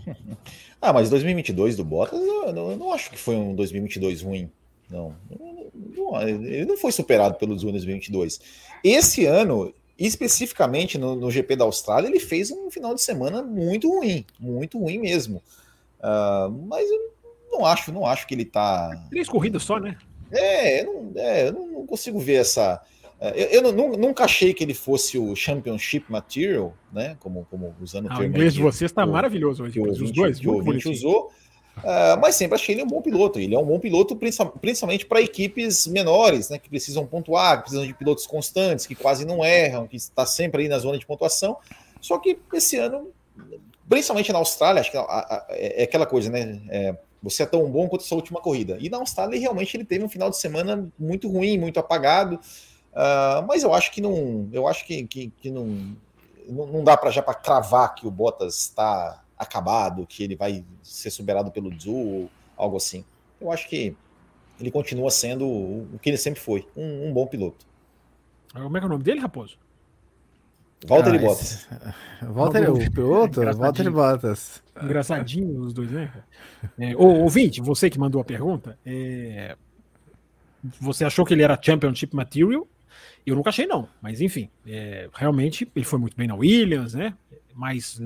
ah, 0.81 0.91
mas 0.91 1.11
2022 1.11 1.75
do 1.75 1.85
Bottas, 1.85 2.19
eu 2.19 2.51
não, 2.53 2.71
eu 2.71 2.77
não 2.77 2.91
acho 2.91 3.11
que 3.11 3.19
foi 3.19 3.35
um 3.35 3.53
2022 3.53 4.23
ruim. 4.23 4.49
Não, 4.89 5.15
não, 5.29 6.21
ele 6.21 6.65
não 6.65 6.77
foi 6.77 6.91
superado 6.91 7.35
pelos 7.35 7.61
Juniors 7.61 7.83
2022. 7.83 8.39
Esse 8.83 9.25
ano, 9.25 9.73
especificamente 9.97 10.97
no, 10.97 11.15
no, 11.15 11.29
GP 11.29 11.55
da 11.55 11.65
Austrália, 11.65 12.07
ele 12.07 12.19
fez 12.19 12.51
um 12.51 12.71
final 12.71 12.95
de 12.95 13.01
semana 13.01 13.41
muito 13.43 13.89
ruim, 13.89 14.25
muito 14.39 14.79
ruim 14.79 14.97
mesmo. 14.97 15.41
Uh, 15.99 16.49
mas 16.67 16.89
eu 16.89 17.11
não 17.51 17.65
acho, 17.65 17.91
não 17.91 18.05
acho 18.05 18.27
que 18.27 18.35
ele 18.35 18.45
tá. 18.45 19.05
Três 19.09 19.27
corridas 19.27 19.63
só, 19.63 19.79
né? 19.79 19.97
É, 20.31 20.81
eu 20.81 20.85
não, 20.85 21.21
é, 21.21 21.47
eu 21.47 21.53
não 21.53 21.85
consigo 21.85 22.19
ver 22.19 22.35
essa. 22.35 22.81
É, 23.19 23.57
eu, 23.57 23.63
eu 23.63 23.73
não, 23.73 23.91
nunca 23.93 24.25
achei 24.25 24.53
que 24.53 24.63
ele 24.63 24.73
fosse 24.73 25.17
o 25.17 25.35
Championship 25.35 26.05
Material, 26.11 26.73
né? 26.93 27.17
Como, 27.19 27.47
como 27.49 27.75
usando 27.81 28.05
o 28.05 28.09
termo. 28.09 28.23
O 28.23 28.25
inglês 28.25 28.53
de 28.53 28.61
vocês 28.61 28.91
está 28.91 29.05
maravilhoso 29.05 29.63
hoje. 29.63 29.73
Que 29.73 29.79
os 29.79 30.11
dois, 30.11 30.39
que 30.39 30.47
o 30.47 30.53
ouvinte 30.53 30.87
usou. 30.87 31.31
Uh, 31.77 32.19
mas 32.19 32.35
sempre 32.35 32.55
achei 32.55 32.75
ele 32.75 32.83
um 32.83 32.87
bom 32.87 33.01
piloto. 33.01 33.39
Ele 33.39 33.55
é 33.55 33.59
um 33.59 33.65
bom 33.65 33.79
piloto, 33.79 34.15
principalmente 34.15 35.05
para 35.05 35.21
equipes 35.21 35.87
menores, 35.87 36.49
né, 36.49 36.57
que 36.57 36.69
precisam 36.69 37.05
pontuar, 37.05 37.57
que 37.57 37.63
precisam 37.63 37.85
de 37.85 37.93
pilotos 37.93 38.25
constantes, 38.25 38.85
que 38.85 38.95
quase 38.95 39.25
não 39.25 39.45
erram, 39.45 39.87
que 39.87 39.95
está 39.95 40.25
sempre 40.25 40.63
aí 40.63 40.67
na 40.67 40.79
zona 40.79 40.97
de 40.97 41.05
pontuação. 41.05 41.57
Só 42.01 42.17
que 42.17 42.39
esse 42.53 42.77
ano, 42.77 43.11
principalmente 43.87 44.31
na 44.31 44.39
Austrália, 44.39 44.81
acho 44.81 44.91
que 44.91 44.97
é, 44.97 45.83
aquela 45.83 46.05
coisa, 46.05 46.29
né? 46.29 46.61
É, 46.69 46.95
você 47.21 47.43
é 47.43 47.45
tão 47.45 47.69
bom 47.69 47.87
quanto 47.87 48.01
a 48.03 48.05
sua 48.05 48.17
última 48.17 48.39
corrida. 48.39 48.77
E 48.79 48.89
na 48.89 48.97
Austrália, 48.97 49.39
realmente, 49.39 49.75
ele 49.75 49.85
teve 49.85 50.03
um 50.03 50.09
final 50.09 50.29
de 50.29 50.37
semana 50.37 50.87
muito 50.97 51.27
ruim, 51.29 51.57
muito 51.57 51.79
apagado. 51.79 52.39
Uh, 52.93 53.45
mas 53.47 53.63
eu 53.63 53.73
acho 53.73 53.91
que 53.91 54.01
não. 54.01 54.49
Eu 54.51 54.67
acho 54.67 54.85
que, 54.85 55.05
que, 55.05 55.31
que 55.41 55.51
não, 55.51 55.95
não, 56.47 56.83
dá 56.83 56.95
para 56.95 57.11
já 57.11 57.21
para 57.21 57.33
cravar 57.33 57.93
que 57.95 58.07
o 58.07 58.11
Bottas 58.11 58.57
está 58.57 59.23
acabado, 59.37 60.05
que 60.05 60.23
ele 60.23 60.35
vai 60.35 60.63
ser 60.81 61.09
superado 61.09 61.51
pelo 61.51 61.71
Zul 61.79 61.95
ou 61.95 62.29
algo 62.55 62.77
assim. 62.77 63.05
Eu 63.39 63.51
acho 63.51 63.67
que 63.69 63.95
ele 64.59 64.71
continua 64.71 65.11
sendo 65.11 65.45
o 65.45 65.99
que 66.01 66.09
ele 66.09 66.17
sempre 66.17 66.39
foi, 66.39 66.67
um, 66.75 67.09
um 67.09 67.13
bom 67.13 67.27
piloto. 67.27 67.65
Como 68.51 68.75
é 68.75 68.79
que 68.79 68.85
é 68.85 68.87
o 68.87 68.89
nome 68.89 69.03
dele, 69.03 69.19
Raposo? 69.19 69.57
Walter 70.85 71.15
e 71.15 71.19
Bottas. 71.19 71.67
Walter, 72.21 72.71
o 72.71 72.91
piloto? 72.91 73.41
Walter 73.55 73.91
Bottas. 73.91 74.63
Engraçadinho 74.81 75.61
os 75.61 75.73
dois, 75.73 75.89
né? 75.89 76.11
É, 76.77 76.95
ô, 76.95 77.23
ouvinte, 77.23 77.61
você 77.61 77.89
que 77.89 77.99
mandou 77.99 78.21
a 78.21 78.25
pergunta, 78.25 78.77
é, 78.85 79.55
você 80.79 81.03
achou 81.03 81.25
que 81.25 81.33
ele 81.33 81.41
era 81.41 81.59
Championship 81.61 82.15
Material? 82.15 82.67
Eu 83.25 83.35
nunca 83.35 83.49
achei, 83.49 83.65
não. 83.65 83.89
Mas 84.01 84.21
enfim, 84.21 84.49
é, 84.65 85.09
realmente 85.13 85.69
ele 85.75 85.85
foi 85.85 85.99
muito 85.99 86.15
bem 86.15 86.27
na 86.27 86.35
Williams, 86.35 86.93
né? 86.93 87.13
Mas 87.55 87.99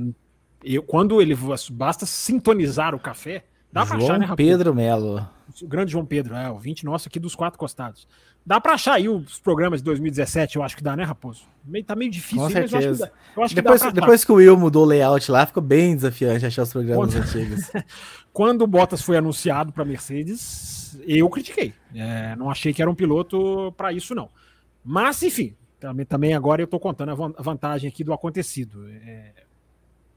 eu, 0.63 0.83
quando 0.83 1.21
ele 1.21 1.38
basta 1.71 2.05
sintonizar 2.05 2.95
o 2.95 2.99
café, 2.99 3.43
dá 3.71 3.85
pra 3.85 3.97
achar, 3.97 4.19
né, 4.19 4.25
Raposo? 4.25 4.49
Pedro 4.49 4.73
Melo. 4.73 5.27
O 5.61 5.67
grande 5.67 5.91
João 5.91 6.05
Pedro, 6.05 6.35
é, 6.35 6.49
o 6.49 6.57
20 6.57 6.85
nosso 6.85 7.07
aqui 7.07 7.19
dos 7.19 7.35
quatro 7.35 7.59
costados. 7.59 8.07
Dá 8.45 8.59
pra 8.59 8.73
achar 8.73 8.93
aí 8.93 9.07
os 9.07 9.39
programas 9.39 9.81
de 9.81 9.85
2017, 9.85 10.55
eu 10.55 10.63
acho 10.63 10.75
que 10.75 10.83
dá, 10.83 10.95
né, 10.95 11.03
Raposo? 11.03 11.43
Meio, 11.63 11.85
tá 11.85 11.95
meio 11.95 12.09
difícil, 12.09 12.38
Com 12.38 12.43
mas 12.45 12.53
certeza. 12.53 13.11
eu 13.35 13.43
acho 13.43 13.53
que 13.53 13.61
dá, 13.61 13.69
eu 13.69 13.73
acho 13.73 13.83
depois, 13.83 13.83
que 13.83 13.91
depois 13.91 14.25
que 14.25 14.31
o 14.31 14.35
Will 14.35 14.57
mudou 14.57 14.83
o 14.83 14.88
layout 14.88 15.29
lá, 15.29 15.45
ficou 15.45 15.61
bem 15.61 15.95
desafiante 15.95 16.45
achar 16.45 16.63
os 16.63 16.71
programas 16.71 17.13
Quando... 17.13 17.23
antigos. 17.23 17.71
Quando 18.33 18.61
o 18.63 18.67
Bottas 18.67 19.01
foi 19.01 19.17
anunciado 19.17 19.71
para 19.71 19.85
Mercedes, 19.85 20.97
eu 21.05 21.29
critiquei. 21.29 21.73
É, 21.93 22.35
não 22.35 22.49
achei 22.49 22.73
que 22.73 22.81
era 22.81 22.89
um 22.89 22.95
piloto 22.95 23.73
para 23.77 23.91
isso, 23.91 24.15
não. 24.15 24.29
Mas, 24.83 25.21
enfim, 25.21 25.53
também, 25.79 26.05
também 26.05 26.33
agora 26.33 26.61
eu 26.61 26.65
estou 26.65 26.79
contando 26.79 27.11
a 27.11 27.41
vantagem 27.41 27.88
aqui 27.88 28.03
do 28.03 28.13
acontecido. 28.13 28.88
É, 28.88 29.33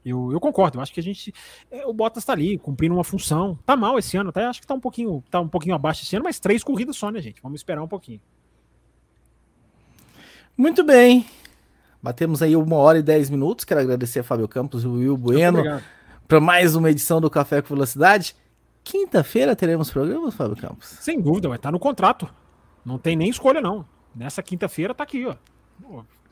eu, 0.05 0.31
eu, 0.31 0.39
concordo, 0.39 0.77
eu 0.77 0.81
acho 0.81 0.93
que 0.93 0.99
a 0.99 1.03
gente. 1.03 1.33
É, 1.71 1.85
o 1.87 1.93
Bottas 1.93 2.21
está 2.21 2.33
ali, 2.33 2.59
cumprindo 2.59 2.93
uma 2.93 3.03
função. 3.03 3.57
Tá 3.65 3.75
mal 3.75 3.97
esse 3.97 4.15
ano, 4.15 4.29
até 4.29 4.45
acho 4.45 4.61
que 4.61 4.67
tá 4.67 4.75
um 4.75 4.79
pouquinho, 4.79 5.23
tá 5.31 5.39
um 5.39 5.47
pouquinho 5.47 5.73
abaixo 5.73 6.03
esse 6.03 6.15
ano, 6.15 6.25
mas 6.25 6.39
três 6.39 6.63
corridas 6.63 6.95
só, 6.95 7.09
né, 7.09 7.19
gente? 7.19 7.41
Vamos 7.41 7.59
esperar 7.59 7.81
um 7.81 7.87
pouquinho. 7.87 8.21
Muito 10.55 10.83
bem. 10.83 11.25
Batemos 12.01 12.43
aí 12.43 12.55
uma 12.55 12.75
hora 12.75 12.99
e 12.99 13.01
dez 13.03 13.31
minutos. 13.31 13.65
Quero 13.65 13.79
agradecer 13.79 14.19
a 14.19 14.23
Fábio 14.23 14.47
Campos 14.47 14.83
e 14.83 14.87
o 14.87 14.93
Will 14.93 15.17
Bueno 15.17 15.63
para 16.27 16.39
mais 16.39 16.75
uma 16.75 16.91
edição 16.91 17.19
do 17.19 17.29
Café 17.29 17.61
com 17.61 17.69
Velocidade. 17.69 18.35
Quinta-feira 18.83 19.55
teremos 19.55 19.89
programa, 19.89 20.31
Fábio 20.31 20.55
Campos? 20.55 20.87
Sem 21.01 21.19
dúvida, 21.19 21.47
vai 21.47 21.57
estar 21.57 21.71
no 21.71 21.79
contrato. 21.79 22.31
Não 22.85 22.99
tem 22.99 23.15
nem 23.15 23.29
escolha, 23.29 23.59
não. 23.59 23.83
Nessa 24.15 24.43
quinta-feira 24.43 24.93
tá 24.93 25.03
aqui, 25.03 25.25
ó. 25.25 25.35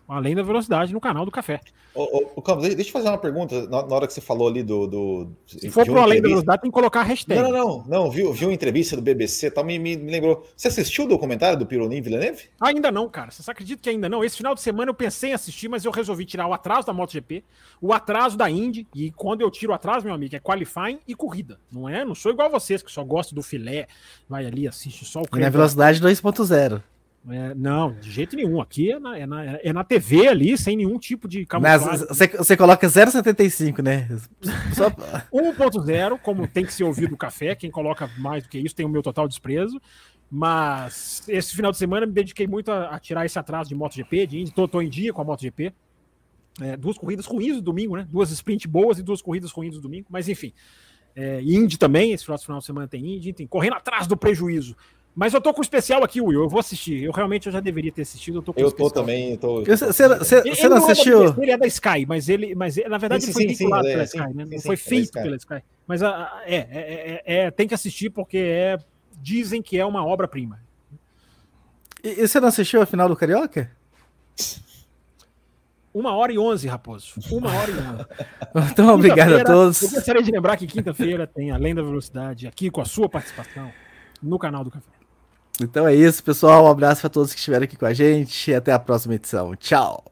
Além 0.07 0.35
da 0.35 0.43
velocidade 0.43 0.93
no 0.93 0.99
canal 0.99 1.25
do 1.25 1.31
café. 1.31 1.61
Ô, 1.95 2.31
ô, 2.35 2.41
Campos, 2.41 2.63
deixa 2.75 2.89
eu 2.89 2.93
fazer 2.93 3.07
uma 3.07 3.17
pergunta 3.17 3.67
na, 3.67 3.85
na 3.85 3.95
hora 3.95 4.07
que 4.07 4.13
você 4.13 4.19
falou 4.19 4.47
ali 4.47 4.63
do. 4.63 4.87
do 4.87 5.31
Se 5.45 5.69
for 5.69 5.85
pro 5.85 6.01
além 6.01 6.21
da 6.21 6.27
velocidade, 6.27 6.61
tem 6.61 6.71
que 6.71 6.73
colocar 6.73 7.01
a 7.01 7.03
hashtag. 7.03 7.39
Não, 7.39 7.51
não, 7.51 7.67
não. 7.67 7.85
não 7.87 8.11
viu, 8.11 8.33
viu 8.33 8.47
uma 8.47 8.53
entrevista 8.53 8.95
do 8.95 9.01
BBC 9.01 9.51
tal, 9.51 9.63
me, 9.63 9.77
me, 9.77 9.95
me 9.95 10.11
lembrou. 10.11 10.45
Você 10.57 10.67
assistiu 10.67 11.05
o 11.05 11.07
documentário 11.07 11.57
do 11.57 11.65
Pironi 11.65 12.01
Villeneuve? 12.01 12.49
Ainda 12.59 12.91
não, 12.91 13.07
cara. 13.07 13.31
Você 13.31 13.49
acredita 13.49 13.81
que 13.81 13.89
ainda 13.89 14.09
não? 14.09 14.23
Esse 14.23 14.37
final 14.37 14.55
de 14.55 14.61
semana 14.61 14.89
eu 14.89 14.95
pensei 14.95 15.29
em 15.29 15.33
assistir, 15.33 15.69
mas 15.69 15.85
eu 15.85 15.91
resolvi 15.91 16.25
tirar 16.25 16.47
o 16.47 16.53
atraso 16.53 16.87
da 16.87 16.93
MotoGP, 16.93 17.43
o 17.79 17.93
atraso 17.93 18.35
da 18.35 18.49
Indy. 18.49 18.87
E 18.95 19.11
quando 19.11 19.41
eu 19.41 19.51
tiro 19.51 19.71
o 19.71 19.75
atraso, 19.75 20.05
meu 20.05 20.15
amigo, 20.15 20.35
é 20.35 20.39
qualifying 20.39 20.99
e 21.07 21.13
corrida. 21.13 21.59
Não 21.71 21.87
é? 21.87 22.03
Não 22.03 22.15
sou 22.15 22.31
igual 22.31 22.49
vocês 22.49 22.81
que 22.81 22.91
só 22.91 23.03
gostam 23.03 23.35
do 23.35 23.43
filé, 23.43 23.87
vai 24.27 24.45
ali, 24.45 24.67
assiste 24.67 25.05
só 25.05 25.21
o. 25.21 25.37
E 25.37 25.39
na 25.39 25.49
velocidade 25.49 26.01
2.0. 26.01 26.81
É, 27.29 27.55
não, 27.55 27.93
de 27.93 28.11
jeito 28.11 28.35
nenhum. 28.35 28.59
Aqui 28.59 28.91
é 28.91 28.99
na, 28.99 29.17
é 29.17 29.25
na, 29.25 29.45
é 29.45 29.73
na 29.73 29.83
TV 29.83 30.27
ali, 30.27 30.57
sem 30.57 30.75
nenhum 30.75 30.99
tipo 30.99 31.27
de 31.27 31.45
camuflagem. 31.45 32.07
Você, 32.07 32.27
você 32.27 32.57
coloca 32.57 32.85
0,75, 32.85 33.81
né? 33.81 34.09
Só... 34.73 34.89
1.0, 34.89 36.19
como 36.19 36.47
tem 36.47 36.65
que 36.65 36.73
ser 36.73 36.83
ouvido 36.83 37.15
o 37.15 37.17
café. 37.17 37.55
Quem 37.55 37.71
coloca 37.71 38.09
mais 38.17 38.43
do 38.43 38.49
que 38.49 38.57
isso 38.59 38.75
tem 38.75 38.85
o 38.85 38.89
meu 38.89 39.01
total 39.01 39.27
desprezo. 39.27 39.81
Mas 40.29 41.23
esse 41.27 41.55
final 41.55 41.71
de 41.71 41.77
semana 41.77 42.05
me 42.05 42.11
dediquei 42.11 42.45
muito 42.45 42.71
a, 42.71 42.95
a 42.95 42.99
tirar 42.99 43.25
esse 43.25 43.39
atraso 43.39 43.69
de 43.69 43.75
MotoGP, 43.75 44.27
de 44.27 44.39
Indy. 44.41 44.51
Tô, 44.51 44.67
tô 44.67 44.81
em 44.81 44.89
dia 44.89 45.13
com 45.13 45.21
a 45.21 45.23
MotoGP. 45.23 45.73
É, 46.59 46.75
duas 46.75 46.97
corridas 46.97 47.25
ruins 47.25 47.55
no 47.55 47.61
domingo, 47.61 47.95
né? 47.95 48.05
Duas 48.09 48.31
sprint 48.31 48.67
boas 48.67 48.99
e 48.99 49.03
duas 49.03 49.21
corridas 49.21 49.51
ruins 49.51 49.75
no 49.75 49.81
domingo. 49.81 50.07
Mas 50.09 50.27
enfim. 50.27 50.51
É, 51.15 51.41
Indy 51.41 51.77
também, 51.77 52.11
esse 52.11 52.23
final 52.23 52.59
de 52.59 52.65
semana 52.65 52.87
tem 52.87 53.15
Indy, 53.15 53.31
tem 53.31 53.47
correndo 53.47 53.75
atrás 53.75 54.07
do 54.07 54.17
prejuízo. 54.17 54.75
Mas 55.15 55.33
eu 55.33 55.39
tô 55.39 55.53
com 55.53 55.59
o 55.59 55.63
especial 55.63 56.03
aqui, 56.03 56.19
Will. 56.19 56.41
Eu 56.41 56.49
vou 56.49 56.59
assistir. 56.59 57.03
Eu 57.03 57.11
realmente 57.11 57.45
eu 57.45 57.53
já 57.53 57.59
deveria 57.59 57.91
ter 57.91 58.01
assistido. 58.01 58.39
Eu 58.39 58.41
tô, 58.41 58.53
com 58.53 58.59
eu 58.59 58.71
tô 58.71 58.89
também. 58.89 59.37
Tô... 59.37 59.63
Você, 59.63 60.07
não 60.67 60.77
assistiu? 60.77 61.25
É 61.25 61.35
ele 61.37 61.51
é 61.51 61.57
da 61.57 61.67
Sky, 61.67 62.05
mas 62.07 62.29
ele, 62.29 62.55
mas 62.55 62.77
na 62.77 62.97
verdade 62.97 63.23
sim, 63.23 63.29
ele 63.29 63.33
foi 63.33 63.41
sim, 63.43 63.47
vinculado 63.49 63.85
sim, 63.85 63.91
pela 63.91 64.01
é, 64.01 64.05
Sky, 64.05 64.33
né? 64.33 64.45
Não 64.51 64.59
foi 64.59 64.75
feito 64.75 65.11
pela 65.13 65.35
Sky. 65.35 65.63
Mas 65.85 66.01
é, 66.01 66.07
é, 66.45 67.23
é, 67.25 67.51
tem 67.51 67.67
que 67.67 67.75
assistir 67.75 68.09
porque 68.09 68.37
é, 68.37 68.77
dizem 69.21 69.61
que 69.61 69.77
é 69.77 69.85
uma 69.85 70.03
obra-prima. 70.03 70.59
E, 72.03 72.21
e 72.21 72.27
você 72.27 72.39
não 72.39 72.47
assistiu 72.47 72.81
a 72.81 72.85
final 72.85 73.07
do 73.07 73.15
Carioca? 73.15 73.69
Uma 75.93 76.15
hora 76.15 76.33
e 76.33 76.39
onze, 76.39 76.67
Raposo. 76.67 77.13
Uma 77.31 77.53
hora 77.53 77.69
e 77.69 77.75
onze. 77.75 78.05
então, 78.71 78.95
obrigado 78.95 79.35
a 79.35 79.43
todos. 79.43 79.79
Eu 79.79 79.91
gostaria 79.91 80.23
de 80.23 80.31
lembrar 80.31 80.57
que 80.57 80.65
quinta-feira 80.65 81.27
tem 81.27 81.51
Além 81.51 81.75
da 81.75 81.83
Velocidade 81.83 82.47
aqui 82.47 82.71
com 82.71 82.81
a 82.81 82.85
sua 82.85 83.07
participação 83.07 83.71
no 84.19 84.39
canal 84.39 84.63
do 84.63 84.71
Café. 84.71 85.02
Então 85.61 85.87
é 85.87 85.93
isso, 85.93 86.23
pessoal. 86.23 86.65
Um 86.65 86.69
abraço 86.69 87.01
para 87.01 87.09
todos 87.09 87.31
que 87.31 87.39
estiveram 87.39 87.65
aqui 87.65 87.77
com 87.77 87.85
a 87.85 87.93
gente 87.93 88.51
e 88.51 88.55
até 88.55 88.71
a 88.71 88.79
próxima 88.79 89.15
edição. 89.15 89.55
Tchau. 89.55 90.03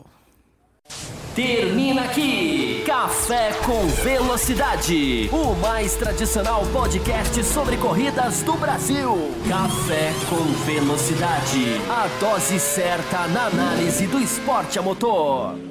Termina 1.36 2.04
aqui 2.04 2.84
Café 2.86 3.54
com 3.66 3.88
Velocidade, 3.88 5.30
o 5.32 5.56
mais 5.56 5.96
tradicional 5.96 6.64
podcast 6.74 7.42
sobre 7.46 7.78
corridas 7.78 8.44
do 8.44 8.54
Brasil. 8.54 9.32
Café 9.48 10.12
com 10.30 10.44
Velocidade, 10.66 11.80
a 11.90 12.08
dose 12.20 12.60
certa 12.60 13.28
na 13.30 13.46
análise 13.46 14.08
do 14.08 14.20
esporte 14.20 14.78
a 14.78 14.82
motor. 14.82 15.71